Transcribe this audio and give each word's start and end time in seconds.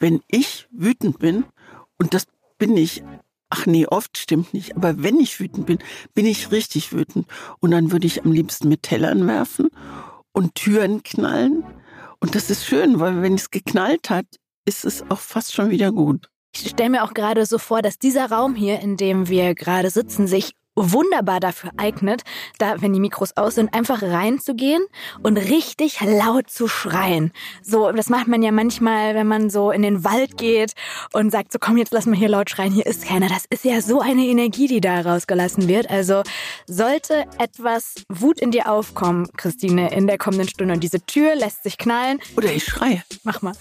wenn 0.00 0.20
ich 0.26 0.66
wütend 0.72 1.18
bin, 1.18 1.44
und 1.98 2.14
das 2.14 2.26
bin 2.58 2.76
ich, 2.76 3.04
ach 3.50 3.66
nee, 3.66 3.86
oft 3.86 4.18
stimmt 4.18 4.52
nicht, 4.54 4.76
aber 4.76 5.02
wenn 5.02 5.20
ich 5.20 5.38
wütend 5.38 5.66
bin, 5.66 5.78
bin 6.14 6.26
ich 6.26 6.50
richtig 6.50 6.92
wütend. 6.92 7.26
Und 7.60 7.70
dann 7.70 7.92
würde 7.92 8.06
ich 8.06 8.24
am 8.24 8.32
liebsten 8.32 8.68
mit 8.68 8.82
Tellern 8.82 9.26
werfen 9.28 9.68
und 10.32 10.54
Türen 10.54 11.02
knallen. 11.02 11.64
Und 12.20 12.34
das 12.34 12.50
ist 12.50 12.64
schön, 12.64 12.98
weil 12.98 13.22
wenn 13.22 13.34
es 13.34 13.50
geknallt 13.50 14.10
hat, 14.10 14.26
ist 14.64 14.84
es 14.84 15.02
auch 15.10 15.18
fast 15.18 15.54
schon 15.54 15.70
wieder 15.70 15.92
gut. 15.92 16.28
Ich 16.54 16.70
stelle 16.70 16.90
mir 16.90 17.04
auch 17.04 17.14
gerade 17.14 17.46
so 17.46 17.58
vor, 17.58 17.82
dass 17.82 17.98
dieser 17.98 18.30
Raum 18.30 18.54
hier, 18.54 18.80
in 18.80 18.96
dem 18.96 19.28
wir 19.28 19.54
gerade 19.54 19.90
sitzen, 19.90 20.26
sich 20.26 20.52
wunderbar 20.76 21.40
dafür 21.40 21.70
eignet, 21.76 22.22
da, 22.58 22.80
wenn 22.80 22.92
die 22.92 23.00
Mikros 23.00 23.36
aus 23.36 23.56
sind, 23.56 23.74
einfach 23.74 24.02
reinzugehen 24.02 24.82
und 25.22 25.36
richtig 25.36 26.00
laut 26.00 26.50
zu 26.50 26.68
schreien. 26.68 27.32
So, 27.62 27.90
das 27.92 28.08
macht 28.08 28.28
man 28.28 28.42
ja 28.42 28.52
manchmal, 28.52 29.14
wenn 29.14 29.26
man 29.26 29.50
so 29.50 29.70
in 29.70 29.82
den 29.82 30.04
Wald 30.04 30.36
geht 30.36 30.72
und 31.12 31.30
sagt, 31.30 31.52
so 31.52 31.58
komm, 31.58 31.76
jetzt 31.76 31.92
lass 31.92 32.06
mal 32.06 32.16
hier 32.16 32.28
laut 32.28 32.50
schreien, 32.50 32.72
hier 32.72 32.86
ist 32.86 33.06
keiner. 33.06 33.28
Das 33.28 33.44
ist 33.50 33.64
ja 33.64 33.80
so 33.80 34.00
eine 34.00 34.26
Energie, 34.26 34.66
die 34.66 34.80
da 34.80 35.00
rausgelassen 35.00 35.68
wird. 35.68 35.90
Also 35.90 36.22
sollte 36.66 37.24
etwas 37.38 37.94
Wut 38.08 38.40
in 38.40 38.50
dir 38.50 38.70
aufkommen, 38.70 39.28
Christine, 39.36 39.92
in 39.92 40.06
der 40.06 40.18
kommenden 40.18 40.48
Stunde 40.48 40.74
und 40.74 40.80
diese 40.80 41.00
Tür 41.00 41.34
lässt 41.34 41.62
sich 41.62 41.78
knallen. 41.78 42.20
Oder 42.36 42.52
ich 42.52 42.64
schreie. 42.64 43.02
Mach 43.24 43.42
mal. 43.42 43.54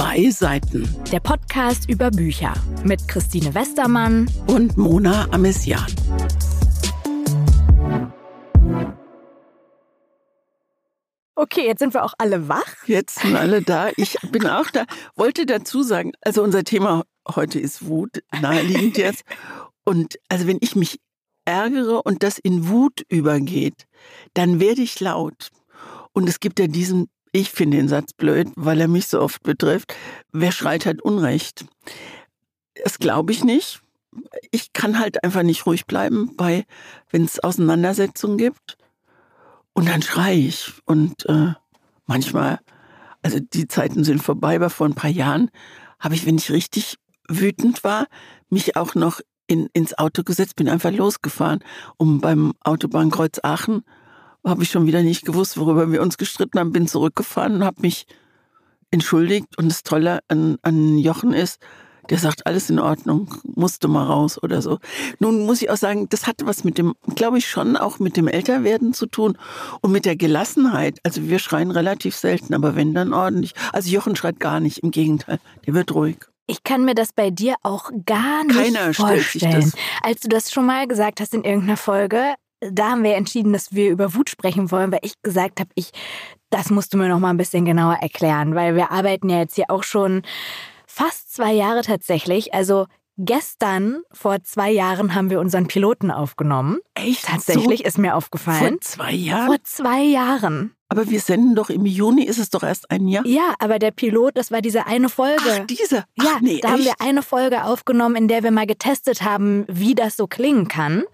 Zwei 0.00 0.30
Seiten. 0.30 0.88
Der 1.12 1.20
Podcast 1.20 1.86
über 1.90 2.10
Bücher 2.10 2.54
mit 2.84 3.06
Christine 3.06 3.54
Westermann 3.54 4.30
und 4.46 4.78
Mona 4.78 5.28
Amesian. 5.30 5.84
Okay, 11.34 11.66
jetzt 11.66 11.80
sind 11.80 11.92
wir 11.92 12.02
auch 12.02 12.14
alle 12.16 12.48
wach. 12.48 12.64
Jetzt 12.86 13.18
sind 13.18 13.36
alle 13.36 13.60
da. 13.60 13.90
Ich 13.98 14.16
bin 14.32 14.46
auch 14.46 14.70
da. 14.70 14.86
Wollte 15.16 15.44
dazu 15.44 15.82
sagen, 15.82 16.12
also 16.22 16.42
unser 16.42 16.64
Thema 16.64 17.04
heute 17.28 17.60
ist 17.60 17.86
Wut, 17.86 18.22
naheliegend 18.40 18.96
jetzt. 18.96 19.24
Und 19.84 20.18
also 20.30 20.46
wenn 20.46 20.60
ich 20.62 20.74
mich 20.76 20.98
ärgere 21.44 22.06
und 22.06 22.22
das 22.22 22.38
in 22.38 22.70
Wut 22.70 23.04
übergeht, 23.10 23.84
dann 24.32 24.60
werde 24.60 24.80
ich 24.80 24.98
laut. 24.98 25.50
Und 26.12 26.26
es 26.26 26.40
gibt 26.40 26.58
ja 26.58 26.68
diesen 26.68 27.10
ich 27.32 27.50
finde 27.50 27.76
den 27.76 27.88
Satz 27.88 28.12
blöd, 28.12 28.48
weil 28.56 28.80
er 28.80 28.88
mich 28.88 29.06
so 29.06 29.20
oft 29.20 29.42
betrifft. 29.42 29.94
Wer 30.32 30.52
schreit, 30.52 30.86
hat 30.86 31.00
Unrecht. 31.02 31.64
Das 32.82 32.98
glaube 32.98 33.32
ich 33.32 33.44
nicht. 33.44 33.80
Ich 34.50 34.72
kann 34.72 34.98
halt 34.98 35.22
einfach 35.22 35.42
nicht 35.42 35.66
ruhig 35.66 35.86
bleiben, 35.86 36.36
wenn 37.10 37.24
es 37.24 37.38
Auseinandersetzungen 37.38 38.38
gibt. 38.38 38.76
Und 39.72 39.88
dann 39.88 40.02
schreie 40.02 40.38
ich. 40.38 40.72
Und 40.84 41.26
äh, 41.26 41.52
manchmal, 42.06 42.58
also 43.22 43.38
die 43.38 43.68
Zeiten 43.68 44.02
sind 44.02 44.22
vorbei, 44.22 44.56
aber 44.56 44.70
vor 44.70 44.86
ein 44.86 44.94
paar 44.94 45.10
Jahren 45.10 45.50
habe 46.00 46.14
ich, 46.16 46.26
wenn 46.26 46.36
ich 46.36 46.50
richtig 46.50 46.96
wütend 47.28 47.84
war, 47.84 48.06
mich 48.48 48.76
auch 48.76 48.96
noch 48.96 49.20
in, 49.46 49.68
ins 49.72 49.96
Auto 49.96 50.24
gesetzt, 50.24 50.56
bin 50.56 50.68
einfach 50.68 50.90
losgefahren, 50.90 51.60
um 51.96 52.20
beim 52.20 52.54
Autobahnkreuz 52.64 53.38
Aachen 53.42 53.84
habe 54.44 54.62
ich 54.62 54.70
schon 54.70 54.86
wieder 54.86 55.02
nicht 55.02 55.24
gewusst, 55.24 55.58
worüber 55.58 55.90
wir 55.90 56.02
uns 56.02 56.18
gestritten 56.18 56.58
haben, 56.58 56.72
bin 56.72 56.86
zurückgefahren 56.86 57.56
und 57.56 57.64
habe 57.64 57.82
mich 57.82 58.06
entschuldigt. 58.90 59.58
Und 59.58 59.68
das 59.68 59.82
Tolle 59.82 60.20
an, 60.28 60.56
an 60.62 60.98
Jochen 60.98 61.32
ist, 61.32 61.60
der 62.08 62.18
sagt, 62.18 62.46
alles 62.46 62.68
in 62.70 62.80
Ordnung, 62.80 63.32
musste 63.44 63.86
mal 63.86 64.04
raus 64.04 64.42
oder 64.42 64.62
so. 64.62 64.78
Nun 65.20 65.46
muss 65.46 65.62
ich 65.62 65.70
auch 65.70 65.76
sagen, 65.76 66.08
das 66.08 66.26
hatte 66.26 66.46
was 66.46 66.64
mit 66.64 66.76
dem, 66.76 66.94
glaube 67.14 67.38
ich, 67.38 67.48
schon 67.48 67.76
auch 67.76 68.00
mit 68.00 68.16
dem 68.16 68.26
Älterwerden 68.26 68.92
zu 68.92 69.06
tun 69.06 69.38
und 69.80 69.92
mit 69.92 70.04
der 70.04 70.16
Gelassenheit. 70.16 70.98
Also 71.04 71.28
wir 71.28 71.38
schreien 71.38 71.70
relativ 71.70 72.16
selten, 72.16 72.52
aber 72.54 72.74
wenn 72.74 72.94
dann 72.94 73.12
ordentlich. 73.12 73.54
Also 73.72 73.90
Jochen 73.90 74.16
schreit 74.16 74.40
gar 74.40 74.58
nicht, 74.58 74.78
im 74.78 74.90
Gegenteil, 74.90 75.38
der 75.66 75.74
wird 75.74 75.94
ruhig. 75.94 76.16
Ich 76.48 76.64
kann 76.64 76.84
mir 76.84 76.96
das 76.96 77.12
bei 77.12 77.30
dir 77.30 77.54
auch 77.62 77.90
gar 78.06 78.44
nicht 78.44 78.56
Keiner 78.56 78.92
vorstellen. 78.92 79.72
Als 80.02 80.20
du 80.20 80.28
das 80.28 80.50
schon 80.50 80.66
mal 80.66 80.88
gesagt 80.88 81.20
hast 81.20 81.32
in 81.32 81.44
irgendeiner 81.44 81.76
Folge, 81.76 82.34
da 82.60 82.90
haben 82.90 83.02
wir 83.02 83.14
entschieden, 83.14 83.52
dass 83.52 83.72
wir 83.72 83.90
über 83.90 84.14
Wut 84.14 84.30
sprechen 84.30 84.70
wollen, 84.70 84.92
weil 84.92 85.00
ich 85.02 85.14
gesagt 85.22 85.60
habe, 85.60 85.70
ich, 85.74 85.90
das 86.50 86.70
musst 86.70 86.92
du 86.92 86.98
mir 86.98 87.08
noch 87.08 87.18
mal 87.18 87.30
ein 87.30 87.36
bisschen 87.36 87.64
genauer 87.64 87.98
erklären, 88.00 88.54
weil 88.54 88.76
wir 88.76 88.90
arbeiten 88.90 89.28
ja 89.28 89.38
jetzt 89.38 89.54
hier 89.54 89.70
auch 89.70 89.82
schon 89.82 90.22
fast 90.86 91.32
zwei 91.32 91.52
Jahre 91.52 91.82
tatsächlich. 91.82 92.54
Also 92.54 92.86
Gestern, 93.22 94.00
vor 94.12 94.42
zwei 94.44 94.70
Jahren, 94.70 95.14
haben 95.14 95.28
wir 95.28 95.40
unseren 95.40 95.66
Piloten 95.66 96.10
aufgenommen. 96.10 96.78
Echt? 96.94 97.26
Tatsächlich 97.26 97.80
so? 97.80 97.84
ist 97.84 97.98
mir 97.98 98.14
aufgefallen. 98.14 98.78
Vor 98.78 98.80
zwei 98.80 99.12
Jahren? 99.12 99.46
Vor 99.46 99.62
zwei 99.62 100.02
Jahren. 100.02 100.74
Aber 100.88 101.10
wir 101.10 101.20
senden 101.20 101.54
doch 101.54 101.68
im 101.68 101.84
Juni, 101.84 102.24
ist 102.24 102.38
es 102.38 102.48
doch 102.48 102.62
erst 102.62 102.90
ein 102.90 103.08
Jahr? 103.08 103.26
Ja, 103.26 103.54
aber 103.58 103.78
der 103.78 103.90
Pilot, 103.90 104.38
das 104.38 104.50
war 104.50 104.62
diese 104.62 104.86
eine 104.86 105.10
Folge. 105.10 105.42
Ach, 105.60 105.66
diese? 105.66 106.04
Ach, 106.18 106.24
ja, 106.24 106.38
nee, 106.40 106.60
da 106.62 106.68
echt? 106.68 106.74
haben 106.74 106.84
wir 106.84 106.94
eine 106.98 107.22
Folge 107.22 107.64
aufgenommen, 107.64 108.16
in 108.16 108.26
der 108.28 108.42
wir 108.42 108.52
mal 108.52 108.66
getestet 108.66 109.20
haben, 109.20 109.66
wie 109.68 109.94
das 109.94 110.16
so 110.16 110.26
klingen 110.26 110.68
kann. 110.68 111.04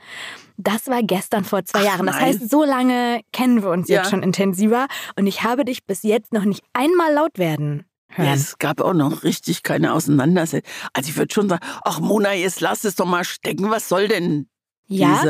Das 0.58 0.88
war 0.88 1.02
gestern 1.02 1.44
vor 1.44 1.64
zwei 1.64 1.80
Ach, 1.80 1.84
Jahren. 1.84 2.06
Das 2.06 2.16
heißt, 2.16 2.50
so 2.50 2.64
lange 2.64 3.20
kennen 3.32 3.62
wir 3.62 3.70
uns 3.70 3.88
ja. 3.88 3.98
jetzt 3.98 4.10
schon 4.10 4.22
intensiver. 4.22 4.86
Und 5.16 5.26
ich 5.26 5.42
habe 5.42 5.64
dich 5.64 5.84
bis 5.84 6.02
jetzt 6.02 6.32
noch 6.32 6.44
nicht 6.44 6.64
einmal 6.72 7.12
laut 7.12 7.38
werden. 7.38 7.84
Ja, 8.16 8.32
es 8.32 8.58
gab 8.58 8.80
auch 8.80 8.94
noch 8.94 9.24
richtig 9.24 9.62
keine 9.62 9.92
Auseinandersetzung. 9.92 10.70
Also 10.92 11.10
ich 11.10 11.16
würde 11.16 11.34
schon 11.34 11.48
sagen, 11.48 11.64
ach 11.84 12.00
Mona, 12.00 12.32
jetzt 12.32 12.60
lass 12.60 12.84
es 12.84 12.94
doch 12.94 13.04
mal 13.04 13.24
stecken. 13.24 13.70
Was 13.70 13.88
soll 13.88 14.08
denn 14.08 14.48
ja, 14.88 15.20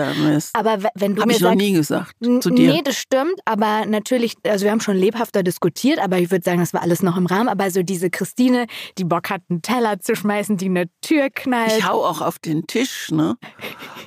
aber 0.53 0.83
wenn 0.94 1.15
du 1.15 1.22
Hab 1.22 1.28
mir 1.28 1.33
ich 1.33 1.39
sagst, 1.39 1.56
noch 1.56 1.62
nie 1.62 1.72
gesagt 1.72 2.15
zu 2.41 2.50
dir. 2.50 2.72
Nee, 2.75 2.83
das 2.84 2.97
stimmt, 2.97 3.41
aber 3.47 3.87
natürlich, 3.87 4.34
also 4.47 4.65
wir 4.65 4.71
haben 4.71 4.81
schon 4.81 4.97
lebhafter 4.97 5.43
diskutiert, 5.43 5.99
aber 5.99 6.19
ich 6.19 6.31
würde 6.31 6.44
sagen, 6.44 6.61
das 6.61 6.75
war 6.75 6.83
alles 6.83 7.03
noch 7.03 7.17
im 7.17 7.25
Rahmen. 7.25 7.49
Aber 7.49 7.71
so 7.71 7.83
diese 7.83 8.11
Christine, 8.11 8.67
die 8.99 9.05
Bock 9.05 9.31
hat, 9.31 9.43
einen 9.49 9.62
Teller 9.62 9.99
zu 9.99 10.15
schmeißen, 10.15 10.59
die 10.59 10.67
eine 10.67 10.91
Tür 11.00 11.31
knallt. 11.31 11.78
Ich 11.78 11.89
hau 11.89 12.05
auch 12.05 12.21
auf 12.21 12.39
den 12.39 12.67
Tisch, 12.67 13.11
ne? 13.11 13.39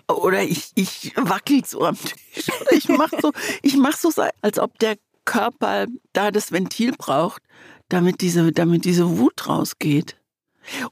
Oder 0.07 0.43
ich, 0.43 0.71
ich 0.75 1.13
wackel 1.15 1.65
so 1.65 1.83
am 1.83 1.97
Tisch. 1.97 2.49
Oder 2.61 2.73
ich 2.73 2.87
mach 2.89 3.11
so, 3.19 3.31
ich 3.63 3.75
mach 3.75 3.97
so, 3.97 4.11
als 4.41 4.59
ob 4.59 4.77
der 4.77 4.97
Körper 5.25 5.87
da 6.13 6.29
das 6.29 6.51
Ventil 6.51 6.93
braucht, 6.95 7.41
damit 7.87 8.21
diese, 8.21 8.51
damit 8.51 8.85
diese 8.85 9.17
Wut 9.17 9.47
rausgeht. 9.47 10.18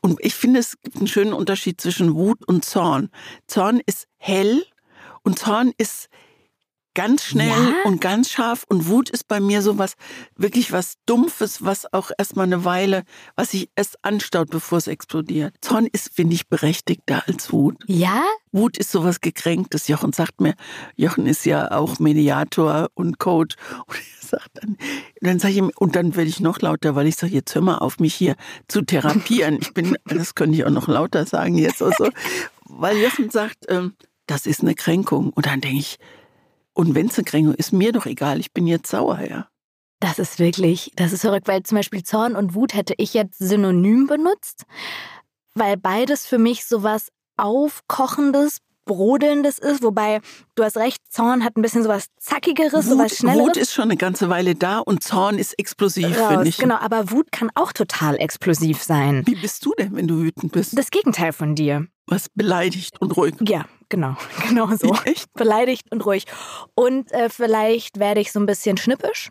Und 0.02 0.20
ich 0.22 0.36
finde, 0.36 0.60
es 0.60 0.80
gibt 0.82 0.98
einen 0.98 1.08
schönen 1.08 1.34
Unterschied 1.34 1.80
zwischen 1.82 2.16
Wut 2.16 2.48
und 2.48 2.66
Zorn. 2.66 3.10
Zorn 3.48 3.82
ist 3.86 4.08
hell 4.18 4.66
und 5.24 5.40
Zorn 5.40 5.74
ist 5.78 6.10
ganz 6.98 7.26
schnell 7.26 7.50
ja? 7.50 7.76
und 7.86 8.02
ganz 8.02 8.32
scharf 8.32 8.66
und 8.68 8.88
Wut 8.88 9.12
ist 9.12 9.28
bei 9.28 9.40
mir 9.40 9.62
so 9.62 9.78
was 9.78 9.94
wirklich 10.36 10.72
was 10.72 10.96
dumpfes, 11.06 11.64
was 11.64 11.94
auch 11.94 12.10
erstmal 12.18 12.48
eine 12.48 12.66
Weile, 12.66 13.04
was 13.36 13.52
sich 13.52 13.70
erst 13.76 14.04
anstaut, 14.04 14.50
bevor 14.50 14.80
es 14.80 14.88
explodiert. 14.88 15.54
Zorn 15.62 15.86
ist 15.86 16.12
finde 16.12 16.34
ich 16.34 16.48
berechtigter 16.48 17.22
als 17.28 17.54
Wut. 17.54 17.76
Ja? 17.86 18.24
Wut 18.52 18.78
ist 18.80 18.92
sowas 18.92 19.22
gekränktes. 19.22 19.88
Jochen 19.88 20.12
sagt 20.12 20.42
mir, 20.42 20.56
Jochen 20.96 21.28
ist 21.28 21.46
ja 21.46 21.70
auch 21.70 22.00
Mediator 22.00 22.90
und 22.96 23.20
Coach 23.20 23.56
und 23.86 23.96
er 23.96 24.28
sagt 24.28 24.50
dann, 24.56 24.76
dann 25.22 25.38
sage 25.38 25.52
ich 25.52 25.60
ihm 25.60 25.72
und 25.78 25.96
dann 25.96 26.16
werde 26.16 26.30
ich 26.30 26.40
noch 26.40 26.60
lauter, 26.62 26.96
weil 26.96 27.06
ich 27.06 27.16
sage, 27.16 27.34
jetzt 27.34 27.54
hör 27.54 27.62
mal 27.62 27.78
auf 27.78 28.00
mich 28.00 28.16
hier 28.16 28.36
zu 28.68 28.82
therapieren. 28.82 29.60
Ich 29.62 29.76
bin, 29.76 30.00
das 30.06 30.34
könnte 30.34 30.58
ich 30.58 30.66
auch 30.66 30.72
noch 30.72 30.88
lauter 30.88 31.28
sagen 31.28 31.60
jetzt 31.60 31.80
oder 31.84 31.94
so, 31.96 32.10
weil 32.64 32.98
Jochen 32.98 33.30
sagt, 33.30 33.66
ähm, 33.70 33.94
das 34.26 34.48
ist 34.48 34.62
eine 34.62 34.74
Kränkung 34.74 35.30
und 35.30 35.46
dann 35.46 35.62
denke 35.62 35.78
ich, 35.78 36.00
und 36.78 36.94
wenn 36.94 37.08
es 37.08 37.18
eine 37.18 37.26
Kränkung 37.26 37.56
ist, 37.56 37.74
mir 37.74 37.92
doch 37.92 38.06
egal, 38.06 38.40
ich 38.40 38.54
bin 38.54 38.68
jetzt 38.68 38.90
sauer, 38.90 39.20
ja. 39.28 39.48
Das 40.00 40.20
ist 40.20 40.38
wirklich, 40.38 40.92
das 40.96 41.12
ist 41.12 41.22
verrückt, 41.22 41.48
weil 41.48 41.64
zum 41.64 41.76
Beispiel 41.76 42.04
Zorn 42.04 42.36
und 42.36 42.54
Wut 42.54 42.76
hätte 42.76 42.94
ich 42.98 43.16
jetzt 43.16 43.40
synonym 43.40 44.06
benutzt, 44.06 44.64
weil 45.56 45.76
beides 45.76 46.28
für 46.28 46.38
mich 46.38 46.66
sowas 46.66 47.08
Aufkochendes, 47.36 48.60
Brodelndes 48.86 49.58
ist, 49.58 49.82
wobei 49.82 50.22
du 50.54 50.64
hast 50.64 50.78
recht, 50.78 51.02
Zorn 51.10 51.44
hat 51.44 51.58
ein 51.58 51.64
bisschen 51.64 51.82
sowas 51.82 52.10
Zackigeres, 52.20 52.86
Wut, 52.86 52.92
sowas 52.92 53.18
Schnelleres. 53.18 53.48
Wut 53.48 53.58
ist 53.58 53.74
schon 53.74 53.86
eine 53.86 53.98
ganze 53.98 54.30
Weile 54.30 54.54
da 54.54 54.78
und 54.78 55.04
Zorn 55.04 55.40
ist 55.40 55.58
explosiv, 55.58 56.16
finde 56.16 56.48
ich. 56.48 56.58
Genau, 56.58 56.76
aber 56.76 57.10
Wut 57.10 57.32
kann 57.32 57.50
auch 57.56 57.74
total 57.74 58.18
explosiv 58.18 58.84
sein. 58.84 59.26
Wie 59.26 59.36
bist 59.36 59.66
du 59.66 59.74
denn, 59.78 59.96
wenn 59.96 60.08
du 60.08 60.20
wütend 60.20 60.52
bist? 60.52 60.78
Das 60.78 60.92
Gegenteil 60.92 61.34
von 61.34 61.56
dir. 61.56 61.88
Was 62.06 62.30
beleidigt 62.30 63.02
und 63.02 63.18
ruhig. 63.18 63.34
Ja, 63.42 63.66
genau, 63.90 64.16
genau 64.48 64.68
so. 64.76 64.96
Echt? 65.06 65.34
Beleidigt 65.34 65.92
und 65.92 66.06
ruhig. 66.06 66.26
Und 66.76 67.12
äh, 67.12 67.30
vielleicht 67.30 68.00
werde 68.00 68.22
ich 68.22 68.32
so 68.32 68.40
ein 68.40 68.46
bisschen 68.46 68.78
schnippisch, 68.78 69.30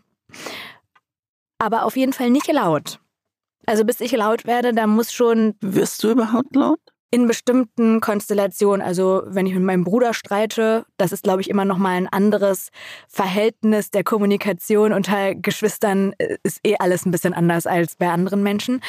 aber 1.59 1.85
auf 1.85 1.95
jeden 1.95 2.13
Fall 2.13 2.29
nicht 2.29 2.51
laut. 2.51 2.99
Also 3.65 3.83
bis 3.83 3.99
ich 3.99 4.11
laut 4.13 4.45
werde, 4.45 4.73
da 4.73 4.87
muss 4.87 5.11
schon. 5.11 5.55
Wirst 5.61 6.03
du 6.03 6.11
überhaupt 6.11 6.55
laut? 6.55 6.79
in 7.09 7.25
bestimmten 7.25 8.01
Konstellationen, 8.01 8.85
also 8.85 9.23
wenn 9.27 9.45
ich 9.45 9.53
mit 9.53 9.63
meinem 9.63 9.85
Bruder 9.85 10.13
streite, 10.13 10.85
das 10.97 11.13
ist, 11.13 11.23
glaube 11.23 11.41
ich, 11.41 11.49
immer 11.49 11.63
noch 11.63 11.77
mal 11.77 11.95
ein 11.95 12.07
anderes 12.07 12.69
Verhältnis 13.07 13.91
der 13.91 14.03
Kommunikation 14.03 14.91
unter 14.91 15.33
Geschwistern, 15.33 16.13
äh, 16.17 16.37
ist 16.43 16.59
eh 16.65 16.75
alles 16.79 17.05
ein 17.05 17.11
bisschen 17.11 17.33
anders 17.33 17.65
als 17.65 17.95
bei 17.95 18.09
anderen 18.09 18.43
Menschen. 18.43 18.81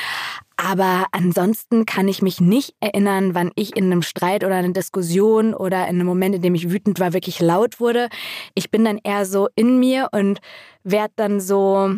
Aber 0.60 1.06
ansonsten 1.12 1.87
kann 1.87 2.08
ich 2.08 2.20
mich 2.20 2.40
nicht 2.40 2.75
erinnern, 2.81 3.32
wann 3.32 3.52
ich 3.55 3.76
in 3.76 3.84
einem 3.84 4.02
Streit 4.02 4.43
oder 4.43 4.56
einer 4.56 4.72
Diskussion 4.72 5.55
oder 5.55 5.82
in 5.84 5.94
einem 5.94 6.06
Moment, 6.06 6.34
in 6.34 6.43
dem 6.43 6.56
ich 6.56 6.69
wütend 6.70 6.99
war, 6.99 7.12
wirklich 7.12 7.38
laut 7.38 7.78
wurde. 7.78 8.08
Ich 8.55 8.69
bin 8.69 8.84
dann 8.84 8.99
eher 9.05 9.25
so 9.25 9.49
in 9.55 9.78
mir 9.78 10.08
und 10.10 10.40
werde 10.82 11.12
dann 11.14 11.38
so 11.38 11.94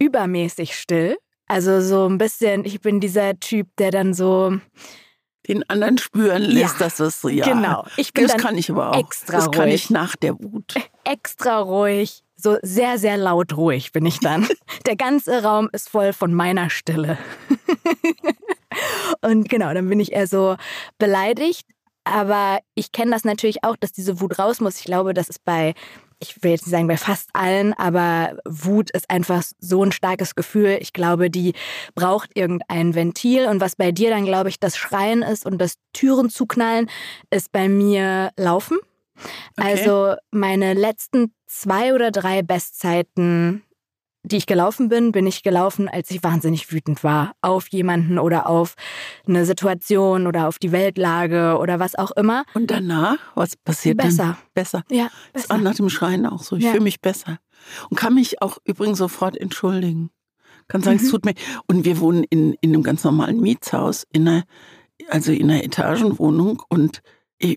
übermäßig 0.00 0.74
still. 0.74 1.16
Also 1.46 1.80
so 1.80 2.08
ein 2.08 2.18
bisschen, 2.18 2.64
ich 2.64 2.80
bin 2.80 2.98
dieser 2.98 3.38
Typ, 3.38 3.68
der 3.78 3.92
dann 3.92 4.14
so 4.14 4.58
den 5.46 5.62
anderen 5.70 5.96
spüren 5.98 6.42
lässt, 6.42 6.80
ja, 6.80 6.86
dass 6.86 6.98
es 6.98 7.22
ja. 7.22 7.44
Genau. 7.44 7.86
Ich 7.96 8.12
bin 8.12 8.26
das 8.26 8.36
kann 8.36 8.58
ich 8.58 8.68
aber 8.68 8.90
auch. 8.90 8.98
Extra 8.98 9.36
das 9.36 9.46
ruhig. 9.46 9.56
kann 9.56 9.68
ich 9.68 9.90
nach 9.90 10.16
der 10.16 10.34
Wut. 10.40 10.74
Extra 11.04 11.60
ruhig, 11.60 12.24
so 12.46 12.58
sehr 12.62 12.98
sehr 12.98 13.16
laut 13.16 13.56
ruhig 13.56 13.90
bin 13.90 14.06
ich 14.06 14.20
dann. 14.20 14.46
der 14.86 14.94
ganze 14.94 15.42
Raum 15.42 15.68
ist 15.72 15.88
voll 15.88 16.12
von 16.12 16.32
meiner 16.32 16.70
Stille. 16.70 17.18
Und 19.20 19.48
genau, 19.48 19.74
dann 19.74 19.88
bin 19.88 19.98
ich 19.98 20.12
eher 20.12 20.28
so 20.28 20.56
beleidigt, 20.98 21.66
aber 22.04 22.60
ich 22.76 22.92
kenne 22.92 23.10
das 23.10 23.24
natürlich 23.24 23.64
auch, 23.64 23.74
dass 23.76 23.90
diese 23.90 24.20
Wut 24.20 24.38
raus 24.38 24.60
muss. 24.60 24.78
Ich 24.78 24.84
glaube, 24.84 25.12
das 25.12 25.28
ist 25.28 25.44
bei 25.44 25.74
ich 26.18 26.42
will 26.42 26.52
jetzt 26.52 26.66
nicht 26.66 26.70
sagen 26.70 26.86
bei 26.86 26.96
fast 26.96 27.28
allen, 27.34 27.74
aber 27.74 28.38
Wut 28.46 28.90
ist 28.92 29.10
einfach 29.10 29.42
so 29.58 29.84
ein 29.84 29.92
starkes 29.92 30.34
Gefühl. 30.34 30.78
Ich 30.80 30.94
glaube, 30.94 31.30
die 31.30 31.52
braucht 31.94 32.30
irgendein 32.34 32.94
Ventil. 32.94 33.46
Und 33.46 33.60
was 33.60 33.76
bei 33.76 33.92
dir 33.92 34.08
dann, 34.08 34.24
glaube 34.24 34.48
ich, 34.48 34.58
das 34.58 34.78
Schreien 34.78 35.20
ist 35.20 35.44
und 35.44 35.58
das 35.58 35.74
Türen 35.92 36.30
zuknallen, 36.30 36.88
ist 37.28 37.52
bei 37.52 37.68
mir 37.68 38.30
Laufen. 38.38 38.78
Okay. 39.56 39.70
Also 39.70 40.14
meine 40.30 40.74
letzten 40.74 41.32
zwei 41.46 41.94
oder 41.94 42.10
drei 42.10 42.42
Bestzeiten 42.42 43.62
die 44.26 44.36
ich 44.36 44.46
gelaufen 44.46 44.88
bin, 44.88 45.12
bin 45.12 45.26
ich 45.26 45.42
gelaufen, 45.42 45.88
als 45.88 46.10
ich 46.10 46.22
wahnsinnig 46.22 46.72
wütend 46.72 47.04
war 47.04 47.34
auf 47.42 47.68
jemanden 47.68 48.18
oder 48.18 48.48
auf 48.48 48.74
eine 49.26 49.46
Situation 49.46 50.26
oder 50.26 50.48
auf 50.48 50.58
die 50.58 50.72
Weltlage 50.72 51.58
oder 51.58 51.78
was 51.78 51.94
auch 51.94 52.10
immer. 52.12 52.44
Und 52.54 52.70
danach, 52.70 53.18
was 53.36 53.56
passiert 53.56 53.98
besser. 53.98 54.24
Dann? 54.24 54.36
Besser. 54.54 54.84
Ja, 54.90 55.04
besser. 55.32 55.46
Das 55.48 55.50
war 55.50 55.58
nach 55.58 55.74
dem 55.74 55.88
Schreien 55.88 56.26
auch 56.26 56.42
so. 56.42 56.56
Ich 56.56 56.64
ja. 56.64 56.72
fühle 56.72 56.82
mich 56.82 57.00
besser 57.00 57.38
und 57.88 57.96
kann 57.96 58.14
mich 58.14 58.42
auch 58.42 58.58
übrigens 58.64 58.98
sofort 58.98 59.36
entschuldigen. 59.36 60.10
Kann 60.68 60.82
sagen, 60.82 60.96
mhm. 60.96 61.04
es 61.04 61.10
tut 61.10 61.24
mir. 61.24 61.34
Und 61.68 61.84
wir 61.84 62.00
wohnen 62.00 62.24
in, 62.24 62.54
in 62.60 62.74
einem 62.74 62.82
ganz 62.82 63.04
normalen 63.04 63.40
Mietshaus, 63.40 64.04
in 64.12 64.26
einer, 64.26 64.42
also 65.08 65.30
in 65.30 65.50
einer 65.50 65.62
Etagenwohnung 65.62 66.62
und 66.68 67.02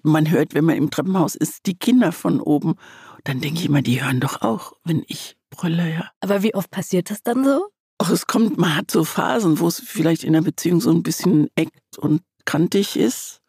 man 0.04 0.30
hört, 0.30 0.54
wenn 0.54 0.66
man 0.66 0.78
im 0.78 0.92
Treppenhaus 0.92 1.36
ist, 1.36 1.66
die 1.66 1.78
Kinder 1.78 2.12
von 2.12 2.42
oben. 2.42 2.76
Dann 3.24 3.42
denke 3.42 3.60
ich 3.60 3.66
immer, 3.66 3.82
die 3.82 4.04
hören 4.04 4.20
doch 4.20 4.42
auch, 4.42 4.74
wenn 4.84 5.04
ich 5.08 5.38
brülle, 5.50 5.92
ja. 5.92 6.10
Aber 6.22 6.44
wie 6.44 6.56
oft 6.56 6.72
passiert 6.72 7.10
das 7.10 7.24
dann 7.24 7.44
so? 7.44 7.68
Ach, 7.98 8.10
es 8.12 8.28
kommt, 8.28 8.58
man 8.58 8.76
hat 8.76 8.92
so 8.92 9.04
Phasen, 9.04 9.60
wo 9.60 9.68
es 9.68 9.80
vielleicht 9.80 10.24
in 10.24 10.34
der 10.34 10.42
Beziehung 10.42 10.80
so 10.80 10.90
ein 10.90 11.04
bisschen 11.04 11.50
eckt 11.56 11.98
und 11.98 12.22
kantig 12.46 12.98
ist. 12.98 13.42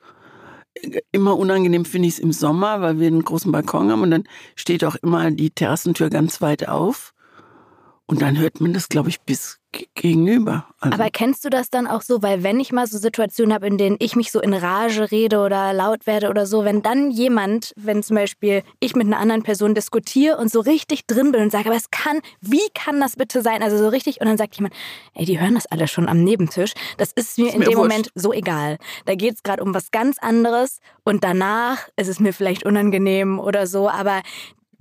Immer 1.12 1.37
unangenehm 1.37 1.85
finde 1.85 2.09
ich 2.09 2.15
es 2.15 2.21
im 2.21 2.32
Sommer, 2.32 2.81
weil 2.81 2.99
wir 2.99 3.06
einen 3.06 3.25
großen 3.25 3.53
Balkon 3.53 3.91
haben 3.91 4.03
und 4.03 4.11
dann 4.11 4.25
steht 4.56 4.85
auch 4.85 4.97
immer 4.97 5.31
die 5.31 5.50
Terrassentür 5.50 6.11
ganz 6.11 6.41
weit 6.41 6.69
auf. 6.69 7.12
Und 8.11 8.23
dann 8.23 8.37
hört 8.39 8.61
man 8.61 8.73
das, 8.73 8.89
glaube 8.89 9.09
ich, 9.09 9.21
bis 9.21 9.61
gegenüber. 9.95 10.67
Also 10.81 10.95
Aber 10.95 11.11
kennst 11.11 11.45
du 11.45 11.49
das 11.49 11.71
dann 11.71 11.87
auch 11.87 12.03
so? 12.03 12.25
Weil 12.25 12.43
wenn 12.43 12.59
ich 12.59 12.73
mal 12.73 12.89
so 12.89 12.99
Situationen 12.99 13.55
habe, 13.55 13.69
in 13.69 13.79
denen 13.79 13.95
ich 14.01 14.17
mich 14.17 14.33
so 14.33 14.41
in 14.41 14.53
Rage 14.53 15.12
rede 15.12 15.39
oder 15.39 15.73
laut 15.73 16.09
werde 16.09 16.29
oder 16.29 16.45
so, 16.45 16.65
wenn 16.65 16.83
dann 16.83 17.12
jemand, 17.12 17.73
wenn 17.77 18.03
zum 18.03 18.17
Beispiel 18.17 18.65
ich 18.81 18.97
mit 18.97 19.07
einer 19.07 19.21
anderen 19.21 19.45
Person 19.45 19.77
diskutiere 19.77 20.39
und 20.39 20.51
so 20.51 20.59
richtig 20.59 21.07
drin 21.07 21.31
bin 21.31 21.41
und 21.41 21.53
sage, 21.53 21.69
aber 21.69 21.77
es 21.77 21.93
kann, 21.93 22.19
wie 22.41 22.59
kann 22.75 22.99
das 22.99 23.15
bitte 23.15 23.43
sein? 23.43 23.62
Also 23.62 23.79
so 23.79 23.87
richtig, 23.87 24.21
und 24.21 24.27
dann 24.27 24.39
sagt 24.39 24.56
jemand, 24.56 24.75
ey, 25.15 25.25
die 25.25 25.39
hören 25.41 25.55
das 25.55 25.67
alle 25.67 25.87
schon 25.87 26.09
am 26.09 26.25
Nebentisch. 26.25 26.73
Das 26.99 27.13
ist 27.13 27.39
mir 27.39 27.47
ist 27.47 27.55
in 27.55 27.61
mir 27.61 27.67
dem 27.67 27.77
wurscht. 27.77 27.91
Moment 27.91 28.11
so 28.17 28.33
egal. 28.33 28.79
Da 29.06 29.15
geht 29.15 29.37
es 29.37 29.45
gerade 29.45 29.63
um 29.63 29.73
was 29.73 29.93
ganz 29.93 30.19
anderes 30.19 30.81
und 31.05 31.23
danach 31.23 31.87
ist 31.95 32.09
es 32.09 32.19
mir 32.19 32.33
vielleicht 32.33 32.67
unangenehm 32.67 33.39
oder 33.39 33.69
so, 33.69 33.89
aber 33.89 34.23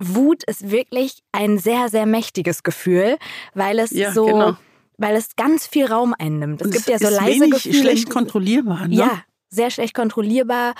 Wut 0.00 0.42
ist 0.44 0.70
wirklich 0.70 1.22
ein 1.32 1.58
sehr, 1.58 1.88
sehr 1.88 2.06
mächtiges 2.06 2.62
Gefühl, 2.62 3.18
weil 3.54 3.78
es 3.78 3.90
ja, 3.90 4.12
so... 4.12 4.26
Genau 4.26 4.56
weil 5.00 5.16
es 5.16 5.34
ganz 5.34 5.66
viel 5.66 5.86
Raum 5.86 6.14
einnimmt. 6.16 6.60
Es 6.60 6.66
und 6.66 6.72
gibt 6.74 6.86
ja 6.88 6.98
so 6.98 7.08
ist 7.08 7.14
leise 7.14 7.40
wenig 7.40 7.50
Gefühle. 7.52 7.78
schlecht 7.78 8.10
kontrollierbar. 8.10 8.86
Ne? 8.86 8.94
Ja, 8.94 9.22
sehr 9.48 9.70
schlecht 9.70 9.94
kontrollierbar. 9.94 10.74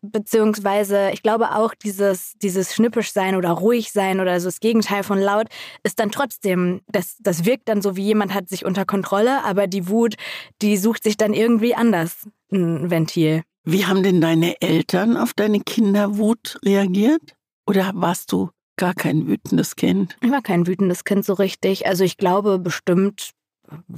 Beziehungsweise, 0.00 1.10
ich 1.12 1.22
glaube 1.22 1.56
auch, 1.56 1.74
dieses, 1.74 2.34
dieses 2.40 2.74
schnippisch 2.74 3.12
sein 3.12 3.34
oder 3.34 3.50
ruhig 3.50 3.90
sein 3.90 4.20
oder 4.20 4.38
so 4.38 4.48
das 4.48 4.60
Gegenteil 4.60 5.02
von 5.02 5.18
laut 5.18 5.46
ist 5.82 5.98
dann 5.98 6.10
trotzdem, 6.10 6.82
das, 6.88 7.16
das 7.20 7.46
wirkt 7.46 7.68
dann 7.68 7.82
so, 7.82 7.96
wie 7.96 8.04
jemand 8.04 8.32
hat 8.32 8.48
sich 8.48 8.64
unter 8.64 8.84
Kontrolle, 8.84 9.42
aber 9.44 9.66
die 9.66 9.88
Wut, 9.88 10.14
die 10.62 10.76
sucht 10.76 11.02
sich 11.02 11.16
dann 11.16 11.32
irgendwie 11.32 11.74
anders 11.74 12.28
ein 12.52 12.90
Ventil. 12.90 13.42
Wie 13.64 13.86
haben 13.86 14.02
denn 14.02 14.20
deine 14.20 14.60
Eltern 14.60 15.16
auf 15.16 15.32
deine 15.32 15.60
Kinderwut 15.60 16.58
reagiert? 16.64 17.34
Oder 17.66 17.92
warst 17.94 18.30
du 18.30 18.50
gar 18.76 18.94
kein 18.94 19.26
wütendes 19.26 19.76
Kind? 19.76 20.16
Ich 20.20 20.30
war 20.30 20.42
kein 20.42 20.66
wütendes 20.66 21.04
Kind 21.04 21.24
so 21.24 21.34
richtig. 21.34 21.86
Also 21.86 22.04
ich 22.04 22.16
glaube 22.16 22.58
bestimmt 22.58 23.30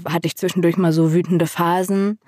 hatte 0.09 0.27
ich 0.27 0.37
zwischendurch 0.37 0.77
mal 0.77 0.93
so 0.93 1.13
wütende 1.13 1.47
Phasen. 1.47 2.19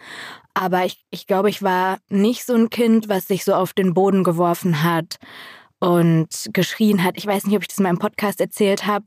Aber 0.55 0.85
ich, 0.85 1.05
ich 1.11 1.27
glaube, 1.27 1.51
ich 1.51 1.63
war 1.63 1.99
nicht 2.09 2.45
so 2.45 2.55
ein 2.55 2.71
Kind, 2.71 3.09
was 3.09 3.29
sich 3.29 3.45
so 3.45 3.55
auf 3.55 3.73
den 3.73 3.95
Boden 3.95 4.25
geworfen 4.25 4.83
hat 4.83 5.19
und 5.79 6.49
geschrien 6.53 7.05
hat. 7.05 7.17
Ich 7.17 7.27
weiß 7.27 7.47
nicht, 7.47 7.57
ob 7.57 7.63
ich 7.63 7.69
das 7.69 7.79
mal 7.79 7.91
im 7.91 7.99
Podcast 7.99 8.41
erzählt 8.41 8.87
habe. 8.87 9.07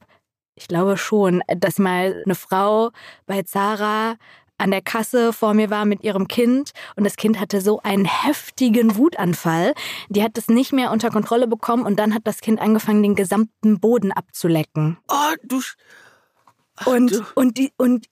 Ich 0.56 0.68
glaube 0.68 0.98
schon, 0.98 1.42
dass 1.48 1.80
mal 1.80 2.22
eine 2.26 2.36
Frau 2.36 2.92
bei 3.26 3.44
Zara 3.44 4.16
an 4.62 4.72
der 4.72 4.82
Kasse 4.82 5.34
vor 5.34 5.54
mir 5.54 5.70
war 5.70 5.86
mit 5.86 6.04
ihrem 6.04 6.28
Kind 6.28 6.72
und 6.96 7.04
das 7.04 7.16
Kind 7.16 7.40
hatte 7.40 7.62
so 7.62 7.82
einen 7.82 8.06
heftigen 8.06 8.96
Wutanfall. 8.96 9.74
Die 10.10 10.24
hat 10.24 10.38
das 10.38 10.48
nicht 10.48 10.72
mehr 10.72 10.92
unter 10.92 11.10
Kontrolle 11.10 11.48
bekommen 11.48 11.86
und 11.86 11.98
dann 11.98 12.14
hat 12.14 12.22
das 12.26 12.40
Kind 12.42 12.62
angefangen, 12.62 13.04
den 13.04 13.16
gesamten 13.16 13.80
Boden 13.80 14.12
abzulecken. 14.12 14.98
Oh, 15.10 15.34
du. 15.44 15.62
Ach, 16.78 16.88
und, 16.88 17.12
du. 17.12 17.26
und, 17.36 17.58
die, 17.58 17.72
und 17.78 18.08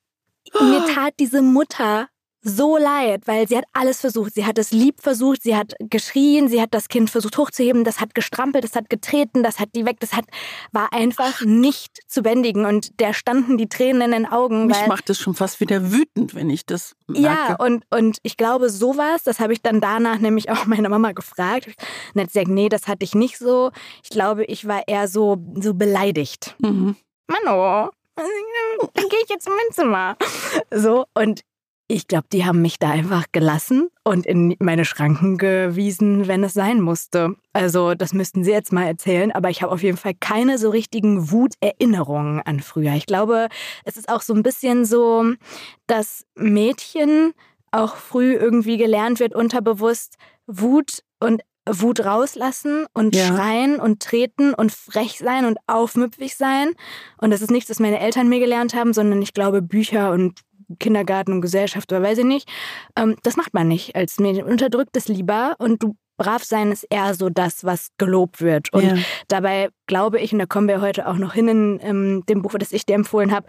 mir 0.59 0.85
tat 0.93 1.13
diese 1.19 1.41
Mutter 1.41 2.09
so 2.41 2.77
leid, 2.77 3.23
weil 3.25 3.47
sie 3.47 3.57
hat 3.57 3.65
alles 3.73 4.01
versucht. 4.01 4.33
Sie 4.33 4.45
hat 4.45 4.57
es 4.57 4.71
lieb 4.71 5.01
versucht, 5.01 5.43
sie 5.43 5.55
hat 5.55 5.73
geschrien, 5.79 6.47
sie 6.47 6.61
hat 6.61 6.73
das 6.73 6.87
Kind 6.87 7.09
versucht 7.09 7.37
hochzuheben, 7.37 7.83
das 7.83 7.99
hat 7.99 8.15
gestrampelt, 8.15 8.63
das 8.63 8.75
hat 8.75 8.89
getreten, 8.89 9.43
das 9.43 9.59
hat 9.59 9.69
die 9.75 9.85
weg, 9.85 9.99
das 9.99 10.13
hat 10.13 10.25
war 10.71 10.93
einfach 10.93 11.41
nicht 11.41 11.99
zu 12.07 12.21
bändigen 12.21 12.65
und 12.65 12.99
der 12.99 13.13
standen 13.13 13.57
die 13.57 13.67
Tränen 13.67 14.01
in 14.01 14.11
den 14.11 14.25
Augen. 14.25 14.67
Mich 14.67 14.87
macht 14.87 15.09
es 15.09 15.19
schon 15.19 15.33
fast 15.33 15.59
wieder 15.59 15.91
wütend, 15.91 16.35
wenn 16.35 16.49
ich 16.49 16.65
das 16.65 16.95
merke. 17.07 17.23
Ja, 17.23 17.55
und, 17.55 17.83
und 17.89 18.17
ich 18.23 18.37
glaube, 18.37 18.69
sowas, 18.69 19.23
das 19.23 19.39
habe 19.39 19.53
ich 19.53 19.61
dann 19.61 19.81
danach 19.81 20.19
nämlich 20.19 20.49
auch 20.49 20.65
meine 20.65 20.89
Mama 20.89 21.11
gefragt. 21.11 21.67
Und 22.13 22.21
hat 22.21 22.27
gesagt, 22.27 22.47
nee, 22.47 22.69
das 22.69 22.87
hatte 22.87 23.03
ich 23.03 23.15
nicht 23.15 23.37
so. 23.37 23.71
Ich 24.03 24.09
glaube, 24.09 24.45
ich 24.45 24.67
war 24.67 24.87
eher 24.87 25.07
so, 25.07 25.37
so 25.55 25.73
beleidigt. 25.73 26.55
Mhm. 26.59 26.95
Mano, 27.27 27.91
dann 28.15 29.09
gehe 29.09 29.19
ich 29.23 29.29
jetzt 29.29 29.47
in 29.47 29.53
mein 29.53 29.73
Zimmer. 29.73 30.17
So, 30.71 31.05
und 31.13 31.41
ich 31.91 32.07
glaube, 32.07 32.27
die 32.31 32.45
haben 32.45 32.61
mich 32.61 32.77
da 32.77 32.91
einfach 32.91 33.25
gelassen 33.31 33.89
und 34.03 34.27
in 34.27 34.55
meine 34.59 34.85
Schranken 34.85 35.39
gewiesen, 35.39 36.27
wenn 36.27 36.43
es 36.43 36.53
sein 36.53 36.81
musste. 36.81 37.35
Also, 37.51 37.95
das 37.95 38.13
müssten 38.13 38.43
Sie 38.43 38.51
jetzt 38.51 38.71
mal 38.71 38.85
erzählen, 38.85 39.31
aber 39.31 39.49
ich 39.49 39.63
habe 39.63 39.71
auf 39.71 39.81
jeden 39.81 39.97
Fall 39.97 40.13
keine 40.13 40.59
so 40.59 40.69
richtigen 40.69 41.31
Wuterinnerungen 41.31 42.41
an 42.41 42.59
früher. 42.59 42.93
Ich 42.93 43.07
glaube, 43.07 43.49
es 43.85 43.97
ist 43.97 44.07
auch 44.07 44.21
so 44.21 44.35
ein 44.35 44.43
bisschen 44.43 44.85
so, 44.85 45.33
dass 45.87 46.25
Mädchen 46.35 47.33
auch 47.71 47.95
früh 47.95 48.35
irgendwie 48.35 48.77
gelernt 48.77 49.19
wird, 49.19 49.33
unterbewusst 49.33 50.17
Wut 50.45 51.03
und 51.19 51.41
Wut 51.67 52.05
rauslassen 52.05 52.85
und 52.93 53.15
ja. 53.15 53.27
schreien 53.27 53.79
und 53.79 54.01
treten 54.01 54.53
und 54.53 54.71
frech 54.71 55.17
sein 55.17 55.45
und 55.45 55.57
aufmüpfig 55.65 56.35
sein. 56.35 56.73
Und 57.17 57.31
das 57.31 57.41
ist 57.41 57.51
nichts, 57.51 57.69
was 57.69 57.79
meine 57.79 57.99
Eltern 57.99 58.29
mir 58.29 58.39
gelernt 58.39 58.75
haben, 58.75 58.93
sondern 58.93 59.21
ich 59.21 59.33
glaube 59.33 59.61
Bücher 59.61 60.11
und 60.11 60.41
Kindergarten 60.79 61.33
und 61.33 61.41
Gesellschaft 61.41 61.91
oder 61.91 62.03
weiß 62.03 62.19
ich 62.19 62.25
nicht. 62.25 62.49
Ähm, 62.95 63.15
das 63.23 63.37
macht 63.37 63.53
man 63.53 63.67
nicht 63.67 63.95
als 63.95 64.19
Mädchen. 64.19 64.45
Unterdrückt 64.45 64.95
es 64.95 65.07
lieber 65.07 65.55
und 65.59 65.81
du 65.81 65.95
brav 66.19 66.43
sein 66.43 66.71
ist 66.71 66.85
eher 66.89 67.15
so 67.15 67.29
das, 67.29 67.63
was 67.63 67.89
gelobt 67.97 68.41
wird. 68.41 68.71
Und 68.73 68.83
ja. 68.83 68.97
dabei 69.27 69.69
glaube 69.87 70.19
ich, 70.19 70.33
und 70.33 70.39
da 70.39 70.45
kommen 70.45 70.67
wir 70.67 70.81
heute 70.81 71.07
auch 71.07 71.15
noch 71.15 71.33
hin 71.33 71.47
in, 71.47 71.79
in 71.79 72.23
dem 72.27 72.43
Buch, 72.43 72.53
das 72.59 72.71
ich 72.71 72.85
dir 72.85 72.95
empfohlen 72.95 73.31
habe, 73.31 73.47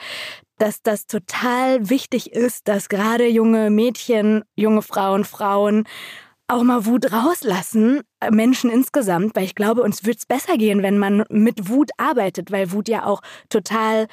dass 0.56 0.80
das 0.82 1.06
total 1.06 1.90
wichtig 1.90 2.32
ist, 2.32 2.68
dass 2.68 2.88
gerade 2.88 3.26
junge 3.26 3.70
Mädchen, 3.70 4.44
junge 4.56 4.82
Frauen, 4.82 5.24
Frauen 5.24 5.84
auch 6.48 6.62
mal 6.62 6.84
Wut 6.86 7.12
rauslassen, 7.12 8.02
äh, 8.20 8.30
Menschen 8.30 8.70
insgesamt, 8.70 9.36
weil 9.36 9.44
ich 9.44 9.54
glaube, 9.54 9.82
uns 9.82 10.04
wird 10.04 10.18
es 10.18 10.26
besser 10.26 10.56
gehen, 10.56 10.82
wenn 10.82 10.98
man 10.98 11.24
mit 11.28 11.68
Wut 11.68 11.90
arbeitet, 11.96 12.50
weil 12.50 12.72
Wut 12.72 12.88
ja 12.88 13.06
auch 13.06 13.20
total 13.48 14.06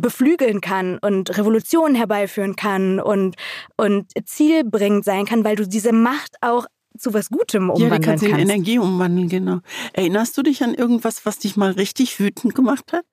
beflügeln 0.00 0.60
kann 0.60 0.98
und 0.98 1.36
Revolutionen 1.36 1.94
herbeiführen 1.94 2.56
kann 2.56 3.00
und, 3.00 3.36
und 3.76 4.06
zielbringend 4.24 5.04
sein 5.04 5.26
kann, 5.26 5.44
weil 5.44 5.56
du 5.56 5.66
diese 5.66 5.92
Macht 5.92 6.36
auch 6.40 6.66
zu 6.96 7.14
was 7.14 7.28
Gutem 7.30 7.70
umwandeln 7.70 7.92
ja, 7.92 7.98
die 7.98 8.04
kannst. 8.04 8.24
Ja, 8.24 8.30
in 8.30 8.38
Energie 8.38 8.78
umwandeln, 8.78 9.28
genau. 9.28 9.60
Erinnerst 9.92 10.36
du 10.36 10.42
dich 10.42 10.62
an 10.62 10.74
irgendwas, 10.74 11.24
was 11.24 11.38
dich 11.38 11.56
mal 11.56 11.72
richtig 11.72 12.18
wütend 12.18 12.54
gemacht 12.54 12.92
hat? 12.92 13.04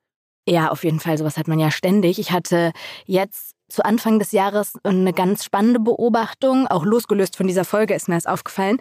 Ja, 0.48 0.70
auf 0.70 0.84
jeden 0.84 1.00
Fall. 1.00 1.18
Sowas 1.18 1.36
hat 1.36 1.48
man 1.48 1.58
ja 1.58 1.70
ständig. 1.70 2.18
Ich 2.18 2.30
hatte 2.30 2.72
jetzt 3.06 3.55
zu 3.68 3.84
Anfang 3.84 4.18
des 4.18 4.32
Jahres 4.32 4.74
eine 4.84 5.12
ganz 5.12 5.44
spannende 5.44 5.80
Beobachtung, 5.80 6.66
auch 6.66 6.84
losgelöst 6.84 7.36
von 7.36 7.46
dieser 7.46 7.64
Folge 7.64 7.94
ist 7.94 8.08
mir 8.08 8.14
das 8.14 8.26
aufgefallen. 8.26 8.78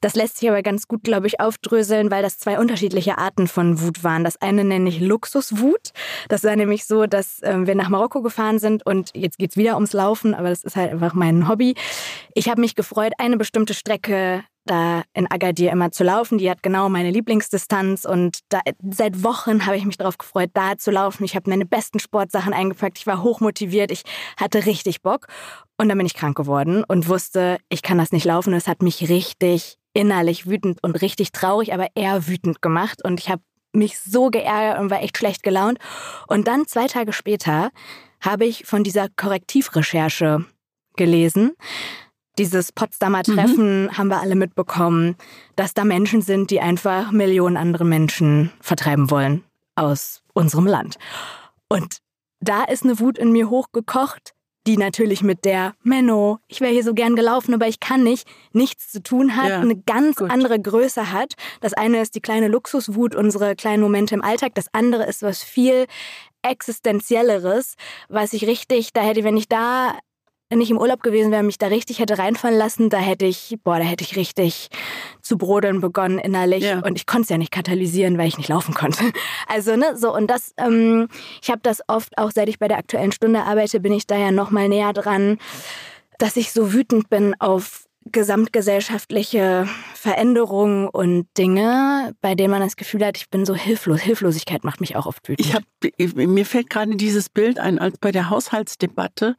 Das 0.00 0.14
lässt 0.14 0.38
sich 0.38 0.48
aber 0.48 0.62
ganz 0.62 0.86
gut, 0.86 1.02
glaube 1.02 1.26
ich, 1.26 1.40
aufdröseln, 1.40 2.10
weil 2.10 2.22
das 2.22 2.38
zwei 2.38 2.58
unterschiedliche 2.58 3.18
Arten 3.18 3.48
von 3.48 3.80
Wut 3.80 4.04
waren. 4.04 4.22
Das 4.22 4.40
eine 4.40 4.64
nenne 4.64 4.88
ich 4.88 5.00
Luxuswut. 5.00 5.92
Das 6.28 6.44
war 6.44 6.54
nämlich 6.54 6.84
so, 6.84 7.06
dass 7.06 7.42
äh, 7.42 7.66
wir 7.66 7.74
nach 7.74 7.88
Marokko 7.88 8.22
gefahren 8.22 8.58
sind 8.58 8.86
und 8.86 9.10
jetzt 9.14 9.38
geht's 9.38 9.56
wieder 9.56 9.74
ums 9.74 9.92
Laufen, 9.92 10.34
aber 10.34 10.50
das 10.50 10.62
ist 10.62 10.76
halt 10.76 10.92
einfach 10.92 11.14
mein 11.14 11.48
Hobby. 11.48 11.74
Ich 12.34 12.48
habe 12.48 12.60
mich 12.60 12.74
gefreut, 12.74 13.12
eine 13.18 13.36
bestimmte 13.36 13.74
Strecke 13.74 14.44
da 14.70 15.02
in 15.14 15.30
Agadir 15.30 15.72
immer 15.72 15.90
zu 15.90 16.04
laufen. 16.04 16.38
Die 16.38 16.50
hat 16.50 16.62
genau 16.62 16.88
meine 16.88 17.10
Lieblingsdistanz 17.10 18.04
und 18.04 18.40
da, 18.48 18.60
seit 18.90 19.22
Wochen 19.24 19.66
habe 19.66 19.76
ich 19.76 19.84
mich 19.84 19.96
darauf 19.96 20.18
gefreut, 20.18 20.50
da 20.54 20.76
zu 20.76 20.90
laufen. 20.90 21.24
Ich 21.24 21.34
habe 21.34 21.50
meine 21.50 21.66
besten 21.66 21.98
Sportsachen 21.98 22.52
eingepackt. 22.52 22.98
Ich 22.98 23.06
war 23.06 23.22
hochmotiviert. 23.22 23.90
Ich 23.90 24.02
hatte 24.36 24.66
richtig 24.66 25.02
Bock. 25.02 25.26
Und 25.76 25.88
dann 25.88 25.98
bin 25.98 26.06
ich 26.06 26.14
krank 26.14 26.36
geworden 26.36 26.84
und 26.86 27.08
wusste, 27.08 27.58
ich 27.68 27.82
kann 27.82 27.98
das 27.98 28.12
nicht 28.12 28.24
laufen. 28.24 28.52
Es 28.52 28.68
hat 28.68 28.82
mich 28.82 29.08
richtig 29.08 29.78
innerlich 29.94 30.46
wütend 30.46 30.82
und 30.82 31.00
richtig 31.02 31.32
traurig, 31.32 31.72
aber 31.72 31.88
eher 31.94 32.26
wütend 32.28 32.62
gemacht. 32.62 33.04
Und 33.04 33.20
ich 33.20 33.30
habe 33.30 33.42
mich 33.72 33.98
so 33.98 34.30
geärgert 34.30 34.80
und 34.80 34.90
war 34.90 35.02
echt 35.02 35.16
schlecht 35.16 35.42
gelaunt. 35.42 35.78
Und 36.26 36.48
dann 36.48 36.66
zwei 36.66 36.86
Tage 36.86 37.12
später 37.12 37.70
habe 38.20 38.44
ich 38.44 38.66
von 38.66 38.84
dieser 38.84 39.08
Korrektivrecherche 39.08 40.44
gelesen 40.96 41.52
dieses 42.38 42.72
Potsdamer 42.72 43.22
mhm. 43.26 43.34
Treffen 43.34 43.82
mhm. 43.84 43.98
haben 43.98 44.08
wir 44.08 44.20
alle 44.20 44.36
mitbekommen, 44.36 45.16
dass 45.56 45.74
da 45.74 45.84
Menschen 45.84 46.22
sind, 46.22 46.50
die 46.50 46.60
einfach 46.60 47.10
Millionen 47.10 47.56
andere 47.56 47.84
Menschen 47.84 48.52
vertreiben 48.60 49.10
wollen 49.10 49.44
aus 49.74 50.22
unserem 50.32 50.66
Land. 50.66 50.96
Und 51.68 51.98
da 52.40 52.64
ist 52.64 52.84
eine 52.84 53.00
Wut 53.00 53.18
in 53.18 53.32
mir 53.32 53.50
hochgekocht, 53.50 54.32
die 54.66 54.76
natürlich 54.76 55.22
mit 55.22 55.44
der 55.44 55.74
Menno, 55.82 56.38
ich 56.46 56.60
wäre 56.60 56.72
hier 56.72 56.84
so 56.84 56.92
gern 56.92 57.16
gelaufen, 57.16 57.54
aber 57.54 57.66
ich 57.68 57.80
kann 57.80 58.02
nicht, 58.02 58.28
nichts 58.52 58.92
zu 58.92 59.02
tun 59.02 59.34
hat, 59.34 59.48
ja, 59.48 59.60
eine 59.60 59.76
ganz 59.76 60.16
gut. 60.16 60.30
andere 60.30 60.60
Größe 60.60 61.10
hat. 61.10 61.34
Das 61.60 61.72
eine 61.72 62.02
ist 62.02 62.14
die 62.14 62.20
kleine 62.20 62.48
Luxuswut, 62.48 63.14
unsere 63.14 63.56
kleinen 63.56 63.82
Momente 63.82 64.14
im 64.14 64.22
Alltag. 64.22 64.54
Das 64.54 64.66
andere 64.72 65.06
ist 65.06 65.22
was 65.22 65.42
viel 65.42 65.86
existenzielleres, 66.42 67.74
was 68.08 68.32
ich 68.32 68.46
richtig, 68.46 68.92
da 68.92 69.00
hätte, 69.00 69.24
wenn 69.24 69.36
ich 69.36 69.48
da 69.48 69.98
wenn 70.50 70.60
ich 70.60 70.70
im 70.70 70.78
Urlaub 70.78 71.02
gewesen 71.02 71.30
wäre, 71.30 71.42
mich 71.42 71.58
da 71.58 71.66
richtig 71.66 71.98
hätte 71.98 72.18
reinfallen 72.18 72.56
lassen, 72.58 72.88
da 72.88 72.98
hätte 72.98 73.26
ich, 73.26 73.56
boah, 73.64 73.78
da 73.78 73.84
hätte 73.84 74.04
ich 74.04 74.16
richtig 74.16 74.68
zu 75.20 75.36
brodeln 75.36 75.80
begonnen 75.80 76.18
innerlich. 76.18 76.64
Ja. 76.64 76.80
Und 76.80 76.96
ich 76.96 77.06
konnte 77.06 77.24
es 77.24 77.28
ja 77.28 77.38
nicht 77.38 77.52
katalysieren, 77.52 78.16
weil 78.16 78.28
ich 78.28 78.38
nicht 78.38 78.48
laufen 78.48 78.74
konnte. 78.74 78.98
Also, 79.46 79.76
ne, 79.76 79.96
so, 79.96 80.14
und 80.14 80.28
das, 80.28 80.52
ähm, 80.58 81.08
ich 81.42 81.50
habe 81.50 81.60
das 81.62 81.80
oft, 81.88 82.16
auch 82.18 82.30
seit 82.30 82.48
ich 82.48 82.58
bei 82.58 82.68
der 82.68 82.78
aktuellen 82.78 83.12
Stunde 83.12 83.42
arbeite, 83.44 83.80
bin 83.80 83.92
ich 83.92 84.06
da 84.06 84.16
ja 84.16 84.30
nochmal 84.30 84.68
näher 84.68 84.92
dran, 84.92 85.38
dass 86.18 86.36
ich 86.36 86.52
so 86.52 86.72
wütend 86.72 87.08
bin 87.08 87.34
auf 87.38 87.86
gesamtgesellschaftliche 88.12 89.66
Veränderungen 89.94 90.88
und 90.88 91.26
Dinge, 91.36 92.14
bei 92.20 92.34
denen 92.34 92.50
man 92.50 92.60
das 92.60 92.76
Gefühl 92.76 93.04
hat, 93.04 93.16
ich 93.16 93.30
bin 93.30 93.44
so 93.44 93.54
hilflos. 93.54 94.00
Hilflosigkeit 94.00 94.64
macht 94.64 94.80
mich 94.80 94.96
auch 94.96 95.06
oft 95.06 95.28
wütend. 95.28 95.46
Ich 95.46 95.54
hab, 95.54 95.62
mir 96.14 96.46
fällt 96.46 96.70
gerade 96.70 96.96
dieses 96.96 97.28
Bild 97.28 97.58
ein, 97.58 97.78
als 97.78 97.98
bei 97.98 98.12
der 98.12 98.30
Haushaltsdebatte 98.30 99.36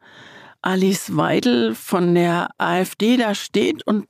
Alice 0.62 1.16
Weidel 1.16 1.74
von 1.74 2.14
der 2.14 2.50
AfD 2.58 3.16
da 3.16 3.34
steht 3.34 3.86
und 3.86 4.06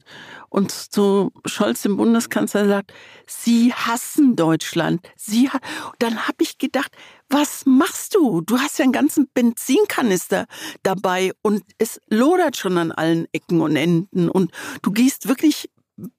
und 0.50 0.72
zu 0.72 1.30
Scholz, 1.46 1.82
dem 1.82 1.96
Bundeskanzler, 1.96 2.66
sagt, 2.66 2.92
Sie 3.26 3.72
hassen 3.72 4.34
Deutschland. 4.34 5.08
Sie 5.14 5.48
ha 5.48 5.60
dann 6.00 6.26
habe 6.26 6.42
ich 6.42 6.58
gedacht, 6.58 6.90
was 7.28 7.64
machst 7.66 8.16
du? 8.16 8.40
Du 8.40 8.58
hast 8.58 8.78
ja 8.80 8.82
einen 8.82 8.92
ganzen 8.92 9.28
Benzinkanister 9.32 10.46
dabei 10.82 11.30
und 11.42 11.62
es 11.78 12.00
lodert 12.08 12.56
schon 12.56 12.78
an 12.78 12.90
allen 12.90 13.28
Ecken 13.32 13.60
und 13.60 13.76
Enden 13.76 14.28
und 14.28 14.50
du 14.82 14.90
gehst 14.90 15.28
wirklich 15.28 15.70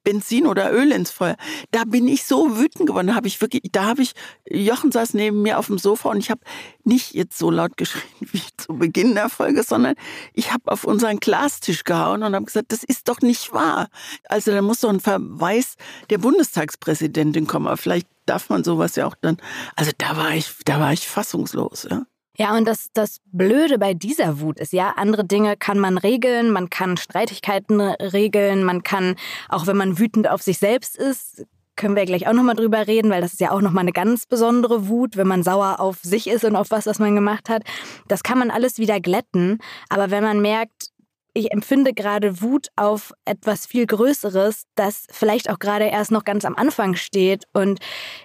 Benzin 0.04 0.46
oder 0.46 0.72
Öl 0.72 0.92
ins 0.92 1.10
Feuer. 1.10 1.36
Da 1.70 1.84
bin 1.84 2.08
ich 2.08 2.24
so 2.24 2.58
wütend 2.58 2.86
geworden. 2.86 3.08
Da 3.08 3.14
habe 3.14 3.28
ich 3.28 3.40
wirklich, 3.40 3.62
da 3.72 3.84
habe 3.84 4.02
ich, 4.02 4.12
Jochen 4.48 4.92
saß 4.92 5.14
neben 5.14 5.42
mir 5.42 5.58
auf 5.58 5.66
dem 5.66 5.78
Sofa 5.78 6.10
und 6.10 6.18
ich 6.18 6.30
habe 6.30 6.40
nicht 6.84 7.14
jetzt 7.14 7.38
so 7.38 7.50
laut 7.50 7.76
geschrien 7.76 8.02
wie 8.20 8.42
zu 8.56 8.74
Beginn 8.74 9.14
der 9.14 9.28
Folge, 9.28 9.62
sondern 9.62 9.94
ich 10.34 10.52
habe 10.52 10.70
auf 10.70 10.84
unseren 10.84 11.18
Glastisch 11.18 11.84
gehauen 11.84 12.22
und 12.22 12.34
habe 12.34 12.44
gesagt, 12.44 12.72
das 12.72 12.84
ist 12.84 13.08
doch 13.08 13.20
nicht 13.20 13.52
wahr. 13.52 13.88
Also 14.28 14.52
da 14.52 14.62
muss 14.62 14.80
doch 14.80 14.90
ein 14.90 15.00
Verweis 15.00 15.76
der 16.10 16.18
Bundestagspräsidentin 16.18 17.46
kommen. 17.46 17.66
Aber 17.66 17.76
vielleicht 17.76 18.08
darf 18.26 18.48
man 18.48 18.64
sowas 18.64 18.96
ja 18.96 19.06
auch 19.06 19.16
dann. 19.20 19.36
Also 19.76 19.92
da 19.98 20.16
war 20.16 20.34
ich, 20.34 20.52
da 20.64 20.80
war 20.80 20.92
ich 20.92 21.08
fassungslos. 21.08 21.86
Ja. 21.90 22.06
Ja, 22.38 22.56
und 22.56 22.66
das, 22.66 22.88
das 22.94 23.20
Blöde 23.26 23.78
bei 23.78 23.92
dieser 23.92 24.40
Wut 24.40 24.58
ist 24.58 24.72
ja, 24.72 24.94
andere 24.96 25.24
Dinge 25.24 25.56
kann 25.56 25.78
man 25.78 25.98
regeln, 25.98 26.50
man 26.50 26.70
kann 26.70 26.96
Streitigkeiten 26.96 27.80
regeln, 27.80 28.64
man 28.64 28.82
kann, 28.82 29.16
auch 29.48 29.66
wenn 29.66 29.76
man 29.76 29.98
wütend 29.98 30.28
auf 30.28 30.40
sich 30.40 30.58
selbst 30.58 30.96
ist, 30.96 31.44
können 31.76 31.96
wir 31.96 32.04
gleich 32.04 32.28
auch 32.28 32.32
nochmal 32.32 32.54
drüber 32.54 32.86
reden, 32.86 33.10
weil 33.10 33.20
das 33.20 33.32
ist 33.32 33.40
ja 33.40 33.50
auch 33.50 33.60
nochmal 33.60 33.82
eine 33.82 33.92
ganz 33.92 34.26
besondere 34.26 34.88
Wut, 34.88 35.16
wenn 35.16 35.26
man 35.26 35.42
sauer 35.42 35.80
auf 35.80 35.98
sich 36.02 36.28
ist 36.28 36.44
und 36.44 36.56
auf 36.56 36.70
was, 36.70 36.86
was 36.86 36.98
man 36.98 37.14
gemacht 37.14 37.48
hat. 37.48 37.62
Das 38.08 38.22
kann 38.22 38.38
man 38.38 38.50
alles 38.50 38.78
wieder 38.78 39.00
glätten. 39.00 39.58
Aber 39.88 40.10
wenn 40.10 40.22
man 40.22 40.40
merkt, 40.40 40.91
ich 41.34 41.52
empfinde 41.52 41.94
gerade 41.94 42.42
Wut 42.42 42.68
auf 42.76 43.12
etwas 43.24 43.66
viel 43.66 43.86
Größeres, 43.86 44.64
das 44.74 45.06
vielleicht 45.10 45.48
auch 45.48 45.58
gerade 45.58 45.86
erst 45.86 46.10
noch 46.10 46.24
ganz 46.24 46.44
am 46.44 46.54
Anfang 46.54 46.94
steht 46.94 47.44
und 47.52 47.80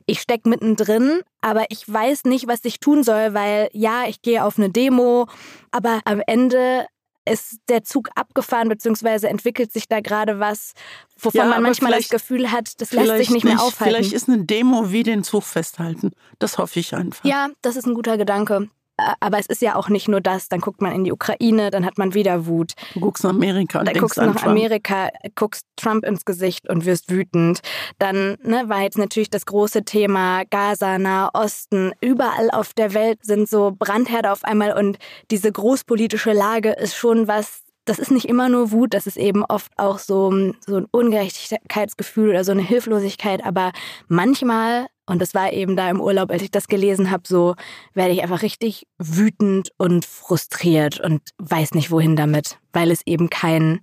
ich 0.05 0.19
stecke 0.19 0.49
mittendrin, 0.49 1.21
aber 1.41 1.65
ich 1.69 1.91
weiß 1.91 2.25
nicht, 2.25 2.47
was 2.47 2.65
ich 2.65 2.79
tun 2.79 3.03
soll, 3.03 3.33
weil 3.33 3.69
ja, 3.71 4.03
ich 4.07 4.21
gehe 4.21 4.43
auf 4.43 4.57
eine 4.57 4.69
Demo, 4.69 5.27
aber 5.71 6.01
am 6.05 6.21
Ende 6.25 6.85
ist 7.29 7.57
der 7.69 7.83
Zug 7.83 8.09
abgefahren, 8.15 8.69
beziehungsweise 8.69 9.27
entwickelt 9.29 9.71
sich 9.71 9.87
da 9.87 9.99
gerade 9.99 10.39
was, 10.39 10.73
wovon 11.17 11.41
ja, 11.41 11.45
man 11.45 11.61
manchmal 11.61 11.91
das 11.91 12.09
Gefühl 12.09 12.51
hat, 12.51 12.79
das 12.81 12.91
lässt 12.91 13.17
sich 13.17 13.29
nicht 13.29 13.43
mehr 13.43 13.61
aufhalten. 13.61 13.95
Vielleicht 13.95 14.13
ist 14.13 14.29
eine 14.29 14.45
Demo 14.45 14.91
wie 14.91 15.03
den 15.03 15.23
Zug 15.23 15.43
festhalten. 15.43 16.11
Das 16.39 16.57
hoffe 16.57 16.79
ich 16.79 16.95
einfach. 16.95 17.25
Ja, 17.25 17.49
das 17.61 17.75
ist 17.75 17.85
ein 17.85 17.95
guter 17.95 18.17
Gedanke. 18.17 18.69
Äh, 18.97 19.13
aber 19.19 19.39
es 19.39 19.45
ist 19.47 19.61
ja 19.61 19.75
auch 19.75 19.89
nicht 19.89 20.07
nur 20.07 20.21
das. 20.21 20.49
Dann 20.49 20.59
guckt 20.59 20.81
man 20.81 20.91
in 20.91 21.03
die 21.03 21.11
Ukraine, 21.11 21.71
dann 21.71 21.85
hat 21.85 21.97
man 21.97 22.13
wieder 22.13 22.45
Wut. 22.47 22.73
Du 22.93 22.99
guckst 22.99 23.23
nach 23.23 23.31
Amerika 23.31 23.79
und 23.79 23.87
dann 23.87 23.95
guckst 23.95 24.17
nach 24.17 24.35
Trump. 24.35 24.47
Amerika, 24.47 25.09
guckst 25.35 25.65
Trump 25.75 26.05
ins 26.05 26.25
Gesicht 26.25 26.69
und 26.69 26.85
wirst 26.85 27.09
wütend. 27.11 27.61
Dann 27.99 28.37
ne, 28.43 28.63
war 28.67 28.81
jetzt 28.81 28.97
natürlich 28.97 29.29
das 29.29 29.45
große 29.45 29.83
Thema 29.83 30.43
Gaza, 30.49 30.97
Nahe 30.97 31.29
Osten. 31.33 31.91
Überall 32.01 32.49
auf 32.51 32.73
der 32.73 32.93
Welt 32.93 33.19
sind 33.23 33.49
so 33.49 33.75
Brandherde 33.77 34.31
auf 34.31 34.43
einmal 34.43 34.73
und 34.77 34.97
diese 35.31 35.51
großpolitische 35.51 36.33
Lage 36.33 36.71
ist 36.71 36.95
schon 36.95 37.27
was, 37.27 37.61
das 37.85 37.99
ist 37.99 38.11
nicht 38.11 38.27
immer 38.27 38.49
nur 38.49 38.71
Wut, 38.71 38.93
das 38.93 39.07
ist 39.07 39.17
eben 39.17 39.45
oft 39.45 39.71
auch 39.77 39.99
so, 39.99 40.31
so 40.65 40.77
ein 40.77 40.87
Ungerechtigkeitsgefühl 40.91 42.29
oder 42.29 42.43
so 42.43 42.51
eine 42.51 42.61
Hilflosigkeit, 42.61 43.45
aber 43.45 43.71
manchmal 44.07 44.87
und 45.07 45.21
das 45.21 45.33
war 45.33 45.53
eben 45.53 45.75
da 45.75 45.89
im 45.89 46.01
Urlaub, 46.01 46.29
als 46.29 46.43
ich 46.43 46.51
das 46.51 46.67
gelesen 46.67 47.09
habe, 47.09 47.23
so 47.25 47.55
werde 47.93 48.13
ich 48.13 48.21
einfach 48.21 48.41
richtig 48.41 48.85
wütend 48.97 49.71
und 49.77 50.05
frustriert 50.05 50.99
und 50.99 51.21
weiß 51.37 51.73
nicht 51.73 51.91
wohin 51.91 52.15
damit, 52.15 52.59
weil 52.73 52.91
es 52.91 53.01
eben 53.05 53.29
kein, 53.29 53.79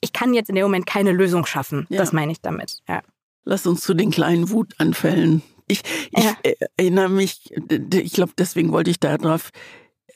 ich 0.00 0.12
kann 0.12 0.34
jetzt 0.34 0.48
in 0.48 0.56
dem 0.56 0.64
Moment 0.64 0.86
keine 0.86 1.12
Lösung 1.12 1.46
schaffen. 1.46 1.86
Ja. 1.90 1.98
Das 1.98 2.12
meine 2.12 2.32
ich 2.32 2.40
damit. 2.40 2.78
Ja. 2.88 3.02
Lass 3.44 3.66
uns 3.66 3.82
zu 3.82 3.94
den 3.94 4.10
kleinen 4.10 4.50
Wutanfällen. 4.50 5.42
Ich, 5.68 5.82
ich 6.10 6.24
ja. 6.24 6.34
erinnere 6.76 7.08
mich, 7.08 7.54
ich 7.94 8.12
glaube, 8.12 8.32
deswegen 8.36 8.72
wollte 8.72 8.90
ich 8.90 8.98
darauf 8.98 9.50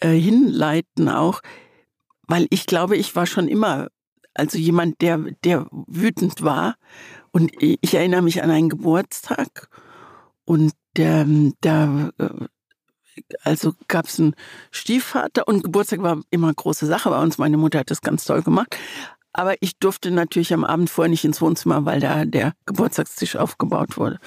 äh, 0.00 0.10
hinleiten 0.10 1.08
auch, 1.08 1.40
weil 2.26 2.46
ich 2.50 2.66
glaube, 2.66 2.96
ich 2.96 3.14
war 3.14 3.26
schon 3.26 3.48
immer 3.48 3.88
also 4.38 4.58
jemand, 4.58 5.00
der, 5.00 5.18
der 5.44 5.66
wütend 5.70 6.42
war. 6.42 6.76
Und 7.32 7.52
ich 7.58 7.94
erinnere 7.94 8.22
mich 8.22 8.42
an 8.42 8.50
einen 8.50 8.68
Geburtstag 8.68 9.68
und 10.46 10.72
ähm, 10.96 11.54
da 11.60 12.10
äh, 12.18 12.28
also 13.42 13.74
gab 13.88 14.06
es 14.06 14.18
einen 14.20 14.34
Stiefvater 14.70 15.48
und 15.48 15.64
Geburtstag 15.64 16.02
war 16.02 16.20
immer 16.30 16.48
eine 16.48 16.54
große 16.54 16.86
Sache 16.86 17.10
bei 17.10 17.20
uns. 17.20 17.38
Meine 17.38 17.56
Mutter 17.56 17.80
hat 17.80 17.90
das 17.90 18.02
ganz 18.02 18.24
toll 18.24 18.42
gemacht. 18.42 18.76
Aber 19.32 19.54
ich 19.60 19.78
durfte 19.78 20.10
natürlich 20.10 20.54
am 20.54 20.64
Abend 20.64 20.88
vorher 20.88 21.10
nicht 21.10 21.24
ins 21.24 21.42
Wohnzimmer, 21.42 21.84
weil 21.84 22.00
da 22.00 22.24
der 22.24 22.54
Geburtstagstisch 22.64 23.36
aufgebaut 23.36 23.98
wurde. 23.98 24.18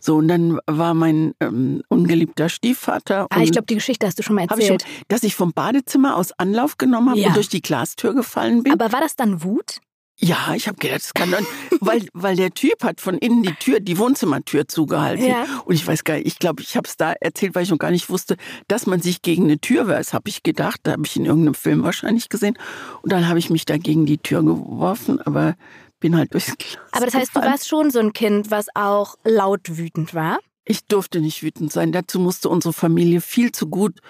So, 0.00 0.16
und 0.16 0.28
dann 0.28 0.58
war 0.66 0.92
mein 0.92 1.32
ähm, 1.40 1.82
ungeliebter 1.88 2.50
Stiefvater. 2.50 3.26
Ah, 3.30 3.40
ich 3.40 3.52
glaube, 3.52 3.66
die 3.66 3.76
Geschichte 3.76 4.06
hast 4.06 4.18
du 4.18 4.22
schon 4.22 4.36
mal 4.36 4.42
erzählt. 4.42 4.82
Schon, 4.82 5.04
dass 5.08 5.22
ich 5.22 5.34
vom 5.34 5.54
Badezimmer 5.54 6.14
aus 6.14 6.32
Anlauf 6.32 6.76
genommen 6.76 7.08
habe 7.08 7.20
ja. 7.20 7.28
und 7.28 7.36
durch 7.36 7.48
die 7.48 7.62
Glastür 7.62 8.14
gefallen 8.14 8.62
bin. 8.62 8.74
Aber 8.74 8.92
war 8.92 9.00
das 9.00 9.16
dann 9.16 9.42
Wut? 9.42 9.80
Ja, 10.22 10.52
ich 10.54 10.68
habe 10.68 10.76
gedacht, 10.76 11.00
das 11.00 11.14
kann 11.14 11.30
dann, 11.30 11.46
weil, 11.80 12.06
weil 12.12 12.36
der 12.36 12.50
Typ 12.50 12.84
hat 12.84 13.00
von 13.00 13.16
innen 13.16 13.42
die 13.42 13.54
Tür, 13.54 13.80
die 13.80 13.96
Wohnzimmertür 13.96 14.68
zugehalten. 14.68 15.26
Ja. 15.26 15.46
Und 15.64 15.74
ich 15.74 15.86
weiß 15.86 16.04
gar 16.04 16.14
nicht, 16.14 16.26
ich 16.26 16.38
glaube, 16.38 16.62
ich 16.62 16.76
habe 16.76 16.86
es 16.86 16.98
da 16.98 17.12
erzählt, 17.12 17.54
weil 17.54 17.62
ich 17.62 17.70
noch 17.70 17.78
gar 17.78 17.90
nicht 17.90 18.10
wusste, 18.10 18.36
dass 18.68 18.86
man 18.86 19.00
sich 19.00 19.22
gegen 19.22 19.44
eine 19.44 19.58
Tür 19.58 19.88
weiß, 19.88 20.12
habe 20.12 20.28
ich 20.28 20.42
gedacht. 20.42 20.80
Da 20.82 20.92
habe 20.92 21.06
ich 21.06 21.16
in 21.16 21.24
irgendeinem 21.24 21.54
Film 21.54 21.82
wahrscheinlich 21.82 22.28
gesehen. 22.28 22.58
Und 23.00 23.12
dann 23.12 23.28
habe 23.28 23.38
ich 23.38 23.48
mich 23.48 23.64
da 23.64 23.78
gegen 23.78 24.04
die 24.04 24.18
Tür 24.18 24.42
geworfen, 24.42 25.20
aber 25.22 25.56
bin 26.00 26.16
halt 26.16 26.34
durchs 26.34 26.56
Glas 26.58 26.78
Aber 26.92 27.06
das 27.06 27.14
heißt, 27.14 27.28
gefallen. 27.28 27.46
du 27.46 27.50
warst 27.52 27.68
schon 27.68 27.90
so 27.90 27.98
ein 28.00 28.12
Kind, 28.12 28.50
was 28.50 28.66
auch 28.74 29.16
laut 29.24 29.78
wütend 29.78 30.14
war? 30.14 30.38
Ich 30.66 30.84
durfte 30.84 31.20
nicht 31.20 31.42
wütend 31.42 31.72
sein. 31.72 31.92
Dazu 31.92 32.20
musste 32.20 32.50
unsere 32.50 32.74
Familie 32.74 33.22
viel 33.22 33.52
zu 33.52 33.68
gut 33.68 34.00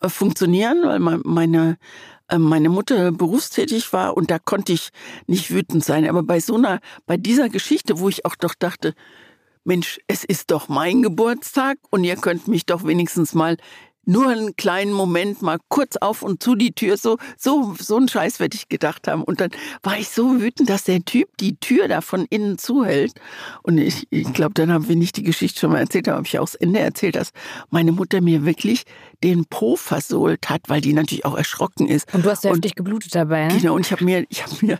äh, 0.00 0.08
funktionieren, 0.08 0.82
weil 0.84 0.98
meine, 1.24 1.78
meine 2.38 2.68
Mutter 2.68 3.12
berufstätig 3.12 3.92
war 3.92 4.16
und 4.16 4.30
da 4.30 4.38
konnte 4.38 4.72
ich 4.72 4.90
nicht 5.26 5.50
wütend 5.50 5.84
sein. 5.84 6.08
Aber 6.08 6.22
bei 6.22 6.40
so 6.40 6.56
einer, 6.56 6.80
bei 7.06 7.16
dieser 7.16 7.48
Geschichte, 7.48 7.98
wo 7.98 8.08
ich 8.08 8.24
auch 8.24 8.34
doch 8.34 8.54
dachte, 8.54 8.94
Mensch, 9.64 9.98
es 10.06 10.24
ist 10.24 10.50
doch 10.50 10.68
mein 10.68 11.02
Geburtstag 11.02 11.78
und 11.90 12.04
ihr 12.04 12.16
könnt 12.16 12.46
mich 12.46 12.66
doch 12.66 12.84
wenigstens 12.84 13.34
mal 13.34 13.56
nur 14.06 14.28
einen 14.28 14.56
kleinen 14.56 14.92
Moment 14.92 15.42
mal 15.42 15.58
kurz 15.68 15.96
auf 15.96 16.22
und 16.22 16.42
zu 16.42 16.54
die 16.54 16.72
Tür, 16.72 16.96
so, 16.96 17.18
so, 17.36 17.74
so 17.78 17.96
ein 17.98 18.08
Scheiß 18.08 18.38
werde 18.40 18.56
ich 18.56 18.68
gedacht 18.68 19.08
haben. 19.08 19.22
Und 19.24 19.40
dann 19.40 19.50
war 19.82 19.98
ich 19.98 20.08
so 20.08 20.40
wütend, 20.40 20.70
dass 20.70 20.84
der 20.84 21.04
Typ 21.04 21.36
die 21.38 21.56
Tür 21.56 21.88
da 21.88 22.00
von 22.00 22.24
innen 22.30 22.56
zuhält. 22.56 23.14
Und 23.62 23.78
ich, 23.78 24.06
ich 24.10 24.32
glaube, 24.32 24.54
dann 24.54 24.72
haben 24.72 24.88
wir 24.88 24.96
nicht 24.96 25.16
die 25.16 25.24
Geschichte 25.24 25.60
schon 25.60 25.72
mal 25.72 25.80
erzählt, 25.80 26.08
aber 26.08 26.18
habe 26.18 26.26
ich 26.26 26.38
auch 26.38 26.44
das 26.44 26.54
Ende 26.54 26.78
erzählt, 26.78 27.16
dass 27.16 27.32
meine 27.70 27.92
Mutter 27.92 28.20
mir 28.20 28.44
wirklich 28.44 28.84
den 29.22 29.44
Po 29.46 29.76
versohlt 29.76 30.48
hat, 30.48 30.62
weil 30.68 30.80
die 30.80 30.92
natürlich 30.92 31.24
auch 31.24 31.36
erschrocken 31.36 31.86
ist. 31.86 32.12
Und 32.14 32.24
du 32.24 32.30
hast 32.30 32.44
ja 32.44 32.50
heftig 32.50 32.74
geblutet 32.74 33.14
dabei. 33.14 33.48
Ne? 33.48 33.58
Genau, 33.58 33.74
und 33.74 33.86
ich 33.86 33.92
habe 33.92 34.04
mir, 34.04 34.26
ich 34.28 34.42
habe 34.42 34.54
mir, 34.60 34.78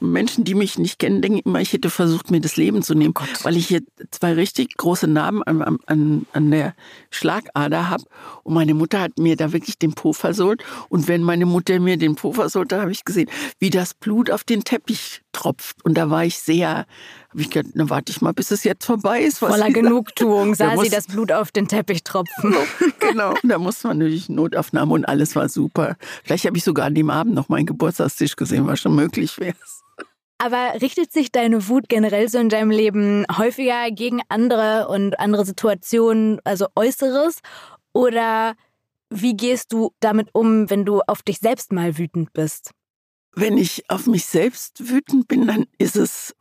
Menschen, 0.00 0.44
die 0.44 0.54
mich 0.54 0.78
nicht 0.78 0.98
kennen, 0.98 1.22
denken 1.22 1.40
immer, 1.44 1.60
ich 1.60 1.72
hätte 1.72 1.90
versucht, 1.90 2.30
mir 2.30 2.40
das 2.40 2.56
Leben 2.56 2.82
zu 2.82 2.94
nehmen, 2.94 3.14
oh 3.18 3.24
weil 3.42 3.56
ich 3.56 3.66
hier 3.66 3.82
zwei 4.10 4.34
richtig 4.34 4.76
große 4.76 5.06
Narben 5.06 5.42
an, 5.42 5.78
an, 5.86 6.26
an 6.32 6.50
der 6.50 6.74
Schlagader 7.10 7.88
habe. 7.88 8.04
Und 8.42 8.54
meine 8.54 8.74
Mutter 8.74 9.00
hat 9.00 9.18
mir 9.18 9.36
da 9.36 9.52
wirklich 9.52 9.78
den 9.78 9.92
Po 9.92 10.12
versohlt. 10.12 10.62
Und 10.88 11.08
wenn 11.08 11.22
meine 11.22 11.46
Mutter 11.46 11.78
mir 11.80 11.96
den 11.96 12.16
Po 12.16 12.32
versohlt, 12.32 12.72
dann 12.72 12.80
habe 12.80 12.92
ich 12.92 13.04
gesehen, 13.04 13.30
wie 13.58 13.70
das 13.70 13.94
Blut 13.94 14.30
auf 14.30 14.44
den 14.44 14.64
Teppich 14.64 15.22
tropft. 15.32 15.84
Und 15.84 15.94
da 15.94 16.10
war 16.10 16.24
ich 16.24 16.38
sehr, 16.38 16.86
habe 17.30 17.40
ich 17.40 17.50
gedacht, 17.50 17.72
na 17.74 17.88
warte 17.90 18.12
ich 18.12 18.20
mal, 18.20 18.32
bis 18.32 18.50
es 18.50 18.64
jetzt 18.64 18.84
vorbei 18.84 19.22
ist. 19.22 19.38
Voller 19.38 19.70
Genugtuung 19.70 20.54
sah 20.56 20.76
sie 20.76 20.88
das 20.88 21.06
Blut 21.06 21.32
auf 21.32 21.50
den 21.52 21.68
Teppich 21.68 22.04
tropfen. 22.04 22.54
genau, 22.98 23.34
da 23.42 23.58
musste 23.58 23.88
man 23.88 23.98
natürlich 23.98 24.28
Notaufnahme 24.28 24.92
und 24.92 25.04
alles 25.04 25.36
war 25.36 25.48
super. 25.48 25.96
Vielleicht 26.24 26.46
habe 26.46 26.56
ich 26.56 26.64
sogar 26.64 26.86
an 26.86 26.94
dem 26.94 27.10
Abend 27.10 27.34
noch 27.34 27.48
meinen 27.48 27.66
Geburtstagstisch 27.66 28.36
gesehen, 28.36 28.66
was 28.66 28.80
schon 28.80 28.94
möglich 28.94 29.38
wäre. 29.38 29.56
Aber 30.38 30.80
richtet 30.80 31.12
sich 31.12 31.30
deine 31.30 31.68
Wut 31.68 31.90
generell 31.90 32.28
so 32.30 32.38
in 32.38 32.48
deinem 32.48 32.70
Leben 32.70 33.26
häufiger 33.36 33.90
gegen 33.90 34.22
andere 34.30 34.88
und 34.88 35.20
andere 35.20 35.44
Situationen, 35.44 36.40
also 36.44 36.66
Äußeres? 36.74 37.40
Oder 37.92 38.54
wie 39.10 39.36
gehst 39.36 39.72
du 39.72 39.92
damit 40.00 40.30
um, 40.32 40.70
wenn 40.70 40.86
du 40.86 41.02
auf 41.06 41.22
dich 41.22 41.40
selbst 41.40 41.72
mal 41.72 41.98
wütend 41.98 42.32
bist? 42.32 42.70
Wenn 43.32 43.56
ich 43.56 43.88
auf 43.88 44.06
mich 44.06 44.24
selbst 44.24 44.88
wütend 44.88 45.28
bin, 45.28 45.46
dann 45.46 45.66
ist 45.78 45.96
es, 45.96 46.34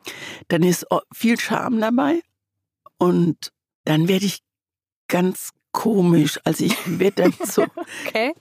dann 0.47 0.63
ist 0.63 0.85
viel 1.13 1.39
Scham 1.39 1.79
dabei 1.79 2.21
und 2.97 3.51
dann 3.85 4.07
werde 4.07 4.25
ich 4.25 4.39
ganz 5.07 5.51
komisch. 5.71 6.39
Also 6.43 6.65
ich 6.65 6.75
werde 6.99 7.23
dann 7.23 7.33
so. 7.47 7.65
okay. 8.05 8.33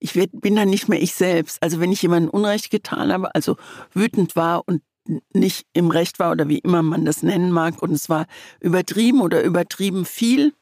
Ich 0.00 0.14
werd, 0.14 0.30
bin 0.32 0.54
dann 0.54 0.70
nicht 0.70 0.88
mehr 0.88 1.02
ich 1.02 1.14
selbst. 1.14 1.62
Also 1.62 1.80
wenn 1.80 1.90
ich 1.90 2.02
jemandem 2.02 2.30
Unrecht 2.30 2.70
getan 2.70 3.12
habe, 3.12 3.34
also 3.34 3.56
wütend 3.92 4.36
war 4.36 4.62
und 4.66 4.82
nicht 5.32 5.66
im 5.72 5.90
Recht 5.90 6.18
war 6.18 6.32
oder 6.32 6.48
wie 6.48 6.58
immer 6.58 6.82
man 6.82 7.04
das 7.04 7.22
nennen 7.22 7.50
mag 7.50 7.82
und 7.82 7.92
es 7.92 8.08
war 8.08 8.26
übertrieben 8.60 9.22
oder 9.22 9.42
übertrieben 9.42 10.04
viel 10.04 10.52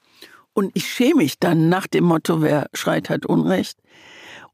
und 0.56 0.70
ich 0.74 0.88
schäme 0.88 1.16
mich 1.16 1.38
dann 1.38 1.68
nach 1.68 1.86
dem 1.86 2.04
Motto, 2.04 2.40
wer 2.40 2.70
schreit, 2.72 3.10
hat 3.10 3.26
Unrecht. 3.26 3.78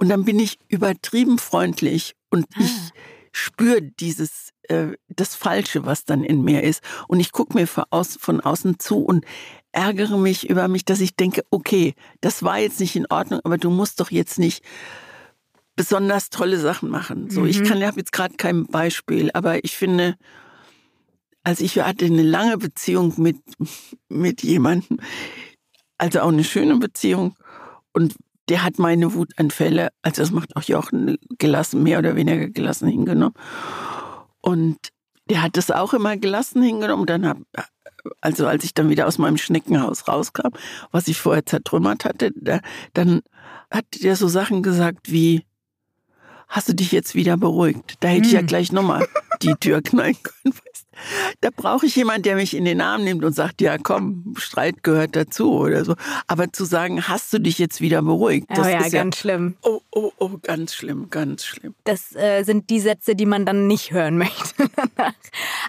Und 0.02 0.08
dann 0.08 0.24
bin 0.24 0.40
ich 0.40 0.58
übertrieben 0.66 1.38
freundlich 1.38 2.16
und 2.28 2.46
ah. 2.56 2.60
ich 2.60 2.90
spüre 3.30 3.80
dieses, 3.80 4.48
äh, 4.62 4.96
das 5.06 5.36
Falsche, 5.36 5.86
was 5.86 6.04
dann 6.04 6.24
in 6.24 6.42
mir 6.42 6.64
ist. 6.64 6.82
Und 7.06 7.20
ich 7.20 7.30
gucke 7.30 7.56
mir 7.56 7.68
von, 7.68 7.84
aus, 7.90 8.16
von 8.20 8.40
außen 8.40 8.80
zu 8.80 8.98
und 8.98 9.24
ärgere 9.70 10.18
mich 10.18 10.50
über 10.50 10.66
mich, 10.66 10.84
dass 10.84 10.98
ich 10.98 11.14
denke, 11.14 11.44
okay, 11.50 11.94
das 12.20 12.42
war 12.42 12.58
jetzt 12.58 12.80
nicht 12.80 12.96
in 12.96 13.06
Ordnung, 13.10 13.42
aber 13.44 13.58
du 13.58 13.70
musst 13.70 14.00
doch 14.00 14.10
jetzt 14.10 14.40
nicht 14.40 14.64
besonders 15.76 16.30
tolle 16.30 16.58
Sachen 16.58 16.90
machen. 16.90 17.30
So, 17.30 17.42
mhm. 17.42 17.46
ich 17.46 17.62
kann, 17.62 17.80
habe 17.84 18.00
jetzt 18.00 18.10
gerade 18.10 18.34
kein 18.34 18.66
Beispiel, 18.66 19.30
aber 19.34 19.64
ich 19.64 19.76
finde, 19.76 20.16
also 21.44 21.62
ich 21.62 21.78
hatte 21.78 22.06
eine 22.06 22.24
lange 22.24 22.58
Beziehung 22.58 23.14
mit, 23.18 23.36
mit 24.08 24.42
jemandem, 24.42 24.98
also 25.96 26.22
auch 26.22 26.32
eine 26.32 26.42
schöne 26.42 26.78
Beziehung 26.78 27.36
und 27.92 28.16
der 28.52 28.62
hat 28.62 28.78
meine 28.78 29.14
Wutanfälle, 29.14 29.88
also 30.02 30.20
das 30.20 30.30
macht 30.30 30.56
auch 30.56 30.62
Jochen 30.64 31.16
gelassen, 31.38 31.82
mehr 31.82 31.98
oder 31.98 32.16
weniger 32.16 32.48
gelassen 32.48 32.86
hingenommen. 32.86 33.32
Und 34.42 34.76
der 35.30 35.40
hat 35.40 35.56
das 35.56 35.70
auch 35.70 35.94
immer 35.94 36.18
gelassen 36.18 36.62
hingenommen. 36.62 37.06
Dann 37.06 37.26
hab, 37.26 37.38
also 38.20 38.46
als 38.46 38.64
ich 38.64 38.74
dann 38.74 38.90
wieder 38.90 39.06
aus 39.06 39.16
meinem 39.16 39.38
Schneckenhaus 39.38 40.06
rauskam, 40.06 40.48
was 40.90 41.08
ich 41.08 41.16
vorher 41.16 41.46
zertrümmert 41.46 42.04
hatte, 42.04 42.30
da, 42.36 42.60
dann 42.92 43.22
hat 43.70 43.86
der 44.02 44.16
so 44.16 44.28
Sachen 44.28 44.62
gesagt 44.62 45.10
wie, 45.10 45.46
hast 46.46 46.68
du 46.68 46.74
dich 46.74 46.92
jetzt 46.92 47.14
wieder 47.14 47.38
beruhigt? 47.38 47.94
Da 48.00 48.08
hätte 48.08 48.24
hm. 48.24 48.26
ich 48.26 48.32
ja 48.32 48.40
hm. 48.40 48.46
gleich 48.48 48.70
nochmal 48.70 49.08
die 49.40 49.54
Tür 49.54 49.80
knallen 49.80 50.18
können. 50.22 50.54
Da 51.40 51.50
brauche 51.54 51.86
ich 51.86 51.96
jemanden, 51.96 52.22
der 52.22 52.36
mich 52.36 52.54
in 52.54 52.64
den 52.64 52.80
Arm 52.80 53.04
nimmt 53.04 53.24
und 53.24 53.34
sagt, 53.34 53.60
ja 53.60 53.78
komm, 53.78 54.34
Streit 54.36 54.82
gehört 54.82 55.16
dazu 55.16 55.52
oder 55.52 55.84
so. 55.84 55.94
Aber 56.26 56.52
zu 56.52 56.64
sagen, 56.64 57.08
hast 57.08 57.32
du 57.32 57.38
dich 57.38 57.58
jetzt 57.58 57.80
wieder 57.80 58.02
beruhigt? 58.02 58.46
Das 58.50 58.66
oh 58.66 58.70
ja, 58.70 58.78
ist 58.78 58.92
ganz 58.92 59.16
ja, 59.16 59.20
schlimm. 59.20 59.56
Oh, 59.62 59.80
oh, 59.90 60.12
oh, 60.18 60.30
ganz 60.42 60.74
schlimm, 60.74 61.10
ganz 61.10 61.44
schlimm. 61.44 61.74
Das 61.84 62.14
äh, 62.14 62.42
sind 62.44 62.70
die 62.70 62.80
Sätze, 62.80 63.14
die 63.14 63.26
man 63.26 63.46
dann 63.46 63.66
nicht 63.66 63.92
hören 63.92 64.18
möchte 64.22 64.68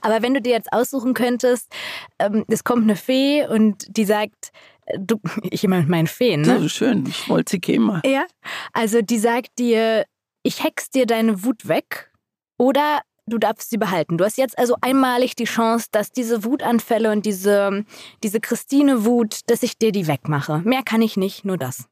Aber 0.01 0.21
wenn 0.21 0.33
du 0.33 0.41
dir 0.41 0.53
jetzt 0.53 0.71
aussuchen 0.71 1.13
könntest, 1.13 1.71
ähm, 2.19 2.45
es 2.47 2.63
kommt 2.63 2.83
eine 2.83 2.95
Fee 2.95 3.45
und 3.47 3.85
die 3.97 4.05
sagt, 4.05 4.51
äh, 4.85 4.97
du, 4.99 5.19
ich 5.43 5.63
immer 5.63 5.79
mit 5.79 5.89
meinen 5.89 6.07
Feen, 6.07 6.41
ne? 6.41 6.59
So 6.59 6.69
schön, 6.69 7.05
ich 7.07 7.29
wollte 7.29 7.51
sie 7.51 7.59
käme. 7.59 8.01
Ja, 8.05 8.25
also 8.73 9.01
die 9.01 9.19
sagt 9.19 9.59
dir, 9.59 10.05
ich 10.43 10.63
hex 10.63 10.89
dir 10.89 11.05
deine 11.05 11.43
Wut 11.43 11.67
weg 11.67 12.11
oder 12.57 13.01
du 13.27 13.37
darfst 13.37 13.69
sie 13.69 13.77
behalten. 13.77 14.17
Du 14.17 14.25
hast 14.25 14.37
jetzt 14.37 14.57
also 14.57 14.75
einmalig 14.81 15.35
die 15.35 15.45
Chance, 15.45 15.87
dass 15.91 16.11
diese 16.11 16.43
Wutanfälle 16.43 17.11
und 17.11 17.25
diese, 17.25 17.85
diese 18.23 18.39
Christine-Wut, 18.39 19.41
dass 19.47 19.63
ich 19.63 19.77
dir 19.77 19.91
die 19.91 20.07
wegmache. 20.07 20.59
Mehr 20.59 20.83
kann 20.83 21.01
ich 21.01 21.17
nicht, 21.17 21.45
nur 21.45 21.57
das. 21.57 21.87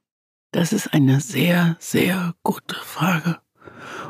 Das 0.51 0.73
ist 0.73 0.93
eine 0.93 1.21
sehr, 1.21 1.77
sehr 1.79 2.33
gute 2.43 2.75
Frage. 2.75 3.39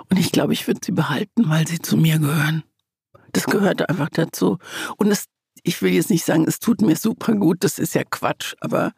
Und 0.10 0.17
ich 0.17 0.31
glaube, 0.31 0.53
ich 0.53 0.67
würde 0.67 0.81
sie 0.84 0.91
behalten, 0.91 1.49
weil 1.49 1.67
sie 1.67 1.79
zu 1.79 1.97
mir 1.97 2.19
gehören. 2.19 2.63
Das 3.34 3.45
gehört 3.45 3.88
einfach 3.88 4.10
dazu. 4.10 4.57
Und 4.97 5.12
es, 5.12 5.25
ich 5.63 5.81
will 5.81 5.93
jetzt 5.93 6.10
nicht 6.10 6.25
sagen, 6.25 6.45
es 6.47 6.60
tut 6.60 6.81
mir 6.81 6.95
super 6.95 7.36
gut, 7.36 7.63
das 7.63 7.79
ist 7.79 7.95
ja 7.95 8.03
Quatsch, 8.03 8.55
aber 8.60 8.91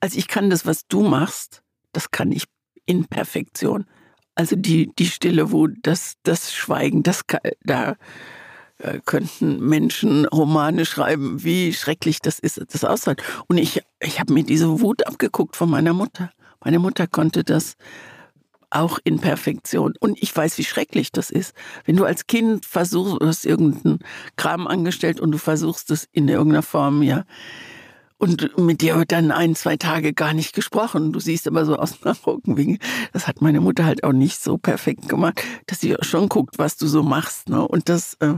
also 0.00 0.16
ich 0.18 0.28
kann 0.28 0.50
das, 0.50 0.66
was 0.66 0.86
du 0.86 1.02
machst, 1.02 1.62
das 1.92 2.10
kann 2.10 2.30
ich 2.30 2.44
in 2.86 3.06
Perfektion. 3.06 3.86
Also 4.34 4.56
die, 4.56 4.90
die 4.98 5.06
Stille 5.06 5.50
Wut, 5.52 5.72
das, 5.82 6.14
das 6.22 6.54
Schweigen, 6.54 7.02
das, 7.02 7.22
da 7.62 7.96
äh, 8.78 9.00
könnten 9.04 9.60
Menschen 9.60 10.24
Romane 10.26 10.86
schreiben, 10.86 11.42
wie 11.42 11.72
schrecklich 11.72 12.20
das 12.20 12.38
ist, 12.38 12.60
das 12.72 12.84
aussieht. 12.84 13.22
Und 13.46 13.58
ich, 13.58 13.82
ich 14.00 14.20
habe 14.20 14.32
mir 14.32 14.44
diese 14.44 14.80
Wut 14.80 15.06
abgeguckt 15.06 15.56
von 15.56 15.68
meiner 15.68 15.92
Mutter. 15.92 16.30
Meine 16.64 16.78
Mutter 16.78 17.06
konnte 17.06 17.44
das 17.44 17.76
auch 18.70 18.98
in 19.02 19.18
Perfektion. 19.18 19.94
Und 20.00 20.22
ich 20.22 20.34
weiß, 20.34 20.56
wie 20.58 20.64
schrecklich 20.64 21.12
das 21.12 21.30
ist. 21.30 21.54
Wenn 21.84 21.96
du 21.96 22.04
als 22.04 22.26
Kind 22.26 22.64
versuchst, 22.64 23.20
du 23.20 23.26
hast 23.26 23.44
irgendeinen 23.44 23.98
Kram 24.36 24.66
angestellt 24.66 25.20
und 25.20 25.32
du 25.32 25.38
versuchst 25.38 25.90
es 25.90 26.08
in 26.12 26.28
irgendeiner 26.28 26.62
Form, 26.62 27.02
ja, 27.02 27.24
und 28.20 28.58
mit 28.58 28.82
dir 28.82 28.96
wird 28.96 29.12
dann 29.12 29.30
ein, 29.30 29.54
zwei 29.54 29.76
Tage 29.76 30.12
gar 30.12 30.34
nicht 30.34 30.54
gesprochen. 30.54 31.12
Du 31.12 31.20
siehst 31.20 31.48
aber 31.48 31.64
so 31.64 31.76
aus 31.76 31.98
dem 31.98 32.12
Augenwinkel. 32.24 32.78
Das 33.14 33.26
hat 33.26 33.40
meine 33.40 33.60
Mutter 33.60 33.86
halt 33.86 34.04
auch 34.04 34.12
nicht 34.12 34.42
so 34.42 34.58
perfekt 34.58 35.08
gemacht, 35.08 35.42
dass 35.66 35.80
sie 35.80 35.96
schon 36.02 36.28
guckt, 36.28 36.58
was 36.58 36.76
du 36.76 36.86
so 36.86 37.02
machst. 37.02 37.48
Ne? 37.48 37.66
Und 37.66 37.88
das, 37.88 38.14
äh, 38.20 38.34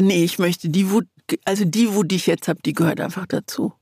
nee, 0.00 0.24
ich 0.24 0.40
möchte 0.40 0.68
die 0.68 0.90
Wut, 0.90 1.06
also 1.44 1.64
die 1.64 1.94
Wut, 1.94 2.10
die 2.10 2.16
ich 2.16 2.26
jetzt 2.26 2.48
habe, 2.48 2.58
die 2.64 2.72
gehört 2.72 3.00
einfach 3.00 3.26
dazu 3.26 3.72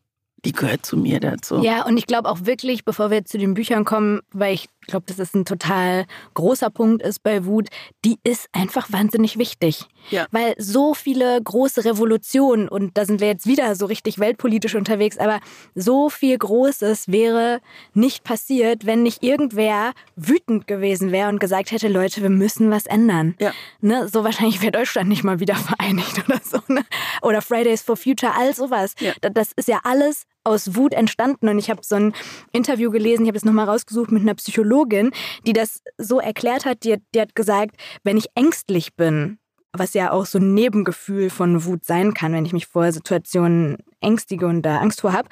die 0.45 0.53
gehört 0.53 0.85
zu 0.85 0.97
mir 0.97 1.21
dazu. 1.21 1.63
Ja, 1.63 1.87
und 1.87 1.97
ich 1.97 2.07
glaube 2.07 2.29
auch 2.29 2.45
wirklich, 2.45 2.85
bevor 2.85 3.11
wir 3.11 3.19
jetzt 3.19 3.31
zu 3.31 3.39
den 3.39 3.55
Büchern 3.55 3.85
kommen, 3.85 4.21
weil 4.33 4.55
ich 4.55 4.69
glaube, 4.87 5.07
dass 5.07 5.17
das 5.17 5.35
ein 5.35 5.45
total 5.45 6.05
großer 6.35 6.71
Punkt 6.71 7.03
ist 7.03 7.23
bei 7.23 7.45
Wut, 7.45 7.69
die 8.05 8.19
ist 8.25 8.49
einfach 8.53 8.93
wahnsinnig 8.93 9.39
wichtig. 9.39 9.87
Ja. 10.11 10.27
Weil 10.31 10.55
so 10.59 10.95
viele 10.95 11.41
große 11.43 11.85
Revolutionen, 11.85 12.69
und 12.69 12.97
da 12.99 13.05
sind 13.05 13.21
wir 13.21 13.29
jetzt 13.29 13.47
wieder 13.47 13.75
so 13.77 13.87
richtig 13.87 14.19
weltpolitisch 14.19 14.75
unterwegs, 14.75 15.19
aber 15.19 15.41
so 15.75 16.11
viel 16.11 16.37
Großes 16.37 17.09
wäre 17.09 17.61
nicht 17.95 18.25
passiert, 18.25 18.87
wenn 18.87 19.03
nicht 19.03 19.23
irgendwer 19.23 19.93
wütend 20.17 20.67
gewesen 20.67 21.13
wäre 21.13 21.29
und 21.29 21.39
gesagt 21.39 21.71
hätte, 21.71 21.89
Leute, 21.89 22.23
wir 22.23 22.31
müssen 22.31 22.71
was 22.71 22.87
ändern. 22.87 23.35
Ja. 23.39 23.53
Ne? 23.81 24.09
So 24.09 24.25
wahrscheinlich 24.25 24.61
wäre 24.63 24.73
Deutschland 24.73 25.09
nicht 25.09 25.25
mal 25.25 25.41
wieder 25.41 25.55
vereinigt 25.57 26.23
oder 26.27 26.41
so. 26.43 26.59
Ne? 26.69 26.85
Oder 27.23 27.43
Fridays 27.43 27.83
for 27.83 27.97
Future, 27.97 28.33
all 28.35 28.55
sowas. 28.55 28.95
Ja. 29.01 29.13
Das 29.21 29.53
ist 29.57 29.69
ja 29.69 29.81
alles 29.85 30.27
aus 30.45 30.75
Wut 30.75 30.93
entstanden. 30.95 31.49
Und 31.49 31.59
ich 31.59 31.71
habe 31.71 31.81
so 31.83 31.97
ein 31.97 32.15
Interview 32.53 32.91
gelesen, 32.91 33.23
ich 33.23 33.29
habe 33.29 33.39
es 33.39 33.45
nochmal 33.45 33.69
rausgesucht 33.69 34.11
mit 34.11 34.23
einer 34.23 34.35
Psychologin, 34.35 35.11
die 35.47 35.53
das 35.53 35.83
so 35.99 36.21
erklärt 36.21 36.65
hat. 36.65 36.85
Die, 36.85 36.97
die 37.15 37.21
hat 37.21 37.35
gesagt, 37.35 37.77
wenn 38.05 38.17
ich 38.17 38.27
ängstlich 38.35 38.95
bin, 38.95 39.39
was 39.73 39.95
ja 39.95 40.13
auch 40.13 40.27
so 40.27 40.39
ein 40.39 40.55
Nebengefühl 40.55 41.31
von 41.31 41.65
Wut 41.65 41.85
sein 41.85 42.15
kann, 42.15 42.33
wenn 42.33 42.45
ich 42.45 42.53
mich 42.53 42.67
vor 42.67 42.93
Situationen 42.93 43.79
ängstige 44.03 44.47
und 44.47 44.63
da 44.63 44.79
Angst 44.79 45.01
vor 45.01 45.13
habe, 45.13 45.29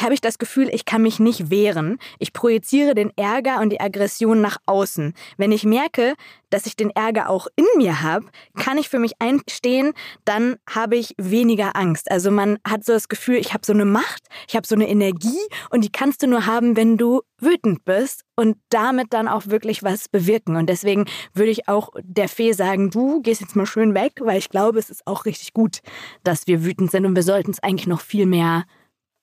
habe 0.00 0.14
ich 0.14 0.20
das 0.20 0.38
Gefühl, 0.38 0.68
ich 0.72 0.84
kann 0.84 1.02
mich 1.02 1.20
nicht 1.20 1.50
wehren. 1.50 1.98
Ich 2.18 2.32
projiziere 2.32 2.94
den 2.94 3.12
Ärger 3.16 3.60
und 3.60 3.70
die 3.70 3.80
Aggression 3.80 4.40
nach 4.40 4.58
außen. 4.66 5.14
Wenn 5.36 5.52
ich 5.52 5.64
merke, 5.64 6.14
dass 6.50 6.66
ich 6.66 6.76
den 6.76 6.90
Ärger 6.90 7.30
auch 7.30 7.46
in 7.56 7.66
mir 7.76 8.02
habe, 8.02 8.26
kann 8.58 8.78
ich 8.78 8.88
für 8.88 8.98
mich 8.98 9.12
einstehen, 9.20 9.92
dann 10.24 10.56
habe 10.68 10.96
ich 10.96 11.14
weniger 11.18 11.76
Angst. 11.76 12.10
Also 12.10 12.30
man 12.30 12.58
hat 12.66 12.84
so 12.84 12.92
das 12.92 13.08
Gefühl, 13.08 13.36
ich 13.36 13.54
habe 13.54 13.64
so 13.64 13.72
eine 13.72 13.84
Macht, 13.84 14.22
ich 14.48 14.56
habe 14.56 14.66
so 14.66 14.74
eine 14.74 14.88
Energie 14.88 15.40
und 15.70 15.82
die 15.84 15.92
kannst 15.92 16.22
du 16.22 16.26
nur 16.26 16.46
haben, 16.46 16.76
wenn 16.76 16.96
du 16.96 17.22
wütend 17.38 17.84
bist 17.84 18.22
und 18.36 18.56
damit 18.70 19.12
dann 19.12 19.28
auch 19.28 19.46
wirklich 19.46 19.82
was 19.82 20.08
bewirken. 20.08 20.56
Und 20.56 20.68
deswegen 20.68 21.06
würde 21.34 21.50
ich 21.50 21.68
auch 21.68 21.90
der 22.02 22.28
Fee 22.28 22.52
sagen, 22.52 22.90
du 22.90 23.20
gehst 23.22 23.40
jetzt 23.40 23.56
mal 23.56 23.66
schön 23.66 23.94
weg, 23.94 24.20
weil 24.20 24.38
ich 24.38 24.48
glaube, 24.48 24.78
es 24.78 24.90
ist 24.90 25.06
auch 25.06 25.24
richtig 25.24 25.52
gut, 25.52 25.80
dass 26.24 26.46
wir 26.46 26.64
wütend 26.64 26.90
sind 26.90 27.04
und 27.04 27.14
wir 27.14 27.22
sollten 27.22 27.50
es 27.50 27.62
eigentlich 27.62 27.86
noch 27.86 28.00
viel 28.00 28.26
mehr 28.26 28.64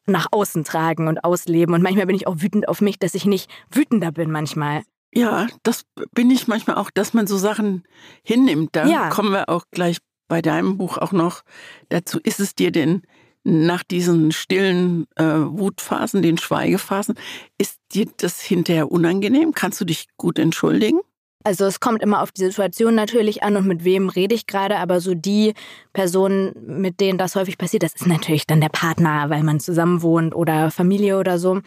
nach 0.06 0.28
außen 0.32 0.64
tragen 0.64 1.08
und 1.08 1.24
ausleben. 1.24 1.74
Und 1.74 1.82
manchmal 1.82 2.06
bin 2.06 2.16
ich 2.16 2.28
auch 2.28 2.38
wütend 2.40 2.68
auf 2.68 2.82
mich, 2.82 3.00
dass 3.00 3.16
ich 3.16 3.26
nicht 3.26 3.50
wütender 3.72 4.12
bin 4.12 4.32
manchmal. 4.32 4.84
Ja, 5.14 5.48
das 5.64 5.86
bin 6.14 6.30
ich 6.30 6.48
manchmal 6.48 6.78
auch, 6.78 6.92
dass 6.92 7.14
man 7.14 7.26
so 7.26 7.38
Sachen 7.38 7.84
hinnimmt. 8.24 8.76
Da 8.76 8.86
ja. 8.86 9.10
kommen 9.10 9.32
wir 9.32 9.50
auch 9.50 9.64
gleich 9.72 9.98
bei 10.28 10.42
deinem 10.42 10.78
Buch 10.78 10.98
auch 10.98 11.12
noch 11.12 11.42
dazu. 11.90 12.20
Ist 12.24 12.40
es 12.40 12.54
dir 12.54 12.72
denn 12.72 13.02
nach 13.44 13.84
diesen 13.84 14.32
stillen 14.32 15.08
äh, 15.16 15.24
Wutphasen, 15.24 16.22
den 16.22 16.38
Schweigephasen, 16.38 17.16
ist 17.58 17.80
dir 17.94 18.08
das 18.18 18.42
hinterher 18.42 18.92
unangenehm? 18.92 19.54
Kannst 19.54 19.80
du 19.82 19.86
dich 19.86 20.08
gut 20.18 20.40
entschuldigen? 20.40 21.00
Also 21.46 21.66
es 21.66 21.80
kommt 21.80 22.04
immer 22.04 22.22
auf 22.22 22.32
die 22.32 22.44
Situation 22.44 22.96
natürlich 22.96 23.44
an 23.44 23.56
und 23.56 23.66
mit 23.66 23.86
wem 23.86 24.10
rede 24.10 24.36
ich 24.36 24.46
gerade, 24.46 24.78
aber 24.78 25.00
so 25.00 25.14
die 25.14 25.54
Personen, 25.94 26.52
mit 26.66 27.00
denen 27.00 27.18
das 27.18 27.36
häufig 27.36 27.58
passiert, 27.58 27.84
das 27.84 27.94
ist 27.94 28.08
natürlich 28.08 28.46
dann 28.46 28.60
der 28.60 28.70
Partner, 28.70 29.30
weil 29.30 29.44
man 29.44 29.62
zusammen 29.62 30.02
wohnt 30.02 30.36
oder 30.36 30.70
Familie 30.70 31.18
oder 31.18 31.40
so. 31.40 31.62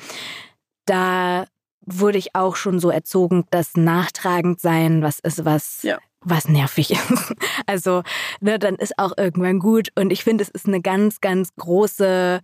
Da 0.85 1.47
wurde 1.87 2.19
ich 2.19 2.35
auch 2.35 2.57
schon 2.57 2.79
so 2.81 2.91
erzogen, 2.91 3.45
dass 3.51 3.77
nachtragend 3.77 4.61
sein 4.61 5.03
was 5.03 5.21
ist, 5.21 5.45
was 5.45 5.83
ja. 5.83 5.99
Was 6.25 6.49
nervig 6.49 6.91
ist. 6.91 7.35
Also, 7.67 8.03
ne, 8.41 8.59
dann 8.59 8.75
ist 8.77 8.99
auch 8.99 9.13
irgendwann 9.17 9.59
gut. 9.59 9.89
Und 9.95 10.13
ich 10.13 10.25
finde, 10.25 10.43
es 10.43 10.49
ist 10.49 10.67
eine 10.67 10.81
ganz, 10.81 11.21
ganz 11.21 11.55
große 11.57 12.41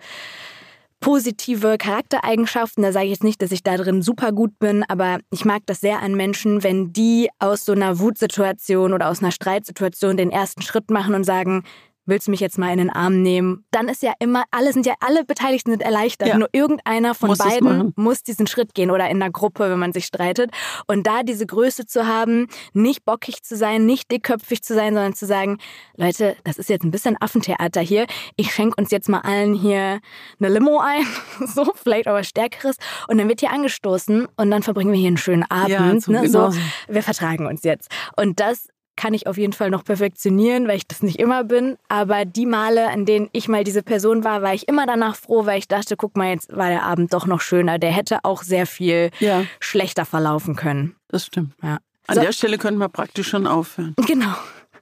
positive 1.01 1.79
Charaktereigenschaften. 1.79 2.83
Da 2.83 2.93
sage 2.93 3.07
ich 3.07 3.13
jetzt 3.13 3.25
nicht, 3.25 3.41
dass 3.43 3.53
ich 3.53 3.63
da 3.63 3.77
drin 3.77 4.03
super 4.03 4.33
gut 4.33 4.59
bin, 4.59 4.85
aber 4.89 5.19
ich 5.31 5.45
mag 5.45 5.63
das 5.67 5.81
sehr 5.81 6.01
an 6.01 6.15
Menschen, 6.15 6.63
wenn 6.63 6.93
die 6.93 7.29
aus 7.39 7.65
so 7.65 7.73
einer 7.73 7.99
Wutsituation 7.99 8.93
oder 8.93 9.09
aus 9.09 9.21
einer 9.21 9.33
Streitsituation 9.33 10.17
den 10.17 10.31
ersten 10.31 10.63
Schritt 10.63 10.91
machen 10.91 11.15
und 11.15 11.25
sagen, 11.25 11.63
willst 12.09 12.27
du 12.27 12.31
mich 12.31 12.41
jetzt 12.41 12.59
mal 12.59 12.73
in 12.73 12.79
den 12.79 12.91
Arm 12.91 13.23
nehmen? 13.23 13.65
Dann 13.71 13.89
ist 13.89 14.03
ja 14.03 14.13
immer, 14.19 14.45
alle 14.51 14.73
sind 14.73 14.87
ja, 14.87 14.95
alle 15.01 15.25
Beteiligten 15.25 15.71
sind 15.71 15.83
erleichtert. 15.83 16.29
Ja. 16.29 16.39
Nur 16.39 16.49
irgendeiner 16.53 17.15
von 17.15 17.29
muss 17.29 17.39
beiden 17.39 17.93
muss 17.97 18.23
diesen 18.23 18.47
Schritt 18.47 18.75
gehen 18.75 18.91
oder 18.91 19.09
in 19.09 19.21
der 19.21 19.31
Gruppe, 19.31 19.71
wenn 19.71 19.79
man 19.79 19.93
sich 19.93 20.07
streitet. 20.07 20.51
Und 20.87 21.07
da 21.07 21.23
diese 21.23 21.47
Größe 21.47 21.87
zu 21.87 22.07
haben, 22.07 22.49
nicht 22.73 23.05
bockig 23.05 23.43
zu 23.43 23.57
sein, 23.57 23.87
nicht 23.87 24.11
dickköpfig 24.11 24.63
zu 24.63 24.75
sein, 24.75 24.95
sondern 24.95 25.15
zu 25.15 25.27
sagen, 25.27 25.59
Leute, 25.97 26.37
das 26.45 26.59
ist 26.59 26.71
jetzt 26.71 26.85
ein 26.85 26.91
bisschen 26.91 27.17
Affentheater 27.21 27.81
hier. 27.81 28.07
Ich 28.37 28.53
schenke 28.53 28.81
uns 28.81 28.91
jetzt 28.91 29.09
mal 29.09 29.21
allen 29.21 29.55
hier 29.55 30.01
eine 30.41 30.49
Limo 30.49 30.81
ein, 30.81 31.05
so, 31.47 31.73
vielleicht 31.75 32.07
was 32.07 32.27
Stärkeres. 32.27 32.77
Und 33.09 33.19
dann 33.19 33.29
wird 33.29 33.41
hier 33.41 33.53
angestoßen 33.53 34.27
und 34.37 34.51
dann 34.51 34.63
verbringen 34.63 34.93
wir 34.93 34.99
hier 34.99 35.09
einen 35.09 35.17
schönen 35.19 35.45
Abend. 35.51 35.71
Ja, 35.71 36.01
so, 36.01 36.13
ne? 36.13 36.23
genau. 36.23 36.51
so, 36.51 36.59
wir 36.89 37.03
vertragen 37.03 37.47
uns 37.47 37.65
jetzt. 37.65 37.91
Und 38.17 38.41
das 38.41 38.69
kann 38.99 39.15
ich 39.15 39.29
auf 39.29 39.39
jeden 39.39 39.53
Fall 39.53 39.71
noch 39.71 39.85
perfektionieren, 39.85 40.67
weil 40.67 40.77
ich 40.77 40.87
das 40.87 41.03
nicht 41.03 41.21
immer 41.21 41.45
bin. 41.45 41.79
Aber 41.89 42.25
die 42.25 42.47
Male, 42.47 42.91
an 42.91 43.07
denen 43.07 43.29
ich 43.33 43.47
mal 43.47 43.63
diese 43.63 43.85
Person 43.85 44.25
war, 44.25 44.43
war 44.43 44.53
ich 44.55 44.67
immer 44.67 44.87
danach 44.87 45.15
froh, 45.15 45.47
weil 45.47 45.61
ich 45.61 45.69
dachte, 45.69 45.97
guck 45.97 46.17
mal, 46.17 46.31
jetzt 46.31 46.55
war 46.55 46.69
der 46.69 46.83
Abend 46.83 47.15
doch 47.15 47.25
noch 47.25 47.41
schöner. 47.41 47.79
Der 47.79 47.93
hätte 47.93 48.19
auch 48.25 48.43
sehr 48.43 48.67
viel 48.67 49.11
ja. 49.21 49.45
schlechter 49.61 50.05
verlaufen 50.05 50.57
können. 50.57 50.97
Das 51.07 51.25
stimmt. 51.25 51.55
Ja. 51.63 51.79
An 52.09 52.17
so. 52.17 52.21
der 52.23 52.33
Stelle 52.33 52.59
könnten 52.59 52.81
wir 52.81 52.89
praktisch 52.89 53.29
schon 53.29 53.47
aufhören. 53.47 53.95
Genau. 54.05 54.35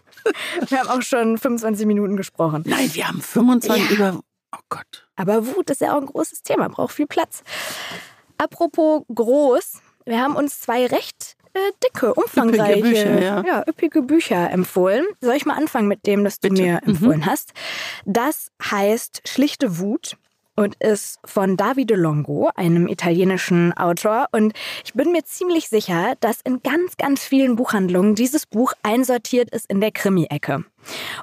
Wir 0.68 0.80
haben 0.80 0.88
auch 0.88 1.02
schon 1.02 1.38
25 1.38 1.86
Minuten 1.86 2.16
gesprochen. 2.16 2.64
Nein, 2.66 2.90
wir 2.92 3.06
haben 3.06 3.22
25 3.22 3.90
ja. 3.90 3.94
über. 3.94 4.20
Oh 4.52 4.58
Gott. 4.68 5.06
Aber 5.14 5.46
Wut 5.46 5.70
ist 5.70 5.80
ja 5.80 5.96
auch 5.96 6.00
ein 6.00 6.06
großes 6.06 6.42
Thema, 6.42 6.68
braucht 6.68 6.94
viel 6.94 7.06
Platz. 7.06 7.44
Apropos 8.36 9.04
groß, 9.14 9.80
wir 10.04 10.20
haben 10.20 10.34
uns 10.34 10.60
zwei 10.60 10.86
recht 10.86 11.35
äh, 11.56 11.72
dicke, 11.82 12.14
umfangreiche, 12.14 12.80
üppige 12.80 13.04
Bücher, 13.04 13.22
ja. 13.22 13.44
ja. 13.44 13.64
üppige 13.66 14.02
Bücher 14.02 14.50
empfohlen. 14.50 15.06
Soll 15.20 15.36
ich 15.36 15.46
mal 15.46 15.56
anfangen 15.56 15.88
mit 15.88 16.06
dem, 16.06 16.24
das 16.24 16.40
du 16.40 16.48
Bitte. 16.48 16.62
mir 16.62 16.80
empfohlen 16.84 17.20
mhm. 17.20 17.26
hast? 17.26 17.52
Das 18.04 18.50
heißt 18.62 19.22
Schlichte 19.26 19.78
Wut 19.78 20.16
und 20.56 20.74
ist 20.76 21.18
von 21.24 21.56
Davide 21.56 21.94
Longo, 21.94 22.50
einem 22.56 22.88
italienischen 22.88 23.72
Autor. 23.74 24.28
Und 24.32 24.54
ich 24.84 24.94
bin 24.94 25.12
mir 25.12 25.22
ziemlich 25.24 25.68
sicher, 25.68 26.14
dass 26.20 26.40
in 26.40 26.62
ganz, 26.62 26.96
ganz 26.96 27.22
vielen 27.22 27.56
Buchhandlungen 27.56 28.14
dieses 28.14 28.46
Buch 28.46 28.72
einsortiert 28.82 29.50
ist 29.50 29.70
in 29.70 29.80
der 29.80 29.92
Krimi-Ecke. 29.92 30.64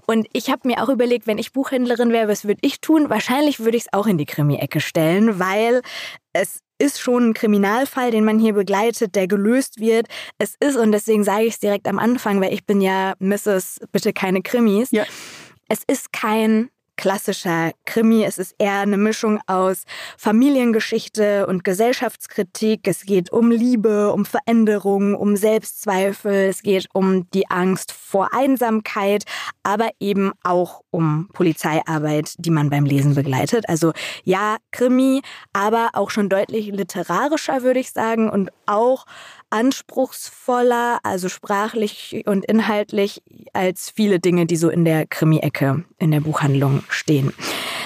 Und 0.06 0.28
ich 0.34 0.52
habe 0.52 0.68
mir 0.68 0.84
auch 0.84 0.90
überlegt, 0.90 1.26
wenn 1.26 1.40
ich 1.40 1.52
Buchhändlerin 1.52 2.12
wäre, 2.12 2.28
was 2.28 2.46
würde 2.46 2.60
ich 2.62 2.80
tun? 2.80 3.10
Wahrscheinlich 3.10 3.60
würde 3.60 3.78
ich 3.78 3.84
es 3.84 3.94
auch 3.94 4.08
in 4.08 4.18
die 4.18 4.26
Krimi-Ecke 4.26 4.80
stellen, 4.80 5.40
weil 5.40 5.82
es 6.34 6.60
ist 6.84 7.00
schon 7.00 7.30
ein 7.30 7.34
Kriminalfall, 7.34 8.12
den 8.12 8.26
man 8.26 8.40
hier 8.40 8.54
begleitet, 8.54 9.16
der 9.16 9.28
gelöst 9.28 9.80
wird. 9.80 10.08
Es 10.38 10.56
ist, 10.60 10.76
und 10.76 10.92
deswegen 10.92 11.24
sage 11.24 11.46
ich 11.46 11.54
es 11.54 11.60
direkt 11.60 11.88
am 11.88 11.98
Anfang, 11.98 12.42
weil 12.42 12.54
ich 12.54 12.66
bin 12.66 12.82
ja 12.82 13.14
Mrs. 13.20 13.80
Bitte 13.92 14.12
keine 14.12 14.42
Krimis. 14.42 14.92
Ja. 14.92 15.06
Es 15.70 15.84
ist 15.88 16.12
kein 16.12 16.70
klassischer 16.96 17.72
Krimi. 17.86 18.24
Es 18.24 18.38
ist 18.38 18.56
eher 18.58 18.80
eine 18.80 18.98
Mischung 18.98 19.40
aus 19.48 19.84
Familiengeschichte 20.18 21.48
und 21.48 21.64
Gesellschaftskritik. 21.64 22.88
Es 22.88 23.06
geht 23.06 23.32
um 23.32 23.52
Liebe, 23.52 24.12
um 24.12 24.26
Veränderung, 24.26 25.16
um 25.16 25.36
Selbstzweifel. 25.36 26.50
Es 26.50 26.62
geht 26.62 26.88
um 26.94 27.30
die 27.32 27.50
Angst 27.50 27.92
vor 27.92 28.34
Einsamkeit, 28.34 29.24
aber 29.64 29.90
eben 30.00 30.32
auch 30.44 30.82
um 30.92 31.30
Polizeiarbeit, 31.34 32.36
die 32.38 32.52
man 32.52 32.70
beim 32.70 32.86
Lesen 32.86 33.16
begleitet. 33.16 33.68
Also 33.68 33.94
ja, 34.24 34.58
Krimi, 34.72 35.22
aber 35.52 35.90
auch 35.94 36.10
schon 36.10 36.30
deutlich 36.30 36.68
literarischer, 36.68 37.64
würde 37.64 37.80
ich 37.80 37.92
sagen, 37.92 38.30
und 38.30 38.52
auch 38.66 39.06
anspruchsvoller, 39.54 41.00
also 41.04 41.30
sprachlich 41.30 42.24
und 42.26 42.44
inhaltlich, 42.44 43.22
als 43.54 43.92
viele 43.96 44.20
Dinge, 44.20 44.48
die 44.48 44.56
so 44.56 44.70
in 44.70 44.84
der 44.84 45.06
Krimi-Ecke 45.06 45.86
in 46.00 46.10
der 46.10 46.22
Buchhandlung 46.22 46.84
stehen. 46.90 47.32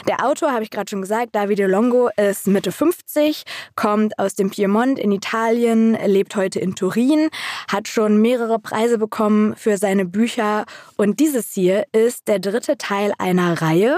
Der 0.08 0.26
Autor, 0.26 0.54
habe 0.54 0.64
ich 0.64 0.70
gerade 0.70 0.90
schon 0.90 1.02
gesagt, 1.02 1.36
Davide 1.36 1.68
Longo, 1.68 2.10
ist 2.16 2.48
Mitte 2.48 2.72
50, 2.72 3.44
kommt 3.76 4.18
aus 4.18 4.36
dem 4.36 4.50
Piemont 4.50 4.98
in 4.98 5.12
Italien, 5.12 5.98
lebt 6.06 6.38
heute 6.38 6.60
in 6.60 6.76
Turin, 6.76 7.28
hat 7.70 7.90
schon 7.90 8.22
mehrere 8.22 8.58
Preise 8.58 8.98
bekommen 9.00 9.54
für 9.58 9.78
seine 9.78 10.06
Bücher 10.06 10.66
und 10.96 11.20
dieses 11.20 11.52
hier 11.52 11.84
ist 11.92 12.30
der 12.30 12.40
dritte 12.40 12.78
Teil 12.78 13.12
einer 13.18 13.62
Reihe. 13.62 13.98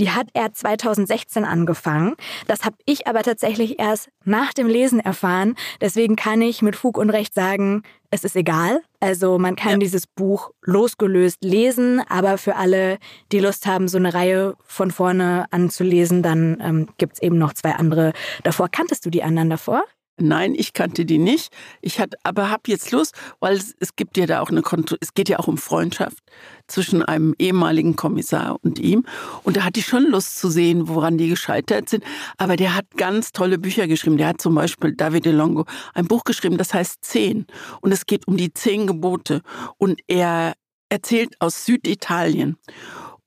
Die 0.00 0.10
hat 0.10 0.28
er 0.32 0.54
2016 0.54 1.44
angefangen. 1.44 2.14
Das 2.46 2.64
habe 2.64 2.76
ich 2.86 3.06
aber 3.06 3.22
tatsächlich 3.22 3.78
erst 3.78 4.08
nach 4.24 4.54
dem 4.54 4.68
Lesen 4.68 5.00
erfahren. 5.00 5.54
Deswegen 5.82 6.16
kann 6.16 6.40
ich 6.40 6.62
mit 6.62 6.76
Fug 6.76 6.96
und 6.96 7.10
Recht 7.10 7.34
sagen, 7.34 7.82
es 8.12 8.24
ist 8.24 8.36
egal. 8.36 8.82
Also 9.00 9.38
man 9.38 9.56
kann 9.56 9.72
ja. 9.72 9.78
dieses 9.78 10.06
Buch 10.06 10.50
losgelöst 10.60 11.42
lesen, 11.42 12.02
aber 12.08 12.36
für 12.36 12.56
alle, 12.56 12.98
die 13.32 13.40
Lust 13.40 13.66
haben, 13.66 13.88
so 13.88 13.96
eine 13.96 14.12
Reihe 14.12 14.54
von 14.64 14.90
vorne 14.90 15.46
anzulesen, 15.50 16.22
dann 16.22 16.62
ähm, 16.62 16.88
gibt 16.98 17.14
es 17.14 17.22
eben 17.22 17.38
noch 17.38 17.54
zwei 17.54 17.72
andere 17.72 18.12
davor. 18.44 18.68
Kanntest 18.68 19.06
du 19.06 19.10
die 19.10 19.22
anderen 19.22 19.48
davor? 19.48 19.82
Nein, 20.18 20.54
ich 20.54 20.74
kannte 20.74 21.06
die 21.06 21.18
nicht. 21.18 21.52
Ich 21.80 21.98
hatte, 21.98 22.18
aber 22.22 22.50
habe 22.50 22.62
jetzt 22.66 22.90
Lust, 22.92 23.14
weil 23.40 23.56
es, 23.56 23.74
es, 23.80 23.96
gibt 23.96 24.18
ja 24.18 24.26
da 24.26 24.40
auch 24.40 24.50
eine 24.50 24.60
Kontro 24.60 24.96
es 25.00 25.14
geht 25.14 25.28
ja 25.30 25.38
auch 25.38 25.48
um 25.48 25.56
Freundschaft 25.56 26.22
zwischen 26.66 27.02
einem 27.02 27.34
ehemaligen 27.38 27.96
Kommissar 27.96 28.58
und 28.62 28.78
ihm. 28.78 29.04
Und 29.42 29.56
da 29.56 29.64
hatte 29.64 29.80
ich 29.80 29.86
schon 29.86 30.04
Lust 30.04 30.38
zu 30.38 30.50
sehen, 30.50 30.86
woran 30.88 31.16
die 31.16 31.28
gescheitert 31.28 31.88
sind. 31.88 32.04
Aber 32.36 32.56
der 32.56 32.74
hat 32.74 32.90
ganz 32.96 33.32
tolle 33.32 33.58
Bücher 33.58 33.86
geschrieben. 33.86 34.18
Der 34.18 34.28
hat 34.28 34.40
zum 34.40 34.54
Beispiel 34.54 34.94
David 34.94 35.26
Longo 35.26 35.64
ein 35.94 36.06
Buch 36.06 36.24
geschrieben, 36.24 36.58
das 36.58 36.74
heißt 36.74 37.02
Zehn. 37.02 37.46
Und 37.80 37.90
es 37.92 38.04
geht 38.04 38.28
um 38.28 38.36
die 38.36 38.52
zehn 38.52 38.86
Gebote. 38.86 39.40
Und 39.78 40.00
er 40.08 40.52
erzählt 40.90 41.34
aus 41.40 41.64
Süditalien. 41.64 42.58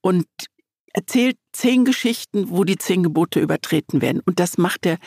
Und 0.02 0.28
erzählt 0.96 1.38
zehn 1.52 1.84
Geschichten, 1.84 2.50
wo 2.50 2.64
die 2.64 2.78
zehn 2.78 3.04
Gebote 3.04 3.40
übertreten 3.42 4.02
werden. 4.02 4.22
Und 4.26 4.40
das 4.40 4.58
macht 4.58 4.86
er 4.86 4.98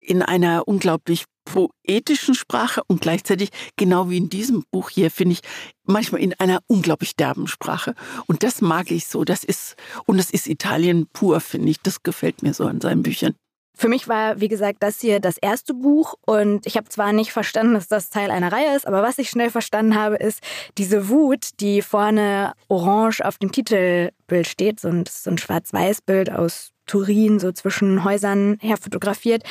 in 0.00 0.22
einer 0.22 0.66
unglaublich 0.66 1.24
poetischen 1.44 2.34
Sprache 2.34 2.82
und 2.88 3.00
gleichzeitig, 3.00 3.50
genau 3.76 4.10
wie 4.10 4.16
in 4.16 4.28
diesem 4.28 4.64
Buch 4.72 4.90
hier, 4.90 5.10
finde 5.12 5.34
ich, 5.34 5.40
manchmal 5.84 6.20
in 6.20 6.34
einer 6.34 6.60
unglaublich 6.66 7.14
derben 7.14 7.46
Sprache. 7.46 7.94
Und 8.26 8.42
das 8.42 8.60
mag 8.60 8.90
ich 8.90 9.06
so. 9.06 9.24
Das 9.24 9.44
ist, 9.44 9.76
und 10.06 10.16
das 10.16 10.30
ist 10.30 10.48
Italien 10.48 11.06
pur, 11.12 11.40
finde 11.40 11.70
ich. 11.70 11.80
Das 11.80 12.02
gefällt 12.02 12.42
mir 12.42 12.52
so 12.52 12.64
an 12.66 12.80
seinen 12.80 13.02
Büchern. 13.02 13.34
Für 13.76 13.88
mich 13.88 14.08
war, 14.08 14.40
wie 14.40 14.48
gesagt, 14.48 14.78
das 14.82 15.00
hier 15.00 15.20
das 15.20 15.36
erste 15.36 15.74
Buch 15.74 16.14
und 16.24 16.66
ich 16.66 16.76
habe 16.76 16.88
zwar 16.88 17.12
nicht 17.12 17.32
verstanden, 17.32 17.74
dass 17.74 17.88
das 17.88 18.08
Teil 18.08 18.30
einer 18.30 18.50
Reihe 18.50 18.74
ist, 18.74 18.86
aber 18.86 19.02
was 19.02 19.18
ich 19.18 19.28
schnell 19.28 19.50
verstanden 19.50 19.94
habe, 19.94 20.16
ist 20.16 20.40
diese 20.78 21.10
Wut, 21.10 21.60
die 21.60 21.82
vorne 21.82 22.54
orange 22.68 23.20
auf 23.22 23.36
dem 23.36 23.52
Titelbild 23.52 24.48
steht, 24.48 24.80
so 24.80 24.88
ein, 24.88 25.04
so 25.06 25.30
ein 25.30 25.38
Schwarz-Weiß-Bild 25.38 26.32
aus 26.32 26.72
Turin, 26.86 27.38
so 27.38 27.52
zwischen 27.52 28.02
Häusern 28.02 28.56
her 28.60 28.78
fotografiert, 28.78 29.42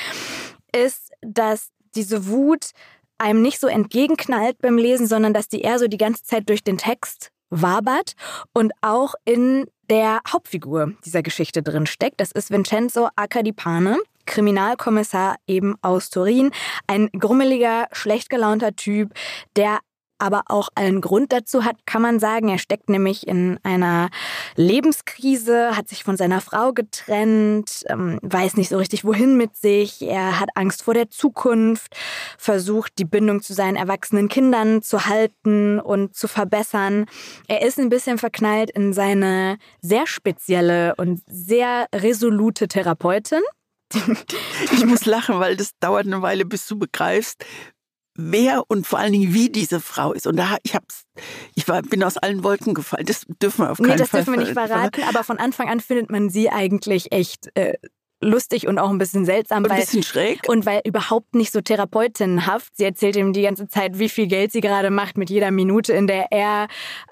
ist, 0.75 1.11
dass 1.21 1.69
diese 1.95 2.27
Wut 2.27 2.71
einem 3.19 3.43
nicht 3.43 3.59
so 3.59 3.67
entgegenknallt 3.67 4.57
beim 4.59 4.77
Lesen, 4.77 5.07
sondern 5.07 5.33
dass 5.33 5.47
die 5.47 5.61
eher 5.61 5.77
so 5.77 5.87
die 5.87 5.97
ganze 5.97 6.23
Zeit 6.23 6.49
durch 6.49 6.63
den 6.63 6.77
Text 6.77 7.29
wabert 7.49 8.13
und 8.53 8.73
auch 8.81 9.13
in 9.23 9.65
der 9.89 10.21
Hauptfigur 10.27 10.93
dieser 11.05 11.21
Geschichte 11.21 11.61
drin 11.61 11.85
steckt. 11.85 12.19
Das 12.19 12.31
ist 12.31 12.49
Vincenzo 12.49 13.09
Accadipane. 13.15 13.99
Kriminalkommissar 14.25 15.35
eben 15.47 15.75
aus 15.81 16.09
Turin, 16.09 16.51
ein 16.87 17.09
grummeliger, 17.17 17.87
schlecht 17.91 18.29
gelaunter 18.29 18.75
Typ, 18.75 19.13
der 19.55 19.79
aber 20.17 20.43
auch 20.47 20.69
einen 20.75 21.01
Grund 21.01 21.33
dazu 21.33 21.65
hat, 21.65 21.85
kann 21.85 22.01
man 22.01 22.19
sagen. 22.19 22.49
Er 22.49 22.57
steckt 22.57 22.89
nämlich 22.89 23.27
in 23.27 23.59
einer 23.63 24.09
Lebenskrise, 24.55 25.75
hat 25.75 25.89
sich 25.89 26.03
von 26.03 26.17
seiner 26.17 26.41
Frau 26.41 26.71
getrennt, 26.71 27.83
ähm, 27.89 28.19
weiß 28.21 28.55
nicht 28.55 28.69
so 28.69 28.77
richtig 28.77 29.03
wohin 29.03 29.35
mit 29.37 29.55
sich. 29.55 30.01
Er 30.01 30.39
hat 30.39 30.49
Angst 30.55 30.83
vor 30.83 30.93
der 30.93 31.09
Zukunft, 31.09 31.95
versucht 32.37 32.93
die 32.97 33.05
Bindung 33.05 33.41
zu 33.41 33.53
seinen 33.53 33.75
erwachsenen 33.75 34.29
Kindern 34.29 34.81
zu 34.81 35.05
halten 35.05 35.79
und 35.79 36.15
zu 36.15 36.27
verbessern. 36.27 37.05
Er 37.47 37.61
ist 37.61 37.79
ein 37.79 37.89
bisschen 37.89 38.17
verknallt 38.17 38.71
in 38.71 38.93
seine 38.93 39.57
sehr 39.81 40.07
spezielle 40.07 40.95
und 40.95 41.21
sehr 41.27 41.87
resolute 41.93 42.67
Therapeutin. 42.67 43.41
Ich 44.73 44.85
muss 44.85 45.05
lachen, 45.05 45.39
weil 45.39 45.55
das 45.55 45.71
dauert 45.79 46.05
eine 46.05 46.21
Weile, 46.21 46.45
bis 46.45 46.65
du 46.65 46.77
begreifst, 46.77 47.45
wer 48.15 48.63
und 48.69 48.87
vor 48.87 48.99
allen 48.99 49.13
Dingen 49.13 49.33
wie 49.33 49.49
diese 49.49 49.79
Frau 49.79 50.13
ist. 50.13 50.27
Und 50.27 50.37
da 50.37 50.57
ich 50.63 50.73
hab's, 50.75 51.03
ich 51.53 51.67
war, 51.67 51.81
bin 51.81 52.03
aus 52.03 52.17
allen 52.17 52.43
Wolken 52.43 52.73
gefallen. 52.73 53.05
Das 53.05 53.25
dürfen 53.41 53.65
wir 53.65 53.71
auf 53.71 53.77
keinen 53.77 53.89
nee, 53.89 53.95
das 53.97 54.09
Fall. 54.09 54.23
dürfen 54.23 54.39
wir 54.39 54.45
nicht 54.45 54.53
verraten, 54.53 55.03
aber 55.03 55.23
von 55.23 55.37
Anfang 55.37 55.69
an 55.69 55.79
findet 55.79 56.09
man 56.09 56.29
sie 56.29 56.49
eigentlich 56.49 57.11
echt 57.11 57.49
äh, 57.55 57.73
lustig 58.25 58.67
und 58.67 58.79
auch 58.79 58.89
ein 58.89 58.97
bisschen 58.97 59.25
seltsam. 59.25 59.63
Und 59.63 59.69
weil, 59.69 59.77
ein 59.77 59.81
bisschen 59.81 60.03
schräg. 60.03 60.41
Und 60.47 60.65
weil 60.65 60.81
überhaupt 60.83 61.35
nicht 61.35 61.51
so 61.51 61.61
therapeutenhaft. 61.61 62.75
Sie 62.75 62.83
erzählt 62.83 63.15
ihm 63.15 63.33
die 63.33 63.43
ganze 63.43 63.67
Zeit, 63.67 63.99
wie 63.99 64.09
viel 64.09 64.27
Geld 64.27 64.51
sie 64.51 64.61
gerade 64.61 64.89
macht 64.89 65.17
mit 65.17 65.29
jeder 65.29 65.51
Minute, 65.51 65.93
in 65.93 66.07
der 66.07 66.31
er 66.31 66.67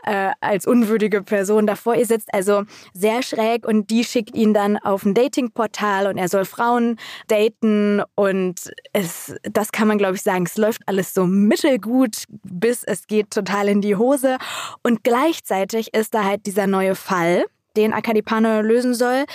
äh, 0.06 0.32
als 0.42 0.66
unwürdige 0.66 1.22
Person 1.22 1.68
davor 1.68 1.96
ihr 1.96 2.06
sitzt. 2.06 2.34
Also 2.34 2.64
sehr 2.94 3.24
schräg 3.24 3.66
und 3.66 3.90
die 3.90 4.04
schickt 4.04 4.36
ihn 4.36 4.54
dann 4.54 4.78
auf 4.78 5.06
ein 5.06 5.14
Datingportal 5.14 6.08
und 6.08 6.18
er 6.18 6.28
soll 6.28 6.46
Frauen 6.46 6.98
daten 7.28 8.02
und 8.16 8.72
es, 8.94 9.36
das 9.44 9.72
kann 9.72 9.88
man 9.88 9.98
glaube 9.98 10.16
ich 10.16 10.22
sagen, 10.22 10.46
es 10.46 10.58
läuft 10.58 10.82
alles 10.88 11.14
so 11.14 11.26
mittelgut, 11.26 12.26
bis 12.44 12.84
es 12.84 13.08
geht 13.08 13.32
total 13.32 13.68
in 13.70 13.82
die 13.82 13.96
Hose 13.96 14.38
und 14.82 15.04
gleichzeitig 15.04 15.94
ist 15.94 16.14
da 16.14 16.24
halt 16.24 16.46
dieser 16.46 16.68
neue 16.68 16.96
Fall 16.96 17.46
den 17.76 17.94
Akadipane 17.94 18.62
lösen 18.62 18.94
soll. 18.94 19.26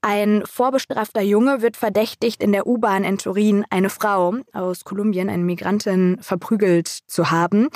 Ein 0.00 0.42
vorbestrafter 0.44 1.22
Junge 1.22 1.62
wird 1.62 1.76
verdächtigt, 1.76 2.42
in 2.42 2.52
der 2.52 2.66
U-Bahn 2.66 3.04
in 3.04 3.18
Turin 3.18 3.64
eine 3.70 3.90
Frau 3.90 4.34
aus 4.52 4.84
Kolumbien, 4.84 5.28
eine 5.28 5.42
Migrantin, 5.42 6.18
verprügelt 6.20 6.88
zu 6.88 7.30
haben. 7.30 7.68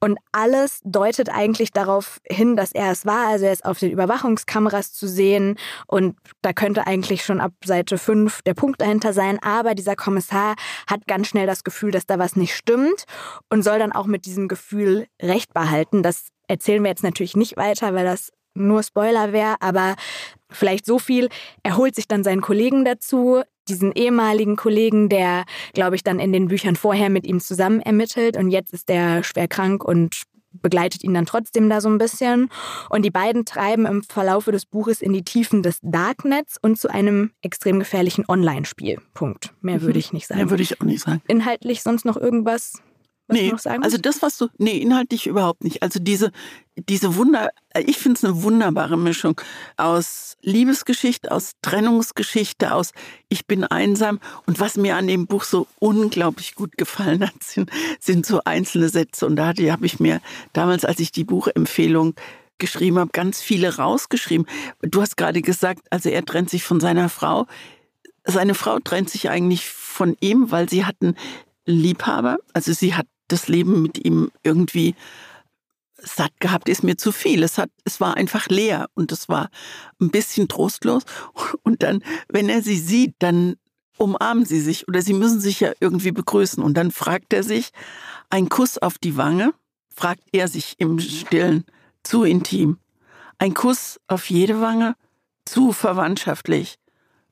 Und 0.00 0.18
alles 0.32 0.80
deutet 0.84 1.30
eigentlich 1.30 1.72
darauf 1.72 2.18
hin, 2.28 2.56
dass 2.56 2.72
er 2.72 2.90
es 2.90 3.06
war. 3.06 3.28
Also 3.28 3.46
er 3.46 3.52
ist 3.52 3.64
auf 3.64 3.78
den 3.78 3.90
Überwachungskameras 3.90 4.92
zu 4.92 5.08
sehen 5.08 5.56
und 5.86 6.16
da 6.42 6.52
könnte 6.52 6.86
eigentlich 6.86 7.24
schon 7.24 7.40
ab 7.40 7.52
Seite 7.64 7.98
5 7.98 8.42
der 8.42 8.54
Punkt 8.54 8.80
dahinter 8.80 9.12
sein. 9.12 9.38
Aber 9.42 9.74
dieser 9.74 9.96
Kommissar 9.96 10.54
hat 10.88 11.06
ganz 11.06 11.28
schnell 11.28 11.46
das 11.46 11.64
Gefühl, 11.64 11.90
dass 11.90 12.06
da 12.06 12.18
was 12.18 12.36
nicht 12.36 12.54
stimmt 12.54 13.04
und 13.48 13.62
soll 13.62 13.78
dann 13.78 13.92
auch 13.92 14.06
mit 14.06 14.26
diesem 14.26 14.48
Gefühl 14.48 15.06
Recht 15.20 15.54
behalten. 15.54 16.02
Das 16.02 16.28
erzählen 16.48 16.82
wir 16.82 16.90
jetzt 16.90 17.04
natürlich 17.04 17.36
nicht 17.36 17.56
weiter, 17.56 17.94
weil 17.94 18.04
das 18.04 18.30
nur 18.54 18.82
Spoiler 18.82 19.32
wäre, 19.32 19.56
aber 19.60 19.96
vielleicht 20.50 20.86
so 20.86 20.98
viel. 20.98 21.28
Er 21.62 21.76
holt 21.76 21.94
sich 21.94 22.08
dann 22.08 22.24
seinen 22.24 22.40
Kollegen 22.40 22.84
dazu, 22.84 23.42
diesen 23.68 23.92
ehemaligen 23.92 24.56
Kollegen, 24.56 25.08
der, 25.08 25.44
glaube 25.74 25.96
ich, 25.96 26.02
dann 26.02 26.18
in 26.18 26.32
den 26.32 26.48
Büchern 26.48 26.76
vorher 26.76 27.08
mit 27.10 27.26
ihm 27.26 27.40
zusammen 27.40 27.80
ermittelt 27.80 28.36
und 28.36 28.50
jetzt 28.50 28.72
ist 28.72 28.90
er 28.90 29.22
schwer 29.22 29.48
krank 29.48 29.84
und 29.84 30.22
begleitet 30.52 31.04
ihn 31.04 31.14
dann 31.14 31.26
trotzdem 31.26 31.68
da 31.68 31.80
so 31.80 31.88
ein 31.88 31.98
bisschen. 31.98 32.50
Und 32.88 33.04
die 33.04 33.10
beiden 33.10 33.44
treiben 33.44 33.86
im 33.86 34.02
Verlaufe 34.02 34.52
des 34.52 34.66
Buches 34.66 35.00
in 35.00 35.12
die 35.12 35.22
Tiefen 35.22 35.62
des 35.62 35.78
Darknets 35.82 36.58
und 36.60 36.78
zu 36.78 36.88
einem 36.88 37.30
extrem 37.42 37.78
gefährlichen 37.78 38.24
Online-Spiel. 38.26 39.00
Punkt. 39.14 39.52
Mehr 39.60 39.76
mhm. 39.76 39.82
würde 39.82 39.98
ich 39.98 40.12
nicht 40.12 40.26
sagen. 40.26 40.40
Mehr 40.40 40.50
würde 40.50 40.62
ich 40.62 40.80
auch 40.80 40.84
nicht 40.84 41.02
sagen. 41.02 41.22
Inhaltlich 41.28 41.82
sonst 41.82 42.04
noch 42.04 42.16
irgendwas? 42.16 42.82
Was 43.30 43.64
nee, 43.64 43.78
also 43.80 43.96
das, 43.96 44.22
was 44.22 44.36
du, 44.36 44.48
nee, 44.58 44.78
inhaltlich 44.78 45.26
überhaupt 45.26 45.62
nicht. 45.62 45.82
Also 45.82 46.00
diese, 46.00 46.32
diese 46.76 47.16
Wunder, 47.16 47.50
ich 47.74 47.98
finde 47.98 48.18
es 48.18 48.24
eine 48.24 48.42
wunderbare 48.42 48.98
Mischung 48.98 49.40
aus 49.76 50.36
Liebesgeschichte, 50.42 51.30
aus 51.30 51.52
Trennungsgeschichte, 51.62 52.74
aus 52.74 52.92
Ich 53.28 53.46
bin 53.46 53.64
einsam. 53.64 54.20
Und 54.46 54.60
was 54.60 54.76
mir 54.76 54.96
an 54.96 55.06
dem 55.06 55.26
Buch 55.26 55.44
so 55.44 55.66
unglaublich 55.78 56.54
gut 56.54 56.76
gefallen 56.76 57.22
hat, 57.22 57.42
sind, 57.42 57.70
sind 58.00 58.26
so 58.26 58.40
einzelne 58.44 58.88
Sätze. 58.88 59.26
Und 59.26 59.36
da 59.36 59.48
habe 59.48 59.86
ich 59.86 60.00
mir 60.00 60.20
damals, 60.52 60.84
als 60.84 61.00
ich 61.00 61.12
die 61.12 61.24
Buchempfehlung 61.24 62.14
geschrieben 62.58 62.98
habe, 62.98 63.10
ganz 63.12 63.40
viele 63.40 63.76
rausgeschrieben. 63.76 64.46
Du 64.82 65.00
hast 65.00 65.16
gerade 65.16 65.42
gesagt, 65.42 65.86
also 65.90 66.08
er 66.08 66.24
trennt 66.24 66.50
sich 66.50 66.62
von 66.62 66.80
seiner 66.80 67.08
Frau. 67.08 67.46
Seine 68.24 68.54
Frau 68.54 68.78
trennt 68.78 69.10
sich 69.10 69.30
eigentlich 69.30 69.68
von 69.68 70.16
ihm, 70.20 70.50
weil 70.50 70.68
sie 70.68 70.84
hatten 70.84 71.16
Liebhaber. 71.66 72.38
Also 72.52 72.72
sie 72.72 72.94
hat 72.94 73.06
das 73.32 73.48
Leben 73.48 73.82
mit 73.82 74.04
ihm 74.04 74.30
irgendwie 74.42 74.94
satt 76.02 76.32
gehabt, 76.40 76.68
ist 76.68 76.82
mir 76.82 76.96
zu 76.96 77.12
viel. 77.12 77.42
Es, 77.42 77.58
hat, 77.58 77.70
es 77.84 78.00
war 78.00 78.16
einfach 78.16 78.48
leer 78.48 78.88
und 78.94 79.12
es 79.12 79.28
war 79.28 79.50
ein 80.00 80.10
bisschen 80.10 80.48
trostlos. 80.48 81.02
Und 81.62 81.82
dann, 81.82 82.02
wenn 82.28 82.48
er 82.48 82.62
sie 82.62 82.78
sieht, 82.78 83.14
dann 83.18 83.56
umarmen 83.98 84.46
sie 84.46 84.60
sich 84.60 84.88
oder 84.88 85.02
sie 85.02 85.12
müssen 85.12 85.40
sich 85.40 85.60
ja 85.60 85.72
irgendwie 85.80 86.12
begrüßen. 86.12 86.62
Und 86.62 86.74
dann 86.74 86.90
fragt 86.90 87.32
er 87.32 87.42
sich, 87.42 87.70
ein 88.30 88.48
Kuss 88.48 88.78
auf 88.78 88.98
die 88.98 89.16
Wange, 89.16 89.52
fragt 89.94 90.22
er 90.32 90.48
sich 90.48 90.76
im 90.78 90.98
Stillen, 90.98 91.64
zu 92.02 92.24
intim. 92.24 92.78
Ein 93.38 93.52
Kuss 93.54 94.00
auf 94.06 94.30
jede 94.30 94.60
Wange, 94.60 94.96
zu 95.44 95.72
verwandtschaftlich. 95.72 96.78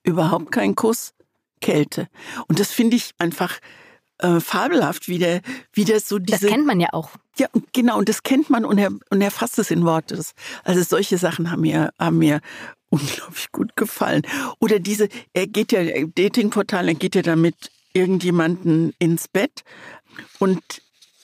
Überhaupt 0.03 0.53
kein 0.53 0.75
Kuss, 0.75 1.15
Kälte. 1.61 2.09
Und 2.49 2.61
das 2.61 2.71
finde 2.71 2.97
ich 2.97 3.13
einfach 3.19 3.59
äh, 4.19 4.41
fabelhaft, 4.41 5.09
wie 5.09 5.19
der, 5.19 5.41
wie 5.73 5.85
der 5.85 6.01
so 6.01 6.19
diese. 6.19 6.41
Das 6.41 6.51
kennt 6.51 6.67
man 6.67 6.81
ja 6.81 6.89
auch. 6.93 7.11
Ja, 7.39 7.49
genau, 7.73 7.99
und 7.99 8.09
das 8.09 8.23
kennt 8.23 8.51
man 8.51 8.65
und 8.65 8.79
er, 8.79 8.91
und 9.11 9.21
er 9.21 9.31
fasst 9.31 9.59
es 9.59 9.71
in 9.71 9.85
Worte. 9.85 10.21
Also 10.65 10.83
solche 10.83 11.19
Sachen 11.19 11.51
haben 11.51 11.63
mir, 11.63 11.91
haben 11.99 12.19
mir 12.19 12.41
unglaublich 12.91 13.53
gut 13.53 13.77
gefallen. 13.77 14.23
Oder 14.61 14.79
diese, 14.79 15.09
er 15.33 15.47
geht 15.47 15.73
ja, 15.73 15.83
Datingportal, 16.07 16.89
er 16.89 16.95
geht 16.95 17.15
ja 17.15 17.23
damit 17.23 17.71
irgendjemanden 17.93 18.93
ins 18.99 19.29
Bett 19.29 19.63
und 20.39 20.63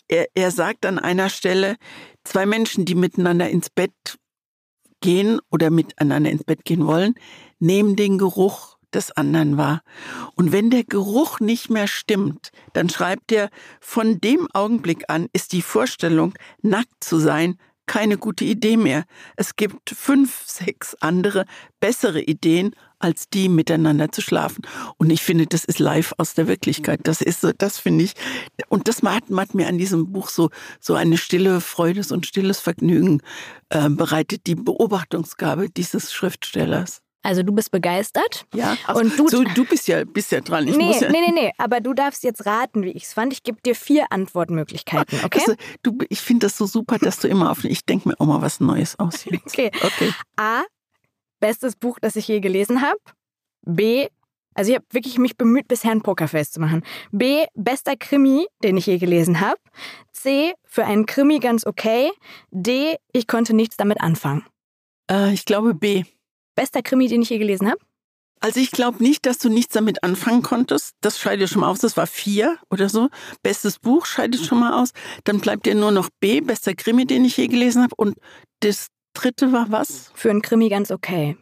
er, 0.08 0.26
er 0.34 0.50
sagt 0.50 0.86
an 0.86 0.98
einer 0.98 1.30
Stelle, 1.30 1.76
zwei 2.24 2.46
Menschen, 2.46 2.84
die 2.84 2.94
miteinander 2.94 3.48
ins 3.48 3.70
Bett 3.70 3.92
gehen 5.00 5.40
oder 5.50 5.70
miteinander 5.70 6.30
ins 6.30 6.44
Bett 6.44 6.64
gehen 6.64 6.86
wollen, 6.86 7.14
nehmen 7.58 7.96
den 7.96 8.18
Geruch 8.18 8.73
des 8.94 9.10
anderen 9.12 9.56
war. 9.56 9.82
Und 10.34 10.52
wenn 10.52 10.70
der 10.70 10.84
Geruch 10.84 11.40
nicht 11.40 11.70
mehr 11.70 11.86
stimmt, 11.86 12.50
dann 12.72 12.88
schreibt 12.88 13.32
er, 13.32 13.50
von 13.80 14.20
dem 14.20 14.48
Augenblick 14.52 15.04
an 15.08 15.28
ist 15.32 15.52
die 15.52 15.62
Vorstellung, 15.62 16.34
nackt 16.62 17.02
zu 17.02 17.18
sein, 17.18 17.56
keine 17.86 18.16
gute 18.16 18.44
Idee 18.44 18.76
mehr. 18.76 19.04
Es 19.36 19.56
gibt 19.56 19.90
fünf, 19.90 20.44
sechs 20.46 20.94
andere 21.00 21.44
bessere 21.80 22.20
Ideen, 22.20 22.74
als 22.98 23.28
die 23.28 23.50
miteinander 23.50 24.10
zu 24.10 24.22
schlafen. 24.22 24.62
Und 24.96 25.10
ich 25.10 25.22
finde, 25.22 25.46
das 25.46 25.64
ist 25.64 25.78
live 25.78 26.14
aus 26.16 26.32
der 26.32 26.48
Wirklichkeit. 26.48 27.00
Das 27.02 27.20
ist 27.20 27.42
so, 27.42 27.52
das 27.52 27.78
finde 27.78 28.04
ich. 28.04 28.14
Und 28.68 28.88
das 28.88 29.02
hat, 29.02 29.24
hat, 29.30 29.54
mir 29.54 29.68
an 29.68 29.76
diesem 29.76 30.12
Buch 30.12 30.30
so, 30.30 30.48
so 30.80 30.94
eine 30.94 31.18
stille 31.18 31.60
Freude, 31.60 32.02
ein 32.10 32.24
stilles 32.24 32.60
Vergnügen 32.60 33.20
äh, 33.68 33.90
bereitet, 33.90 34.46
die 34.46 34.54
Beobachtungsgabe 34.54 35.68
dieses 35.68 36.12
Schriftstellers. 36.12 37.03
Also 37.24 37.42
du 37.42 37.52
bist 37.52 37.70
begeistert. 37.70 38.46
Ja. 38.54 38.76
Und 38.94 39.18
du, 39.18 39.28
so, 39.28 39.42
du 39.42 39.64
bist 39.64 39.88
ja, 39.88 40.04
bist 40.04 40.30
ja 40.30 40.42
dran. 40.42 40.68
Ich 40.68 40.76
nee, 40.76 40.84
muss 40.84 41.00
ja 41.00 41.10
nee, 41.10 41.20
nee, 41.26 41.32
nee. 41.32 41.52
Aber 41.56 41.80
du 41.80 41.94
darfst 41.94 42.22
jetzt 42.22 42.44
raten, 42.44 42.82
wie 42.82 42.90
ich 42.90 43.04
es 43.04 43.14
fand. 43.14 43.32
Ich 43.32 43.42
gebe 43.42 43.60
dir 43.62 43.74
vier 43.74 44.06
Antwortmöglichkeiten, 44.10 45.18
okay? 45.24 45.40
Also, 45.40 45.54
du, 45.82 45.96
ich 46.10 46.20
finde 46.20 46.46
das 46.46 46.58
so 46.58 46.66
super, 46.66 46.98
dass 46.98 47.18
du 47.18 47.26
immer 47.26 47.50
auf. 47.50 47.64
Ich 47.64 47.86
denke 47.86 48.10
mir 48.10 48.20
auch 48.20 48.26
mal 48.26 48.42
was 48.42 48.60
Neues 48.60 48.98
aus. 48.98 49.24
Jetzt. 49.24 49.44
Okay. 49.54 49.70
okay. 49.82 50.12
A. 50.36 50.62
Bestes 51.40 51.76
Buch, 51.76 51.98
das 52.00 52.16
ich 52.16 52.28
je 52.28 52.40
gelesen 52.40 52.82
habe. 52.82 52.98
B. 53.64 54.08
Also 54.54 54.70
ich 54.70 54.76
habe 54.76 54.86
wirklich 54.90 55.18
mich 55.18 55.36
bemüht, 55.36 55.68
bisher 55.68 55.92
ein 55.92 56.02
Pokerface 56.02 56.52
zu 56.52 56.60
machen. 56.60 56.82
B. 57.10 57.44
Bester 57.54 57.96
Krimi, 57.96 58.46
den 58.62 58.76
ich 58.76 58.86
je 58.86 58.98
gelesen 58.98 59.40
habe. 59.40 59.60
C. 60.12 60.52
Für 60.64 60.84
einen 60.84 61.06
Krimi 61.06 61.38
ganz 61.38 61.66
okay. 61.66 62.10
D. 62.50 62.96
Ich 63.12 63.26
konnte 63.26 63.54
nichts 63.54 63.76
damit 63.76 64.00
anfangen. 64.00 64.44
Äh, 65.10 65.32
ich 65.32 65.44
glaube 65.44 65.74
B. 65.74 66.04
Bester 66.54 66.82
Krimi, 66.82 67.08
den 67.08 67.22
ich 67.22 67.30
je 67.30 67.38
gelesen 67.38 67.68
habe? 67.68 67.78
Also 68.40 68.60
ich 68.60 68.70
glaube 68.70 69.02
nicht, 69.02 69.24
dass 69.24 69.38
du 69.38 69.48
nichts 69.48 69.72
damit 69.72 70.04
anfangen 70.04 70.42
konntest. 70.42 70.92
Das 71.00 71.18
scheidet 71.18 71.48
schon 71.48 71.62
mal 71.62 71.70
aus. 71.70 71.78
Das 71.78 71.96
war 71.96 72.06
vier 72.06 72.58
oder 72.70 72.88
so. 72.88 73.08
Bestes 73.42 73.78
Buch 73.78 74.04
scheidet 74.04 74.44
schon 74.44 74.60
mal 74.60 74.82
aus. 74.82 74.90
Dann 75.24 75.40
bleibt 75.40 75.64
dir 75.64 75.74
nur 75.74 75.92
noch 75.92 76.10
B, 76.20 76.42
bester 76.42 76.74
Krimi, 76.74 77.06
den 77.06 77.24
ich 77.24 77.38
je 77.38 77.46
gelesen 77.46 77.82
habe. 77.82 77.94
Und 77.96 78.16
das 78.60 78.88
dritte 79.14 79.52
war 79.52 79.70
was? 79.70 80.10
Für 80.14 80.30
einen 80.30 80.42
Krimi 80.42 80.68
ganz 80.68 80.90
okay. 80.90 81.38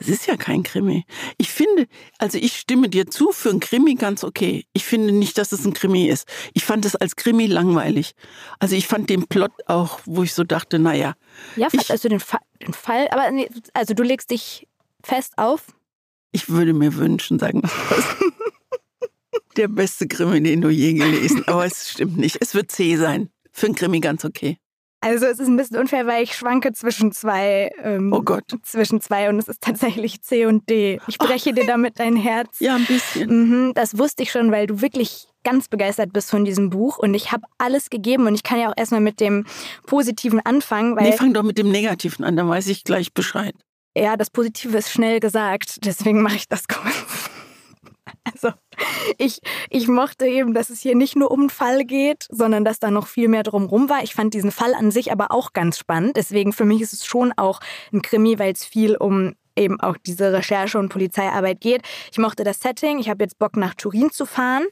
Es 0.00 0.08
ist 0.08 0.26
ja 0.26 0.36
kein 0.36 0.62
Krimi. 0.62 1.04
Ich 1.36 1.50
finde, 1.50 1.86
also 2.18 2.38
ich 2.38 2.56
stimme 2.56 2.88
dir 2.88 3.06
zu, 3.06 3.32
für 3.32 3.50
einen 3.50 3.60
Krimi 3.60 3.96
ganz 3.96 4.24
okay. 4.24 4.64
Ich 4.72 4.84
finde 4.84 5.12
nicht, 5.12 5.36
dass 5.36 5.52
es 5.52 5.66
ein 5.66 5.74
Krimi 5.74 6.08
ist. 6.08 6.26
Ich 6.54 6.64
fand 6.64 6.86
es 6.86 6.96
als 6.96 7.16
Krimi 7.16 7.46
langweilig. 7.46 8.14
Also 8.58 8.76
ich 8.76 8.86
fand 8.86 9.10
den 9.10 9.26
Plot 9.26 9.52
auch, 9.66 10.00
wo 10.06 10.22
ich 10.22 10.32
so 10.32 10.42
dachte, 10.42 10.78
naja. 10.78 11.14
Ja, 11.54 11.68
ich, 11.70 11.90
also 11.90 12.08
den, 12.08 12.18
Fa 12.18 12.40
den 12.62 12.72
Fall, 12.72 13.08
aber 13.10 13.30
nee, 13.30 13.50
also 13.74 13.92
du 13.92 14.02
legst 14.02 14.30
dich 14.30 14.66
fest 15.04 15.34
auf? 15.36 15.66
Ich 16.32 16.48
würde 16.48 16.72
mir 16.72 16.94
wünschen, 16.94 17.38
sagen 17.38 17.62
wir 17.62 17.70
was. 17.90 18.04
Der 19.56 19.68
beste 19.68 20.08
Krimi, 20.08 20.42
den 20.42 20.62
du 20.62 20.70
je 20.70 20.94
gelesen. 20.94 21.46
Aber 21.46 21.66
es 21.66 21.90
stimmt 21.90 22.16
nicht. 22.16 22.38
Es 22.40 22.54
wird 22.54 22.70
C 22.70 22.96
sein. 22.96 23.28
Für 23.52 23.66
einen 23.66 23.74
Krimi 23.74 24.00
ganz 24.00 24.24
okay. 24.24 24.58
Also 25.02 25.26
es 25.26 25.38
ist 25.38 25.48
ein 25.48 25.56
bisschen 25.56 25.78
unfair, 25.78 26.06
weil 26.06 26.22
ich 26.22 26.34
schwanke 26.34 26.72
zwischen 26.72 27.12
zwei. 27.12 27.72
Ähm, 27.82 28.12
oh 28.12 28.20
Gott. 28.20 28.44
Zwischen 28.62 29.00
zwei 29.00 29.28
und 29.30 29.38
es 29.38 29.48
ist 29.48 29.62
tatsächlich 29.62 30.20
C 30.22 30.44
und 30.46 30.68
D. 30.68 31.00
Ich 31.06 31.16
breche 31.16 31.50
oh, 31.50 31.54
dir 31.54 31.66
damit 31.66 31.98
dein 31.98 32.16
Herz. 32.16 32.60
Ja, 32.60 32.76
ein 32.76 32.84
bisschen. 32.84 33.28
Mhm, 33.68 33.74
das 33.74 33.96
wusste 33.96 34.22
ich 34.22 34.30
schon, 34.30 34.52
weil 34.52 34.66
du 34.66 34.82
wirklich 34.82 35.26
ganz 35.42 35.68
begeistert 35.68 36.12
bist 36.12 36.30
von 36.30 36.44
diesem 36.44 36.68
Buch 36.68 36.98
und 36.98 37.14
ich 37.14 37.32
habe 37.32 37.44
alles 37.56 37.88
gegeben 37.88 38.26
und 38.26 38.34
ich 38.34 38.42
kann 38.42 38.60
ja 38.60 38.68
auch 38.68 38.76
erstmal 38.76 39.00
mit 39.00 39.20
dem 39.20 39.46
Positiven 39.86 40.40
anfangen. 40.40 40.96
Weil 40.96 41.10
nee, 41.10 41.16
fang 41.16 41.32
doch 41.32 41.42
mit 41.42 41.56
dem 41.56 41.70
Negativen 41.70 42.24
an, 42.24 42.36
dann 42.36 42.48
weiß 42.48 42.66
ich 42.66 42.84
gleich 42.84 43.14
Bescheid. 43.14 43.54
Ja, 43.96 44.16
das 44.16 44.30
Positive 44.30 44.76
ist 44.76 44.90
schnell 44.90 45.18
gesagt, 45.18 45.84
deswegen 45.84 46.22
mache 46.22 46.36
ich 46.36 46.48
das 46.48 46.68
kurz. 46.68 46.94
Also 48.32 48.52
ich, 49.18 49.40
ich 49.70 49.88
mochte 49.88 50.26
eben, 50.26 50.54
dass 50.54 50.70
es 50.70 50.80
hier 50.80 50.94
nicht 50.94 51.16
nur 51.16 51.30
um 51.30 51.42
den 51.42 51.50
Fall 51.50 51.84
geht, 51.84 52.26
sondern 52.30 52.64
dass 52.64 52.78
da 52.78 52.90
noch 52.90 53.06
viel 53.06 53.28
mehr 53.28 53.42
drumherum 53.42 53.88
war. 53.88 54.02
Ich 54.02 54.14
fand 54.14 54.34
diesen 54.34 54.52
Fall 54.52 54.74
an 54.74 54.90
sich 54.90 55.10
aber 55.10 55.30
auch 55.32 55.52
ganz 55.52 55.78
spannend. 55.78 56.16
Deswegen 56.16 56.52
für 56.52 56.64
mich 56.64 56.80
ist 56.80 56.92
es 56.92 57.04
schon 57.04 57.32
auch 57.36 57.60
ein 57.92 58.02
Krimi, 58.02 58.38
weil 58.38 58.52
es 58.52 58.64
viel 58.64 58.96
um 58.96 59.34
eben 59.56 59.80
auch 59.80 59.96
diese 59.96 60.32
Recherche 60.32 60.78
und 60.78 60.88
Polizeiarbeit 60.88 61.60
geht. 61.60 61.82
Ich 62.10 62.18
mochte 62.18 62.44
das 62.44 62.60
Setting. 62.60 62.98
Ich 62.98 63.08
habe 63.08 63.22
jetzt 63.24 63.38
Bock 63.38 63.56
nach 63.56 63.74
Turin 63.74 64.10
zu 64.10 64.26
fahren 64.26 64.64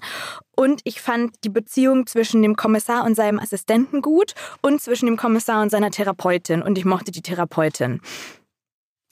und 0.56 0.80
ich 0.84 1.00
fand 1.00 1.34
die 1.44 1.50
Beziehung 1.50 2.06
zwischen 2.06 2.42
dem 2.42 2.56
Kommissar 2.56 3.04
und 3.04 3.14
seinem 3.14 3.38
Assistenten 3.38 4.02
gut 4.02 4.34
und 4.62 4.80
zwischen 4.80 5.06
dem 5.06 5.16
Kommissar 5.16 5.62
und 5.62 5.70
seiner 5.70 5.90
Therapeutin 5.90 6.62
und 6.62 6.78
ich 6.78 6.84
mochte 6.84 7.10
die 7.10 7.22
Therapeutin. 7.22 8.00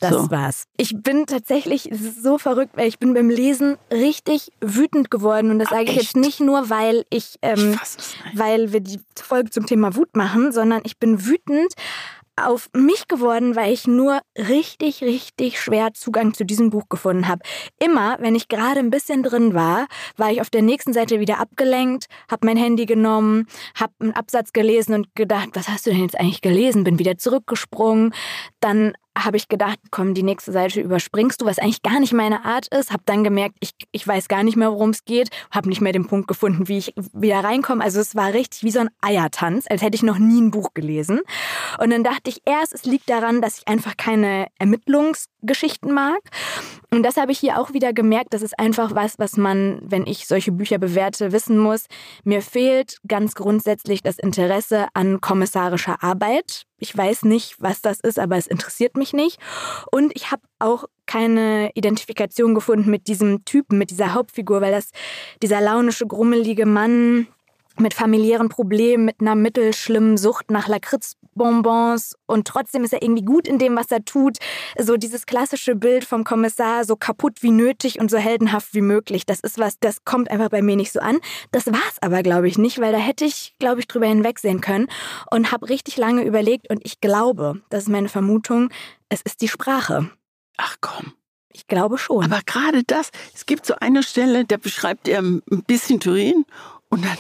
Das 0.00 0.11
so. 0.11 0.30
war's. 0.30 0.64
Ich 0.76 0.94
bin 1.02 1.26
tatsächlich 1.26 1.88
so 1.90 2.37
verrückt, 2.37 2.76
weil 2.76 2.88
ich 2.88 2.98
bin 2.98 3.14
beim 3.14 3.30
Lesen 3.30 3.76
richtig 3.90 4.52
wütend 4.61 5.11
geworden. 5.11 5.50
Und 5.50 5.59
das 5.59 5.70
sage 5.70 5.85
ich 5.85 5.96
jetzt 5.96 6.16
nicht 6.16 6.40
nur, 6.40 6.68
weil 6.68 7.04
ich, 7.09 7.37
ähm, 7.42 7.78
ich 7.82 8.38
weil 8.38 8.72
wir 8.72 8.80
die 8.80 9.00
Folge 9.14 9.50
zum 9.50 9.66
Thema 9.66 9.96
Wut 9.96 10.14
machen, 10.14 10.52
sondern 10.52 10.82
ich 10.85 10.98
bin 10.98 11.24
wütend 11.24 11.72
auf 12.37 12.68
mich 12.74 13.09
geworden, 13.09 13.56
weil 13.56 13.72
ich 13.72 13.87
nur 13.87 14.20
richtig, 14.37 15.02
richtig 15.02 15.59
schwer 15.59 15.94
Zugang 15.94 16.35
zu 16.35 16.44
diesem 16.44 16.68
Buch 16.70 16.88
gefunden 16.88 17.28
habe. 17.28 17.40
Immer, 17.78 18.18
wenn 18.20 18.35
ich 18.35 18.48
gerade 18.48 18.78
ein 18.78 18.90
bisschen 18.90 19.22
drin 19.22 19.54
war, 19.54 19.87
war 20.16 20.30
ich 20.30 20.42
auf 20.42 20.50
der 20.50 20.62
nächsten 20.62 20.92
Seite 20.92 21.18
wieder 21.18 21.40
abgelenkt, 21.40 22.06
habe 22.30 22.46
mein 22.46 22.59
Handy 22.59 22.85
genommen, 22.85 23.46
habe 23.74 23.94
einen 24.00 24.12
Absatz 24.12 24.52
gelesen 24.52 24.94
und 24.94 25.14
gedacht, 25.14 25.50
was 25.54 25.68
hast 25.68 25.87
du 25.87 25.90
denn 25.90 26.02
jetzt 26.02 26.20
eigentlich 26.20 26.42
gelesen? 26.42 26.85
Bin 26.85 26.98
wieder 26.98 27.16
zurückgesprungen. 27.16 28.12
Dann 28.61 28.92
habe 29.16 29.37
ich 29.37 29.48
gedacht, 29.48 29.79
komm, 29.90 30.14
die 30.14 30.22
nächste 30.22 30.52
Seite 30.52 30.81
überspringst 30.81 31.40
du, 31.40 31.46
was 31.46 31.59
eigentlich 31.59 31.83
gar 31.83 32.00
nicht 32.00 32.12
meine 32.12 32.44
Art 32.44 32.68
ist. 32.68 32.92
Habe 32.92 33.02
dann 33.07 33.24
gemerkt, 33.24 33.57
ich, 33.61 33.70
ich 33.92 34.07
weiß 34.07 34.29
gar 34.29 34.42
nicht 34.42 34.57
mehr, 34.57 34.70
worum 34.70 34.90
es 34.90 35.05
geht. 35.05 35.31
Habe 35.50 35.68
nicht 35.68 35.81
mehr 35.81 35.92
den 35.92 36.07
Punkt 36.07 36.29
gefunden, 36.29 36.68
wie 36.68 36.79
ich 36.79 36.94
wieder 37.12 37.42
reinkomme. 37.42 37.83
Also 37.83 38.00
es 38.00 38.14
war 38.14 38.33
richtig 38.33 38.62
wie 38.62 38.70
so 38.70 38.81
ein 38.81 38.90
Eiertanz, 39.00 39.66
als 39.68 39.83
hätte 39.83 39.96
ich 39.96 40.02
noch 40.02 40.18
nie 40.18 40.40
ein 40.40 40.50
Buch 40.50 40.74
gelesen. 40.74 41.20
Und 41.79 41.90
dann 41.90 42.05
dachte 42.05 42.31
ich 42.31 42.42
erst, 42.44 42.74
es 42.74 42.85
liegt 42.85 43.09
daran, 43.09 43.40
dass 43.40 43.59
ich 43.59 43.68
einfach 43.68 43.96
keine 43.96 44.48
Ermittlungsgeschichten 44.59 45.92
mag. 45.92 46.20
Und 46.90 47.02
das 47.02 47.16
habe 47.16 47.33
ich 47.33 47.38
hier 47.38 47.59
auch 47.59 47.72
wieder 47.72 47.92
gemerkt. 47.92 48.35
Das 48.35 48.42
ist 48.42 48.59
einfach 48.59 48.94
was, 48.94 49.18
was 49.18 49.37
man, 49.37 49.81
wenn 49.83 50.07
ich 50.07 50.26
solche 50.26 50.52
Bücher 50.52 50.79
bewerte, 50.79 51.33
wissen 51.33 51.59
muss. 51.59 51.87
Mir 52.24 52.42
fehlt 52.42 52.98
ganz 53.09 53.35
grundsätzlich 53.35 54.02
das 54.02 54.18
Interesse 54.18 54.88
an 54.94 55.20
kommissarischer 55.20 56.02
Arbeit. 56.02 56.65
Ich 56.79 56.97
weiß 56.97 57.25
nicht, 57.25 57.57
was 57.59 57.81
das 57.81 58.01
ist, 58.01 58.19
aber 58.19 58.37
es 58.37 58.47
interessiert 58.47 58.97
mich 58.97 59.12
nicht. 59.12 59.39
Und 59.91 60.12
ich 60.15 60.31
habe 60.31 60.43
auch 60.59 60.85
keine 61.07 61.71
Identifikation 61.75 62.55
gefunden 62.55 62.91
mit 62.91 63.07
diesem 63.07 63.45
Typen, 63.45 63.79
mit 63.79 63.91
dieser 63.91 64.12
Hauptfigur, 64.12 64.61
weil 64.61 64.73
das 64.73 64.91
dieser 65.43 65.61
launische, 65.61 66.07
grummelige 66.07 66.67
Mann 66.67 67.29
mit 67.81 67.95
familiären 67.95 68.49
Problemen, 68.49 69.05
mit 69.05 69.21
einer 69.21 69.35
mittelschlimmen 69.35 70.17
Sucht 70.17 70.51
nach 70.51 70.69
Lakritzbonbons 70.69 72.15
und 72.27 72.47
trotzdem 72.47 72.85
ist 72.85 72.93
er 72.93 73.03
irgendwie 73.03 73.25
gut 73.25 73.47
in 73.47 73.59
dem, 73.59 73.77
was 73.77 73.91
er 73.91 74.05
tut. 74.05 74.39
So 74.79 74.97
dieses 74.97 75.27
klassische 75.27 75.77
Bild 75.77 76.05
vom 76.05 76.25
Kommissar, 76.25 76.85
so 76.85 76.97
kaputt 76.97 77.43
wie 77.43 77.51
nötig 77.51 78.01
und 78.01 78.11
so 78.11 78.19
heldenhaft 78.19 78.75
wie 78.75 78.81
möglich. 78.81 79.27
Das 79.27 79.41
ist 79.41 79.59
was, 79.59 79.79
das 79.79 80.05
kommt 80.05 80.31
einfach 80.31 80.49
bei 80.49 80.62
mir 80.62 80.77
nicht 80.77 80.93
so 80.93 81.01
an. 81.01 81.19
Das 81.53 81.67
war 81.67 81.83
es 81.91 82.01
aber, 82.01 82.23
glaube 82.23 82.49
ich, 82.49 82.59
nicht, 82.59 82.81
weil 82.81 82.93
da 82.93 82.99
hätte 82.99 83.25
ich, 83.25 83.55
glaube 83.59 83.81
ich, 83.81 83.89
drüber 83.89 84.07
hinwegsehen 84.07 84.61
können 84.61 84.89
und 85.31 85.53
habe 85.53 85.69
richtig 85.69 85.97
lange 85.97 86.23
überlegt 86.23 86.71
und 86.71 86.81
ich 86.85 87.01
glaube, 87.01 87.62
das 87.71 87.85
ist 87.85 87.89
meine 87.89 88.09
Vermutung, 88.09 88.71
es 89.09 89.23
ist 89.23 89.41
die 89.41 89.49
Sprache. 89.49 90.11
Ach 90.57 90.77
komm. 90.81 91.12
Ich 91.57 91.67
glaube 91.67 91.97
schon. 91.97 92.23
Aber 92.23 92.41
gerade 92.45 92.85
das, 92.85 93.11
es 93.35 93.47
gibt 93.47 93.65
so 93.65 93.75
eine 93.81 94.03
Stelle, 94.03 94.45
da 94.45 94.59
beschreibt 94.59 95.09
er 95.09 95.21
ein 95.21 95.43
bisschen 95.67 96.01
Turin 96.01 96.45
und 96.91 97.03
dann 97.03 97.17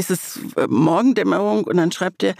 ist 0.00 0.10
es 0.10 0.40
äh, 0.56 0.66
Morgendämmerung 0.68 1.64
und 1.64 1.76
dann 1.76 1.92
schreibt 1.92 2.22
er, 2.22 2.34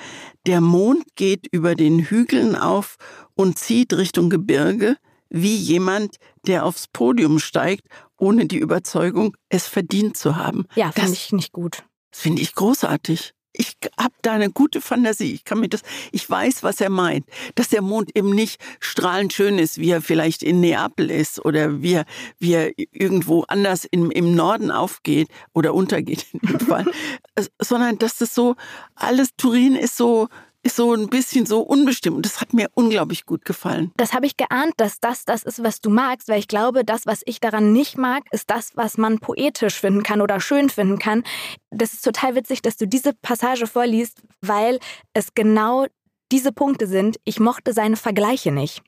der 0.46 0.60
Mond 0.60 1.04
geht 1.14 1.46
über 1.52 1.74
den 1.74 2.00
Hügeln 2.00 2.56
auf 2.56 2.96
und 3.34 3.58
zieht 3.58 3.92
Richtung 3.92 4.30
Gebirge, 4.30 4.96
wie 5.28 5.54
jemand, 5.54 6.16
der 6.46 6.64
aufs 6.64 6.88
Podium 6.88 7.38
steigt, 7.38 7.86
ohne 8.18 8.46
die 8.46 8.58
Überzeugung, 8.58 9.36
es 9.48 9.66
verdient 9.66 10.16
zu 10.16 10.36
haben. 10.36 10.66
Ja, 10.74 10.90
finde 10.90 11.12
ich 11.12 11.32
nicht 11.32 11.52
gut. 11.52 11.84
Das 12.10 12.20
finde 12.20 12.42
ich 12.42 12.54
großartig 12.54 13.32
ich 13.52 13.76
habe 13.98 14.14
da 14.22 14.32
eine 14.32 14.50
gute 14.50 14.80
Fantasie. 14.80 15.32
Ich 15.32 15.44
kann 15.44 15.60
mir 15.60 15.68
das, 15.68 15.82
ich 16.12 16.28
weiß, 16.28 16.62
was 16.62 16.80
er 16.80 16.90
meint. 16.90 17.26
Dass 17.56 17.68
der 17.68 17.82
Mond 17.82 18.16
eben 18.16 18.30
nicht 18.30 18.60
strahlend 18.78 19.32
schön 19.32 19.58
ist, 19.58 19.78
wie 19.78 19.90
er 19.90 20.02
vielleicht 20.02 20.42
in 20.42 20.60
Neapel 20.60 21.10
ist 21.10 21.44
oder 21.44 21.82
wie 21.82 21.94
er, 21.94 22.04
wie 22.38 22.52
er 22.52 22.72
irgendwo 22.76 23.42
anders 23.48 23.84
im, 23.84 24.10
im 24.10 24.34
Norden 24.34 24.70
aufgeht 24.70 25.28
oder 25.52 25.74
untergeht 25.74 26.26
in 26.32 26.40
dem 26.40 26.60
Fall, 26.66 26.86
sondern 27.60 27.98
dass 27.98 28.18
das 28.18 28.34
so, 28.34 28.56
alles 28.94 29.30
Turin 29.36 29.74
ist 29.74 29.96
so, 29.96 30.28
ist 30.62 30.76
so 30.76 30.92
ein 30.94 31.08
bisschen 31.08 31.46
so 31.46 31.60
unbestimmt. 31.60 32.16
Und 32.16 32.26
das 32.26 32.40
hat 32.40 32.52
mir 32.52 32.68
unglaublich 32.74 33.24
gut 33.24 33.44
gefallen. 33.44 33.92
Das 33.96 34.12
habe 34.12 34.26
ich 34.26 34.36
geahnt, 34.36 34.74
dass 34.76 35.00
das 35.00 35.24
das 35.24 35.42
ist, 35.42 35.62
was 35.62 35.80
du 35.80 35.90
magst, 35.90 36.28
weil 36.28 36.38
ich 36.38 36.48
glaube, 36.48 36.84
das, 36.84 37.06
was 37.06 37.22
ich 37.24 37.40
daran 37.40 37.72
nicht 37.72 37.96
mag, 37.96 38.24
ist 38.30 38.50
das, 38.50 38.76
was 38.76 38.98
man 38.98 39.18
poetisch 39.20 39.80
finden 39.80 40.02
kann 40.02 40.20
oder 40.20 40.40
schön 40.40 40.68
finden 40.68 40.98
kann. 40.98 41.22
Das 41.70 41.94
ist 41.94 42.04
total 42.04 42.34
witzig, 42.34 42.62
dass 42.62 42.76
du 42.76 42.86
diese 42.86 43.14
Passage 43.14 43.66
vorliest, 43.66 44.22
weil 44.42 44.78
es 45.14 45.34
genau 45.34 45.86
diese 46.32 46.52
Punkte 46.52 46.86
sind, 46.86 47.18
ich 47.24 47.40
mochte 47.40 47.72
seine 47.72 47.96
Vergleiche 47.96 48.52
nicht. 48.52 48.82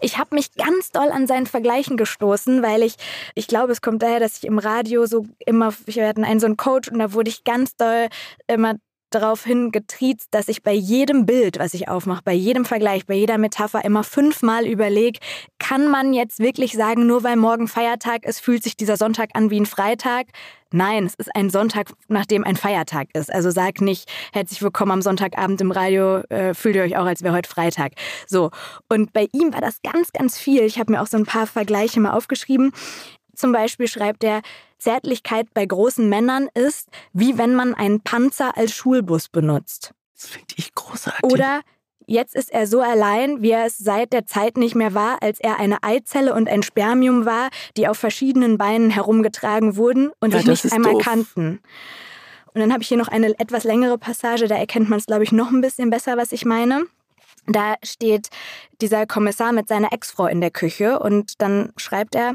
Ich 0.00 0.18
habe 0.18 0.34
mich 0.34 0.54
ganz 0.54 0.90
doll 0.90 1.10
an 1.10 1.26
seinen 1.26 1.46
Vergleichen 1.46 1.96
gestoßen, 1.96 2.62
weil 2.62 2.82
ich, 2.82 2.96
ich 3.34 3.46
glaube, 3.46 3.72
es 3.72 3.80
kommt 3.80 4.02
daher, 4.02 4.20
dass 4.20 4.38
ich 4.38 4.44
im 4.44 4.58
Radio 4.58 5.06
so 5.06 5.26
immer, 5.46 5.72
wir 5.86 6.08
hatten 6.08 6.24
einen 6.24 6.40
so 6.40 6.46
einen 6.46 6.56
Coach 6.56 6.88
und 6.88 6.98
da 6.98 7.12
wurde 7.12 7.30
ich 7.30 7.44
ganz 7.44 7.76
doll 7.76 8.08
immer 8.48 8.74
darauf 9.10 9.44
hingetriezt, 9.44 10.28
dass 10.30 10.48
ich 10.48 10.62
bei 10.62 10.72
jedem 10.72 11.26
Bild, 11.26 11.58
was 11.58 11.74
ich 11.74 11.88
aufmache, 11.88 12.22
bei 12.24 12.32
jedem 12.32 12.64
Vergleich, 12.64 13.06
bei 13.06 13.14
jeder 13.14 13.38
Metapher 13.38 13.84
immer 13.84 14.04
fünfmal 14.04 14.66
überlege, 14.66 15.18
kann 15.58 15.88
man 15.88 16.12
jetzt 16.12 16.40
wirklich 16.40 16.72
sagen, 16.72 17.06
nur 17.06 17.22
weil 17.24 17.36
morgen 17.36 17.68
Feiertag 17.68 18.24
ist, 18.24 18.40
fühlt 18.40 18.62
sich 18.62 18.76
dieser 18.76 18.96
Sonntag 18.96 19.30
an 19.34 19.50
wie 19.50 19.60
ein 19.60 19.66
Freitag? 19.66 20.26
Nein, 20.70 21.06
es 21.06 21.14
ist 21.14 21.34
ein 21.34 21.48
Sonntag, 21.48 21.92
nachdem 22.08 22.44
ein 22.44 22.56
Feiertag 22.56 23.08
ist. 23.14 23.32
Also 23.32 23.50
sag 23.50 23.80
nicht, 23.80 24.10
herzlich 24.34 24.60
willkommen 24.60 24.92
am 24.92 25.02
Sonntagabend 25.02 25.60
im 25.62 25.70
Radio, 25.70 26.18
äh, 26.28 26.52
fühlt 26.52 26.76
ihr 26.76 26.82
euch 26.82 26.96
auch, 26.98 27.06
als 27.06 27.22
wäre 27.22 27.34
heute 27.34 27.48
Freitag. 27.48 27.92
So. 28.26 28.50
Und 28.88 29.14
bei 29.14 29.28
ihm 29.32 29.54
war 29.54 29.62
das 29.62 29.80
ganz, 29.82 30.12
ganz 30.12 30.38
viel. 30.38 30.62
Ich 30.62 30.78
habe 30.78 30.92
mir 30.92 31.00
auch 31.00 31.06
so 31.06 31.16
ein 31.16 31.24
paar 31.24 31.46
Vergleiche 31.46 32.00
mal 32.00 32.12
aufgeschrieben. 32.12 32.72
Zum 33.34 33.52
Beispiel 33.52 33.88
schreibt 33.88 34.24
er, 34.24 34.42
Zärtlichkeit 34.78 35.46
bei 35.54 35.66
großen 35.66 36.08
Männern 36.08 36.48
ist, 36.54 36.88
wie 37.12 37.38
wenn 37.38 37.54
man 37.54 37.74
einen 37.74 38.00
Panzer 38.00 38.56
als 38.56 38.72
Schulbus 38.72 39.28
benutzt. 39.28 39.92
Das 40.14 40.30
finde 40.30 40.54
ich 40.56 40.74
großartig. 40.74 41.22
Oder 41.22 41.60
jetzt 42.06 42.34
ist 42.34 42.50
er 42.50 42.66
so 42.66 42.80
allein, 42.80 43.42
wie 43.42 43.50
er 43.50 43.66
es 43.66 43.78
seit 43.78 44.12
der 44.12 44.26
Zeit 44.26 44.56
nicht 44.56 44.74
mehr 44.74 44.94
war, 44.94 45.22
als 45.22 45.38
er 45.38 45.60
eine 45.60 45.82
Eizelle 45.82 46.34
und 46.34 46.48
ein 46.48 46.62
Spermium 46.62 47.24
war, 47.24 47.50
die 47.76 47.86
auf 47.86 47.98
verschiedenen 47.98 48.58
Beinen 48.58 48.90
herumgetragen 48.90 49.76
wurden 49.76 50.10
und 50.20 50.32
ja, 50.32 50.40
sich 50.40 50.64
nicht 50.64 50.72
einmal 50.72 50.94
doof. 50.94 51.02
kannten. 51.02 51.60
Und 52.54 52.60
dann 52.60 52.72
habe 52.72 52.82
ich 52.82 52.88
hier 52.88 52.96
noch 52.96 53.08
eine 53.08 53.38
etwas 53.38 53.64
längere 53.64 53.98
Passage, 53.98 54.48
da 54.48 54.56
erkennt 54.56 54.88
man 54.88 54.98
es, 54.98 55.06
glaube 55.06 55.22
ich, 55.22 55.32
noch 55.32 55.50
ein 55.50 55.60
bisschen 55.60 55.90
besser, 55.90 56.16
was 56.16 56.32
ich 56.32 56.44
meine. 56.44 56.86
Da 57.46 57.76
steht 57.82 58.28
dieser 58.80 59.06
Kommissar 59.06 59.52
mit 59.52 59.68
seiner 59.68 59.92
Ex-Frau 59.92 60.26
in 60.26 60.40
der 60.40 60.50
Küche 60.50 60.98
und 60.98 61.40
dann 61.40 61.72
schreibt 61.76 62.14
er, 62.14 62.34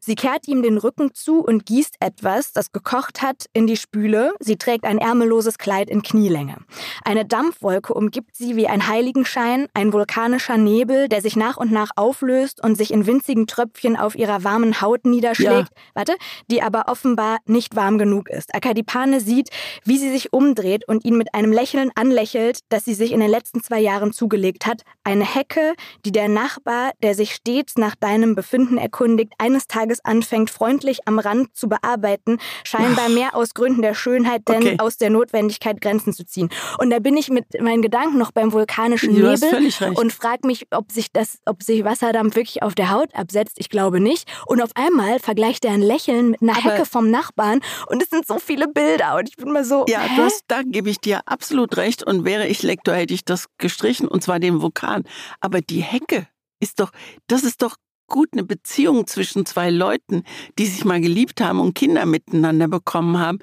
Sie 0.00 0.14
kehrt 0.14 0.46
ihm 0.48 0.62
den 0.62 0.78
Rücken 0.78 1.12
zu 1.12 1.40
und 1.40 1.66
gießt 1.66 1.96
etwas, 2.00 2.52
das 2.52 2.72
gekocht 2.72 3.20
hat, 3.20 3.46
in 3.52 3.66
die 3.66 3.76
Spüle. 3.76 4.32
Sie 4.40 4.56
trägt 4.56 4.84
ein 4.84 4.98
ärmelloses 4.98 5.58
Kleid 5.58 5.90
in 5.90 6.02
Knielänge. 6.02 6.56
Eine 7.04 7.24
Dampfwolke 7.24 7.92
umgibt 7.92 8.36
sie 8.36 8.56
wie 8.56 8.68
ein 8.68 8.86
Heiligenschein, 8.86 9.66
ein 9.74 9.92
vulkanischer 9.92 10.56
Nebel, 10.56 11.08
der 11.08 11.20
sich 11.20 11.36
nach 11.36 11.56
und 11.56 11.72
nach 11.72 11.90
auflöst 11.96 12.62
und 12.62 12.76
sich 12.76 12.92
in 12.92 13.06
winzigen 13.06 13.46
Tröpfchen 13.46 13.96
auf 13.96 14.14
ihrer 14.14 14.44
warmen 14.44 14.80
Haut 14.80 15.04
niederschlägt. 15.04 15.50
Ja. 15.50 15.82
Warte, 15.94 16.14
die 16.50 16.62
aber 16.62 16.84
offenbar 16.88 17.38
nicht 17.46 17.76
warm 17.76 17.98
genug 17.98 18.28
ist. 18.30 18.54
Akadipane 18.54 19.20
sieht, 19.20 19.50
wie 19.84 19.98
sie 19.98 20.10
sich 20.10 20.32
umdreht 20.32 20.86
und 20.86 21.04
ihn 21.04 21.16
mit 21.16 21.34
einem 21.34 21.52
Lächeln 21.52 21.90
anlächelt, 21.94 22.60
das 22.68 22.84
sie 22.84 22.94
sich 22.94 23.12
in 23.12 23.20
den 23.20 23.30
letzten 23.30 23.62
zwei 23.62 23.80
Jahren 23.80 24.12
zugelegt 24.12 24.66
hat. 24.66 24.82
Eine 25.04 25.24
Hecke, 25.24 25.74
die 26.04 26.12
der 26.12 26.28
Nachbar, 26.28 26.92
der 27.02 27.14
sich 27.14 27.34
stets 27.34 27.76
nach 27.76 27.94
deinem 27.96 28.34
Befinden 28.34 28.78
erkundigt, 28.78 29.32
eines 29.38 29.66
Tages 29.66 29.87
es 29.90 30.04
anfängt, 30.04 30.50
freundlich 30.50 31.06
am 31.06 31.18
Rand 31.18 31.56
zu 31.56 31.68
bearbeiten, 31.68 32.38
scheinbar 32.64 33.08
mehr 33.08 33.34
aus 33.34 33.54
Gründen 33.54 33.82
der 33.82 33.94
Schönheit, 33.94 34.42
denn 34.48 34.62
okay. 34.62 34.76
aus 34.78 34.96
der 34.96 35.10
Notwendigkeit 35.10 35.80
Grenzen 35.80 36.12
zu 36.12 36.24
ziehen. 36.24 36.50
Und 36.78 36.90
da 36.90 36.98
bin 36.98 37.16
ich 37.16 37.30
mit 37.30 37.60
meinen 37.60 37.82
Gedanken 37.82 38.18
noch 38.18 38.32
beim 38.32 38.52
vulkanischen 38.52 39.14
du 39.14 39.30
Nebel 39.30 39.94
und 39.94 40.12
frage 40.12 40.46
mich, 40.46 40.66
ob 40.70 40.92
sich 40.92 41.12
das, 41.12 41.38
ob 41.46 41.62
sich 41.62 41.84
Wasserdampf 41.84 42.36
wirklich 42.36 42.62
auf 42.62 42.74
der 42.74 42.90
Haut 42.90 43.14
absetzt. 43.14 43.56
Ich 43.58 43.68
glaube 43.68 44.00
nicht. 44.00 44.28
Und 44.46 44.62
auf 44.62 44.70
einmal 44.74 45.18
vergleicht 45.18 45.64
er 45.64 45.72
ein 45.72 45.82
Lächeln 45.82 46.30
mit 46.30 46.42
einer 46.42 46.56
Aber 46.56 46.72
Hecke 46.72 46.84
vom 46.84 47.10
Nachbarn 47.10 47.60
und 47.86 48.02
es 48.02 48.10
sind 48.10 48.26
so 48.26 48.38
viele 48.38 48.68
Bilder 48.68 49.16
und 49.16 49.28
ich 49.28 49.36
bin 49.36 49.52
mal 49.52 49.64
so. 49.64 49.84
Ja? 49.88 50.00
Hast, 50.16 50.44
da 50.48 50.62
gebe 50.62 50.90
ich 50.90 51.00
dir 51.00 51.20
absolut 51.26 51.76
recht. 51.76 52.02
Und 52.02 52.24
wäre 52.24 52.46
ich 52.46 52.62
Lektor, 52.62 52.94
hätte 52.94 53.14
ich 53.14 53.24
das 53.24 53.46
gestrichen 53.58 54.08
und 54.08 54.22
zwar 54.22 54.38
den 54.38 54.62
Vulkan. 54.62 55.04
Aber 55.40 55.60
die 55.60 55.82
Hecke 55.82 56.28
ist 56.60 56.80
doch, 56.80 56.90
das 57.26 57.42
ist 57.42 57.62
doch 57.62 57.76
gut 58.08 58.30
eine 58.32 58.44
Beziehung 58.44 59.06
zwischen 59.06 59.46
zwei 59.46 59.70
Leuten, 59.70 60.24
die 60.58 60.66
sich 60.66 60.84
mal 60.84 61.00
geliebt 61.00 61.40
haben 61.40 61.60
und 61.60 61.74
Kinder 61.74 62.04
miteinander 62.06 62.68
bekommen 62.68 63.18
haben, 63.18 63.38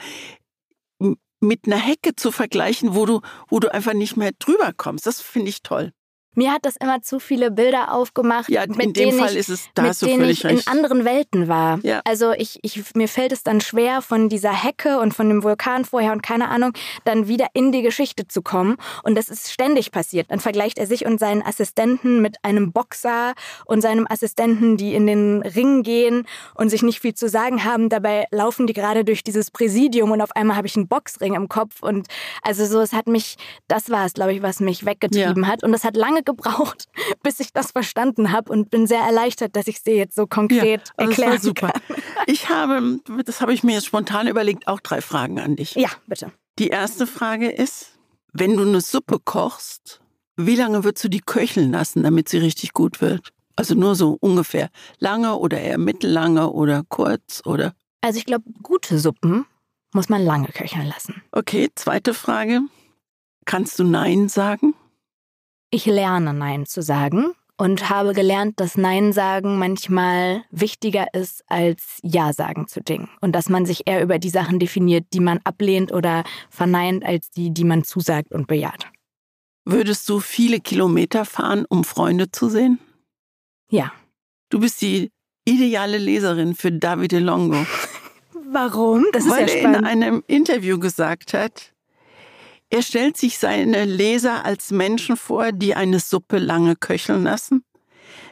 mit 1.40 1.66
einer 1.66 1.78
Hecke 1.78 2.16
zu 2.16 2.32
vergleichen, 2.32 2.96
wo 2.96 3.06
du, 3.06 3.22
wo 3.48 3.60
du 3.60 3.74
einfach 3.74 3.94
nicht 3.94 4.18
mehr 4.18 4.32
drüber 4.38 4.74
kommst. 4.76 5.06
Das 5.06 5.22
finde 5.22 5.50
ich 5.50 5.64
toll. 5.64 5.94
Mir 6.36 6.52
hat 6.52 6.66
das 6.66 6.76
immer 6.76 7.02
zu 7.02 7.20
viele 7.20 7.52
Bilder 7.52 7.94
aufgemacht, 7.94 8.50
ja, 8.50 8.66
mit 8.68 8.96
denen 8.96 9.18
Fall 9.18 9.36
ich, 9.36 9.50
es, 9.50 9.70
mit 9.80 10.02
denen 10.02 10.30
ich 10.30 10.44
in 10.44 10.62
anderen 10.68 11.06
Welten 11.06 11.48
war. 11.48 11.80
Ja. 11.84 12.02
Also 12.06 12.32
ich, 12.32 12.60
ich, 12.62 12.96
mir 12.96 13.08
fällt 13.08 13.32
es 13.32 13.44
dann 13.44 13.62
schwer, 13.62 14.02
von 14.02 14.30
dieser 14.30 14.52
Hecke 14.52 15.00
und 15.00 15.14
von 15.14 15.30
dem 15.30 15.44
Vulkan 15.44 15.86
vorher 15.86 16.12
und 16.12 16.22
keine 16.22 16.50
Ahnung, 16.50 16.74
dann 17.04 17.28
wieder 17.28 17.48
in 17.54 17.72
die 17.72 17.82
Geschichte 17.82 18.28
zu 18.28 18.42
kommen. 18.42 18.78
Und 19.04 19.16
das 19.16 19.30
ist 19.30 19.52
ständig 19.52 19.92
passiert. 19.92 20.30
Dann 20.30 20.40
vergleicht 20.40 20.78
er 20.78 20.88
sich 20.88 21.06
und 21.06 21.20
seinen 21.20 21.42
Assistenten 21.42 22.22
mit 22.22 22.38
einem 22.44 22.72
Boxer 22.72 23.34
und 23.66 23.82
seinem 23.82 24.06
Assistenten, 24.10 24.78
die 24.78 24.94
in 24.94 25.08
den 25.08 25.42
Ring 25.42 25.84
gehen 25.84 26.26
und 26.54 26.70
sich 26.70 26.84
nicht 26.84 27.00
viel 27.00 27.14
zu 27.14 27.30
sagen 27.30 27.64
haben. 27.64 27.90
Dabei 27.90 28.26
laufen 28.32 28.68
die 28.68 28.74
gerade 28.74 29.06
durch 29.06 29.24
dieses 29.24 29.52
Präsidium 29.52 30.12
und 30.12 30.22
auf 30.22 30.36
einmal 30.36 30.58
habe 30.58 30.68
ich 30.68 30.76
einen 30.76 30.88
Boxring 30.88 31.36
im 31.36 31.48
Kopf. 31.48 31.82
Und 31.82 32.08
also 32.42 32.66
so, 32.66 32.82
es 32.82 32.94
hat 32.94 33.08
mich, 33.08 33.38
das 33.68 33.90
war 33.90 34.06
es, 34.06 34.14
glaube 34.14 34.34
ich, 34.34 34.42
was 34.42 34.60
mich 34.60 34.86
weggetrieben 34.86 35.44
ja. 35.44 35.50
hat. 35.50 35.64
Und 35.64 35.72
das 35.72 35.84
hat 35.84 35.96
lange 35.96 36.24
gebraucht, 36.26 36.86
bis 37.24 37.40
ich 37.40 37.54
das 37.54 37.72
verstanden 37.72 38.32
habe 38.32 38.52
und 38.52 38.70
bin 38.70 38.88
sehr 38.88 39.02
erleichtert, 39.02 39.56
dass 39.56 39.68
ich 39.68 39.82
dir 39.84 39.96
jetzt 39.96 40.16
so 40.16 40.28
konkret 40.28 40.88
ja, 40.88 40.94
also 40.98 41.12
erklären 41.12 41.42
super. 41.42 41.70
kann. 41.70 41.82
Ich 42.28 42.50
habe, 42.50 43.00
das 43.24 43.40
habe 43.40 43.54
ich 43.54 43.64
mir 43.64 43.74
jetzt 43.74 43.86
spontan 43.86 44.28
überlegt, 44.28 44.68
auch 44.68 44.80
drei 44.80 45.00
Fragen 45.02 45.40
an 45.40 45.56
dich. 45.56 45.76
Ja, 45.76 45.90
bitte. 46.08 46.32
Die 46.58 46.70
erste 46.70 47.06
Frage 47.06 47.52
ist, 47.52 48.00
wenn 48.34 48.58
du 48.58 48.64
eine 48.64 48.82
Suppe 48.82 49.20
kochst, 49.24 50.02
wie 50.36 50.56
lange 50.56 50.84
würdest 50.84 51.04
du 51.04 51.10
die 51.10 51.20
köcheln 51.20 51.72
lassen, 51.72 52.02
damit 52.02 52.28
sie 52.28 52.40
richtig 52.40 52.74
gut 52.74 53.00
wird? 53.00 53.30
Also 53.56 53.76
nur 53.76 53.96
so 53.96 54.18
ungefähr 54.20 54.70
lange 55.00 55.36
oder 55.36 55.60
eher 55.60 55.78
mittellange 55.78 56.50
oder 56.50 56.84
kurz 56.90 57.42
oder? 57.46 57.74
Also 58.02 58.18
ich 58.18 58.26
glaube, 58.26 58.46
gute 58.62 59.00
Suppen 59.00 59.46
muss 59.94 60.10
man 60.10 60.24
lange 60.24 60.50
köcheln 60.50 60.88
lassen. 60.88 61.22
Okay, 61.32 61.70
zweite 61.76 62.14
Frage. 62.14 62.62
Kannst 63.46 63.80
du 63.80 63.84
Nein 63.84 64.28
sagen? 64.28 64.74
Ich 65.76 65.86
lerne 65.86 66.34
Nein 66.34 66.66
zu 66.66 66.82
sagen 66.82 67.34
und 67.58 67.90
habe 67.90 68.14
gelernt, 68.14 68.62
dass 68.62 68.78
Nein 68.78 69.12
sagen 69.12 69.60
manchmal 69.60 70.46
wichtiger 70.50 71.14
ist 71.14 71.44
als 71.48 72.00
Ja 72.02 72.32
sagen 72.32 72.70
zu 72.70 72.82
Dingen 72.82 73.10
und 73.20 73.34
dass 73.34 73.50
man 73.50 73.66
sich 73.66 73.86
eher 73.86 74.02
über 74.02 74.18
die 74.18 74.30
Sachen 74.30 74.58
definiert, 74.58 75.04
die 75.12 75.20
man 75.20 75.42
ablehnt 75.44 75.92
oder 75.92 76.24
verneint, 76.50 77.04
als 77.04 77.30
die, 77.30 77.54
die 77.54 77.66
man 77.66 77.84
zusagt 77.84 78.32
und 78.32 78.48
bejaht. 78.48 78.88
Würdest 79.66 80.08
du 80.08 80.22
viele 80.22 80.62
Kilometer 80.62 81.26
fahren, 81.26 81.66
um 81.68 81.84
Freunde 81.84 82.32
zu 82.32 82.48
sehen? 82.48 82.80
Ja. 83.70 83.92
Du 84.48 84.62
bist 84.62 84.82
die 84.82 85.12
ideale 85.44 85.98
Leserin 85.98 86.56
für 86.56 86.72
Davide 86.72 87.20
Longo. 87.20 87.66
Warum? 88.50 89.04
Das 89.12 89.26
ist 89.26 89.32
Weil 89.32 89.50
ja 89.50 89.58
spannend. 89.60 89.86
er 89.86 89.92
in 89.92 90.04
einem 90.04 90.24
Interview 90.28 90.80
gesagt 90.80 91.34
hat, 91.34 91.74
er 92.70 92.82
stellt 92.82 93.18
sich 93.18 93.38
seine 93.38 93.86
Leser 93.86 94.46
als 94.46 94.72
Menschen 94.72 95.18
vor, 95.18 95.52
die 95.52 95.76
eine 95.76 96.00
Suppe 96.00 96.40
lange 96.40 96.76
köcheln 96.76 97.24
lassen, 97.24 97.64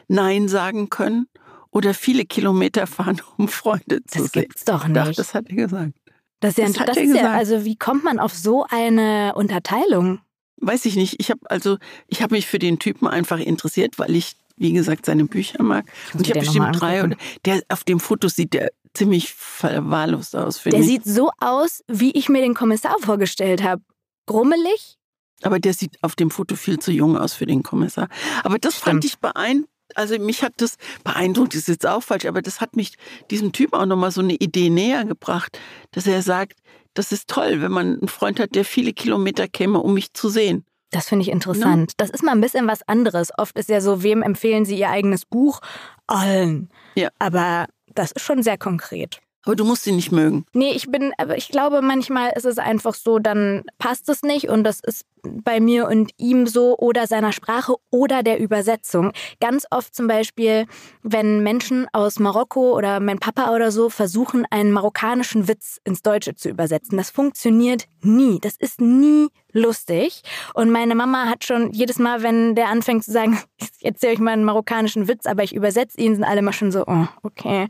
Nein 0.08 0.48
sagen 0.48 0.90
können 0.90 1.26
oder 1.70 1.94
viele 1.94 2.24
Kilometer 2.24 2.86
fahren, 2.86 3.20
um 3.36 3.48
Freunde 3.48 4.04
zu 4.06 4.18
das 4.18 4.22
sehen. 4.22 4.22
Das 4.22 4.32
gibt's 4.32 4.64
doch 4.64 4.86
nicht. 4.86 4.96
Doch, 4.96 5.12
das 5.14 5.34
hat 5.34 5.48
er 5.48 5.56
gesagt. 5.56 5.92
Das 6.40 6.58
ist 6.58 6.76
ja, 6.76 6.84
das 6.84 6.96
das 6.96 7.04
ist 7.04 7.16
ja 7.16 7.32
also 7.32 7.64
wie 7.64 7.76
kommt 7.76 8.04
man 8.04 8.18
auf 8.18 8.34
so 8.34 8.66
eine 8.68 9.32
Unterteilung? 9.34 10.20
Weiß 10.58 10.84
ich 10.84 10.94
nicht. 10.94 11.16
Ich 11.18 11.30
habe 11.30 11.40
also, 11.44 11.78
ich 12.06 12.22
habe 12.22 12.34
mich 12.34 12.46
für 12.46 12.58
den 12.58 12.78
Typen 12.78 13.06
einfach 13.06 13.38
interessiert, 13.38 13.98
weil 13.98 14.14
ich, 14.14 14.36
wie 14.56 14.72
gesagt, 14.72 15.06
seine 15.06 15.24
Bücher 15.24 15.62
mag. 15.62 15.86
Ich 16.08 16.14
und 16.14 16.20
ich 16.22 16.30
habe 16.30 16.40
bestimmt 16.40 16.80
drei. 16.80 17.02
Und 17.02 17.16
der 17.46 17.62
auf 17.68 17.84
dem 17.84 17.98
Foto 17.98 18.28
sieht 18.28 18.52
der 18.52 18.72
ziemlich 18.92 19.32
verwahrlost 19.32 20.36
aus. 20.36 20.62
Der 20.62 20.80
ich. 20.80 20.86
sieht 20.86 21.04
so 21.04 21.30
aus, 21.40 21.82
wie 21.88 22.12
ich 22.12 22.28
mir 22.28 22.42
den 22.42 22.54
Kommissar 22.54 22.96
vorgestellt 23.00 23.62
habe 23.62 23.82
grummelig. 24.26 24.96
Aber 25.42 25.58
der 25.58 25.74
sieht 25.74 26.02
auf 26.02 26.14
dem 26.14 26.30
Foto 26.30 26.56
viel 26.56 26.78
zu 26.78 26.90
jung 26.90 27.16
aus 27.16 27.34
für 27.34 27.46
den 27.46 27.62
Kommissar. 27.62 28.08
Aber 28.42 28.58
das 28.58 28.74
Stimmt. 28.76 28.84
fand 28.84 29.04
ich 29.04 29.18
beeindruckend. 29.18 29.68
Also 29.94 30.18
mich 30.18 30.42
hat 30.42 30.54
das 30.56 30.76
beeindruckt, 31.04 31.54
ist 31.54 31.68
jetzt 31.68 31.86
auch 31.86 32.02
falsch, 32.02 32.24
aber 32.24 32.40
das 32.40 32.60
hat 32.60 32.74
mich 32.74 32.96
diesem 33.30 33.52
Typ 33.52 33.74
auch 33.74 33.84
nochmal 33.84 34.10
so 34.10 34.22
eine 34.22 34.32
Idee 34.34 34.70
näher 34.70 35.04
gebracht, 35.04 35.58
dass 35.92 36.06
er 36.06 36.22
sagt, 36.22 36.58
das 36.94 37.12
ist 37.12 37.28
toll, 37.28 37.60
wenn 37.60 37.70
man 37.70 37.98
einen 37.98 38.08
Freund 38.08 38.40
hat, 38.40 38.54
der 38.54 38.64
viele 38.64 38.92
Kilometer 38.92 39.46
käme, 39.46 39.80
um 39.80 39.94
mich 39.94 40.14
zu 40.14 40.30
sehen. 40.30 40.64
Das 40.90 41.08
finde 41.08 41.24
ich 41.24 41.28
interessant. 41.28 41.90
No? 41.90 41.94
Das 41.96 42.10
ist 42.10 42.22
mal 42.22 42.32
ein 42.32 42.40
bisschen 42.40 42.66
was 42.66 42.86
anderes. 42.88 43.30
Oft 43.36 43.58
ist 43.58 43.68
ja 43.68 43.80
so, 43.80 44.02
wem 44.02 44.22
empfehlen 44.22 44.64
Sie 44.64 44.78
Ihr 44.78 44.90
eigenes 44.90 45.24
Buch? 45.26 45.60
Allen. 46.06 46.70
Ja. 46.94 47.10
Aber 47.18 47.66
das 47.94 48.12
ist 48.12 48.22
schon 48.22 48.42
sehr 48.42 48.58
konkret. 48.58 49.20
Aber 49.44 49.56
du 49.56 49.64
musst 49.64 49.84
sie 49.84 49.92
nicht 49.92 50.12
mögen. 50.12 50.46
Nee, 50.52 50.72
ich 50.72 50.90
bin, 50.90 51.12
aber 51.18 51.36
ich 51.36 51.48
glaube, 51.48 51.82
manchmal 51.82 52.32
ist 52.34 52.46
es 52.46 52.58
einfach 52.58 52.94
so, 52.94 53.18
dann 53.18 53.64
passt 53.78 54.08
es 54.08 54.22
nicht 54.22 54.48
und 54.48 54.64
das 54.64 54.80
ist 54.80 55.04
bei 55.22 55.60
mir 55.60 55.86
und 55.88 56.12
ihm 56.18 56.46
so 56.46 56.76
oder 56.78 57.06
seiner 57.06 57.32
Sprache 57.32 57.74
oder 57.90 58.22
der 58.22 58.38
Übersetzung. 58.38 59.12
Ganz 59.40 59.66
oft 59.70 59.94
zum 59.94 60.06
Beispiel, 60.06 60.66
wenn 61.02 61.42
Menschen 61.42 61.86
aus 61.92 62.18
Marokko 62.18 62.76
oder 62.76 63.00
mein 63.00 63.18
Papa 63.18 63.54
oder 63.54 63.70
so 63.70 63.88
versuchen, 63.88 64.46
einen 64.50 64.72
marokkanischen 64.72 65.48
Witz 65.48 65.80
ins 65.84 66.02
Deutsche 66.02 66.34
zu 66.34 66.48
übersetzen. 66.48 66.96
Das 66.96 67.10
funktioniert 67.10 67.86
nie. 68.04 68.38
Das 68.40 68.56
ist 68.56 68.80
nie 68.80 69.28
lustig. 69.52 70.22
Und 70.54 70.70
meine 70.70 70.94
Mama 70.94 71.26
hat 71.28 71.44
schon 71.44 71.72
jedes 71.72 71.98
Mal, 71.98 72.22
wenn 72.22 72.54
der 72.54 72.68
anfängt 72.68 73.04
zu 73.04 73.12
sagen, 73.12 73.38
ich 73.58 73.84
erzähle 73.84 74.14
euch 74.14 74.18
mal 74.18 74.32
einen 74.32 74.44
marokkanischen 74.44 75.08
Witz, 75.08 75.26
aber 75.26 75.42
ich 75.42 75.54
übersetze 75.54 76.00
ihn, 76.00 76.14
sind 76.14 76.24
alle 76.24 76.42
mal 76.42 76.52
schon 76.52 76.72
so, 76.72 76.84
oh, 76.86 77.06
okay. 77.22 77.68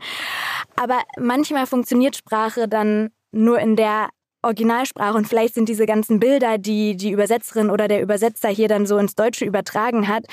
Aber 0.75 0.99
manchmal 1.17 1.67
funktioniert 1.67 2.15
Sprache 2.15 2.67
dann 2.67 3.09
nur 3.31 3.59
in 3.59 3.75
der 3.75 4.09
Originalsprache 4.41 5.17
und 5.17 5.27
vielleicht 5.27 5.55
sind 5.55 5.67
diese 5.67 5.85
ganzen 5.85 6.19
Bilder, 6.19 6.57
die 6.57 6.95
die 6.95 7.11
Übersetzerin 7.11 7.69
oder 7.69 7.87
der 7.87 8.01
Übersetzer 8.01 8.49
hier 8.49 8.67
dann 8.67 8.85
so 8.85 8.97
ins 8.97 9.15
Deutsche 9.15 9.43
übertragen 9.43 10.07
hat, 10.07 10.25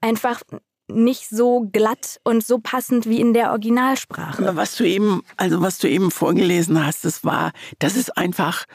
einfach 0.00 0.40
nicht 0.88 1.28
so 1.28 1.68
glatt 1.72 2.20
und 2.24 2.44
so 2.44 2.58
passend 2.58 3.08
wie 3.08 3.20
in 3.20 3.34
der 3.34 3.50
Originalsprache. 3.50 4.56
Was 4.56 4.76
du 4.76 4.84
eben, 4.84 5.22
also 5.36 5.60
was 5.60 5.78
du 5.78 5.88
eben 5.88 6.10
vorgelesen 6.10 6.84
hast, 6.84 7.04
das 7.04 7.24
war, 7.24 7.52
das 7.78 7.96
ist 7.96 8.16
einfach 8.16 8.66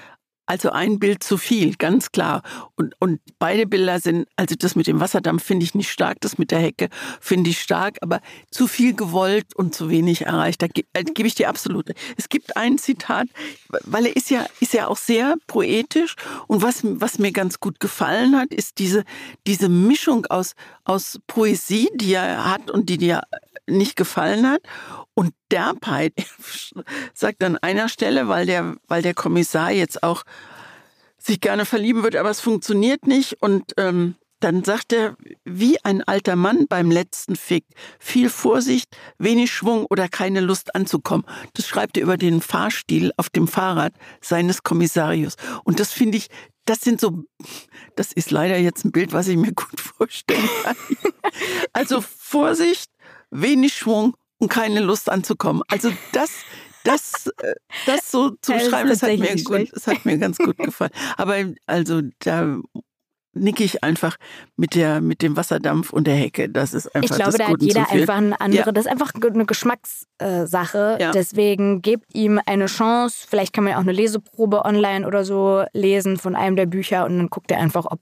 also 0.46 0.72
ein 0.72 1.00
Bild 1.00 1.24
zu 1.24 1.38
viel, 1.38 1.76
ganz 1.76 2.12
klar. 2.12 2.44
Und, 2.76 2.94
und 3.00 3.20
beide 3.40 3.66
Bilder 3.66 4.00
sind, 4.00 4.28
also 4.36 4.56
das 4.56 4.76
mit 4.76 4.88
dem 4.88 5.00
Wasserdampf 5.00 5.44
finde 5.44 5.64
ich 5.64 5.76
nicht 5.76 5.92
stark, 5.92 6.18
das 6.22 6.38
mit 6.38 6.52
der 6.52 6.60
Hecke 6.60 6.90
finde 7.20 7.50
ich 7.50 7.62
stark, 7.62 7.98
aber 8.02 8.22
zu 8.52 8.68
viel 8.68 8.94
gewollt 8.94 9.56
und 9.56 9.74
zu 9.74 9.90
wenig 9.90 10.22
erreicht. 10.22 10.62
Da 10.62 10.68
ge, 10.68 10.86
äh, 10.94 11.04
gebe 11.04 11.28
ich 11.28 11.36
dir 11.36 11.50
absolut. 11.50 11.92
Es 12.18 12.30
gibt 12.30 12.58
ein 12.58 12.78
Zitat, 12.78 13.28
weil 13.70 14.06
er 14.06 14.16
ist 14.16 14.30
ja, 14.30 14.46
ist 14.60 14.74
ja 14.74 14.88
auch 14.88 14.98
sehr 14.98 15.36
poetisch 15.48 16.16
und 16.48 16.62
was, 16.62 16.82
was 16.84 17.20
mir 17.20 17.32
ganz 17.32 17.60
gut 17.60 17.80
gefallen 17.80 18.38
hat, 18.38 18.54
ist 18.54 18.80
diese, 18.80 19.04
diese 19.48 19.70
Mischung 19.70 20.26
aus, 20.28 20.54
aus 20.84 21.20
Poesie, 21.28 21.90
die 21.96 22.14
er 22.14 22.46
hat 22.52 22.70
und 22.70 22.90
die 22.90 22.98
dir 22.98 23.22
nicht 23.68 23.96
gefallen 23.96 24.50
hat 24.50 24.62
und 25.14 25.34
Derbheit 25.52 26.14
sagt 27.14 27.44
an 27.44 27.58
einer 27.58 27.90
Stelle, 27.90 28.28
weil 28.28 28.46
der, 28.46 28.76
weil 28.88 29.02
der 29.02 29.14
Kommissar 29.14 29.72
jetzt 29.72 30.04
auch 30.04 30.24
sich 31.18 31.42
gerne 31.42 31.66
verlieben 31.66 32.04
wird, 32.04 32.16
aber 32.16 32.30
es 32.30 32.42
funktioniert 32.42 33.08
nicht 33.08 33.42
und 33.42 33.74
ähm, 33.78 34.16
dann 34.40 34.64
sagt 34.64 34.94
er, 34.94 35.16
wie 35.44 35.84
ein 35.84 36.04
alter 36.04 36.36
Mann 36.36 36.68
beim 36.68 36.92
letzten 36.92 37.36
Fick. 37.36 37.66
Viel 38.00 38.30
Vorsicht, 38.30 38.96
wenig 39.18 39.52
Schwung 39.52 39.86
oder 39.90 40.08
keine 40.08 40.42
Lust 40.42 40.76
anzukommen. 40.76 41.26
Das 41.54 41.68
schreibt 41.68 41.98
er 41.98 42.04
über 42.04 42.18
den 42.18 42.42
Fahrstil 42.42 43.12
auf 43.18 43.30
dem 43.30 43.48
Fahrrad 43.48 43.94
seines 44.22 44.62
Kommissarius. 44.62 45.36
Und 45.64 45.80
das 45.80 45.92
finde 45.92 46.18
ich, 46.18 46.28
das 46.66 46.82
sind 46.82 47.00
so, 47.00 47.24
das 47.96 48.12
ist 48.12 48.30
leider 48.30 48.58
jetzt 48.58 48.86
ein 48.86 48.92
Bild, 48.92 49.14
was 49.14 49.28
ich 49.28 49.38
mir 49.38 49.54
gut 49.54 49.80
vorstellen 49.98 50.50
kann. 50.64 50.76
Also 51.74 52.02
Vorsicht, 52.02 52.92
wenig 53.42 53.74
Schwung 53.74 54.16
und 54.38 54.50
keine 54.50 54.80
Lust 54.80 55.10
anzukommen. 55.10 55.64
Also 55.68 55.92
das, 56.12 56.32
das, 56.84 57.32
äh, 57.42 57.56
das 57.86 58.12
so 58.12 58.32
zu 58.42 58.54
beschreiben, 58.54 58.90
das 58.90 59.02
hat, 59.02 59.18
mir 59.18 59.36
gut, 59.44 59.70
das 59.74 59.88
hat 59.88 60.06
mir 60.06 60.18
ganz 60.18 60.38
gut 60.38 60.58
gefallen. 60.58 60.92
Aber 61.18 61.36
also 61.66 62.02
da 62.20 62.60
nicke 63.36 63.64
ich 63.64 63.84
einfach 63.84 64.18
mit 64.56 64.76
der 64.76 65.02
mit 65.02 65.22
dem 65.22 65.36
Wasserdampf 65.36 65.92
und 65.92 66.08
der 66.08 66.16
Hecke. 66.16 66.50
Das 66.50 66.74
ist 66.74 66.96
einfach 66.96 67.10
Ich 67.10 67.22
glaube, 67.22 67.38
da 67.38 67.50
hat 67.50 67.62
jeder 67.62 67.90
einfach 67.92 68.16
eine 68.16 68.40
andere. 68.40 68.68
Ja. 68.68 68.72
Das 68.72 68.86
ist 68.86 68.92
einfach 68.92 69.12
eine 69.14 69.46
Geschmackssache. 69.46 70.98
Ja. 71.00 71.12
Deswegen 71.12 71.82
gebt 71.82 72.16
ihm 72.16 72.40
eine 72.46 72.68
Chance. 72.68 73.28
Vielleicht 73.30 73.54
kann 73.54 73.66
man 73.66 73.72
ja 73.72 73.78
auch 73.78 73.84
eine 73.84 73.92
Leseprobe 73.92 74.64
online 74.64 75.06
oder 75.06 75.26
so 75.26 75.66
lesen 75.74 76.18
von 76.18 76.36
einem 76.36 76.56
der 76.56 76.66
Bücher 76.66 77.06
und 77.06 77.18
dann 77.18 77.30
guckt 77.30 77.52
ihr 77.52 77.58
einfach, 77.58 77.86
ob 77.90 78.00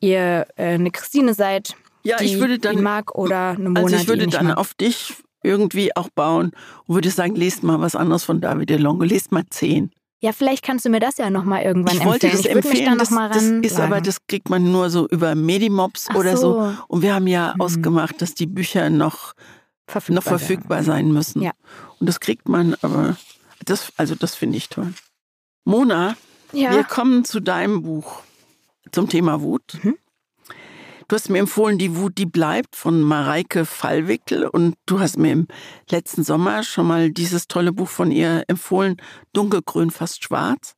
ihr 0.00 0.46
äh, 0.56 0.74
eine 0.74 0.90
Christine 0.90 1.34
seid. 1.34 1.74
Ja, 2.04 2.18
die 2.18 2.24
ich 2.24 2.38
würde 2.38 2.58
dann 2.58 2.82
mag 2.82 3.14
oder 3.14 3.50
eine 3.50 3.70
Mona, 3.70 3.80
Also 3.80 3.96
ich 3.96 4.08
würde 4.08 4.26
dann 4.26 4.48
mag. 4.48 4.58
auf 4.58 4.74
dich 4.74 5.14
irgendwie 5.42 5.94
auch 5.96 6.08
bauen 6.08 6.52
und 6.86 6.94
würde 6.94 7.10
sagen, 7.10 7.34
lest 7.34 7.62
mal 7.62 7.80
was 7.80 7.96
anderes 7.96 8.24
von 8.24 8.40
David 8.40 8.70
Longo, 8.80 9.04
lest 9.04 9.32
mal 9.32 9.44
zehn. 9.50 9.90
Ja, 10.20 10.32
vielleicht 10.32 10.64
kannst 10.64 10.86
du 10.86 10.88
mir 10.88 11.00
das 11.00 11.18
ja 11.18 11.28
nochmal 11.28 11.64
irgendwann 11.64 11.98
ich 11.98 12.04
wollte 12.04 12.28
empfehlen. 12.28 12.32
Das 12.32 12.46
ich 12.46 12.50
empfehlen, 12.50 12.90
mich 12.90 12.98
da 12.98 13.04
noch 13.04 13.10
mal 13.10 13.30
ran 13.30 13.62
das 13.62 13.72
ist 13.72 13.78
aber, 13.78 14.00
das 14.00 14.26
kriegt 14.26 14.48
man 14.48 14.72
nur 14.72 14.88
so 14.88 15.06
über 15.08 15.34
Medimobs 15.34 16.06
Ach 16.08 16.14
oder 16.14 16.36
so. 16.38 16.62
so. 16.62 16.76
Und 16.88 17.02
wir 17.02 17.14
haben 17.14 17.26
ja 17.26 17.52
hm. 17.52 17.60
ausgemacht, 17.60 18.22
dass 18.22 18.34
die 18.34 18.46
Bücher 18.46 18.88
noch 18.88 19.34
verfügbar, 19.86 20.14
noch 20.14 20.22
verfügbar 20.22 20.82
sein 20.82 21.12
müssen. 21.12 21.42
Ja. 21.42 21.52
Und 22.00 22.08
das 22.08 22.20
kriegt 22.20 22.48
man, 22.48 22.74
aber 22.80 23.16
das, 23.66 23.92
also 23.98 24.14
das 24.14 24.34
finde 24.34 24.56
ich 24.56 24.70
toll. 24.70 24.94
Mona, 25.66 26.16
ja. 26.52 26.72
wir 26.72 26.84
kommen 26.84 27.24
zu 27.24 27.40
deinem 27.40 27.82
Buch 27.82 28.22
zum 28.92 29.10
Thema 29.10 29.42
Wut. 29.42 29.78
Mhm. 29.82 29.96
Du 31.06 31.16
hast 31.16 31.28
mir 31.28 31.38
empfohlen, 31.38 31.76
Die 31.76 31.96
Wut, 31.96 32.16
die 32.16 32.24
bleibt 32.24 32.76
von 32.76 33.02
Mareike 33.02 33.66
Fallwickel 33.66 34.46
und 34.46 34.76
du 34.86 35.00
hast 35.00 35.18
mir 35.18 35.32
im 35.32 35.46
letzten 35.90 36.24
Sommer 36.24 36.62
schon 36.62 36.86
mal 36.86 37.10
dieses 37.10 37.46
tolle 37.46 37.72
Buch 37.72 37.88
von 37.88 38.10
ihr 38.10 38.44
empfohlen, 38.48 38.96
Dunkelgrün, 39.34 39.90
fast 39.90 40.24
schwarz. 40.24 40.74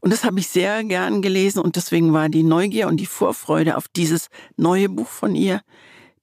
Und 0.00 0.14
das 0.14 0.24
habe 0.24 0.40
ich 0.40 0.48
sehr 0.48 0.82
gern 0.84 1.20
gelesen 1.20 1.60
und 1.60 1.76
deswegen 1.76 2.14
war 2.14 2.30
die 2.30 2.42
Neugier 2.42 2.88
und 2.88 2.96
die 2.96 3.06
Vorfreude 3.06 3.76
auf 3.76 3.86
dieses 3.88 4.28
neue 4.56 4.88
Buch 4.88 5.08
von 5.08 5.34
ihr, 5.34 5.60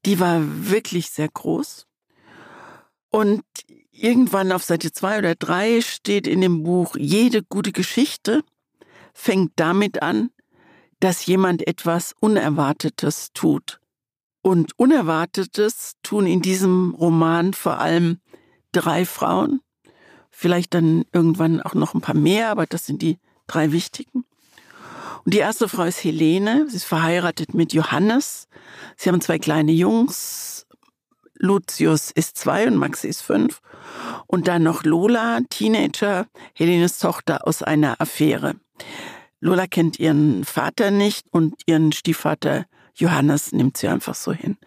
die 0.06 0.20
war 0.20 0.42
wirklich 0.42 1.12
sehr 1.12 1.28
groß. 1.28 1.86
Und 3.12 3.44
irgendwann 3.92 4.52
auf 4.52 4.64
Seite 4.64 4.92
zwei 4.92 5.20
oder 5.20 5.36
drei 5.36 5.82
steht 5.82 6.26
in 6.26 6.42
dem 6.42 6.64
Buch, 6.64 6.96
jede 6.98 7.44
gute 7.44 7.72
Geschichte 7.72 8.44
fängt 9.14 9.52
damit 9.58 10.02
an, 10.02 10.32
dass 11.00 11.26
jemand 11.26 11.68
etwas 11.68 12.14
Unerwartetes 12.20 13.32
tut. 13.34 13.80
Und 14.42 14.78
Unerwartetes 14.80 15.96
tun 16.04 16.26
in 16.26 16.42
diesem 16.42 16.96
Roman 16.96 17.54
vor 17.54 17.80
allem 17.80 18.20
drei 18.72 19.06
Frauen, 19.06 19.62
vielleicht 20.30 20.74
dann 20.74 21.06
irgendwann 21.12 21.62
auch 21.62 21.74
noch 21.74 21.94
ein 21.94 22.02
paar 22.02 22.16
mehr, 22.16 22.50
aber 22.50 22.66
das 22.66 22.86
sind 22.86 23.02
die 23.02 23.18
drei 23.48 23.72
wichtigen. 23.72 24.26
Und 25.26 25.34
die 25.34 25.40
erste 25.40 25.68
Frau 25.68 25.84
ist 25.84 26.04
Helene, 26.04 26.68
sie 26.70 26.78
ist 26.78 26.86
verheiratet 26.86 27.54
mit 27.54 27.74
Johannes. 27.74 28.48
Sie 28.96 29.10
haben 29.10 29.20
zwei 29.20 29.40
kleine 29.40 29.74
Jungs. 29.74 30.66
Lucius 31.36 32.12
ist 32.12 32.38
zwei 32.38 32.66
und 32.66 32.78
Maxi 32.78 33.08
ist 33.08 33.22
fünf. 33.22 33.62
Und 34.26 34.48
dann 34.48 34.64
noch 34.64 34.84
Lola, 34.84 35.40
Teenager, 35.50 36.28
Helenes 36.54 37.00
Tochter 37.00 37.46
aus 37.46 37.62
einer 37.62 38.00
Affäre. 38.00 38.56
Lola 39.40 39.68
kennt 39.68 40.00
ihren 40.00 40.44
Vater 40.44 40.92
nicht 40.92 41.26
und 41.32 41.56
ihren 41.66 41.92
Stiefvater 41.92 42.66
Johannes 42.96 43.52
nimmt 43.52 43.78
sie 43.78 43.88
einfach 43.88 44.16
so 44.16 44.34
hin. 44.34 44.58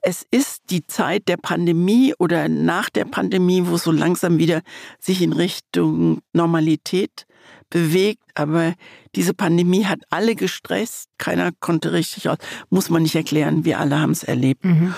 Es 0.00 0.24
ist 0.30 0.62
die 0.70 0.86
Zeit 0.86 1.28
der 1.28 1.36
Pandemie 1.36 2.14
oder 2.18 2.48
nach 2.48 2.88
der 2.88 3.04
Pandemie, 3.04 3.64
wo 3.66 3.76
so 3.76 3.92
langsam 3.92 4.38
wieder 4.38 4.62
sich 4.98 5.20
in 5.20 5.34
Richtung 5.34 6.22
Normalität 6.32 7.26
bewegt. 7.68 8.22
Aber 8.34 8.74
diese 9.14 9.34
Pandemie 9.34 9.84
hat 9.84 10.00
alle 10.08 10.34
gestresst. 10.34 11.10
Keiner 11.18 11.52
konnte 11.60 11.92
richtig 11.92 12.30
aus. 12.30 12.38
Muss 12.70 12.88
man 12.88 13.02
nicht 13.02 13.14
erklären. 13.14 13.66
Wir 13.66 13.78
alle 13.78 14.00
haben 14.00 14.12
es 14.12 14.24
erlebt. 14.24 14.64
Mhm. 14.64 14.94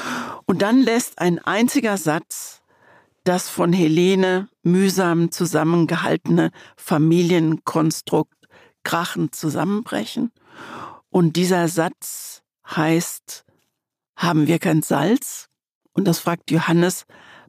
Und 0.47 0.63
dann 0.63 0.81
lässt 0.81 1.19
ein 1.19 1.41
einziger 1.41 1.97
Satz 1.97 2.61
das 3.25 3.49
von 3.51 3.73
Helene 3.73 4.49
mühsam 4.63 5.31
zusammengehaltene 5.31 6.53
Familienkonstrukt 6.77 8.35
krachend 8.85 9.35
zusammenbrechen. 9.35 10.33
Und 11.09 11.37
dieser 11.37 11.68
Satz 11.68 12.43
heißt, 12.66 13.45
haben 14.16 14.47
wir 14.47 14.59
kein 14.59 14.83
Salz? 14.83 15.49
Und 15.93 16.05
das 16.07 16.18
fragt 16.18 16.51
Johannes 16.51 17.05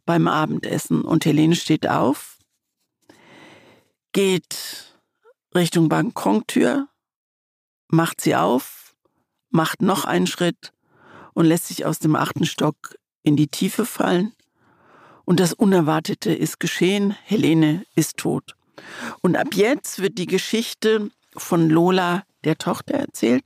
beim 0.06 0.28
Abendessen. 0.28 1.02
Und 1.04 1.26
Helene 1.26 1.56
steht 1.56 1.88
auf, 1.88 2.40
geht 4.14 4.98
Richtung 5.54 5.90
Balkontür, 5.90 6.88
macht 7.88 8.22
sie 8.22 8.36
auf, 8.36 8.96
macht 9.50 9.82
noch 9.82 10.06
einen 10.06 10.28
Schritt 10.28 10.74
und 11.34 11.46
lässt 11.46 11.68
sich 11.68 11.86
aus 11.86 12.00
dem 12.00 12.16
achten 12.16 12.46
Stock 12.46 12.96
in 13.24 13.36
die 13.36 13.48
Tiefe 13.48 13.86
fallen. 13.86 14.34
Und 15.26 15.40
das 15.40 15.54
Unerwartete 15.54 16.34
ist 16.34 16.60
geschehen, 16.60 17.16
Helene 17.24 17.86
ist 17.96 18.18
tot. 18.18 18.56
Und 19.22 19.36
ab 19.36 19.50
jetzt 19.54 20.00
wird 20.00 20.18
die 20.18 20.26
Geschichte 20.26 21.12
von 21.38 21.70
Lola, 21.70 22.24
der 22.44 22.58
Tochter, 22.58 22.96
erzählt 22.96 23.46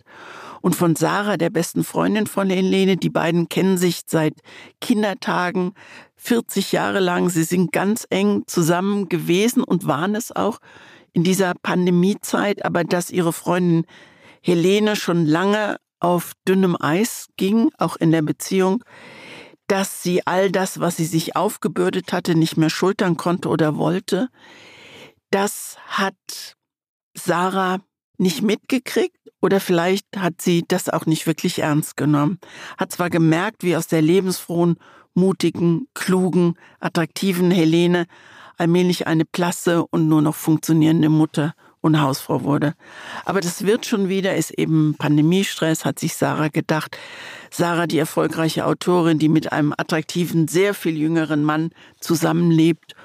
und 0.62 0.76
von 0.76 0.96
Sarah, 0.96 1.38
der 1.38 1.52
besten 1.52 1.84
Freundin 1.84 2.26
von 2.26 2.50
Helene. 2.50 2.98
Die 2.98 3.12
beiden 3.12 3.50
kennen 3.50 3.78
sich 3.78 4.02
seit 4.08 4.34
Kindertagen, 4.82 5.74
40 6.16 6.72
Jahre 6.72 7.00
lang. 7.00 7.30
Sie 7.30 7.44
sind 7.44 7.72
ganz 7.72 8.08
eng 8.10 8.44
zusammen 8.48 9.08
gewesen 9.08 9.64
und 9.64 9.86
waren 9.86 10.16
es 10.16 10.36
auch 10.36 10.58
in 11.14 11.24
dieser 11.24 11.54
Pandemiezeit, 11.62 12.66
aber 12.66 12.84
dass 12.84 13.12
ihre 13.12 13.32
Freundin 13.32 13.86
Helene 14.42 14.96
schon 14.96 15.26
lange 15.26 15.78
auf 16.00 16.34
dünnem 16.48 16.76
Eis 16.80 17.28
ging, 17.38 17.70
auch 17.78 17.96
in 17.96 18.12
der 18.12 18.22
Beziehung, 18.22 18.84
dass 19.68 20.04
sie 20.04 20.26
all 20.26 20.52
das, 20.52 20.80
was 20.80 20.98
sie 20.98 21.06
sich 21.06 21.36
aufgebürdet 21.36 22.12
hatte, 22.12 22.36
nicht 22.36 22.58
mehr 22.58 22.70
schultern 22.70 23.18
konnte 23.18 23.50
oder 23.50 23.78
wollte, 23.78 24.30
das 25.32 25.78
hat 25.88 26.56
Sarah 27.16 27.80
nicht 28.18 28.42
mitgekriegt 28.42 29.18
oder 29.42 29.60
vielleicht 29.60 30.06
hat 30.18 30.42
sie 30.42 30.64
das 30.68 30.90
auch 30.90 31.06
nicht 31.06 31.28
wirklich 31.28 31.60
ernst 31.60 31.98
genommen. 31.98 32.40
Hat 32.78 32.92
zwar 32.92 33.10
gemerkt, 33.10 33.64
wie 33.64 33.76
aus 33.76 33.88
der 33.88 34.02
lebensfrohen, 34.02 34.78
mutigen, 35.14 35.88
klugen, 35.94 36.56
attraktiven 36.80 37.52
Helene 37.52 38.06
allmählich 38.58 39.08
eine 39.08 39.26
blasse 39.26 39.86
und 39.86 40.08
nur 40.08 40.22
noch 40.22 40.36
funktionierende 40.36 41.10
Mutter 41.10 41.54
und 41.82 42.02
Hausfrau 42.02 42.44
wurde. 42.44 42.74
Aber 43.26 43.42
das 43.42 43.66
wird 43.66 43.86
schon 43.86 44.10
wieder, 44.10 44.36
ist 44.36 44.52
eben 44.52 44.96
Pandemiestress, 44.98 45.86
hat 45.86 46.00
sich 46.00 46.16
Sarah 46.16 46.48
gedacht. 46.48 46.98
Sarah, 47.52 47.86
die 47.86 48.00
erfolgreiche 48.00 48.66
Autorin, 48.66 49.20
die 49.20 49.30
mit 49.30 49.52
einem 49.52 49.74
attraktiven, 49.78 50.48
sehr 50.48 50.74
viel 50.74 50.98
jüngeren 50.98 51.44
Mann 51.44 51.70
zusammenlebt 52.00 52.96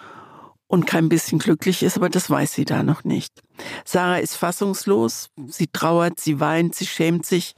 und 0.70 0.86
kein 0.86 1.08
bisschen 1.08 1.40
glücklich 1.40 1.82
ist, 1.82 1.96
aber 1.96 2.08
das 2.08 2.30
weiß 2.30 2.52
sie 2.52 2.64
da 2.64 2.84
noch 2.84 3.02
nicht. 3.02 3.42
Sarah 3.84 4.18
ist 4.18 4.36
fassungslos, 4.36 5.30
sie 5.48 5.66
trauert, 5.66 6.20
sie 6.20 6.38
weint, 6.38 6.76
sie 6.76 6.86
schämt 6.86 7.26
sich, 7.26 7.54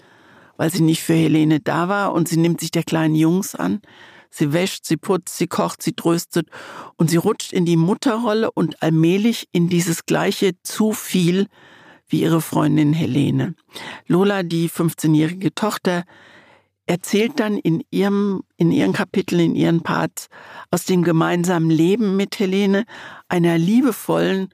weil 0.56 0.72
sie 0.72 0.82
nicht 0.82 1.02
für 1.02 1.12
Helene 1.12 1.60
da 1.60 1.90
war 1.90 2.14
und 2.14 2.26
sie 2.26 2.38
nimmt 2.38 2.60
sich 2.60 2.70
der 2.70 2.84
kleinen 2.84 3.14
Jungs 3.14 3.54
an. 3.54 3.82
Sie 4.30 4.54
wäscht, 4.54 4.86
sie 4.86 4.96
putzt, 4.96 5.36
sie 5.36 5.46
kocht, 5.46 5.82
sie 5.82 5.92
tröstet 5.92 6.48
und 6.96 7.10
sie 7.10 7.18
rutscht 7.18 7.52
in 7.52 7.66
die 7.66 7.76
Mutterrolle 7.76 8.50
und 8.50 8.82
allmählich 8.82 9.46
in 9.52 9.68
dieses 9.68 10.06
gleiche 10.06 10.52
zu 10.62 10.92
viel 10.92 11.48
wie 12.08 12.22
ihre 12.22 12.40
Freundin 12.40 12.94
Helene. 12.94 13.54
Lola, 14.06 14.42
die 14.42 14.70
15-jährige 14.70 15.54
Tochter, 15.54 16.04
erzählt 16.86 17.38
dann 17.40 17.56
in 17.56 17.82
ihrem, 17.90 18.42
in 18.56 18.70
ihren 18.70 18.92
Kapiteln, 18.92 19.40
in 19.40 19.54
ihren 19.54 19.82
Parts 19.82 20.28
aus 20.70 20.84
dem 20.84 21.02
gemeinsamen 21.04 21.70
Leben 21.70 22.16
mit 22.16 22.38
Helene, 22.38 22.84
einer 23.28 23.58
liebevollen 23.58 24.48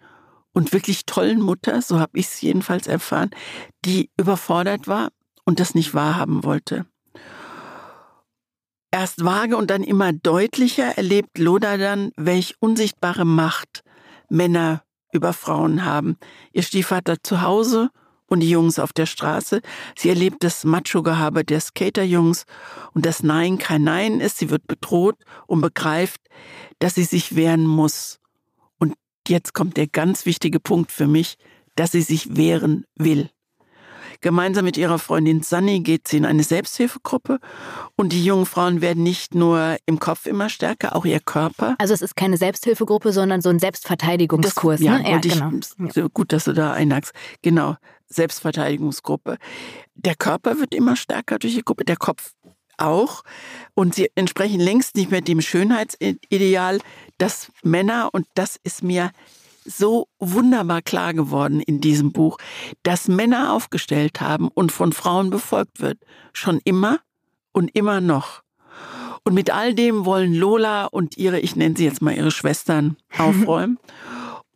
und 0.52 0.72
wirklich 0.72 1.06
tollen 1.06 1.40
Mutter, 1.40 1.82
so 1.82 2.00
habe 2.00 2.18
ich 2.18 2.26
es 2.26 2.40
jedenfalls 2.40 2.86
erfahren, 2.86 3.30
die 3.84 4.10
überfordert 4.18 4.88
war 4.88 5.10
und 5.44 5.60
das 5.60 5.74
nicht 5.74 5.94
wahrhaben 5.94 6.44
wollte. 6.44 6.86
Erst 8.90 9.24
vage 9.24 9.56
und 9.56 9.70
dann 9.70 9.82
immer 9.82 10.12
deutlicher 10.12 10.96
erlebt 10.96 11.38
Loda 11.38 11.76
dann, 11.76 12.10
welch 12.16 12.56
unsichtbare 12.58 13.24
Macht 13.24 13.82
Männer 14.30 14.82
über 15.12 15.32
Frauen 15.32 15.84
haben. 15.84 16.16
Ihr 16.52 16.62
Stiefvater 16.62 17.22
zu 17.22 17.42
Hause 17.42 17.90
und 18.28 18.40
die 18.40 18.50
Jungs 18.50 18.78
auf 18.78 18.92
der 18.92 19.06
Straße. 19.06 19.60
Sie 19.96 20.08
erlebt 20.08 20.44
das 20.44 20.64
Macho-Gehabe 20.64 21.44
der 21.44 21.60
Skater-Jungs 21.60 22.44
und 22.94 23.04
das 23.04 23.22
Nein 23.22 23.58
kein 23.58 23.82
Nein 23.82 24.20
ist. 24.20 24.38
Sie 24.38 24.50
wird 24.50 24.66
bedroht 24.66 25.16
und 25.46 25.60
begreift, 25.60 26.20
dass 26.78 26.94
sie 26.94 27.04
sich 27.04 27.34
wehren 27.34 27.66
muss. 27.66 28.20
Und 28.78 28.94
jetzt 29.26 29.54
kommt 29.54 29.76
der 29.76 29.88
ganz 29.88 30.26
wichtige 30.26 30.60
Punkt 30.60 30.92
für 30.92 31.06
mich, 31.06 31.36
dass 31.74 31.92
sie 31.92 32.02
sich 32.02 32.36
wehren 32.36 32.84
will. 32.96 33.30
Gemeinsam 34.20 34.64
mit 34.64 34.76
ihrer 34.76 34.98
Freundin 34.98 35.42
Sunny 35.42 35.78
geht 35.78 36.08
sie 36.08 36.16
in 36.16 36.26
eine 36.26 36.42
Selbsthilfegruppe 36.42 37.38
und 37.94 38.12
die 38.12 38.24
jungen 38.24 38.46
Frauen 38.46 38.80
werden 38.80 39.04
nicht 39.04 39.36
nur 39.36 39.76
im 39.86 40.00
Kopf 40.00 40.26
immer 40.26 40.48
stärker, 40.48 40.96
auch 40.96 41.04
ihr 41.04 41.20
Körper. 41.20 41.76
Also 41.78 41.94
es 41.94 42.02
ist 42.02 42.16
keine 42.16 42.36
Selbsthilfegruppe, 42.36 43.12
sondern 43.12 43.42
so 43.42 43.48
ein 43.48 43.60
Selbstverteidigungskurs. 43.60 44.80
Das, 44.80 44.84
ja, 44.84 44.98
ne? 44.98 45.08
ja 45.08 45.18
genau. 45.18 45.52
Ich, 45.86 46.12
gut, 46.12 46.32
dass 46.32 46.44
du 46.44 46.52
da 46.52 46.72
einhagst. 46.72 47.12
Genau, 47.42 47.76
Selbstverteidigungsgruppe. 48.08 49.38
Der 49.94 50.14
Körper 50.14 50.58
wird 50.58 50.74
immer 50.74 50.96
stärker 50.96 51.38
durch 51.38 51.54
die 51.54 51.64
Gruppe, 51.64 51.84
der 51.84 51.96
Kopf 51.96 52.32
auch. 52.78 53.22
Und 53.74 53.94
sie 53.94 54.10
entsprechen 54.14 54.60
längst 54.60 54.96
nicht 54.96 55.10
mehr 55.10 55.20
dem 55.20 55.40
Schönheitsideal, 55.40 56.80
dass 57.18 57.50
Männer, 57.62 58.10
und 58.12 58.26
das 58.34 58.58
ist 58.62 58.82
mir 58.82 59.10
so 59.64 60.08
wunderbar 60.18 60.80
klar 60.80 61.12
geworden 61.12 61.60
in 61.60 61.80
diesem 61.80 62.12
Buch, 62.12 62.38
dass 62.82 63.08
Männer 63.08 63.52
aufgestellt 63.52 64.20
haben 64.20 64.48
und 64.48 64.72
von 64.72 64.92
Frauen 64.92 65.30
befolgt 65.30 65.80
wird. 65.80 65.98
Schon 66.32 66.60
immer 66.64 67.00
und 67.52 67.74
immer 67.74 68.00
noch. 68.00 68.42
Und 69.24 69.34
mit 69.34 69.50
all 69.50 69.74
dem 69.74 70.06
wollen 70.06 70.32
Lola 70.32 70.86
und 70.86 71.18
ihre, 71.18 71.40
ich 71.40 71.54
nenne 71.54 71.76
sie 71.76 71.84
jetzt 71.84 72.00
mal 72.00 72.16
ihre 72.16 72.30
Schwestern, 72.30 72.96
aufräumen. 73.18 73.78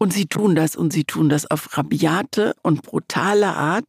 Und 0.03 0.13
sie 0.13 0.27
tun 0.27 0.57
das 0.57 0.75
und 0.75 0.93
sie 0.93 1.05
tun 1.05 1.29
das 1.29 1.49
auf 1.49 1.79
rabiate 1.79 2.57
und 2.65 2.83
brutale 2.83 3.55
Art. 3.55 3.85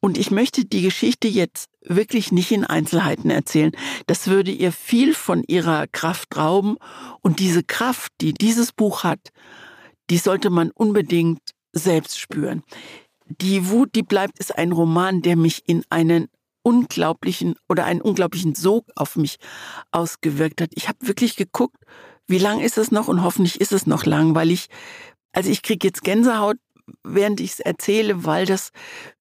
Und 0.00 0.18
ich 0.18 0.32
möchte 0.32 0.64
die 0.64 0.82
Geschichte 0.82 1.28
jetzt 1.28 1.68
wirklich 1.80 2.32
nicht 2.32 2.50
in 2.50 2.64
Einzelheiten 2.64 3.30
erzählen. 3.30 3.70
Das 4.08 4.26
würde 4.26 4.50
ihr 4.50 4.72
viel 4.72 5.14
von 5.14 5.44
ihrer 5.46 5.86
Kraft 5.86 6.36
rauben. 6.36 6.76
Und 7.20 7.38
diese 7.38 7.62
Kraft, 7.62 8.10
die 8.20 8.34
dieses 8.34 8.72
Buch 8.72 9.04
hat, 9.04 9.20
die 10.10 10.18
sollte 10.18 10.50
man 10.50 10.72
unbedingt 10.72 11.38
selbst 11.72 12.18
spüren. 12.18 12.64
Die 13.28 13.68
Wut, 13.68 13.94
die 13.94 14.02
bleibt, 14.02 14.40
ist 14.40 14.58
ein 14.58 14.72
Roman, 14.72 15.22
der 15.22 15.36
mich 15.36 15.62
in 15.68 15.84
einen 15.88 16.26
unglaublichen 16.64 17.54
oder 17.68 17.84
einen 17.84 18.00
unglaublichen 18.00 18.56
Sog 18.56 18.86
auf 18.96 19.14
mich 19.14 19.36
ausgewirkt 19.92 20.60
hat. 20.60 20.70
Ich 20.74 20.88
habe 20.88 20.98
wirklich 21.02 21.36
geguckt, 21.36 21.76
wie 22.26 22.38
lang 22.38 22.58
ist 22.60 22.76
es 22.76 22.90
noch 22.90 23.06
und 23.06 23.22
hoffentlich 23.22 23.60
ist 23.60 23.72
es 23.72 23.86
noch 23.86 24.04
lang, 24.04 24.34
weil 24.34 24.50
ich, 24.50 24.68
also 25.34 25.50
ich 25.50 25.62
kriege 25.62 25.86
jetzt 25.86 26.02
Gänsehaut, 26.02 26.56
während 27.02 27.40
ich 27.40 27.52
es 27.52 27.60
erzähle, 27.60 28.24
weil 28.24 28.46
das 28.46 28.70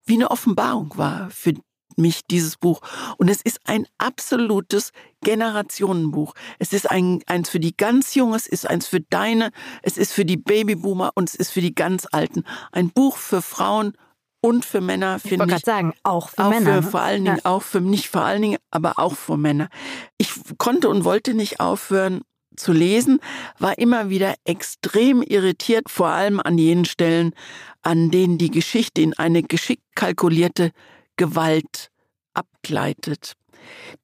wie 0.06 0.16
eine 0.16 0.32
Offenbarung 0.32 0.94
war 0.98 1.30
für 1.30 1.54
mich 1.98 2.22
dieses 2.26 2.58
Buch. 2.58 2.82
Und 3.18 3.30
es 3.30 3.42
ist 3.42 3.60
ein 3.66 3.86
absolutes 3.98 4.92
Generationenbuch. 5.22 6.34
Es 6.60 6.74
ist 6.74 6.90
ein, 6.90 7.22
eins 7.28 7.50
für 7.50 7.60
die 7.60 7.76
ganz 7.76 8.16
Jungen, 8.16 8.36
es 8.36 8.48
ist 8.48 8.68
eins 8.68 8.88
für 8.88 9.02
deine, 9.02 9.52
es 9.82 9.98
ist 9.98 10.14
für 10.14 10.26
die 10.26 10.38
Babyboomer 10.38 11.12
und 11.16 11.30
es 11.30 11.36
ist 11.36 11.52
für 11.52 11.62
die 11.62 11.76
ganz 11.76 12.08
Alten. 12.12 12.44
Ein 12.72 12.90
Buch 12.90 13.18
für 13.18 13.42
Frauen 13.42 13.94
und 14.42 14.66
für 14.66 14.82
Männer, 14.82 15.20
finde 15.20 15.36
ich. 15.36 15.40
wollte 15.40 15.52
gerade 15.52 15.66
sagen, 15.66 15.94
auch 16.04 16.30
für 16.30 16.46
auch 16.46 16.50
Männer. 16.50 16.76
Für, 16.76 16.82
ne? 16.82 16.92
vor 16.92 17.02
allen 17.02 17.24
Dingen 17.24 17.38
ja. 17.38 17.46
auch 17.46 17.64
für, 17.64 17.80
nicht 17.80 18.10
vor 18.10 18.22
allen 18.22 18.42
Dingen, 18.42 18.58
aber 18.72 19.00
auch 19.00 19.16
für 19.16 19.38
Männer. 19.38 19.70
Ich 20.18 20.34
konnte 20.58 20.90
und 20.90 21.06
wollte 21.06 21.34
nicht 21.34 21.60
aufhören, 21.60 22.22
zu 22.56 22.72
lesen, 22.72 23.20
war 23.60 23.78
immer 23.78 24.10
wieder 24.10 24.36
extrem 24.46 25.22
irritiert, 25.22 25.90
vor 25.90 26.08
allem 26.08 26.40
an 26.40 26.58
jenen 26.58 26.86
Stellen, 26.86 27.34
an 27.82 28.12
denen 28.12 28.38
die 28.38 28.52
Geschichte 28.52 29.02
in 29.02 29.18
eine 29.18 29.44
geschickt 29.44 29.84
kalkulierte 29.96 30.72
Gewalt 31.18 31.90
abgleitet, 32.34 33.34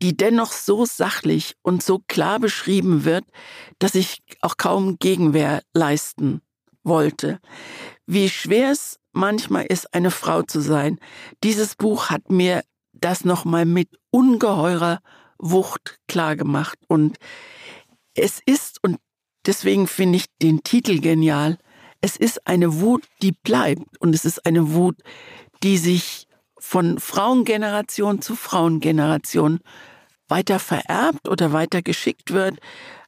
die 0.02 0.16
dennoch 0.16 0.52
so 0.52 0.86
sachlich 0.86 1.56
und 1.62 1.84
so 1.84 2.00
klar 2.08 2.40
beschrieben 2.40 3.06
wird, 3.06 3.26
dass 3.80 3.96
ich 3.96 4.22
auch 4.42 4.58
kaum 4.58 4.98
Gegenwehr 5.00 5.62
leisten 5.74 6.42
wollte. 6.84 7.40
Wie 8.06 8.30
schwer 8.30 8.72
es 8.72 9.00
manchmal 9.12 9.66
ist, 9.66 9.94
eine 9.94 10.12
Frau 10.12 10.44
zu 10.44 10.62
sein. 10.62 11.00
Dieses 11.44 11.76
Buch 11.76 12.10
hat 12.10 12.30
mir 12.30 12.64
das 12.94 13.26
nochmal 13.26 13.66
mit 13.66 13.90
ungeheurer 14.12 15.00
Wucht 15.38 16.00
klargemacht. 16.08 16.78
Und 16.88 17.18
es 18.20 18.42
ist, 18.46 18.84
und 18.84 18.98
deswegen 19.46 19.88
finde 19.88 20.18
ich 20.18 20.26
den 20.42 20.64
Titel 20.64 21.00
genial, 21.00 21.58
es 22.02 22.16
ist 22.16 22.48
eine 22.48 22.80
Wut, 22.80 23.04
die 23.22 23.32
bleibt. 23.32 24.00
Und 24.00 24.16
es 24.16 24.26
ist 24.26 24.46
eine 24.46 24.74
Wut, 24.74 24.98
die 25.64 25.78
sich 25.78 26.28
von 26.58 27.00
Frauengeneration 27.00 28.22
zu 28.22 28.36
Frauengeneration 28.36 29.60
weiter 30.28 30.60
vererbt 30.60 31.28
oder 31.28 31.52
weiter 31.54 31.82
geschickt 31.82 32.32
wird. 32.32 32.60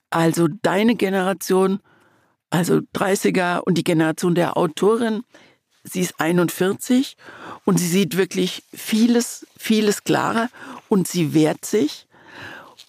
Also 0.09 0.47
deine 0.47 0.95
Generation, 0.95 1.80
also 2.49 2.82
30er 2.95 3.59
und 3.59 3.78
die 3.78 3.84
Generation 3.84 4.36
der 4.36 4.57
Autorin, 4.57 5.22
sie 5.84 6.01
ist 6.01 6.20
41 6.20 7.16
und 7.66 7.80
sie 7.80 7.88
sieht 7.88 8.18
wirklich 8.18 8.64
vieles, 8.74 9.45
vieles 9.57 10.03
klarer 10.03 10.49
und 10.89 11.07
sie 11.07 11.34
wehrt 11.34 11.66
sich. 11.66 12.07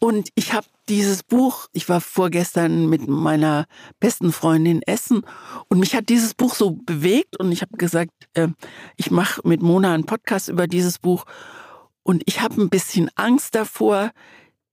Und 0.03 0.30
ich 0.34 0.53
habe 0.53 0.66
dieses 0.88 1.22
Buch, 1.22 1.68
ich 1.72 1.88
war 1.88 2.00
vorgestern 2.00 2.88
mit 2.88 3.07
meiner 3.07 3.66
besten 4.00 4.32
Freundin 4.32 4.82
essen 4.82 5.22
und 5.68 5.78
mich 5.78 5.94
hat 5.94 6.09
dieses 6.09 6.34
Buch 6.34 6.57
so 6.57 6.72
bewegt 6.72 7.38
und 7.38 7.53
ich 7.53 7.62
habe 7.62 7.76
gesagt, 7.76 8.11
äh, 8.34 8.48
ich 8.96 9.12
mache 9.12 9.46
mit 9.46 9.62
Mona 9.62 9.94
einen 9.94 10.05
Podcast 10.05 10.48
über 10.48 10.66
dieses 10.66 10.98
Buch. 10.98 11.24
Und 12.03 12.24
ich 12.26 12.40
habe 12.40 12.61
ein 12.61 12.68
bisschen 12.68 13.11
Angst 13.14 13.55
davor, 13.55 14.11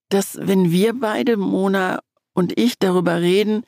dass 0.09 0.35
wenn 0.41 0.71
wir 0.71 0.99
beide, 0.99 1.37
Mona 1.37 1.99
und 2.33 2.57
ich, 2.57 2.79
darüber 2.79 3.21
reden, 3.21 3.61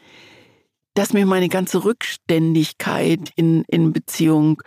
dass 0.96 1.14
mir 1.14 1.28
meine 1.28 1.48
ganze 1.48 1.86
Rückständigkeit 1.86 3.32
in, 3.36 3.66
in 3.68 3.94
Beziehung 3.94 4.64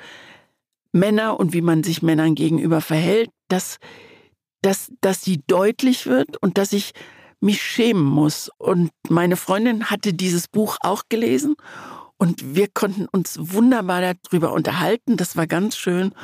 Männer 0.92 1.40
und 1.40 1.55
wie 1.55 1.61
man 1.61 1.82
sich 1.82 2.03
Männern 2.03 2.36
gegenüber 2.36 2.80
verhält, 2.80 3.30
dass, 3.49 3.80
dass, 4.65 4.91
dass 5.01 5.21
die 5.21 5.43
deutlich 5.47 6.07
wird 6.07 6.37
und 6.43 6.59
dass 6.59 6.73
ich 6.73 6.93
mich 7.41 7.62
schämen 7.62 8.05
muss. 8.05 8.51
Und 8.59 8.91
meine 9.09 9.37
Freundin 9.37 9.91
hatte 9.91 10.15
dieses 10.15 10.49
Buch 10.49 10.79
auch 10.81 11.05
gelesen 11.09 11.57
und 12.17 12.55
wir 12.55 12.69
konnten 12.69 13.07
uns 13.07 13.37
wunderbar 13.39 14.15
darüber 14.15 14.53
unterhalten. 14.53 15.17
Das 15.17 15.37
war 15.37 15.47
ganz 15.47 15.77
schön. 15.77 16.15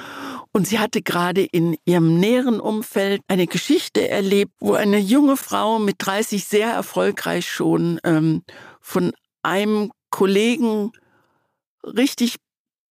Und 0.53 0.67
sie 0.67 0.79
hatte 0.79 1.03
gerade 1.03 1.43
in 1.43 1.77
ihrem 1.85 2.19
näheren 2.19 2.61
Umfeld 2.61 3.21
eine 3.29 3.47
Geschichte 3.47 4.09
erlebt, 4.09 4.53
wo 4.61 4.73
eine 4.75 4.99
junge 4.99 5.37
Frau 5.37 5.79
mit 5.79 5.97
30 5.99 6.45
sehr 6.45 6.71
erfolgreich 6.71 7.47
schon 7.47 8.01
ähm, 8.05 8.43
von 8.81 9.13
einem 9.43 9.93
Kollegen 10.11 10.93
richtig 11.85 12.37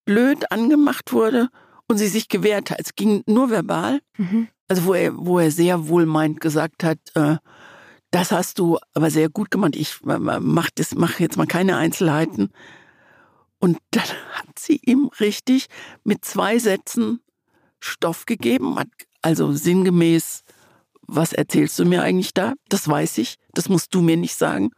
blöd 0.06 0.52
angemacht 0.52 1.12
wurde 1.12 1.50
und 1.88 1.97
sie 1.97 2.08
sich 2.08 2.28
gewehrt 2.28 2.70
hat. 2.70 2.80
Es 2.80 2.95
ging 2.95 3.24
nur 3.26 3.50
verbal. 3.50 4.02
Mhm. 4.18 4.50
Also 4.70 4.86
wo 4.86 4.93
er, 4.93 5.17
wo 5.17 5.39
er 5.39 5.51
sehr 5.51 5.89
wohlmeint 5.89 6.39
gesagt 6.39 6.84
hat, 6.84 6.99
äh, 7.15 7.38
das 8.11 8.32
hast 8.32 8.59
du 8.59 8.78
aber 8.93 9.11
sehr 9.11 9.30
gut 9.30 9.51
gemacht. 9.51 9.76
Ich 9.76 9.99
mach, 10.03 10.70
das, 10.74 10.95
mach 10.95 11.20
jetzt 11.20 11.38
mal 11.38 11.45
keine 11.47 11.78
Einzelheiten. 11.78 12.51
Und 13.59 13.78
dann 13.91 14.03
hat 14.34 14.57
sie 14.57 14.80
ihm 14.86 15.09
richtig 15.20 15.67
mit 16.03 16.24
zwei 16.24 16.57
Sätzen 16.57 17.20
Stoff 17.82 18.26
gegeben, 18.26 18.76
also 19.22 19.51
sinngemäß, 19.53 20.43
was 21.01 21.34
erzählst 21.34 21.80
du 21.80 21.86
mir 21.86 22.03
eigentlich 22.03 22.34
da? 22.34 22.53
Das 22.67 22.88
weiß 22.88 23.17
ich, 23.20 23.38
das 23.53 23.70
musst 23.70 23.95
du 23.95 24.01
mir 24.01 24.17
nicht 24.17 24.36
sagen. 24.36 24.72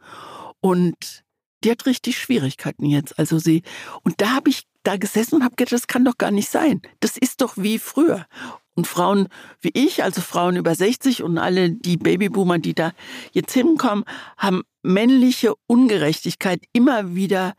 Und 0.60 1.24
die 1.64 1.70
hat 1.70 1.86
richtig 1.86 2.18
Schwierigkeiten 2.18 2.86
jetzt. 2.86 3.18
Also 3.18 3.38
sie, 3.38 3.62
und 4.02 4.20
da 4.20 4.30
habe 4.30 4.50
ich 4.50 4.64
da 4.82 4.96
gesessen 4.96 5.36
und 5.36 5.44
habe 5.44 5.56
gedacht, 5.56 5.72
das 5.72 5.86
kann 5.86 6.04
doch 6.04 6.18
gar 6.18 6.30
nicht 6.30 6.48
sein. 6.48 6.82
Das 7.00 7.16
ist 7.16 7.40
doch 7.40 7.56
wie 7.56 7.78
früher. 7.78 8.26
Und 8.74 8.86
Frauen 8.86 9.28
wie 9.60 9.70
ich, 9.74 10.02
also 10.02 10.20
Frauen 10.20 10.56
über 10.56 10.74
60 10.74 11.22
und 11.22 11.38
alle 11.38 11.70
die 11.70 11.96
Babyboomer, 11.96 12.58
die 12.58 12.74
da 12.74 12.92
jetzt 13.32 13.52
hinkommen, 13.52 14.04
haben 14.38 14.62
männliche 14.82 15.54
Ungerechtigkeit 15.66 16.62
immer 16.72 17.14
wieder 17.14 17.52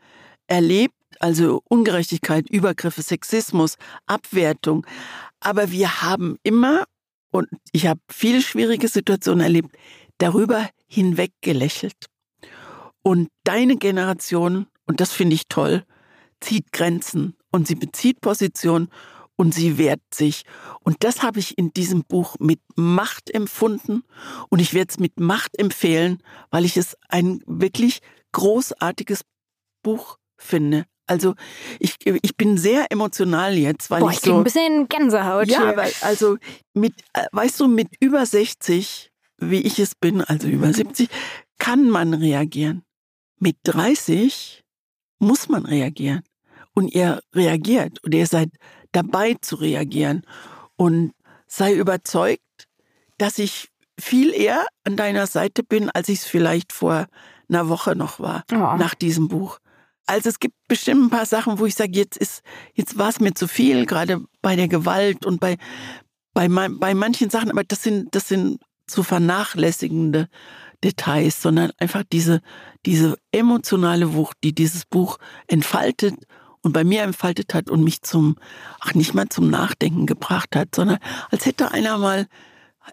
erlebt, 0.46 0.94
also 1.20 1.62
Ungerechtigkeit, 1.68 2.50
Übergriffe, 2.50 3.02
Sexismus, 3.02 3.76
Abwertung. 4.06 4.86
Aber 5.40 5.70
wir 5.70 6.02
haben 6.02 6.36
immer, 6.42 6.84
und 7.30 7.48
ich 7.72 7.86
habe 7.86 8.00
viele 8.10 8.42
schwierige 8.42 8.88
Situationen 8.88 9.40
erlebt, 9.40 9.70
darüber 10.18 10.68
hinweg 10.86 11.32
gelächelt. 11.40 12.06
Und 13.02 13.28
deine 13.44 13.76
Generation, 13.76 14.66
und 14.86 15.00
das 15.00 15.12
finde 15.12 15.34
ich 15.34 15.48
toll, 15.48 15.84
zieht 16.40 16.72
Grenzen 16.72 17.36
und 17.50 17.66
sie 17.66 17.74
bezieht 17.74 18.20
Position 18.20 18.88
und 19.36 19.54
sie 19.54 19.78
wehrt 19.78 20.02
sich. 20.12 20.44
Und 20.80 21.02
das 21.04 21.22
habe 21.22 21.38
ich 21.38 21.58
in 21.58 21.72
diesem 21.72 22.04
Buch 22.04 22.36
mit 22.38 22.60
Macht 22.76 23.30
empfunden 23.30 24.04
und 24.48 24.60
ich 24.60 24.74
werde 24.74 24.90
es 24.90 24.98
mit 24.98 25.18
Macht 25.18 25.58
empfehlen, 25.58 26.22
weil 26.50 26.64
ich 26.64 26.76
es 26.76 26.96
ein 27.08 27.42
wirklich 27.46 28.00
großartiges 28.32 29.22
Buch 29.82 30.18
finde. 30.36 30.84
Also 31.06 31.34
ich, 31.78 31.96
ich 32.04 32.36
bin 32.36 32.56
sehr 32.56 32.90
emotional 32.90 33.54
jetzt, 33.54 33.90
weil 33.90 34.00
Boah, 34.00 34.10
ich, 34.10 34.18
ich 34.18 34.22
so 34.22 34.36
ein 34.36 34.44
bisschen 34.44 34.88
Gänsehaut 34.88 35.48
ja, 35.48 35.62
hier. 35.62 35.76
weil 35.76 35.92
also 36.00 36.38
mit 36.72 36.94
weißt 37.32 37.60
du 37.60 37.68
mit 37.68 37.88
über 38.00 38.24
60, 38.24 39.10
wie 39.38 39.60
ich 39.60 39.78
es 39.78 39.94
bin, 39.94 40.22
also 40.22 40.48
über 40.48 40.72
70, 40.72 41.10
kann 41.58 41.90
man 41.90 42.14
reagieren. 42.14 42.84
Mit 43.38 43.56
30 43.64 44.64
muss 45.18 45.48
man 45.48 45.66
reagieren 45.66 46.22
und 46.74 46.88
ihr 46.88 47.20
reagiert 47.34 48.02
und 48.02 48.14
ihr 48.14 48.26
seid 48.26 48.50
dabei 48.94 49.36
zu 49.40 49.56
reagieren 49.56 50.22
und 50.76 51.12
sei 51.46 51.74
überzeugt, 51.74 52.40
dass 53.18 53.38
ich 53.38 53.68
viel 54.00 54.32
eher 54.32 54.66
an 54.84 54.96
deiner 54.96 55.26
Seite 55.26 55.62
bin, 55.62 55.90
als 55.90 56.08
ich 56.08 56.20
es 56.20 56.24
vielleicht 56.26 56.72
vor 56.72 57.06
einer 57.48 57.68
Woche 57.68 57.94
noch 57.94 58.18
war, 58.18 58.44
Oh. 58.52 58.56
nach 58.56 58.94
diesem 58.94 59.28
Buch. 59.28 59.58
Also 60.06 60.28
es 60.28 60.38
gibt 60.38 60.54
bestimmt 60.68 61.04
ein 61.04 61.10
paar 61.10 61.26
Sachen, 61.26 61.58
wo 61.58 61.66
ich 61.66 61.74
sage, 61.74 61.92
jetzt 61.92 62.16
ist, 62.16 62.42
jetzt 62.74 62.98
war 62.98 63.08
es 63.08 63.20
mir 63.20 63.34
zu 63.34 63.46
viel, 63.48 63.86
gerade 63.86 64.22
bei 64.42 64.56
der 64.56 64.68
Gewalt 64.68 65.24
und 65.24 65.40
bei, 65.40 65.56
bei, 66.34 66.48
bei 66.48 66.94
manchen 66.94 67.30
Sachen, 67.30 67.50
aber 67.50 67.64
das 67.64 67.82
sind, 67.82 68.14
das 68.14 68.28
sind 68.28 68.60
zu 68.86 69.02
vernachlässigende 69.02 70.28
Details, 70.82 71.40
sondern 71.40 71.70
einfach 71.78 72.02
diese, 72.12 72.40
diese 72.84 73.16
emotionale 73.32 74.12
Wucht, 74.14 74.36
die 74.44 74.54
dieses 74.54 74.84
Buch 74.84 75.18
entfaltet 75.46 76.14
und 76.64 76.72
bei 76.72 76.82
mir 76.82 77.02
entfaltet 77.02 77.54
hat 77.54 77.70
und 77.70 77.84
mich 77.84 78.02
zum, 78.02 78.36
ach 78.80 78.94
nicht 78.94 79.14
mal 79.14 79.28
zum 79.28 79.50
Nachdenken 79.50 80.06
gebracht 80.06 80.56
hat, 80.56 80.74
sondern 80.74 80.98
als 81.30 81.46
hätte 81.46 81.70
einer 81.70 81.98
mal, 81.98 82.26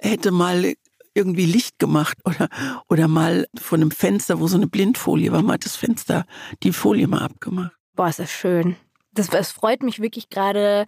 hätte 0.02 0.32
mal 0.32 0.74
irgendwie 1.14 1.46
Licht 1.46 1.80
gemacht 1.80 2.18
oder, 2.26 2.50
oder 2.90 3.08
mal 3.08 3.48
von 3.60 3.82
einem 3.82 3.92
Fenster, 3.92 4.40
wo 4.40 4.48
so 4.48 4.58
eine 4.58 4.68
Blindfolie 4.68 5.32
war, 5.32 5.42
mal 5.42 5.58
das 5.58 5.76
Fenster, 5.76 6.26
die 6.64 6.74
Folie 6.74 7.08
mal 7.08 7.22
abgemacht. 7.22 7.72
Boah, 7.96 8.10
ist 8.10 8.20
das 8.20 8.32
schön. 8.32 8.76
Das, 9.14 9.28
das 9.28 9.52
freut 9.52 9.84
mich 9.84 10.02
wirklich 10.02 10.30
gerade 10.30 10.86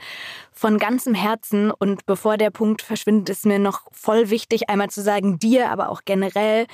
von 0.53 0.77
ganzem 0.77 1.13
Herzen. 1.13 1.71
Und 1.71 2.05
bevor 2.05 2.37
der 2.37 2.51
Punkt 2.51 2.81
verschwindet, 2.81 3.29
ist 3.29 3.45
mir 3.45 3.59
noch 3.59 3.81
voll 3.91 4.29
wichtig, 4.29 4.69
einmal 4.69 4.89
zu 4.89 5.01
sagen, 5.01 5.39
dir, 5.39 5.69
aber 5.71 5.89
auch 5.89 6.01
generell, 6.05 6.67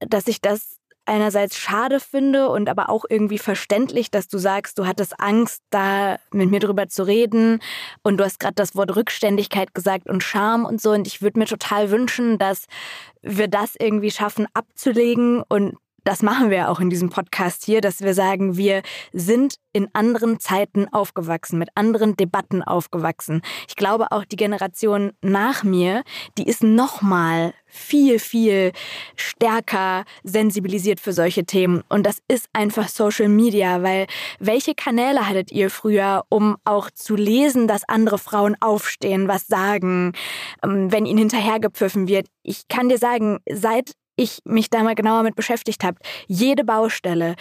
dass 0.00 0.28
ich 0.28 0.40
das 0.40 0.77
einerseits 1.08 1.58
schade 1.58 2.00
finde 2.00 2.50
und 2.50 2.68
aber 2.68 2.88
auch 2.88 3.04
irgendwie 3.08 3.38
verständlich, 3.38 4.10
dass 4.10 4.28
du 4.28 4.38
sagst, 4.38 4.78
du 4.78 4.86
hattest 4.86 5.18
Angst, 5.18 5.62
da 5.70 6.18
mit 6.32 6.50
mir 6.50 6.60
drüber 6.60 6.88
zu 6.88 7.02
reden. 7.02 7.60
Und 8.02 8.18
du 8.18 8.24
hast 8.24 8.38
gerade 8.38 8.54
das 8.54 8.76
Wort 8.76 8.94
Rückständigkeit 8.94 9.74
gesagt 9.74 10.08
und 10.08 10.22
Scham 10.22 10.64
und 10.64 10.80
so. 10.80 10.92
Und 10.92 11.06
ich 11.06 11.22
würde 11.22 11.38
mir 11.38 11.46
total 11.46 11.90
wünschen, 11.90 12.38
dass 12.38 12.66
wir 13.22 13.48
das 13.48 13.74
irgendwie 13.78 14.10
schaffen 14.10 14.46
abzulegen 14.54 15.42
und 15.48 15.76
das 16.04 16.22
machen 16.22 16.50
wir 16.50 16.70
auch 16.70 16.80
in 16.80 16.90
diesem 16.90 17.10
Podcast 17.10 17.64
hier, 17.64 17.80
dass 17.80 18.00
wir 18.00 18.14
sagen, 18.14 18.56
wir 18.56 18.82
sind 19.12 19.56
in 19.72 19.88
anderen 19.92 20.40
Zeiten 20.40 20.88
aufgewachsen, 20.88 21.58
mit 21.58 21.68
anderen 21.74 22.16
Debatten 22.16 22.62
aufgewachsen. 22.62 23.42
Ich 23.68 23.76
glaube 23.76 24.10
auch 24.10 24.24
die 24.24 24.36
Generation 24.36 25.12
nach 25.20 25.62
mir, 25.62 26.02
die 26.36 26.48
ist 26.48 26.62
noch 26.62 27.02
mal 27.02 27.52
viel 27.66 28.18
viel 28.18 28.72
stärker 29.14 30.04
sensibilisiert 30.24 31.00
für 31.00 31.12
solche 31.12 31.44
Themen 31.44 31.82
und 31.90 32.06
das 32.06 32.18
ist 32.26 32.48
einfach 32.54 32.88
Social 32.88 33.28
Media, 33.28 33.82
weil 33.82 34.06
welche 34.38 34.74
Kanäle 34.74 35.28
hattet 35.28 35.52
ihr 35.52 35.68
früher, 35.68 36.24
um 36.30 36.56
auch 36.64 36.90
zu 36.90 37.14
lesen, 37.14 37.68
dass 37.68 37.86
andere 37.86 38.18
Frauen 38.18 38.56
aufstehen, 38.60 39.28
was 39.28 39.46
sagen, 39.46 40.12
ähm, 40.64 40.90
wenn 40.90 41.04
ihnen 41.04 41.18
hinterhergepfiffen 41.18 42.08
wird? 42.08 42.26
Ich 42.42 42.68
kann 42.68 42.88
dir 42.88 42.98
sagen, 42.98 43.38
seit 43.50 43.92
ich 44.18 44.40
mich 44.44 44.68
da 44.68 44.82
mal 44.82 44.94
genauer 44.94 45.22
mit 45.22 45.36
beschäftigt 45.36 45.84
habe, 45.84 45.98
jede 46.26 46.64
Baustelle, 46.64 47.36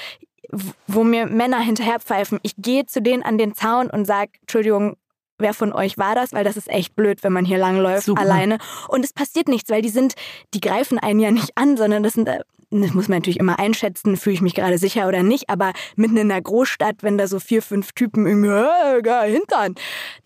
wo 0.86 1.04
mir 1.04 1.26
Männer 1.26 1.60
hinterherpfeifen, 1.60 2.40
ich 2.44 2.54
gehe 2.58 2.86
zu 2.86 3.02
denen 3.02 3.24
an 3.24 3.38
den 3.38 3.54
Zaun 3.56 3.90
und 3.90 4.06
sage, 4.06 4.32
Entschuldigung, 4.42 4.96
wer 5.40 5.54
von 5.54 5.74
euch 5.74 5.98
war 5.98 6.16
das? 6.16 6.34
Weil 6.34 6.44
das 6.44 6.58
ist 6.58 6.70
echt 6.70 6.96
blöd, 6.96 7.24
wenn 7.24 7.34
man 7.34 7.46
hier 7.46 7.58
langläuft 7.58 8.06
Super. 8.06 8.22
alleine. 8.22 8.60
Und 8.88 9.04
es 9.04 9.14
passiert 9.14 9.48
nichts, 9.48 9.70
weil 9.70 9.82
die 9.82 9.90
sind, 9.90 10.14
die 10.54 10.62
greifen 10.62 11.00
einen 11.00 11.20
ja 11.20 11.32
nicht 11.32 11.52
an, 11.56 11.78
sondern 11.78 12.04
das 12.04 12.14
sind, 12.14 12.28
äh, 12.28 12.40
das 12.70 12.94
muss 12.94 13.08
man 13.08 13.20
natürlich 13.20 13.40
immer 13.40 13.60
einschätzen, 13.60 14.18
fühle 14.18 14.34
ich 14.36 14.42
mich 14.42 14.54
gerade 14.56 14.78
sicher 14.78 15.08
oder 15.08 15.24
nicht, 15.24 15.50
aber 15.50 15.72
mitten 15.96 16.18
in 16.18 16.28
der 16.30 16.42
Großstadt, 16.42 16.98
wenn 17.02 17.18
da 17.18 17.28
so 17.28 17.40
vier, 17.40 17.62
fünf 17.62 17.94
Typen 17.94 18.28
irgendwie, 18.28 19.02
geil, 19.04 19.32
Hintern, 19.32 19.76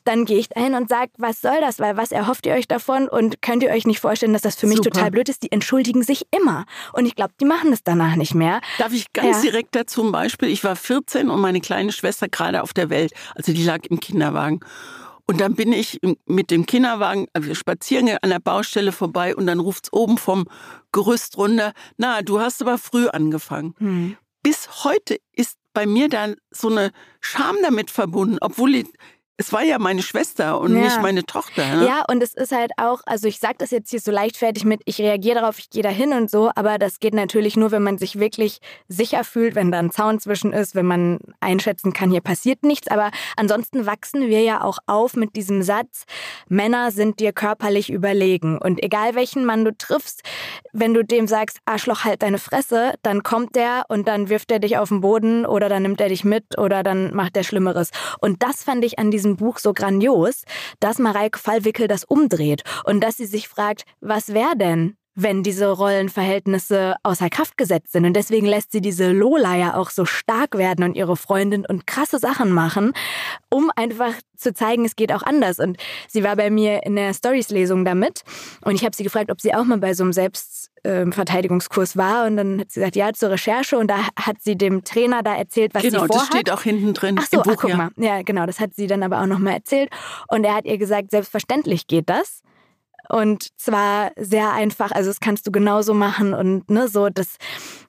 dann 0.04 0.26
gehe 0.26 0.39
ich 0.39 0.50
dahin 0.50 0.74
und 0.74 0.89
sage, 0.89 1.12
was 1.18 1.42
soll 1.42 1.60
das? 1.62 1.80
Weil 1.80 1.98
was 1.98 2.12
erhofft 2.12 2.48
ihr 2.48 2.54
euch 2.54 2.68
davon? 2.68 3.08
Und 3.08 3.42
könnt 3.44 3.62
ihr 3.62 3.70
euch 3.70 3.86
nicht 3.86 4.00
vorstellen, 4.00 4.34
dass 4.34 4.42
das 4.42 4.56
für 4.56 4.66
mich 4.66 4.78
Super. 4.78 4.89
total 4.89 5.12
blöd 5.12 5.30
ist? 5.30 5.44
Die 5.44 5.52
entschuldigen 5.52 6.02
sich 6.02 6.26
immer. 6.36 6.66
Und 6.94 7.06
ich 7.06 7.16
glaube, 7.16 7.34
die 7.39 7.46
machen 7.46 7.72
es 7.74 7.84
danach 7.84 8.16
nicht 8.16 8.34
mehr. 8.34 8.62
Darf 8.80 8.94
ich 8.94 9.14
ganz 9.14 9.44
Ja. 9.44 9.52
direkt 9.52 9.76
dazu 9.76 10.04
ein 10.04 10.12
Beispiel? 10.12 10.50
Ich 10.50 10.64
war 10.64 10.76
14 10.76 11.30
und 11.30 11.39
meine 11.39 11.62
kleine 11.62 11.92
Schwester 11.92 12.28
gerade 12.28 12.64
auf 12.64 12.74
der 12.74 12.89
Welt. 12.89 13.14
Also 13.36 13.54
die 13.54 13.64
lag 13.64 13.80
im 13.89 14.00
Kinderwagen. 14.00 14.62
Und 15.32 15.40
dann 15.40 15.56
bin 15.56 15.72
ich 15.72 15.98
mit 16.26 16.52
dem 16.52 16.66
Kinderwagen 16.66 17.26
also 17.32 17.56
spazieren 17.56 18.10
an 18.22 18.30
der 18.30 18.40
Baustelle 18.40 18.92
vorbei 18.92 19.34
und 19.34 19.48
dann 19.48 19.62
ruft's 19.62 19.94
oben 19.94 20.18
vom 20.18 20.46
Gerüst 20.92 21.38
runter, 21.38 21.72
na, 21.96 22.22
du 22.22 22.42
hast 22.42 22.62
aber 22.62 22.78
früh 22.78 23.08
angefangen. 23.08 23.74
Hm. 23.78 24.18
Bis 24.44 24.84
heute 24.84 25.20
ist 25.32 25.58
bei 25.74 25.86
mir 25.86 26.10
dann 26.10 26.36
so 26.50 26.68
eine 26.68 26.92
Scham 27.22 27.56
damit 27.64 27.92
verbunden, 27.92 28.40
obwohl 28.42 28.76
ich, 28.76 28.88
es 29.42 29.52
war 29.52 29.64
ja 29.64 29.80
meine 29.80 30.04
Schwester 30.04 30.60
und 30.60 30.76
Ja. 30.76 30.84
nicht 30.84 31.02
meine 31.02 31.24
Tochter. 31.26 31.66
Ne? 31.76 31.86
Ja, 31.88 32.06
und 32.08 32.22
es 32.22 32.36
ist 32.36 32.52
halt 32.52 32.72
auch, 32.78 33.02
also 33.08 33.28
ich 33.28 33.39
sage 33.39 33.56
das 33.58 33.72
jetzt 33.72 33.89
hier 33.89 34.00
so 34.00 34.12
leichtfertig 34.12 34.66
mit, 34.66 34.82
ich 34.86 35.00
reagiere 35.02 35.39
darauf, 35.39 35.58
ich 35.58 35.72
gehe 35.72 35.82
da 35.82 35.89
hin 35.89 36.14
und 36.14 36.30
so, 36.30 36.52
aber 36.56 36.78
das 36.78 37.00
geht 37.00 37.16
natürlich 37.16 37.58
nur, 37.58 37.72
wenn 37.72 37.82
man 37.82 37.98
sich 37.98 38.20
wirklich 38.20 38.60
sicher 38.88 39.24
fühlt, 39.24 39.56
wenn 39.56 39.72
da 39.72 39.80
ein 39.80 39.89
Zaun 39.89 40.20
zwischen 40.20 40.54
ist, 40.54 40.76
wenn 40.76 40.86
man 40.86 41.18
einschätzen 41.39 41.92
kann, 41.92 42.12
hier 42.12 42.22
passiert 42.22 42.62
nichts. 42.64 42.88
Aber 42.88 43.10
ansonsten 43.36 43.88
wachsen 43.88 44.28
wir 44.28 44.44
ja 44.44 44.64
auch 44.64 44.78
auf 44.86 45.16
mit 45.16 45.36
diesem 45.36 45.64
Satz, 45.64 46.04
Männer 46.48 46.92
sind 46.92 47.20
dir 47.20 47.34
körperlich 47.34 47.89
überlegen. 47.92 48.60
Und 48.60 48.82
egal 48.84 49.16
welchen 49.16 49.44
Mann 49.44 49.66
du 49.66 49.76
triffst, 49.76 50.22
wenn 50.72 50.94
du 50.94 51.04
dem 51.04 51.26
sagst, 51.28 51.58
Arschloch, 51.66 52.04
halt 52.04 52.22
deine 52.22 52.38
Fresse, 52.38 52.94
dann 53.02 53.24
kommt 53.24 53.56
der 53.56 53.86
und 53.88 54.08
dann 54.08 54.30
wirft 54.30 54.52
er 54.52 54.60
dich 54.60 54.78
auf 54.78 54.89
den 54.89 55.02
Boden 55.02 55.48
oder 55.48 55.68
dann 55.68 55.82
nimmt 55.82 56.00
er 56.00 56.10
dich 56.10 56.24
mit 56.24 56.60
oder 56.60 56.84
dann 56.84 57.16
macht 57.16 57.36
er 57.36 57.44
Schlimmeres. 57.44 57.89
Und 58.20 58.44
das 58.44 58.64
fand 58.64 58.86
ich 58.86 59.00
an 59.00 59.10
diesem 59.10 59.31
Buch 59.36 59.60
so 59.60 59.74
grandios, 59.74 60.44
dass 60.80 61.00
Mareike 61.00 61.40
Fallwickel 61.40 61.88
das 61.88 62.04
umdreht 62.04 62.64
und 62.86 63.02
dass 63.02 63.18
sie 63.18 63.26
sich 63.26 63.48
fragt, 63.48 63.84
was 64.00 64.34
wäre 64.34 64.56
denn, 64.56 64.96
wenn 65.14 65.44
diese 65.44 65.70
Rollenverhältnisse 65.70 66.96
außer 67.04 67.30
Kraft 67.30 67.58
gesetzt 67.58 67.92
sind. 67.92 68.06
Und 68.06 68.14
deswegen 68.14 68.48
lässt 68.48 68.72
sie 68.72 68.82
diese 68.82 69.12
Lola 69.12 69.56
ja 69.56 69.76
auch 69.76 69.90
so 69.90 70.06
stark 70.06 70.58
werden 70.58 70.86
und 70.86 70.96
ihre 70.96 71.18
Freundin 71.18 71.66
und 71.66 71.86
krasse 71.86 72.20
Sachen 72.20 72.52
machen, 72.52 72.94
um 73.50 73.72
einfach 73.76 74.14
zu 74.38 74.54
zeigen, 74.54 74.86
es 74.86 74.96
geht 74.96 75.12
auch 75.12 75.24
anders. 75.24 75.60
Und 75.60 75.78
sie 76.08 76.24
war 76.24 76.36
bei 76.36 76.50
mir 76.50 76.84
in 76.84 76.96
der 76.96 77.14
Stories-Lesung 77.14 77.84
damit 77.84 78.24
und 78.64 78.76
ich 78.76 78.86
habe 78.86 78.96
sie 78.96 79.04
gefragt, 79.04 79.32
ob 79.32 79.42
sie 79.42 79.54
auch 79.54 79.66
mal 79.66 79.78
bei 79.78 79.94
so 79.94 80.04
einem 80.04 80.14
Selbstverteidigungskurs 80.84 81.98
war. 81.98 82.26
Und 82.26 82.38
dann 82.38 82.60
hat 82.60 82.72
sie 82.72 82.80
gesagt, 82.80 82.96
ja, 82.96 83.14
zur 83.14 83.32
Recherche. 83.32 83.78
Und 83.78 83.88
da 83.88 84.08
hat 84.16 84.38
sie 84.42 84.58
dem 84.58 84.84
Trainer 84.84 85.24
da 85.24 85.36
erzählt, 85.36 85.74
was 85.74 85.84
genau, 85.84 86.02
sie 86.02 86.08
das 86.08 86.18
vorhat. 86.18 86.34
steht 86.34 86.52
auch 86.52 86.62
hinten 86.62 86.94
drin 86.94 87.18
Ach 87.20 87.28
so, 87.30 87.38
im 87.38 87.42
ach, 87.42 87.46
Buch. 87.46 87.62
guck 87.62 87.70
ja. 87.70 87.78
mal. 87.78 87.90
Ja, 87.98 88.22
genau, 88.24 88.46
das 88.46 88.60
hat 88.60 88.74
sie 88.76 88.88
dann 88.88 89.04
aber 89.04 89.22
auch 89.22 89.28
nochmal 89.28 89.54
erzählt. 89.54 89.90
Und 90.28 90.44
er 90.44 90.56
hat 90.56 90.66
ihr 90.66 90.78
gesagt, 90.78 91.12
selbstverständlich 91.12 91.88
geht 91.88 92.10
das. 92.10 92.42
Und 93.10 93.48
zwar 93.60 94.12
sehr 94.16 94.54
einfach, 94.54 94.92
also 94.92 95.10
das 95.10 95.20
kannst 95.20 95.46
du 95.46 95.52
genauso 95.52 95.94
machen 95.94 96.34
und 96.34 96.70
ne, 96.70 96.88
so, 96.88 97.10
das, 97.10 97.36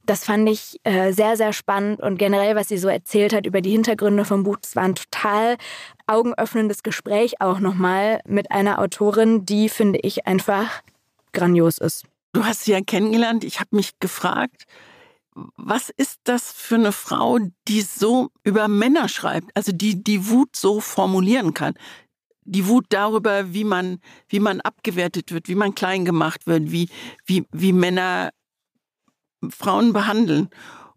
das 0.04 0.24
fand 0.24 0.48
ich 0.48 0.80
äh, 0.82 1.12
sehr, 1.12 1.36
sehr 1.36 1.52
spannend 1.52 2.00
und 2.00 2.18
generell, 2.18 2.56
was 2.56 2.68
sie 2.68 2.78
so 2.78 2.88
erzählt 2.88 3.32
hat 3.32 3.46
über 3.46 3.60
die 3.60 3.70
Hintergründe 3.70 4.24
vom 4.24 4.42
Buch, 4.42 4.56
das 4.60 4.74
war 4.74 4.82
ein 4.82 4.96
total 4.96 5.58
augenöffnendes 6.08 6.82
Gespräch 6.82 7.40
auch 7.40 7.60
nochmal 7.60 8.20
mit 8.26 8.50
einer 8.50 8.80
Autorin, 8.80 9.46
die, 9.46 9.68
finde 9.68 10.00
ich, 10.02 10.26
einfach 10.26 10.82
grandios 11.32 11.78
ist. 11.78 12.04
Du 12.32 12.44
hast 12.44 12.64
sie 12.64 12.72
ja 12.72 12.80
kennengelernt. 12.80 13.44
Ich 13.44 13.60
habe 13.60 13.76
mich 13.76 13.98
gefragt, 14.00 14.64
was 15.34 15.90
ist 15.90 16.20
das 16.24 16.52
für 16.52 16.74
eine 16.74 16.92
Frau, 16.92 17.38
die 17.68 17.82
so 17.82 18.30
über 18.42 18.68
Männer 18.68 19.08
schreibt, 19.08 19.54
also 19.54 19.72
die 19.72 20.02
die 20.02 20.28
Wut 20.28 20.56
so 20.56 20.80
formulieren 20.80 21.54
kann? 21.54 21.74
Die 22.44 22.66
Wut 22.66 22.86
darüber, 22.88 23.52
wie 23.54 23.64
man, 23.64 24.00
wie 24.28 24.40
man 24.40 24.60
abgewertet 24.60 25.30
wird, 25.30 25.48
wie 25.48 25.54
man 25.54 25.74
klein 25.74 26.04
gemacht 26.04 26.46
wird, 26.46 26.72
wie, 26.72 26.88
wie, 27.24 27.46
wie 27.52 27.72
Männer 27.72 28.30
Frauen 29.48 29.92
behandeln. 29.92 30.48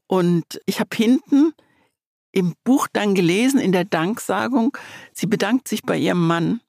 Und 0.08 0.60
ich 0.66 0.80
habe 0.80 0.96
hinten 0.96 1.54
im 2.32 2.56
Buch 2.64 2.88
dann 2.92 3.14
gelesen, 3.16 3.60
in 3.60 3.72
der 3.72 3.86
Danksagung, 3.86 4.76
sie 5.14 5.28
bedankt 5.28 5.68
sich 5.68 5.84
bei 5.84 5.98
ihrem 5.98 6.26
Mann, 6.28 6.62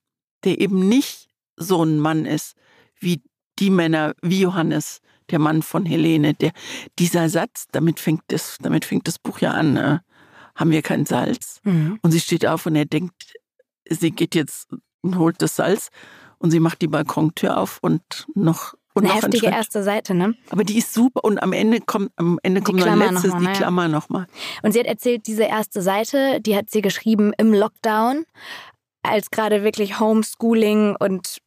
der 0.43 0.61
eben 0.61 0.87
nicht 0.87 1.27
so 1.55 1.83
ein 1.83 1.99
Mann 1.99 2.25
ist, 2.25 2.55
wie 2.99 3.21
die 3.59 3.69
Männer, 3.69 4.13
wie 4.21 4.41
Johannes, 4.41 5.01
der 5.29 5.39
Mann 5.39 5.61
von 5.61 5.85
Helene. 5.85 6.33
Der, 6.33 6.51
dieser 6.99 7.29
Satz, 7.29 7.67
damit 7.71 7.99
fängt, 7.99 8.23
das, 8.27 8.57
damit 8.61 8.85
fängt 8.85 9.07
das 9.07 9.19
Buch 9.19 9.39
ja 9.39 9.51
an, 9.51 9.73
ne? 9.73 10.01
haben 10.57 10.71
wir 10.71 10.81
kein 10.81 11.05
Salz? 11.05 11.61
Mhm. 11.63 11.99
Und 12.01 12.11
sie 12.11 12.19
steht 12.19 12.45
auf 12.45 12.65
und 12.65 12.75
er 12.75 12.85
denkt, 12.85 13.33
sie 13.89 14.11
geht 14.11 14.35
jetzt 14.35 14.69
und 15.01 15.17
holt 15.17 15.41
das 15.41 15.55
Salz 15.55 15.89
und 16.39 16.51
sie 16.51 16.59
macht 16.59 16.81
die 16.81 16.87
Balkontür 16.87 17.57
auf 17.57 17.77
und 17.81 18.27
noch 18.35 18.73
Und 18.93 19.05
Eine 19.05 19.13
noch 19.13 19.23
heftige 19.23 19.47
erste 19.47 19.83
Seite, 19.83 20.15
ne? 20.15 20.33
Aber 20.49 20.63
die 20.63 20.77
ist 20.77 20.93
super 20.93 21.23
und 21.23 21.41
am 21.41 21.53
Ende 21.53 21.79
kommt, 21.79 22.11
am 22.15 22.39
Ende 22.41 22.61
kommt 22.61 22.79
noch 22.79 22.87
ein 22.87 22.97
letztes, 22.97 23.25
noch 23.25 23.33
mal, 23.35 23.39
die 23.39 23.45
ja. 23.45 23.53
Klammer 23.53 23.87
nochmal. 23.87 24.27
Und 24.63 24.73
sie 24.73 24.79
hat 24.79 24.87
erzählt, 24.87 25.27
diese 25.27 25.43
erste 25.43 25.81
Seite, 25.81 26.41
die 26.41 26.55
hat 26.55 26.71
sie 26.71 26.81
geschrieben 26.81 27.33
im 27.37 27.53
Lockdown, 27.53 28.25
als 29.03 29.29
gerade 29.29 29.63
wirklich 29.63 29.99
Homeschooling 29.99 30.95
und 30.99 31.37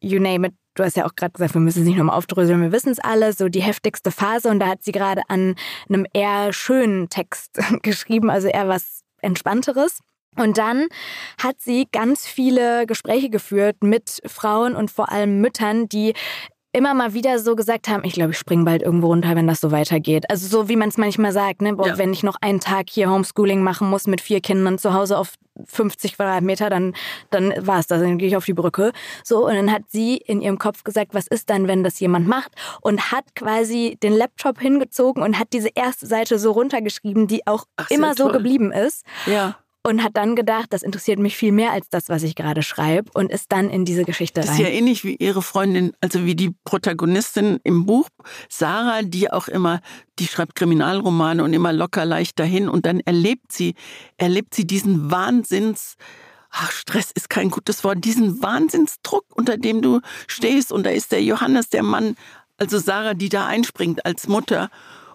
you 0.00 0.18
name 0.18 0.48
it. 0.48 0.54
Du 0.76 0.84
hast 0.84 0.96
ja 0.96 1.06
auch 1.06 1.16
gerade 1.16 1.32
gesagt, 1.32 1.54
wir 1.54 1.60
müssen 1.60 1.80
es 1.80 1.88
nicht 1.88 1.96
nochmal 1.96 2.16
aufdröseln, 2.16 2.60
wir 2.60 2.70
wissen 2.70 2.90
es 2.90 2.98
alle, 2.98 3.32
so 3.32 3.48
die 3.48 3.62
heftigste 3.62 4.10
Phase. 4.10 4.48
Und 4.50 4.60
da 4.60 4.68
hat 4.68 4.84
sie 4.84 4.92
gerade 4.92 5.22
an 5.28 5.56
einem 5.88 6.06
eher 6.12 6.52
schönen 6.52 7.08
Text 7.08 7.58
geschrieben, 7.82 8.30
also 8.30 8.48
eher 8.48 8.68
was 8.68 9.00
Entspannteres. 9.22 10.00
Und 10.36 10.58
dann 10.58 10.88
hat 11.42 11.56
sie 11.60 11.88
ganz 11.90 12.26
viele 12.26 12.86
Gespräche 12.86 13.30
geführt 13.30 13.82
mit 13.82 14.20
Frauen 14.26 14.76
und 14.76 14.90
vor 14.90 15.10
allem 15.10 15.40
Müttern, 15.40 15.88
die 15.88 16.12
immer 16.76 16.94
mal 16.94 17.14
wieder 17.14 17.38
so 17.38 17.56
gesagt 17.56 17.88
haben, 17.88 18.04
ich 18.04 18.12
glaube, 18.12 18.32
ich 18.32 18.38
springe 18.38 18.64
bald 18.64 18.82
irgendwo 18.82 19.08
runter, 19.08 19.34
wenn 19.34 19.46
das 19.46 19.60
so 19.60 19.70
weitergeht. 19.72 20.28
Also 20.30 20.46
so 20.46 20.68
wie 20.68 20.76
man 20.76 20.90
es 20.90 20.98
manchmal 20.98 21.32
sagt, 21.32 21.62
ne? 21.62 21.74
Boah, 21.74 21.88
Ja. 21.88 21.98
wenn 21.98 22.12
ich 22.12 22.22
noch 22.22 22.36
einen 22.40 22.60
Tag 22.60 22.86
hier 22.90 23.10
Homeschooling 23.10 23.62
machen 23.62 23.88
muss 23.88 24.06
mit 24.06 24.20
vier 24.20 24.40
Kindern 24.40 24.78
zu 24.78 24.92
Hause 24.92 25.18
auf 25.18 25.34
50 25.64 26.16
Quadratmeter, 26.16 26.68
dann, 26.68 26.94
dann 27.30 27.54
war 27.66 27.78
es 27.78 27.86
das, 27.86 28.02
dann 28.02 28.18
gehe 28.18 28.28
ich 28.28 28.36
auf 28.36 28.44
die 28.44 28.52
Brücke. 28.52 28.92
So, 29.24 29.46
und 29.46 29.54
dann 29.54 29.72
hat 29.72 29.82
sie 29.88 30.18
in 30.18 30.42
ihrem 30.42 30.58
Kopf 30.58 30.84
gesagt, 30.84 31.14
was 31.14 31.26
ist 31.26 31.48
dann, 31.48 31.66
wenn 31.66 31.82
das 31.82 31.98
jemand 31.98 32.28
macht? 32.28 32.52
Und 32.82 33.10
hat 33.10 33.24
quasi 33.34 33.96
den 34.02 34.12
Laptop 34.12 34.60
hingezogen 34.60 35.22
und 35.22 35.38
hat 35.38 35.48
diese 35.54 35.70
erste 35.74 36.06
Seite 36.06 36.38
so 36.38 36.52
runtergeschrieben, 36.52 37.26
die 37.26 37.46
auch 37.46 37.64
Ach, 37.76 37.90
immer 37.90 38.14
so 38.14 38.28
geblieben 38.28 38.70
ist 38.70 39.04
Ja. 39.24 39.56
Und 39.86 40.02
hat 40.02 40.16
dann 40.16 40.34
gedacht, 40.34 40.66
das 40.70 40.82
interessiert 40.82 41.20
mich 41.20 41.36
viel 41.36 41.52
mehr 41.52 41.70
als 41.70 41.88
das, 41.88 42.08
was 42.08 42.24
ich 42.24 42.34
gerade 42.34 42.62
schreibe 42.62 43.10
und 43.14 43.30
ist 43.30 43.52
dann 43.52 43.70
in 43.70 43.84
diese 43.84 44.04
Geschichte 44.04 44.40
Das 44.40 44.50
ist 44.50 44.56
rein. 44.56 44.62
ja 44.62 44.68
ähnlich 44.68 45.04
wie 45.04 45.14
ihre 45.14 45.42
Freundin, 45.42 45.92
also 46.00 46.24
wie 46.24 46.34
die 46.34 46.50
Protagonistin 46.64 47.60
im 47.62 47.86
Buch, 47.86 48.08
Sarah, 48.48 49.02
die 49.02 49.30
auch 49.30 49.46
immer, 49.46 49.80
die 50.18 50.26
schreibt 50.26 50.56
Kriminalromane 50.56 51.44
und 51.44 51.52
immer 51.52 51.72
locker 51.72 52.04
leicht 52.04 52.38
dahin 52.40 52.68
und 52.68 52.84
dann 52.84 52.98
erlebt 53.00 53.52
sie, 53.52 53.74
erlebt 54.16 54.54
sie 54.54 54.66
diesen 54.66 55.10
Wahnsinns, 55.10 55.94
ach, 56.50 56.72
Stress 56.72 57.12
ist 57.14 57.30
kein 57.30 57.50
gutes 57.50 57.84
Wort, 57.84 58.04
diesen 58.04 58.42
Wahnsinnsdruck, 58.42 59.24
unter 59.34 59.56
dem 59.56 59.82
du 59.82 60.00
stehst 60.26 60.72
und 60.72 60.84
da 60.84 60.90
ist 60.90 61.12
der 61.12 61.22
Johannes, 61.22 61.68
der 61.68 61.84
Mann, 61.84 62.16
also 62.56 62.78
Sarah, 62.78 63.14
die 63.14 63.28
da 63.28 63.46
einspringt 63.46 64.04
als 64.04 64.26
Mutter 64.26 64.68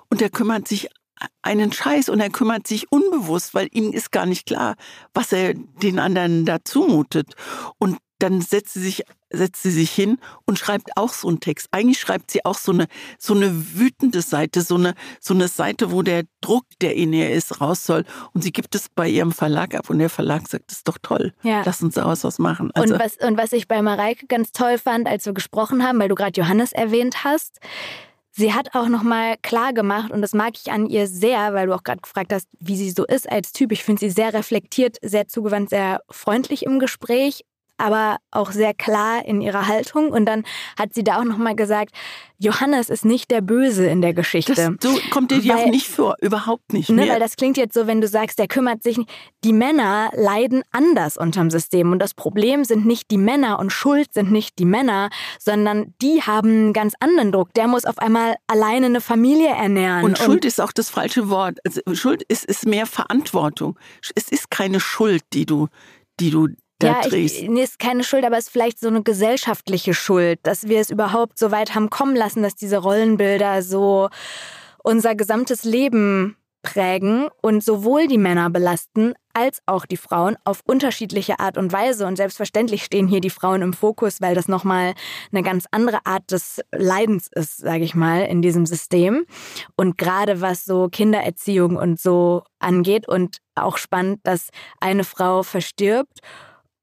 und 0.09 0.21
der 0.21 0.29
kümmert 0.29 0.67
sich 0.67 0.87
einen 1.41 1.71
Scheiß 1.71 2.09
und 2.09 2.19
er 2.19 2.29
kümmert 2.29 2.67
sich 2.67 2.91
unbewusst, 2.91 3.53
weil 3.53 3.67
ihm 3.71 3.91
ist 3.91 4.11
gar 4.11 4.25
nicht 4.25 4.45
klar, 4.45 4.75
was 5.13 5.31
er 5.31 5.53
den 5.53 5.99
anderen 5.99 6.45
da 6.45 6.63
zumutet. 6.63 7.35
Und 7.77 7.97
dann 8.21 8.41
setzt 8.41 8.73
sie 8.73 8.81
sich, 8.81 9.03
setzt 9.31 9.63
sie 9.63 9.71
sich 9.71 9.91
hin 9.91 10.19
und 10.45 10.59
schreibt 10.59 10.95
auch 10.95 11.11
so 11.11 11.27
einen 11.27 11.39
Text. 11.39 11.69
Eigentlich 11.71 11.99
schreibt 11.99 12.29
sie 12.29 12.45
auch 12.45 12.57
so 12.57 12.71
eine, 12.71 12.87
so 13.17 13.33
eine 13.33 13.75
wütende 13.75 14.21
Seite, 14.21 14.61
so 14.61 14.75
eine, 14.75 14.93
so 15.19 15.33
eine 15.33 15.47
Seite, 15.47 15.91
wo 15.91 16.03
der 16.03 16.23
Druck, 16.39 16.65
der 16.81 16.95
in 16.95 17.13
ihr 17.13 17.31
ist, 17.31 17.61
raus 17.61 17.83
soll. 17.85 18.05
Und 18.33 18.43
sie 18.43 18.51
gibt 18.51 18.75
es 18.75 18.89
bei 18.89 19.07
ihrem 19.07 19.31
Verlag 19.31 19.73
ab 19.73 19.89
und 19.89 19.99
der 19.99 20.09
Verlag 20.09 20.47
sagt, 20.47 20.69
das 20.69 20.77
ist 20.77 20.87
doch 20.87 20.99
toll. 21.01 21.33
Ja. 21.41 21.63
Lass 21.65 21.81
uns 21.81 21.95
daraus 21.95 22.23
was 22.23 22.37
machen. 22.37 22.69
Also, 22.75 22.93
und, 22.93 22.99
was, 22.99 23.17
und 23.17 23.37
was 23.37 23.53
ich 23.53 23.67
bei 23.67 23.81
Mareike 23.81 24.27
ganz 24.27 24.51
toll 24.51 24.77
fand, 24.77 25.07
als 25.07 25.25
wir 25.25 25.33
gesprochen 25.33 25.83
haben, 25.83 25.99
weil 25.99 26.09
du 26.09 26.15
gerade 26.15 26.39
Johannes 26.39 26.73
erwähnt 26.73 27.23
hast, 27.23 27.59
sie 28.31 28.53
hat 28.53 28.73
auch 28.75 28.87
nochmal 28.87 29.35
klar 29.41 29.73
gemacht, 29.73 30.11
und 30.11 30.21
das 30.21 30.33
mag 30.33 30.53
ich 30.55 30.71
an 30.71 30.87
ihr 30.87 31.07
sehr, 31.07 31.53
weil 31.53 31.67
du 31.67 31.73
auch 31.75 31.83
gerade 31.83 32.01
gefragt 32.01 32.33
hast, 32.33 32.47
wie 32.59 32.75
sie 32.75 32.91
so 32.91 33.05
ist 33.05 33.29
als 33.31 33.51
Typ. 33.51 33.71
Ich 33.71 33.83
finde 33.83 33.99
sie 33.99 34.09
sehr 34.09 34.33
reflektiert, 34.33 34.97
sehr 35.01 35.27
zugewandt, 35.27 35.69
sehr 35.69 36.01
freundlich 36.09 36.63
im 36.65 36.79
Gespräch, 36.79 37.43
aber 37.81 38.17
auch 38.31 38.51
sehr 38.51 38.73
klar 38.73 39.25
in 39.25 39.41
ihrer 39.41 39.67
Haltung. 39.67 40.09
Und 40.11 40.25
dann 40.25 40.43
hat 40.77 40.93
sie 40.93 41.03
da 41.03 41.19
auch 41.19 41.23
nochmal 41.23 41.55
gesagt, 41.55 41.91
Johannes 42.37 42.89
ist 42.89 43.05
nicht 43.05 43.29
der 43.29 43.41
Böse 43.41 43.85
in 43.85 44.01
der 44.01 44.13
Geschichte. 44.15 44.53
das 44.55 44.71
so 44.81 44.99
kommt 45.11 45.29
dir 45.31 45.39
die 45.41 45.51
auch 45.53 45.65
nicht 45.67 45.87
vor, 45.87 46.15
überhaupt 46.21 46.73
nicht. 46.73 46.89
Ne, 46.89 47.03
Mir- 47.05 47.11
weil 47.13 47.19
das 47.19 47.35
klingt 47.35 47.55
jetzt 47.57 47.73
so, 47.75 47.85
wenn 47.85 48.01
du 48.01 48.07
sagst, 48.07 48.39
der 48.39 48.47
kümmert 48.47 48.81
sich 48.81 48.97
nicht. 48.97 49.09
Die 49.43 49.53
Männer 49.53 50.09
leiden 50.15 50.63
anders 50.71 51.17
unterm 51.17 51.51
System. 51.51 51.91
Und 51.91 51.99
das 51.99 52.13
Problem 52.15 52.63
sind 52.65 52.85
nicht 52.85 53.11
die 53.11 53.17
Männer 53.17 53.59
und 53.59 53.71
Schuld 53.71 54.13
sind 54.13 54.31
nicht 54.31 54.57
die 54.57 54.65
Männer, 54.65 55.09
sondern 55.39 55.93
die 56.01 56.21
haben 56.23 56.49
einen 56.49 56.73
ganz 56.73 56.93
anderen 56.99 57.31
Druck. 57.31 57.53
Der 57.53 57.67
muss 57.67 57.85
auf 57.85 57.99
einmal 57.99 58.35
alleine 58.47 58.87
eine 58.87 59.01
Familie 59.01 59.49
ernähren. 59.49 60.03
Und 60.03 60.17
Schuld 60.17 60.43
ist 60.45 60.59
auch 60.59 60.71
das 60.71 60.89
falsche 60.89 61.29
Wort. 61.29 61.59
Also 61.65 61.81
Schuld 61.93 62.23
ist, 62.23 62.45
ist 62.45 62.65
mehr 62.65 62.85
Verantwortung. 62.87 63.77
Es 64.15 64.29
ist 64.29 64.49
keine 64.49 64.79
Schuld, 64.79 65.21
die 65.33 65.45
du, 65.45 65.67
die 66.19 66.31
du 66.31 66.47
ja, 66.81 67.01
ich, 67.11 67.47
nee, 67.47 67.63
ist 67.63 67.79
keine 67.79 68.03
Schuld, 68.03 68.25
aber 68.25 68.37
es 68.37 68.45
ist 68.45 68.51
vielleicht 68.51 68.79
so 68.79 68.87
eine 68.87 69.03
gesellschaftliche 69.03 69.93
Schuld, 69.93 70.39
dass 70.43 70.67
wir 70.67 70.79
es 70.79 70.89
überhaupt 70.89 71.37
so 71.37 71.51
weit 71.51 71.75
haben 71.75 71.89
kommen 71.89 72.15
lassen, 72.15 72.43
dass 72.43 72.55
diese 72.55 72.77
Rollenbilder 72.77 73.61
so 73.61 74.09
unser 74.83 75.15
gesamtes 75.15 75.63
Leben 75.63 76.37
prägen 76.61 77.27
und 77.41 77.63
sowohl 77.63 78.07
die 78.07 78.17
Männer 78.17 78.49
belasten 78.49 79.13
als 79.33 79.61
auch 79.65 79.85
die 79.85 79.97
Frauen 79.97 80.35
auf 80.43 80.61
unterschiedliche 80.65 81.39
Art 81.39 81.57
und 81.57 81.71
Weise. 81.71 82.05
Und 82.05 82.17
selbstverständlich 82.17 82.83
stehen 82.83 83.07
hier 83.07 83.21
die 83.21 83.29
Frauen 83.29 83.61
im 83.61 83.73
Fokus, 83.73 84.21
weil 84.21 84.35
das 84.35 84.47
nochmal 84.47 84.93
eine 85.31 85.41
ganz 85.41 85.65
andere 85.71 86.05
Art 86.05 86.31
des 86.31 86.61
Leidens 86.71 87.29
ist, 87.33 87.57
sage 87.57 87.83
ich 87.83 87.95
mal, 87.95 88.23
in 88.23 88.41
diesem 88.41 88.65
System. 88.65 89.25
Und 89.75 89.97
gerade 89.97 90.41
was 90.41 90.65
so 90.65 90.89
Kindererziehung 90.89 91.77
und 91.77 91.99
so 91.99 92.43
angeht 92.59 93.07
und 93.07 93.37
auch 93.55 93.77
spannend, 93.77 94.19
dass 94.23 94.49
eine 94.79 95.03
Frau 95.03 95.43
verstirbt 95.43 96.19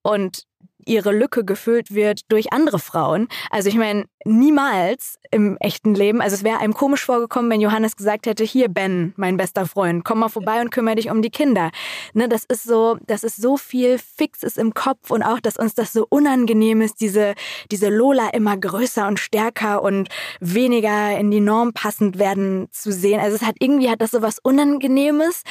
und 0.08 0.44
ihre 0.88 1.12
Lücke 1.12 1.44
gefüllt 1.44 1.94
wird 1.94 2.20
durch 2.32 2.52
andere 2.52 2.78
Frauen. 2.78 3.28
Also 3.50 3.68
ich 3.68 3.76
meine, 3.76 4.06
niemals 4.24 5.18
im 5.30 5.56
echten 5.58 5.94
Leben, 5.94 6.22
also 6.22 6.34
es 6.34 6.44
wäre 6.44 6.58
einem 6.58 6.72
komisch 6.72 7.04
vorgekommen, 7.04 7.50
wenn 7.50 7.60
Johannes 7.60 7.94
gesagt 7.96 8.26
hätte, 8.26 8.42
hier 8.42 8.68
Ben, 8.68 9.12
mein 9.16 9.36
bester 9.36 9.66
Freund, 9.66 10.04
komm 10.04 10.20
mal 10.20 10.28
vorbei 10.28 10.60
und 10.62 10.70
kümmere 10.70 10.96
dich 10.96 11.10
um 11.10 11.20
die 11.20 11.30
Kinder. 11.30 11.70
Ne, 12.14 12.28
das 12.28 12.44
ist 12.44 12.64
so, 12.64 12.96
das 13.06 13.22
ist 13.22 13.36
so 13.36 13.56
viel 13.56 13.98
Fixes 13.98 14.56
im 14.56 14.72
Kopf 14.72 15.10
und 15.10 15.22
auch, 15.22 15.40
dass 15.40 15.56
uns 15.56 15.74
das 15.74 15.92
so 15.92 16.06
unangenehm 16.08 16.80
ist, 16.80 17.00
diese, 17.00 17.34
diese 17.70 17.90
Lola 17.90 18.30
immer 18.30 18.56
größer 18.56 19.06
und 19.06 19.20
stärker 19.20 19.82
und 19.82 20.08
weniger 20.40 21.18
in 21.18 21.30
die 21.30 21.40
Norm 21.40 21.74
passend 21.74 22.18
werden 22.18 22.68
zu 22.72 22.92
sehen. 22.92 23.20
Also 23.20 23.36
es 23.36 23.42
hat 23.42 23.56
irgendwie 23.60 23.90
hat 23.90 24.00
das 24.00 24.12
so 24.12 24.22
was 24.22 24.38
Unangenehmes, 24.38 25.42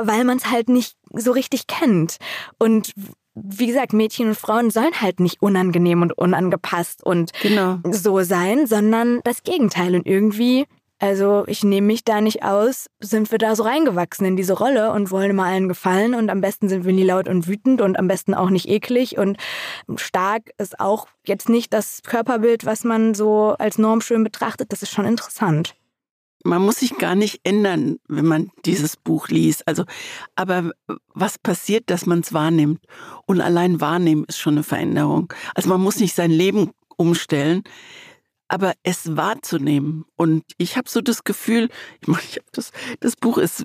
weil 0.00 0.24
man 0.24 0.38
es 0.38 0.50
halt 0.50 0.68
nicht 0.68 0.96
so 1.12 1.32
richtig 1.32 1.66
kennt. 1.66 2.18
Und 2.58 2.92
wie 3.34 3.66
gesagt, 3.66 3.92
Mädchen 3.92 4.28
und 4.28 4.36
Frauen 4.36 4.70
sollen 4.70 5.00
halt 5.00 5.20
nicht 5.20 5.40
unangenehm 5.40 6.02
und 6.02 6.12
unangepasst 6.12 7.02
und 7.04 7.32
Genau. 7.40 7.78
so 7.90 8.22
sein, 8.22 8.66
sondern 8.66 9.20
das 9.24 9.42
Gegenteil. 9.42 9.94
Und 9.94 10.06
irgendwie, 10.06 10.66
also 10.98 11.44
ich 11.46 11.64
nehme 11.64 11.86
mich 11.88 12.04
da 12.04 12.20
nicht 12.20 12.44
aus, 12.44 12.86
sind 13.00 13.30
wir 13.30 13.38
da 13.38 13.56
so 13.56 13.62
reingewachsen 13.62 14.26
in 14.26 14.36
diese 14.36 14.52
Rolle 14.52 14.92
und 14.92 15.10
wollen 15.10 15.30
immer 15.30 15.44
allen 15.46 15.68
gefallen. 15.68 16.14
Und 16.14 16.28
am 16.30 16.40
besten 16.40 16.68
sind 16.68 16.84
wir 16.84 16.92
nie 16.92 17.04
laut 17.04 17.26
und 17.26 17.48
wütend 17.48 17.80
und 17.80 17.98
am 17.98 18.06
besten 18.06 18.34
auch 18.34 18.50
nicht 18.50 18.68
eklig. 18.68 19.16
Und 19.18 19.38
stark 19.96 20.50
ist 20.58 20.78
auch 20.78 21.06
jetzt 21.26 21.48
nicht 21.48 21.72
das 21.72 22.02
Körperbild, 22.04 22.66
was 22.66 22.84
man 22.84 23.14
so 23.14 23.54
als 23.58 23.78
Norm 23.78 24.00
schön 24.02 24.24
betrachtet. 24.24 24.72
Das 24.72 24.82
ist 24.82 24.90
schon 24.90 25.06
interessant. 25.06 25.74
Man 26.44 26.62
muss 26.62 26.80
sich 26.80 26.98
gar 26.98 27.14
nicht 27.14 27.40
ändern, 27.44 27.98
wenn 28.08 28.26
man 28.26 28.50
dieses 28.64 28.96
Buch 28.96 29.28
liest. 29.28 29.66
Also, 29.66 29.84
aber 30.34 30.72
was 31.14 31.38
passiert, 31.38 31.90
dass 31.90 32.06
man 32.06 32.20
es 32.20 32.32
wahrnimmt? 32.32 32.84
Und 33.26 33.40
allein 33.40 33.80
wahrnehmen 33.80 34.24
ist 34.28 34.38
schon 34.38 34.54
eine 34.54 34.62
Veränderung. 34.62 35.32
Also 35.54 35.68
man 35.68 35.80
muss 35.80 36.00
nicht 36.00 36.14
sein 36.14 36.30
Leben 36.30 36.70
umstellen, 36.96 37.62
aber 38.48 38.74
es 38.82 39.16
wahrzunehmen. 39.16 40.04
Und 40.16 40.44
ich 40.58 40.76
habe 40.76 40.88
so 40.88 41.00
das 41.00 41.24
Gefühl, 41.24 41.68
ich 42.00 42.08
meine, 42.08 42.22
ich 42.22 42.40
das, 42.52 42.70
das 43.00 43.16
Buch 43.16 43.38
ist 43.38 43.64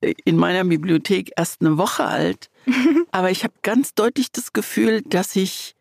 in 0.00 0.36
meiner 0.36 0.64
Bibliothek 0.64 1.32
erst 1.36 1.60
eine 1.60 1.76
Woche 1.76 2.04
alt, 2.04 2.48
aber 3.10 3.30
ich 3.30 3.42
habe 3.42 3.54
ganz 3.62 3.94
deutlich 3.94 4.30
das 4.30 4.52
Gefühl, 4.52 5.02
dass 5.02 5.34
ich 5.34 5.74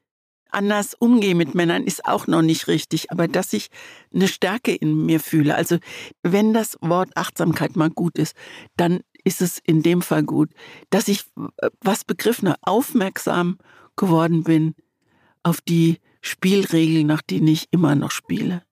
anders 0.52 0.94
umgehe 0.94 1.36
mit 1.36 1.56
Männern, 1.56 1.84
ist 1.84 2.06
auch 2.06 2.28
noch 2.28 2.42
nicht 2.42 2.68
richtig, 2.68 3.12
aber 3.12 3.28
dass 3.28 3.54
ich 3.54 3.70
eine 4.14 4.28
Stärke 4.28 4.74
in 4.74 5.06
mir 5.06 5.20
fühle. 5.20 5.56
Also 5.56 5.78
wenn 6.24 6.54
das 6.54 6.78
Wort 6.82 7.16
Achtsamkeit 7.16 7.76
mal 7.76 7.90
gut 7.90 8.18
ist, 8.18 8.36
dann 8.78 9.02
ist 9.24 9.42
es 9.42 9.60
in 9.60 9.84
dem 9.84 10.02
Fall 10.02 10.24
gut, 10.24 10.52
dass 10.90 11.08
ich 11.08 11.26
äh, 11.62 11.70
was 11.82 12.04
begriffen 12.04 12.54
aufmerksam 12.62 13.58
geworden 13.96 14.44
bin 14.44 14.76
auf 15.44 15.62
die 15.62 15.98
Spielregeln, 16.22 17.08
nach 17.08 17.22
denen 17.22 17.48
ich 17.48 17.68
immer 17.72 17.96
noch 17.96 18.12
spiele. 18.12 18.64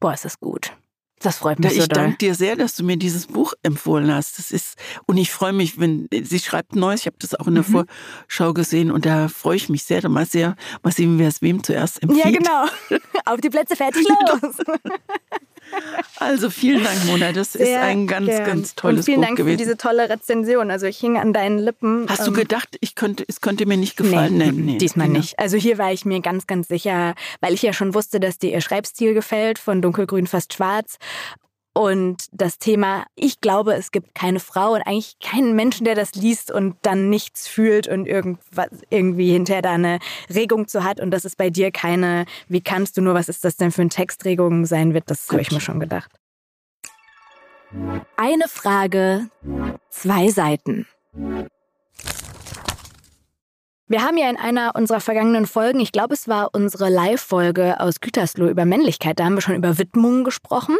Boah, 0.00 0.14
ist 0.14 0.24
das 0.24 0.40
gut. 0.40 0.72
Das 1.20 1.38
freut 1.38 1.58
Da 1.58 1.68
mich 1.68 1.76
so 1.78 1.82
ich 1.82 1.88
danke 1.88 2.18
dir 2.18 2.34
sehr, 2.34 2.56
dass 2.56 2.76
du 2.76 2.84
mir 2.84 2.98
dieses 2.98 3.26
Buch 3.26 3.54
empfohlen 3.62 4.12
hast. 4.14 4.38
Das 4.38 4.50
ist 4.50 4.76
und 5.06 5.16
ich 5.16 5.30
freue 5.30 5.52
mich, 5.54 5.80
wenn 5.80 6.08
sie 6.12 6.38
schreibt 6.38 6.76
Neues. 6.76 7.00
Ich 7.00 7.06
habe 7.06 7.16
das 7.18 7.34
auch 7.34 7.46
in 7.46 7.54
der 7.54 7.64
Mhm. 7.66 7.86
Vorschau 8.28 8.52
gesehen 8.52 8.90
und 8.90 9.06
da 9.06 9.28
freue 9.28 9.56
ich 9.56 9.68
mich 9.70 9.84
sehr. 9.84 10.06
Mal 10.08 10.26
sehr, 10.26 10.56
mal 10.82 10.92
sehen, 10.92 11.18
wer 11.18 11.28
es 11.28 11.40
wem 11.42 11.64
zuerst 11.64 12.02
empfiehlt. 12.02 12.24
Ja, 12.24 12.30
genau. 12.30 13.00
Auf 13.24 13.40
die 13.40 13.48
Plätze 13.50 13.76
fertig 13.76 14.06
los. 14.42 14.56
Also 16.18 16.50
vielen 16.50 16.82
Dank, 16.82 17.04
Mona. 17.04 17.32
Das 17.32 17.52
Sehr 17.52 17.66
ist 17.66 17.76
ein 17.76 18.06
ganz, 18.06 18.26
gern. 18.26 18.44
ganz 18.44 18.74
tolles 18.74 19.00
Und 19.00 19.04
vielen 19.04 19.20
Buch 19.20 19.26
Dank 19.26 19.38
gewesen. 19.38 19.58
für 19.58 19.64
diese 19.64 19.76
tolle 19.76 20.08
Rezension. 20.08 20.70
Also 20.70 20.86
ich 20.86 20.98
hing 20.98 21.18
an 21.18 21.32
deinen 21.32 21.58
Lippen. 21.58 22.06
Hast 22.08 22.26
du 22.26 22.30
ähm, 22.30 22.36
gedacht, 22.36 22.76
ich 22.80 22.94
könnte, 22.94 23.24
es 23.28 23.40
könnte 23.40 23.66
mir 23.66 23.76
nicht 23.76 23.96
gefallen? 23.96 24.38
Nee, 24.38 24.52
nee 24.52 24.78
diesmal 24.78 25.08
nicht. 25.08 25.38
Also 25.38 25.56
hier 25.56 25.78
war 25.78 25.92
ich 25.92 26.04
mir 26.04 26.20
ganz, 26.20 26.46
ganz 26.46 26.68
sicher, 26.68 27.14
weil 27.40 27.54
ich 27.54 27.62
ja 27.62 27.72
schon 27.72 27.94
wusste, 27.94 28.20
dass 28.20 28.38
dir 28.38 28.52
ihr 28.52 28.60
Schreibstil 28.60 29.14
gefällt, 29.14 29.58
von 29.58 29.82
dunkelgrün 29.82 30.26
fast 30.26 30.54
schwarz. 30.54 30.98
Und 31.76 32.28
das 32.32 32.58
Thema, 32.58 33.04
ich 33.16 33.42
glaube, 33.42 33.74
es 33.74 33.90
gibt 33.90 34.14
keine 34.14 34.40
Frau 34.40 34.72
und 34.72 34.80
eigentlich 34.80 35.18
keinen 35.22 35.54
Menschen, 35.54 35.84
der 35.84 35.94
das 35.94 36.14
liest 36.14 36.50
und 36.50 36.74
dann 36.80 37.10
nichts 37.10 37.48
fühlt 37.48 37.86
und 37.86 38.06
irgendwas, 38.06 38.68
irgendwie 38.88 39.30
hinterher 39.30 39.60
da 39.60 39.72
eine 39.72 39.98
Regung 40.34 40.68
zu 40.68 40.84
hat. 40.84 41.00
Und 41.00 41.10
das 41.10 41.26
ist 41.26 41.36
bei 41.36 41.50
dir 41.50 41.70
keine, 41.70 42.24
wie 42.48 42.62
kannst 42.62 42.96
du 42.96 43.02
nur, 43.02 43.12
was 43.12 43.28
ist 43.28 43.44
das 43.44 43.58
denn 43.58 43.72
für 43.72 43.82
ein 43.82 43.90
Textregung 43.90 44.64
sein 44.64 44.94
wird, 44.94 45.10
das 45.10 45.28
habe 45.28 45.42
ich 45.42 45.52
mir 45.52 45.60
schon 45.60 45.78
gedacht. 45.78 46.10
Eine 48.16 48.48
Frage, 48.48 49.28
zwei 49.90 50.30
Seiten. 50.30 50.86
Wir 53.88 54.02
haben 54.02 54.18
ja 54.18 54.28
in 54.28 54.36
einer 54.36 54.74
unserer 54.74 54.98
vergangenen 54.98 55.46
Folgen, 55.46 55.78
ich 55.78 55.92
glaube, 55.92 56.14
es 56.14 56.26
war 56.26 56.50
unsere 56.52 56.90
Live-Folge 56.90 57.78
aus 57.78 58.00
Gütersloh 58.00 58.48
über 58.48 58.64
Männlichkeit, 58.64 59.20
da 59.20 59.26
haben 59.26 59.36
wir 59.36 59.42
schon 59.42 59.54
über 59.54 59.78
Widmungen 59.78 60.24
gesprochen 60.24 60.76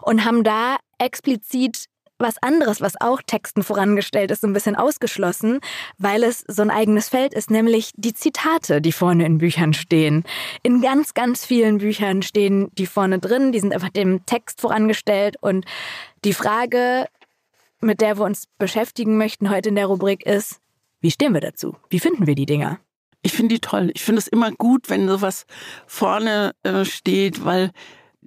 und 0.00 0.24
haben 0.24 0.44
da 0.44 0.76
explizit 0.96 1.84
was 2.18 2.36
anderes, 2.42 2.80
was 2.80 2.98
auch 2.98 3.20
Texten 3.20 3.62
vorangestellt 3.62 4.30
ist, 4.30 4.40
so 4.40 4.46
ein 4.46 4.54
bisschen 4.54 4.76
ausgeschlossen, 4.76 5.60
weil 5.98 6.24
es 6.24 6.42
so 6.48 6.62
ein 6.62 6.70
eigenes 6.70 7.10
Feld 7.10 7.34
ist, 7.34 7.50
nämlich 7.50 7.90
die 7.96 8.14
Zitate, 8.14 8.80
die 8.80 8.92
vorne 8.92 9.26
in 9.26 9.36
Büchern 9.36 9.74
stehen. 9.74 10.24
In 10.62 10.80
ganz, 10.80 11.12
ganz 11.12 11.44
vielen 11.44 11.78
Büchern 11.78 12.22
stehen 12.22 12.70
die 12.78 12.86
vorne 12.86 13.18
drin, 13.18 13.52
die 13.52 13.60
sind 13.60 13.74
einfach 13.74 13.90
dem 13.90 14.24
Text 14.24 14.62
vorangestellt 14.62 15.36
und 15.42 15.66
die 16.24 16.32
Frage, 16.32 17.08
mit 17.80 18.00
der 18.00 18.18
wir 18.18 18.24
uns 18.24 18.44
beschäftigen 18.56 19.18
möchten 19.18 19.50
heute 19.50 19.68
in 19.68 19.76
der 19.76 19.86
Rubrik 19.86 20.24
ist, 20.24 20.60
wie 21.00 21.10
stehen 21.10 21.34
wir 21.34 21.40
dazu? 21.40 21.76
Wie 21.90 22.00
finden 22.00 22.26
wir 22.26 22.34
die 22.34 22.46
Dinger? 22.46 22.80
Ich 23.22 23.32
finde 23.32 23.54
die 23.54 23.60
toll. 23.60 23.90
Ich 23.94 24.02
finde 24.02 24.20
es 24.20 24.28
immer 24.28 24.52
gut, 24.52 24.88
wenn 24.88 25.08
sowas 25.08 25.44
vorne 25.86 26.52
äh, 26.62 26.84
steht, 26.84 27.44
weil 27.44 27.72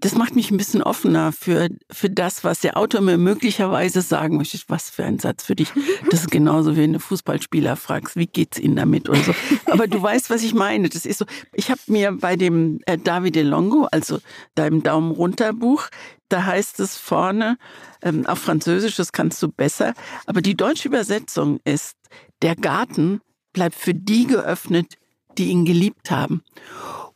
das 0.02 0.16
macht 0.16 0.36
mich 0.36 0.50
ein 0.50 0.58
bisschen 0.58 0.82
offener 0.82 1.32
für, 1.32 1.70
für 1.92 2.10
das, 2.10 2.44
was 2.44 2.60
der 2.60 2.76
Autor 2.76 3.02
mir 3.02 3.18
möglicherweise 3.18 4.02
sagen 4.02 4.38
möchte. 4.38 4.58
Was 4.68 4.90
für 4.90 5.06
ein 5.06 5.20
Satz 5.20 5.44
für 5.44 5.56
dich. 5.56 5.70
Das 6.10 6.22
ist 6.22 6.32
genauso, 6.32 6.76
wie 6.76 6.82
wenn 6.82 6.94
du 6.94 7.00
Fußballspieler 7.00 7.76
fragst, 7.76 8.16
wie 8.18 8.26
geht's 8.26 8.60
ihnen 8.60 8.76
damit 8.76 9.08
und 9.08 9.24
so. 9.24 9.34
Aber 9.66 9.88
du 9.88 10.02
weißt, 10.02 10.30
was 10.30 10.44
ich 10.44 10.54
meine. 10.54 10.90
Das 10.90 11.06
ist 11.06 11.20
so. 11.20 11.26
Ich 11.54 11.70
habe 11.70 11.80
mir 11.88 12.12
bei 12.12 12.36
dem 12.36 12.80
äh, 12.86 12.98
Davide 12.98 13.44
Longo, 13.44 13.88
also 13.92 14.20
deinem 14.56 14.84
Daumen 14.84 15.12
runter 15.12 15.54
Buch, 15.54 15.88
da 16.28 16.46
heißt 16.46 16.80
es 16.80 16.98
vorne, 16.98 17.58
ähm, 18.02 18.26
auf 18.26 18.40
Französisch, 18.40 18.96
das 18.96 19.12
kannst 19.12 19.42
du 19.44 19.50
besser. 19.50 19.94
Aber 20.26 20.42
die 20.42 20.56
deutsche 20.56 20.88
Übersetzung 20.88 21.60
ist, 21.64 21.96
der 22.42 22.56
Garten 22.56 23.22
bleibt 23.54 23.76
für 23.76 23.94
die 23.94 24.28
geöffnet, 24.28 24.96
die 25.38 25.50
ihn 25.50 25.66
geliebt 25.66 26.12
haben. 26.12 26.44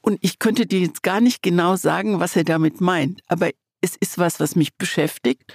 Und 0.01 0.19
ich 0.21 0.39
könnte 0.39 0.65
dir 0.65 0.79
jetzt 0.79 1.03
gar 1.03 1.19
nicht 1.19 1.41
genau 1.41 1.75
sagen, 1.75 2.19
was 2.19 2.35
er 2.35 2.43
damit 2.43 2.79
meint, 2.79 3.21
aber 3.27 3.49
es 3.81 3.95
ist 3.95 4.17
was, 4.17 4.39
was 4.39 4.55
mich 4.55 4.75
beschäftigt 4.77 5.53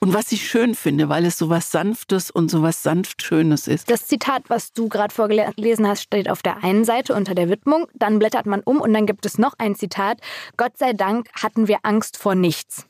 und 0.00 0.12
was 0.12 0.32
ich 0.32 0.46
schön 0.48 0.74
finde, 0.74 1.08
weil 1.08 1.24
es 1.24 1.38
so 1.38 1.48
was 1.48 1.70
Sanftes 1.70 2.30
und 2.30 2.50
so 2.50 2.62
was 2.62 2.82
sanft 2.82 3.22
Schönes 3.22 3.66
ist. 3.68 3.90
Das 3.90 4.06
Zitat, 4.06 4.44
was 4.48 4.72
du 4.72 4.88
gerade 4.88 5.14
vorgelesen 5.14 5.86
hast, 5.86 6.02
steht 6.02 6.28
auf 6.28 6.42
der 6.42 6.62
einen 6.62 6.84
Seite 6.84 7.14
unter 7.14 7.34
der 7.34 7.48
Widmung. 7.48 7.86
Dann 7.94 8.18
blättert 8.18 8.46
man 8.46 8.60
um 8.60 8.80
und 8.80 8.92
dann 8.92 9.06
gibt 9.06 9.24
es 9.24 9.38
noch 9.38 9.54
ein 9.58 9.76
Zitat. 9.76 10.20
Gott 10.56 10.76
sei 10.76 10.92
Dank 10.92 11.28
hatten 11.32 11.68
wir 11.68 11.78
Angst 11.82 12.18
vor 12.18 12.34
nichts. 12.34 12.86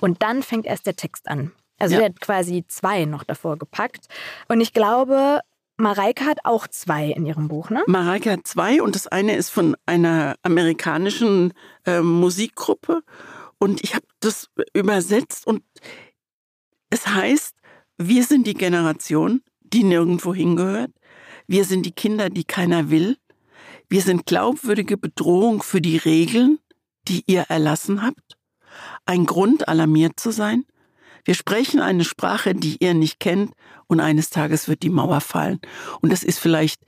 Und 0.00 0.22
dann 0.22 0.42
fängt 0.44 0.66
erst 0.66 0.86
der 0.86 0.94
Text 0.94 1.28
an. 1.28 1.50
Also 1.84 1.96
ja. 1.96 2.00
er 2.00 2.06
hat 2.06 2.20
quasi 2.20 2.64
zwei 2.66 3.04
noch 3.04 3.24
davor 3.24 3.58
gepackt. 3.58 4.06
Und 4.48 4.60
ich 4.60 4.72
glaube, 4.72 5.40
Mareike 5.76 6.24
hat 6.24 6.38
auch 6.44 6.66
zwei 6.66 7.08
in 7.08 7.26
ihrem 7.26 7.48
Buch, 7.48 7.68
ne? 7.68 7.82
Mareike 7.86 8.32
hat 8.32 8.46
zwei 8.46 8.80
und 8.80 8.94
das 8.94 9.06
eine 9.06 9.36
ist 9.36 9.50
von 9.50 9.76
einer 9.86 10.36
amerikanischen 10.42 11.52
äh, 11.84 12.00
Musikgruppe. 12.00 13.02
Und 13.58 13.84
ich 13.84 13.94
habe 13.94 14.06
das 14.20 14.48
übersetzt 14.72 15.46
und 15.46 15.62
es 16.90 17.06
heißt, 17.06 17.54
wir 17.98 18.24
sind 18.24 18.46
die 18.46 18.54
Generation, 18.54 19.42
die 19.60 19.84
nirgendwo 19.84 20.34
hingehört. 20.34 20.92
Wir 21.46 21.64
sind 21.64 21.84
die 21.84 21.92
Kinder, 21.92 22.30
die 22.30 22.44
keiner 22.44 22.90
will. 22.90 23.18
Wir 23.88 24.00
sind 24.00 24.26
glaubwürdige 24.26 24.96
Bedrohung 24.96 25.62
für 25.62 25.80
die 25.80 25.98
Regeln, 25.98 26.58
die 27.08 27.24
ihr 27.26 27.42
erlassen 27.48 28.02
habt. 28.02 28.38
Ein 29.04 29.26
Grund, 29.26 29.68
alarmiert 29.68 30.18
zu 30.18 30.30
sein. 30.30 30.64
Wir 31.24 31.34
sprechen 31.34 31.80
eine 31.80 32.04
Sprache, 32.04 32.54
die 32.54 32.76
ihr 32.80 32.94
nicht 32.94 33.20
kennt, 33.20 33.52
und 33.86 34.00
eines 34.00 34.30
Tages 34.30 34.68
wird 34.68 34.82
die 34.82 34.90
Mauer 34.90 35.20
fallen. 35.20 35.60
Und 36.00 36.12
das 36.12 36.22
ist 36.22 36.38
vielleicht 36.38 36.80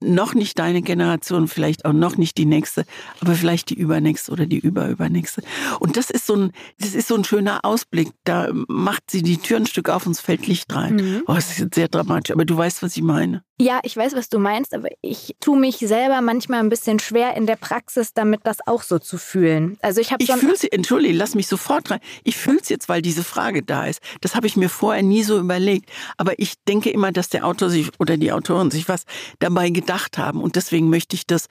noch 0.00 0.34
nicht 0.34 0.58
deine 0.58 0.82
Generation, 0.82 1.48
vielleicht 1.48 1.84
auch 1.84 1.92
noch 1.92 2.16
nicht 2.16 2.36
die 2.36 2.44
nächste, 2.44 2.84
aber 3.20 3.34
vielleicht 3.34 3.70
die 3.70 3.74
übernächste 3.74 4.30
oder 4.30 4.46
die 4.46 4.58
überübernächste. 4.58 5.42
Und 5.80 5.96
das 5.96 6.10
ist 6.10 6.26
so 6.26 6.36
ein, 6.36 6.52
das 6.78 6.94
ist 6.94 7.08
so 7.08 7.14
ein 7.14 7.24
schöner 7.24 7.64
Ausblick. 7.64 8.10
Da 8.24 8.50
macht 8.68 9.10
sie 9.10 9.22
die 9.22 9.38
Tür 9.38 9.58
ein 9.58 9.66
Stück 9.66 9.88
auf 9.88 10.06
und 10.06 10.12
es 10.12 10.20
fällt 10.20 10.46
Licht 10.46 10.74
rein. 10.74 10.96
Mhm. 10.96 11.22
Oh, 11.26 11.34
das 11.34 11.50
ist 11.50 11.58
jetzt 11.58 11.74
sehr 11.74 11.88
dramatisch, 11.88 12.32
aber 12.32 12.44
du 12.44 12.56
weißt, 12.56 12.82
was 12.82 12.96
ich 12.96 13.02
meine. 13.02 13.42
Ja, 13.58 13.80
ich 13.84 13.96
weiß, 13.96 14.14
was 14.14 14.28
du 14.28 14.38
meinst, 14.38 14.74
aber 14.74 14.88
ich 15.00 15.34
tue 15.40 15.58
mich 15.58 15.78
selber 15.78 16.20
manchmal 16.20 16.60
ein 16.60 16.68
bisschen 16.68 16.98
schwer 16.98 17.34
in 17.36 17.46
der 17.46 17.56
Praxis, 17.56 18.12
damit 18.12 18.40
das 18.44 18.58
auch 18.66 18.82
so 18.82 18.98
zu 18.98 19.16
fühlen. 19.16 19.78
Also 19.80 20.02
ich 20.02 20.12
habe 20.12 20.22
Ich 20.22 20.30
fühle 20.30 20.56
sie, 20.58 20.70
entschuldige, 20.70 21.14
lass 21.14 21.34
mich 21.34 21.46
sofort 21.46 21.90
rein. 21.90 22.00
Ich 22.22 22.36
fühle 22.36 22.58
es 22.60 22.68
jetzt, 22.68 22.90
weil 22.90 23.00
diese 23.00 23.24
Frage 23.24 23.62
da 23.62 23.86
ist. 23.86 24.00
Das 24.20 24.34
habe 24.34 24.46
ich 24.46 24.56
mir 24.56 24.68
vorher 24.68 25.02
nie 25.02 25.22
so 25.22 25.38
überlegt. 25.38 25.88
Aber 26.18 26.38
ich 26.38 26.56
denke 26.68 26.90
immer, 26.90 27.12
dass 27.12 27.30
der 27.30 27.46
Autor 27.46 27.70
sich 27.70 27.90
oder 27.98 28.18
die 28.18 28.30
Autorin 28.30 28.70
sich 28.70 28.90
was 28.90 29.04
dabei 29.38 29.70
gedacht 29.86 30.18
haben. 30.18 30.42
Und 30.42 30.56
deswegen 30.56 30.90
möchte 30.90 31.14
ich 31.14 31.26
das 31.26 31.46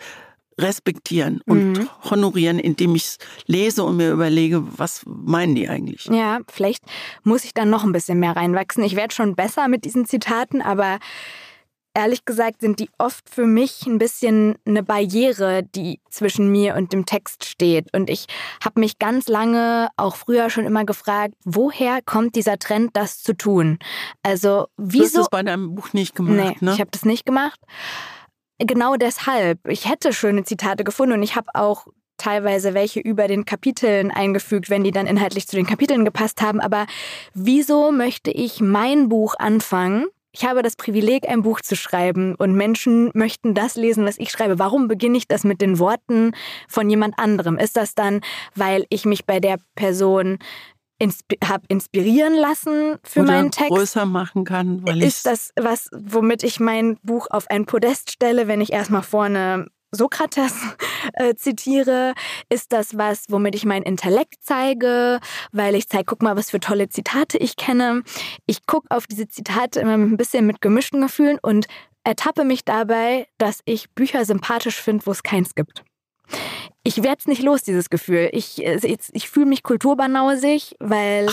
respektieren 0.58 1.42
und 1.46 1.74
mhm. 1.74 1.90
honorieren, 2.10 2.60
indem 2.60 2.96
ich 2.96 3.04
es 3.04 3.18
lese 3.46 3.84
und 3.84 3.98
mir 3.98 4.12
überlege, 4.12 4.64
was 4.78 5.02
meinen 5.06 5.56
die 5.56 5.68
eigentlich. 5.68 6.06
Ja, 6.06 6.40
vielleicht 6.50 6.84
muss 7.24 7.44
ich 7.44 7.54
dann 7.54 7.70
noch 7.70 7.84
ein 7.84 7.92
bisschen 7.92 8.20
mehr 8.20 8.36
reinwachsen. 8.36 8.84
Ich 8.84 8.96
werde 8.96 9.14
schon 9.14 9.36
besser 9.36 9.68
mit 9.68 9.84
diesen 9.84 10.06
Zitaten, 10.06 10.62
aber 10.62 11.00
ehrlich 11.94 12.24
gesagt 12.24 12.62
sind 12.62 12.80
die 12.80 12.90
oft 12.98 13.30
für 13.30 13.46
mich 13.46 13.86
ein 13.86 13.98
bisschen 13.98 14.56
eine 14.66 14.84
Barriere, 14.84 15.64
die 15.64 16.00
zwischen 16.10 16.52
mir 16.52 16.76
und 16.76 16.94
dem 16.94 17.06
Text 17.06 17.46
steht. 17.46 17.94
Und 17.94 18.10
ich 18.10 18.26
habe 18.64 18.80
mich 18.80 18.98
ganz 18.98 19.28
lange, 19.28 19.90
auch 19.98 20.16
früher 20.16 20.50
schon 20.50 20.66
immer 20.66 20.86
gefragt, 20.86 21.34
woher 21.44 22.02
kommt 22.02 22.36
dieser 22.36 22.60
Trend, 22.60 22.92
das 22.94 23.22
zu 23.24 23.36
tun? 23.36 23.80
Also 24.24 24.68
wieso? 24.78 25.00
Du 25.00 25.04
hast 25.04 25.16
das 25.16 25.30
bei 25.30 25.44
deinem 25.44 25.76
Buch 25.76 25.92
nicht 25.94 26.16
gemacht, 26.16 26.62
nee, 26.62 26.66
ne? 26.66 26.74
ich 26.74 26.80
habe 26.80 26.92
das 26.92 27.04
nicht 27.04 27.26
gemacht. 27.26 27.60
Genau 28.60 28.96
deshalb. 28.96 29.68
Ich 29.68 29.90
hätte 29.90 30.14
schöne 30.14 30.44
Zitate 30.44 30.84
gefunden 30.84 31.14
und 31.14 31.24
ich 31.24 31.36
habe 31.36 31.50
auch 31.54 31.88
teilweise 32.18 32.74
welche 32.74 33.02
über 33.02 33.28
den 33.28 33.44
Kapiteln 33.44 34.12
eingefügt, 34.12 34.70
wenn 34.70 34.84
die 34.84 34.92
dann 34.92 35.08
inhaltlich 35.08 35.48
zu 35.48 35.58
den 35.58 35.66
Kapiteln 35.66 36.06
gepasst 36.06 36.42
haben. 36.42 36.62
Aber 36.62 36.86
wieso 37.34 37.92
möchte 37.92 38.32
ich 38.32 38.62
mein 38.62 39.10
Buch 39.10 39.36
anfangen 39.38 40.08
ich 40.38 40.44
habe 40.44 40.62
das 40.62 40.76
Privileg, 40.76 41.30
ein 41.30 41.44
Buch 41.44 41.62
zu 41.62 41.78
schreiben 41.78 42.36
und 42.36 42.56
Menschen 42.56 43.10
möchten 43.14 43.54
das 43.54 43.76
lesen, 43.76 44.06
was 44.06 44.20
ich 44.20 44.32
schreibe. 44.32 44.60
Warum 44.60 44.90
beginne 44.90 45.18
ich 45.18 45.30
das 45.30 45.46
mit 45.46 45.62
den 45.62 45.80
Worten 45.80 46.34
von 46.68 46.90
jemand 46.90 47.18
anderem? 47.18 47.58
Ist 47.58 47.78
das 47.78 47.96
dann, 47.96 48.20
weil 48.54 48.86
ich 48.90 49.06
mich 49.06 49.26
bei 49.26 49.40
der 49.40 49.60
Person 49.76 50.40
insp 51.00 51.34
habe 51.44 51.66
inspirieren 51.68 52.36
lassen 52.36 52.98
für 53.04 53.22
Oder 53.22 53.34
meinen 53.34 53.52
Text? 53.52 53.70
größer 53.70 54.06
machen 54.06 54.44
kann? 54.46 54.86
Weil 54.86 55.04
ist 55.04 55.26
das 55.26 55.52
was, 55.56 55.90
womit 55.94 56.44
ich 56.44 56.60
mein 56.60 56.98
Buch 57.04 57.28
auf 57.30 57.50
ein 57.50 57.66
Podest 57.66 58.12
stelle, 58.12 58.48
wenn 58.48 58.62
ich 58.62 58.72
erstmal 58.72 59.04
vorne 59.04 59.68
Sokrates 59.92 60.54
äh, 61.14 61.36
zitiere, 61.36 62.14
ist 62.50 62.74
das 62.74 62.98
was, 62.98 63.26
womit 63.30 63.56
ich 63.56 63.66
meinen 63.66 63.84
Intellekt 63.84 64.36
zeige, 64.42 65.20
weil 65.52 65.76
ich 65.76 65.88
zeige, 65.88 66.06
guck 66.06 66.22
mal, 66.22 66.36
was 66.36 66.52
für 66.52 66.60
tolle 66.60 66.90
Zitate 66.90 67.38
ich 67.38 67.56
kenne. 67.56 68.04
Ich 68.46 68.66
gucke 68.66 68.88
auf 68.90 69.08
diese 69.08 69.28
Zitate 69.28 69.80
immer 69.80 69.94
ein 69.98 70.18
bisschen 70.18 70.46
mit 70.46 70.62
gemischten 70.62 71.02
Gefühlen 71.02 71.40
und 71.42 71.68
ertappe 72.04 72.44
mich 72.44 72.66
dabei, 72.66 73.28
dass 73.38 73.62
ich 73.66 73.90
Bücher 73.92 74.26
sympathisch 74.26 74.82
finde, 74.82 75.06
wo 75.06 75.12
es 75.12 75.24
keins 75.24 75.56
gibt 75.56 75.85
ich 76.88 76.98
werde 76.98 77.18
es 77.20 77.28
nicht 77.28 77.42
los, 77.42 77.64
dieses 77.64 77.90
Gefühl. 77.90 78.30
Ich, 78.32 78.64
äh, 78.64 78.80
ich 79.14 79.30
fühle 79.30 79.48
mich 79.48 79.64
kulturbanausig, 79.64 80.76
weil, 80.80 81.28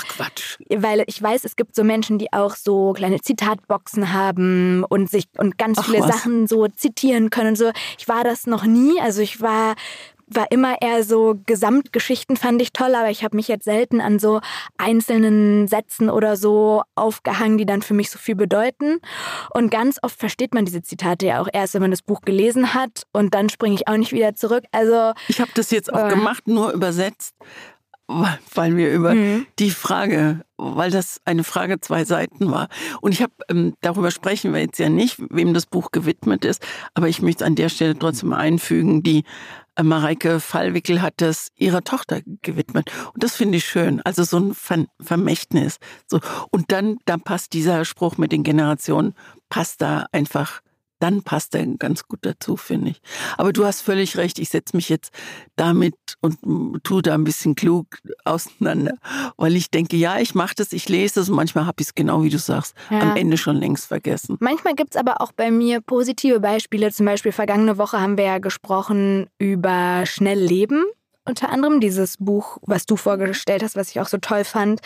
weil 0.70 1.05
ich 1.07 1.22
weiß, 1.22 1.45
es 1.45 1.57
gibt 1.57 1.76
so 1.76 1.84
Menschen, 1.84 2.18
die 2.18 2.32
auch 2.32 2.57
so 2.57 2.95
kleine 2.95 3.20
Zitatboxen 3.20 4.14
haben 4.14 4.82
und 4.88 5.11
sich 5.11 5.28
und 5.36 5.59
ganz 5.59 5.78
Ach, 5.78 5.84
viele 5.84 6.01
was? 6.01 6.09
Sachen 6.09 6.47
so 6.47 6.68
zitieren 6.68 7.28
können. 7.28 7.55
So, 7.55 7.70
ich 7.99 8.09
war 8.09 8.24
das 8.24 8.47
noch 8.47 8.64
nie. 8.64 8.99
Also 8.99 9.20
ich 9.20 9.43
war 9.43 9.74
war 10.35 10.51
immer 10.51 10.80
eher 10.80 11.05
so 11.05 11.41
Gesamtgeschichten 11.47 12.37
fand 12.37 12.61
ich 12.62 12.72
toll, 12.72 12.95
aber 12.95 13.11
ich 13.11 13.24
habe 13.24 13.37
mich 13.37 13.49
jetzt 13.49 13.64
selten 13.64 14.01
an 14.01 14.18
so 14.18 14.41
einzelnen 14.78 15.68
Sätzen 15.68 16.11
oder 16.11 16.37
so 16.37 16.83
aufgehangen, 16.95 17.59
die 17.59 17.66
dann 17.66 17.83
für 17.83 17.95
mich 17.95 18.11
so 18.11 18.18
viel 18.18 18.35
bedeuten. 18.35 18.99
Und 19.51 19.70
ganz 19.70 19.99
oft 20.03 20.18
versteht 20.18 20.55
man 20.55 20.64
diese 20.64 20.83
Zitate 20.83 21.26
ja 21.26 21.41
auch 21.41 21.49
erst, 21.53 21.74
wenn 21.74 21.83
man 21.83 21.91
das 21.91 22.03
Buch 22.03 22.22
gelesen 22.22 22.74
hat 22.74 23.05
und 23.12 23.35
dann 23.35 23.49
springe 23.49 23.74
ich 23.74 23.89
auch 23.89 23.97
nicht 23.97 24.12
wieder 24.12 24.35
zurück. 24.35 24.64
Also 24.72 25.12
ich 25.28 25.41
habe 25.41 25.51
das 25.55 25.70
jetzt 25.70 25.93
auch 25.93 26.07
äh, 26.07 26.11
gemacht, 26.11 26.47
nur 26.47 26.72
übersetzt 26.72 27.35
weil 28.54 28.76
wir 28.76 28.92
über 28.92 29.14
mhm. 29.14 29.46
die 29.58 29.70
Frage, 29.70 30.42
weil 30.56 30.90
das 30.90 31.20
eine 31.24 31.44
Frage 31.44 31.80
zwei 31.80 32.04
Seiten 32.04 32.50
war. 32.50 32.68
Und 33.00 33.12
ich 33.12 33.22
habe, 33.22 33.32
ähm, 33.48 33.74
darüber 33.80 34.10
sprechen 34.10 34.52
wir 34.52 34.60
jetzt 34.60 34.78
ja 34.78 34.88
nicht, 34.88 35.18
wem 35.30 35.54
das 35.54 35.66
Buch 35.66 35.90
gewidmet 35.90 36.44
ist, 36.44 36.64
aber 36.94 37.08
ich 37.08 37.22
möchte 37.22 37.44
an 37.44 37.54
der 37.54 37.68
Stelle 37.68 37.98
trotzdem 37.98 38.32
einfügen, 38.32 39.02
die 39.02 39.24
äh, 39.76 39.82
Mareike 39.82 40.40
Fallwickel 40.40 41.02
hat 41.02 41.14
das 41.18 41.48
ihrer 41.56 41.82
Tochter 41.82 42.20
gewidmet. 42.42 42.90
Und 43.14 43.22
das 43.22 43.36
finde 43.36 43.58
ich 43.58 43.64
schön. 43.64 44.00
Also 44.02 44.24
so 44.24 44.38
ein 44.38 44.54
Ver 44.54 44.86
Vermächtnis. 45.00 45.78
So. 46.06 46.20
Und 46.50 46.72
dann, 46.72 46.98
dann 47.04 47.20
passt 47.20 47.52
dieser 47.52 47.84
Spruch 47.84 48.18
mit 48.18 48.32
den 48.32 48.42
Generationen, 48.42 49.14
passt 49.48 49.82
da 49.82 50.06
einfach 50.12 50.60
dann 51.03 51.22
passt 51.22 51.55
er 51.55 51.66
ganz 51.66 52.07
gut 52.07 52.20
dazu, 52.22 52.57
finde 52.57 52.90
ich. 52.90 53.03
Aber 53.36 53.53
du 53.53 53.64
hast 53.64 53.80
völlig 53.80 54.16
recht, 54.16 54.38
ich 54.38 54.50
setze 54.50 54.76
mich 54.76 54.88
jetzt 54.88 55.12
damit 55.57 55.94
und 56.20 56.38
tue 56.84 57.03
da 57.03 57.14
ein 57.14 57.24
bisschen 57.24 57.55
klug 57.55 57.86
auseinander, 58.24 58.94
weil 59.36 59.57
ich 59.57 59.70
denke, 59.70 59.96
ja, 59.96 60.18
ich 60.18 60.34
mache 60.34 60.55
das, 60.57 60.72
ich 60.72 60.88
lese 60.88 61.16
das 61.16 61.28
und 61.28 61.36
manchmal 61.36 61.66
habe 61.66 61.80
ich 61.80 61.88
es 61.88 61.94
genau 61.94 62.22
wie 62.22 62.30
du 62.30 62.38
sagst, 62.38 62.74
ja. 62.90 63.00
am 63.00 63.16
Ende 63.16 63.36
schon 63.36 63.57
längst 63.57 63.86
vergessen. 63.86 64.36
Manchmal 64.40 64.74
gibt 64.74 64.94
es 64.94 65.00
aber 65.00 65.20
auch 65.20 65.32
bei 65.32 65.50
mir 65.50 65.80
positive 65.80 66.40
Beispiele. 66.40 66.92
Zum 66.92 67.07
Beispiel 67.07 67.32
vergangene 67.32 67.78
Woche 67.78 68.00
haben 68.00 68.16
wir 68.16 68.24
ja 68.24 68.38
gesprochen 68.38 69.26
über 69.38 70.05
schnell 70.07 70.38
leben 70.38 70.84
unter 71.24 71.50
anderem 71.50 71.80
dieses 71.80 72.16
Buch, 72.18 72.59
was 72.62 72.84
du 72.86 72.96
vorgestellt 72.96 73.62
hast, 73.62 73.76
was 73.76 73.90
ich 73.90 74.00
auch 74.00 74.09
so 74.09 74.18
toll 74.18 74.42
fand, 74.44 74.80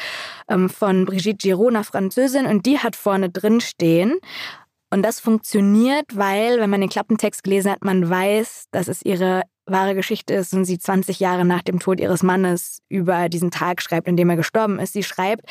ähm, 0.48 0.68
von 0.68 1.06
Brigitte 1.06 1.38
Giraud, 1.38 1.70
einer 1.70 1.84
Französin. 1.84 2.46
Und 2.46 2.66
die 2.66 2.78
hat 2.78 2.94
vorne 2.94 3.30
drin 3.30 3.60
stehen, 3.60 4.18
und 4.90 5.02
das 5.02 5.20
funktioniert, 5.20 6.16
weil, 6.16 6.60
wenn 6.60 6.70
man 6.70 6.80
den 6.80 6.90
Klappentext 6.90 7.42
gelesen 7.42 7.72
hat, 7.72 7.84
man 7.84 8.08
weiß, 8.08 8.66
dass 8.70 8.88
es 8.88 9.02
ihre 9.04 9.42
wahre 9.66 9.94
Geschichte 9.94 10.34
ist 10.34 10.54
und 10.54 10.64
sie 10.64 10.78
20 10.78 11.20
Jahre 11.20 11.44
nach 11.44 11.62
dem 11.62 11.80
Tod 11.80 12.00
ihres 12.00 12.22
Mannes 12.22 12.82
über 12.88 13.28
diesen 13.28 13.50
Tag 13.50 13.82
schreibt, 13.82 14.06
in 14.06 14.16
dem 14.16 14.30
er 14.30 14.36
gestorben 14.36 14.78
ist. 14.78 14.92
Sie 14.92 15.02
schreibt, 15.02 15.44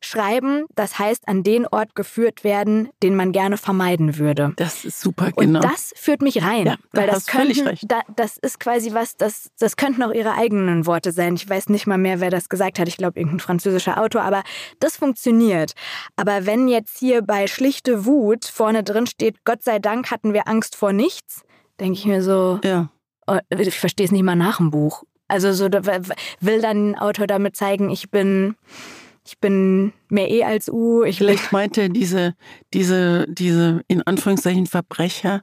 schreiben, 0.00 0.64
das 0.74 0.98
heißt 0.98 1.28
an 1.28 1.42
den 1.42 1.66
Ort 1.66 1.94
geführt 1.94 2.44
werden, 2.44 2.88
den 3.02 3.14
man 3.14 3.32
gerne 3.32 3.58
vermeiden 3.58 4.18
würde. 4.18 4.52
Das 4.56 4.84
ist 4.84 5.00
super, 5.00 5.32
genau. 5.36 5.60
Und 5.60 5.64
das 5.64 5.92
führt 5.96 6.22
mich 6.22 6.42
rein, 6.42 6.66
ja, 6.66 6.76
weil 6.92 7.06
das 7.06 7.26
könnten, 7.26 7.76
da, 7.86 8.00
das 8.16 8.38
ist 8.38 8.58
quasi 8.58 8.94
was, 8.94 9.16
das, 9.16 9.50
das 9.58 9.76
könnten 9.76 10.02
auch 10.02 10.12
ihre 10.12 10.32
eigenen 10.32 10.86
Worte 10.86 11.12
sein. 11.12 11.34
Ich 11.34 11.48
weiß 11.48 11.68
nicht 11.68 11.86
mal 11.86 11.98
mehr, 11.98 12.20
wer 12.20 12.30
das 12.30 12.48
gesagt 12.48 12.78
hat. 12.78 12.88
Ich 12.88 12.96
glaube, 12.96 13.18
irgendein 13.18 13.40
französischer 13.40 14.00
Autor, 14.00 14.22
aber 14.22 14.42
das 14.80 14.96
funktioniert. 14.96 15.74
Aber 16.16 16.46
wenn 16.46 16.68
jetzt 16.68 16.98
hier 16.98 17.22
bei 17.22 17.46
schlichte 17.46 18.06
Wut 18.06 18.46
vorne 18.46 18.82
drin 18.82 19.06
steht, 19.06 19.44
Gott 19.44 19.62
sei 19.62 19.78
Dank 19.78 20.10
hatten 20.10 20.32
wir 20.32 20.48
Angst 20.48 20.74
vor 20.74 20.92
nichts, 20.92 21.42
denke 21.78 21.98
ich 21.98 22.06
mir 22.06 22.22
so, 22.22 22.60
ja 22.64 22.88
ich 23.50 23.78
verstehe 23.78 24.06
es 24.06 24.12
nicht 24.12 24.22
mal 24.22 24.36
nach 24.36 24.58
dem 24.58 24.70
Buch. 24.70 25.04
Also 25.28 25.52
so 25.52 25.66
will 25.66 26.60
dann 26.60 26.90
ein 26.90 26.98
Autor 26.98 27.26
damit 27.26 27.54
zeigen, 27.56 27.90
ich 27.90 28.10
bin 28.10 28.56
ich 29.26 29.38
bin 29.38 29.92
mehr 30.08 30.30
E 30.30 30.44
als 30.44 30.70
U. 30.70 31.02
Ich 31.02 31.18
vielleicht 31.18 31.52
meinte 31.52 31.90
diese 31.90 32.34
diese 32.72 33.26
diese 33.28 33.82
in 33.88 34.02
Anführungszeichen 34.02 34.66
Verbrecher 34.66 35.42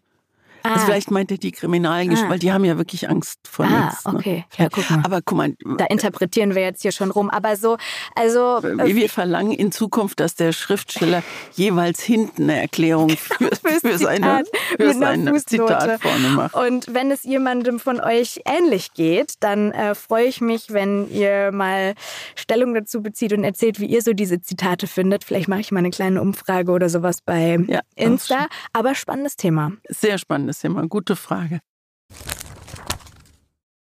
ah. 0.66 0.74
Also 0.74 0.86
vielleicht 0.86 1.11
meint 1.11 1.32
er 1.32 1.38
die 1.38 1.51
Kriminalgeschichte, 1.51 2.28
ah. 2.28 2.30
weil 2.30 2.39
die 2.39 2.51
haben 2.51 2.66
ja 2.66 2.78
wirklich 2.78 3.09
Angst 3.09 3.39
vor 3.47 3.66
ah, 3.66 3.86
nichts. 3.86 4.05
Ne? 4.05 4.13
okay. 4.16 4.45
Ja, 4.57 4.70
guck 4.70 4.89
mal. 4.89 5.01
Aber 5.03 5.22
guck 5.22 5.38
mal. 5.38 5.53
Da 5.78 5.86
interpretieren 5.86 6.55
wir 6.55 6.61
jetzt 6.61 6.82
hier 6.82 6.91
schon 6.91 7.11
rum. 7.11 7.30
Aber 7.30 7.55
so, 7.55 7.78
also. 8.16 8.57
Äh, 8.57 8.95
wir 8.95 9.09
verlangen 9.09 9.51
in 9.51 9.72
Zukunft, 9.72 10.20
dass 10.20 10.36
der 10.36 10.51
Schriftsteller 10.51 11.24
jeweils 11.53 12.01
hinten 12.01 12.43
eine 12.43 12.61
Erklärung 12.61 13.09
für, 13.18 13.49
für 13.82 13.97
seine, 13.97 14.43
für 14.78 14.93
seine 14.93 15.34
Zitat 15.43 16.01
vorne 16.01 16.30
macht. 16.30 16.55
Und 16.55 16.93
wenn 16.93 17.11
es 17.11 17.24
jemandem 17.24 17.80
von 17.80 17.99
euch 17.99 18.41
ähnlich 18.45 18.93
geht, 18.93 19.36
dann 19.41 19.72
äh, 19.72 19.95
freue 19.95 20.26
ich 20.26 20.41
mich, 20.41 20.72
wenn 20.72 21.09
ihr 21.09 21.51
mal 21.51 21.93
Stellung 22.36 22.74
dazu 22.74 23.01
bezieht 23.01 23.34
und 23.34 23.43
erzählt, 23.43 23.80
wie 23.80 23.86
ihr 23.86 24.01
so 24.01 24.13
diese 24.13 24.41
Zitate 24.41 24.88
findet. 24.88 25.24
Vielleicht 25.24 25.47
mache 25.47 25.61
ich 25.61 25.72
mal 25.72 25.80
eine 25.80 25.91
kleine 25.91 26.22
Umfrage 26.22 26.72
oder 26.72 26.89
sowas 26.89 27.22
bei 27.22 27.57
ja, 27.68 27.82
Insta. 27.95 28.47
Aber 28.74 28.95
spannendes 28.95 29.36
Thema. 29.36 29.74
Sehr 29.89 30.18
spannendes 30.18 30.55
ist 30.58 30.64
ja 30.64 30.70
mal 30.70 30.80
eine 30.80 30.89
gute 30.89 31.16
Frage. 31.16 31.60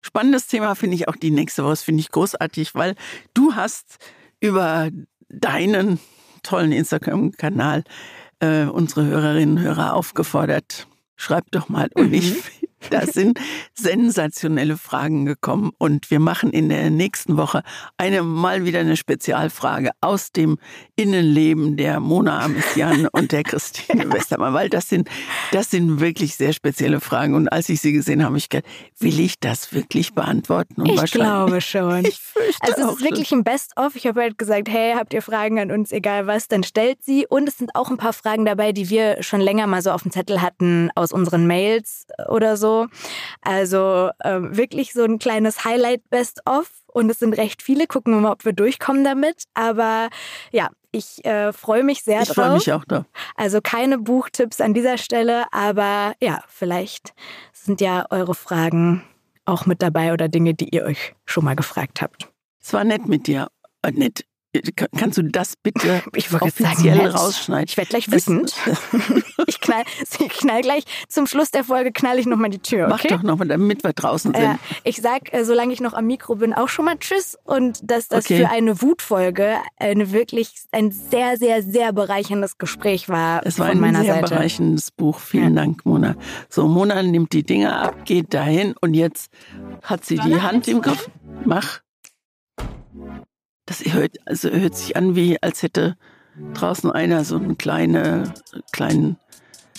Spannendes 0.02 0.46
Thema 0.46 0.74
finde 0.74 0.96
ich 0.96 1.08
auch 1.08 1.16
die 1.16 1.30
nächste 1.30 1.62
Woche. 1.62 1.72
Das 1.72 1.82
finde 1.82 2.00
ich 2.00 2.10
großartig, 2.10 2.74
weil 2.74 2.94
du 3.32 3.54
hast 3.54 3.98
über 4.40 4.90
deinen 5.28 5.98
tollen 6.42 6.72
Instagram-Kanal 6.72 7.84
äh, 8.40 8.64
unsere 8.64 9.06
Hörerinnen 9.06 9.58
und 9.58 9.62
Hörer 9.62 9.94
aufgefordert. 9.94 10.86
Schreib 11.16 11.50
doch 11.50 11.68
mal. 11.68 11.88
Und 11.94 12.08
mhm. 12.08 12.14
ich 12.14 12.63
da 12.90 13.06
sind 13.06 13.38
sensationelle 13.74 14.76
Fragen 14.76 15.24
gekommen 15.24 15.72
und 15.78 16.10
wir 16.10 16.20
machen 16.20 16.50
in 16.50 16.68
der 16.68 16.90
nächsten 16.90 17.36
Woche 17.36 17.62
eine 17.96 18.22
mal 18.22 18.64
wieder 18.64 18.80
eine 18.80 18.96
Spezialfrage 18.96 19.90
aus 20.00 20.32
dem 20.32 20.58
Innenleben 20.96 21.76
der 21.76 22.00
Mona 22.00 22.40
Amesian 22.40 23.08
und 23.12 23.32
der 23.32 23.42
Christine 23.42 24.10
Westermann, 24.12 24.54
weil 24.54 24.68
das 24.68 24.88
sind, 24.88 25.08
das 25.52 25.70
sind 25.70 26.00
wirklich 26.00 26.36
sehr 26.36 26.52
spezielle 26.52 27.00
Fragen 27.00 27.34
und 27.34 27.48
als 27.48 27.68
ich 27.68 27.80
sie 27.80 27.92
gesehen 27.92 28.24
habe, 28.24 28.36
ich 28.36 28.48
gedacht, 28.48 28.70
will 28.98 29.20
ich 29.20 29.38
das 29.40 29.72
wirklich 29.72 30.14
beantworten? 30.14 30.82
Und 30.82 31.02
ich 31.02 31.12
glaube 31.12 31.60
schon. 31.60 32.04
Ich 32.46 32.56
also 32.60 32.90
es 32.90 32.96
ist 32.96 33.04
wirklich 33.04 33.32
ein 33.32 33.44
Best-of. 33.44 33.96
Ich 33.96 34.06
habe 34.06 34.20
halt 34.20 34.38
gesagt, 34.38 34.68
hey, 34.68 34.94
habt 34.94 35.14
ihr 35.14 35.22
Fragen 35.22 35.58
an 35.58 35.70
uns, 35.70 35.92
egal 35.92 36.26
was, 36.26 36.48
dann 36.48 36.62
stellt 36.62 37.02
sie. 37.02 37.26
Und 37.26 37.48
es 37.48 37.58
sind 37.58 37.74
auch 37.74 37.90
ein 37.90 37.96
paar 37.96 38.12
Fragen 38.12 38.44
dabei, 38.44 38.72
die 38.72 38.90
wir 38.90 39.22
schon 39.22 39.40
länger 39.40 39.66
mal 39.66 39.82
so 39.82 39.90
auf 39.90 40.02
dem 40.02 40.10
Zettel 40.10 40.42
hatten 40.42 40.90
aus 40.94 41.12
unseren 41.12 41.46
Mails 41.46 42.06
oder 42.28 42.56
so. 42.56 42.73
Also 43.40 44.10
ähm, 44.24 44.56
wirklich 44.56 44.92
so 44.92 45.04
ein 45.04 45.18
kleines 45.18 45.64
Highlight-Best-of. 45.64 46.70
Und 46.86 47.10
es 47.10 47.18
sind 47.18 47.34
recht 47.34 47.62
viele. 47.62 47.86
Gucken 47.86 48.14
wir 48.14 48.20
mal, 48.20 48.32
ob 48.32 48.44
wir 48.44 48.52
durchkommen 48.52 49.02
damit. 49.02 49.44
Aber 49.54 50.10
ja, 50.52 50.70
ich 50.92 51.24
äh, 51.24 51.52
freue 51.52 51.82
mich 51.82 52.04
sehr 52.04 52.22
ich 52.22 52.28
drauf. 52.28 52.36
Ich 52.36 52.42
freue 52.44 52.54
mich 52.54 52.72
auch 52.72 52.84
da. 52.84 53.04
Also 53.34 53.60
keine 53.60 53.98
Buchtipps 53.98 54.60
an 54.60 54.74
dieser 54.74 54.96
Stelle, 54.96 55.44
aber 55.52 56.14
ja, 56.20 56.42
vielleicht 56.46 57.14
sind 57.52 57.80
ja 57.80 58.06
eure 58.10 58.34
Fragen 58.34 59.02
auch 59.44 59.66
mit 59.66 59.82
dabei 59.82 60.12
oder 60.12 60.28
Dinge, 60.28 60.54
die 60.54 60.68
ihr 60.68 60.84
euch 60.84 61.14
schon 61.24 61.44
mal 61.44 61.56
gefragt 61.56 62.00
habt. 62.00 62.30
Es 62.60 62.72
war 62.72 62.84
nett 62.84 63.08
mit 63.08 63.26
dir. 63.26 63.48
Äh, 63.82 63.90
nett. 63.90 64.24
Kannst 64.96 65.18
du 65.18 65.22
das 65.22 65.56
bitte 65.56 66.02
ich 66.14 66.32
offiziell 66.32 66.96
sagen, 66.96 67.06
rausschneiden? 67.06 67.66
Ich 67.68 67.76
werde 67.76 67.88
gleich 67.88 68.10
wütend. 68.10 68.54
ich, 69.46 69.60
knall, 69.60 69.82
ich 70.20 70.28
knall 70.28 70.62
gleich 70.62 70.84
zum 71.08 71.26
Schluss 71.26 71.50
der 71.50 71.64
Folge 71.64 71.92
knall 71.92 72.18
ich 72.18 72.26
nochmal 72.26 72.50
die 72.50 72.60
Tür. 72.60 72.86
Okay? 72.92 73.08
Mach 73.10 73.16
doch 73.16 73.22
nochmal, 73.22 73.48
damit 73.48 73.82
wir 73.82 73.92
draußen 73.92 74.32
sind. 74.32 74.44
Äh, 74.44 74.56
ich 74.84 74.96
sag, 74.96 75.32
äh, 75.32 75.44
solange 75.44 75.72
ich 75.72 75.80
noch 75.80 75.92
am 75.92 76.06
Mikro 76.06 76.36
bin, 76.36 76.54
auch 76.54 76.68
schon 76.68 76.84
mal 76.84 76.96
Tschüss 76.98 77.36
und 77.44 77.78
dass 77.82 78.08
das 78.08 78.26
okay. 78.26 78.38
für 78.38 78.50
eine 78.50 78.80
Wutfolge 78.80 79.56
eine 79.78 80.12
wirklich 80.12 80.52
ein 80.70 80.92
sehr, 80.92 81.36
sehr, 81.36 81.62
sehr 81.62 81.92
bereicherndes 81.92 82.58
Gespräch 82.58 83.08
war. 83.08 83.44
Es 83.44 83.58
war 83.58 83.66
ein 83.66 83.80
meiner 83.80 84.02
sehr 84.02 84.14
Seite. 84.14 84.34
bereicherndes 84.34 84.90
Buch. 84.92 85.18
Vielen 85.18 85.56
ja. 85.56 85.62
Dank, 85.62 85.84
Mona. 85.84 86.14
So, 86.48 86.68
Mona 86.68 87.02
nimmt 87.02 87.32
die 87.32 87.42
Dinge 87.42 87.74
ab, 87.74 88.04
geht 88.04 88.32
dahin 88.34 88.74
und 88.80 88.94
jetzt 88.94 89.30
hat 89.82 90.04
sie 90.04 90.16
die 90.16 90.40
Hand 90.40 90.68
im 90.68 90.80
Griff. 90.80 91.10
Mach. 91.44 91.80
Das 93.66 93.82
hört, 93.84 94.16
also 94.26 94.50
hört 94.50 94.76
sich 94.76 94.96
an, 94.96 95.16
wie 95.16 95.42
als 95.42 95.62
hätte 95.62 95.96
draußen 96.54 96.90
einer 96.90 97.24
so 97.24 97.36
einen 97.36 97.56
kleine, 97.56 98.34
kleinen. 98.72 99.18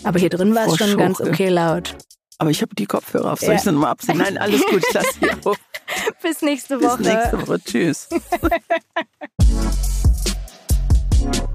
Aber 0.03 0.19
hier 0.19 0.29
drin 0.29 0.55
war 0.55 0.67
es 0.67 0.77
schon 0.77 0.97
ganz 0.97 1.21
okay 1.21 1.49
laut. 1.49 1.95
Aber 2.37 2.49
ich 2.49 2.61
habe 2.61 2.75
die 2.75 2.85
Kopfhörer 2.85 3.33
auf. 3.33 3.39
Soll 3.39 3.49
ja. 3.49 3.55
ich 3.55 3.61
sie 3.61 3.71
nochmal 3.71 3.91
abziehen? 3.91 4.17
Nein, 4.17 4.37
alles 4.37 4.65
gut, 4.65 4.83
ich 4.85 4.93
lasse 4.93 5.09
sie 5.19 5.29
auf. 5.45 5.57
Bis 6.21 6.41
nächste 6.41 6.81
Woche. 6.81 6.97
Bis 6.97 7.07
nächste 7.07 7.47
Woche. 7.47 7.59
Tschüss. 7.63 8.09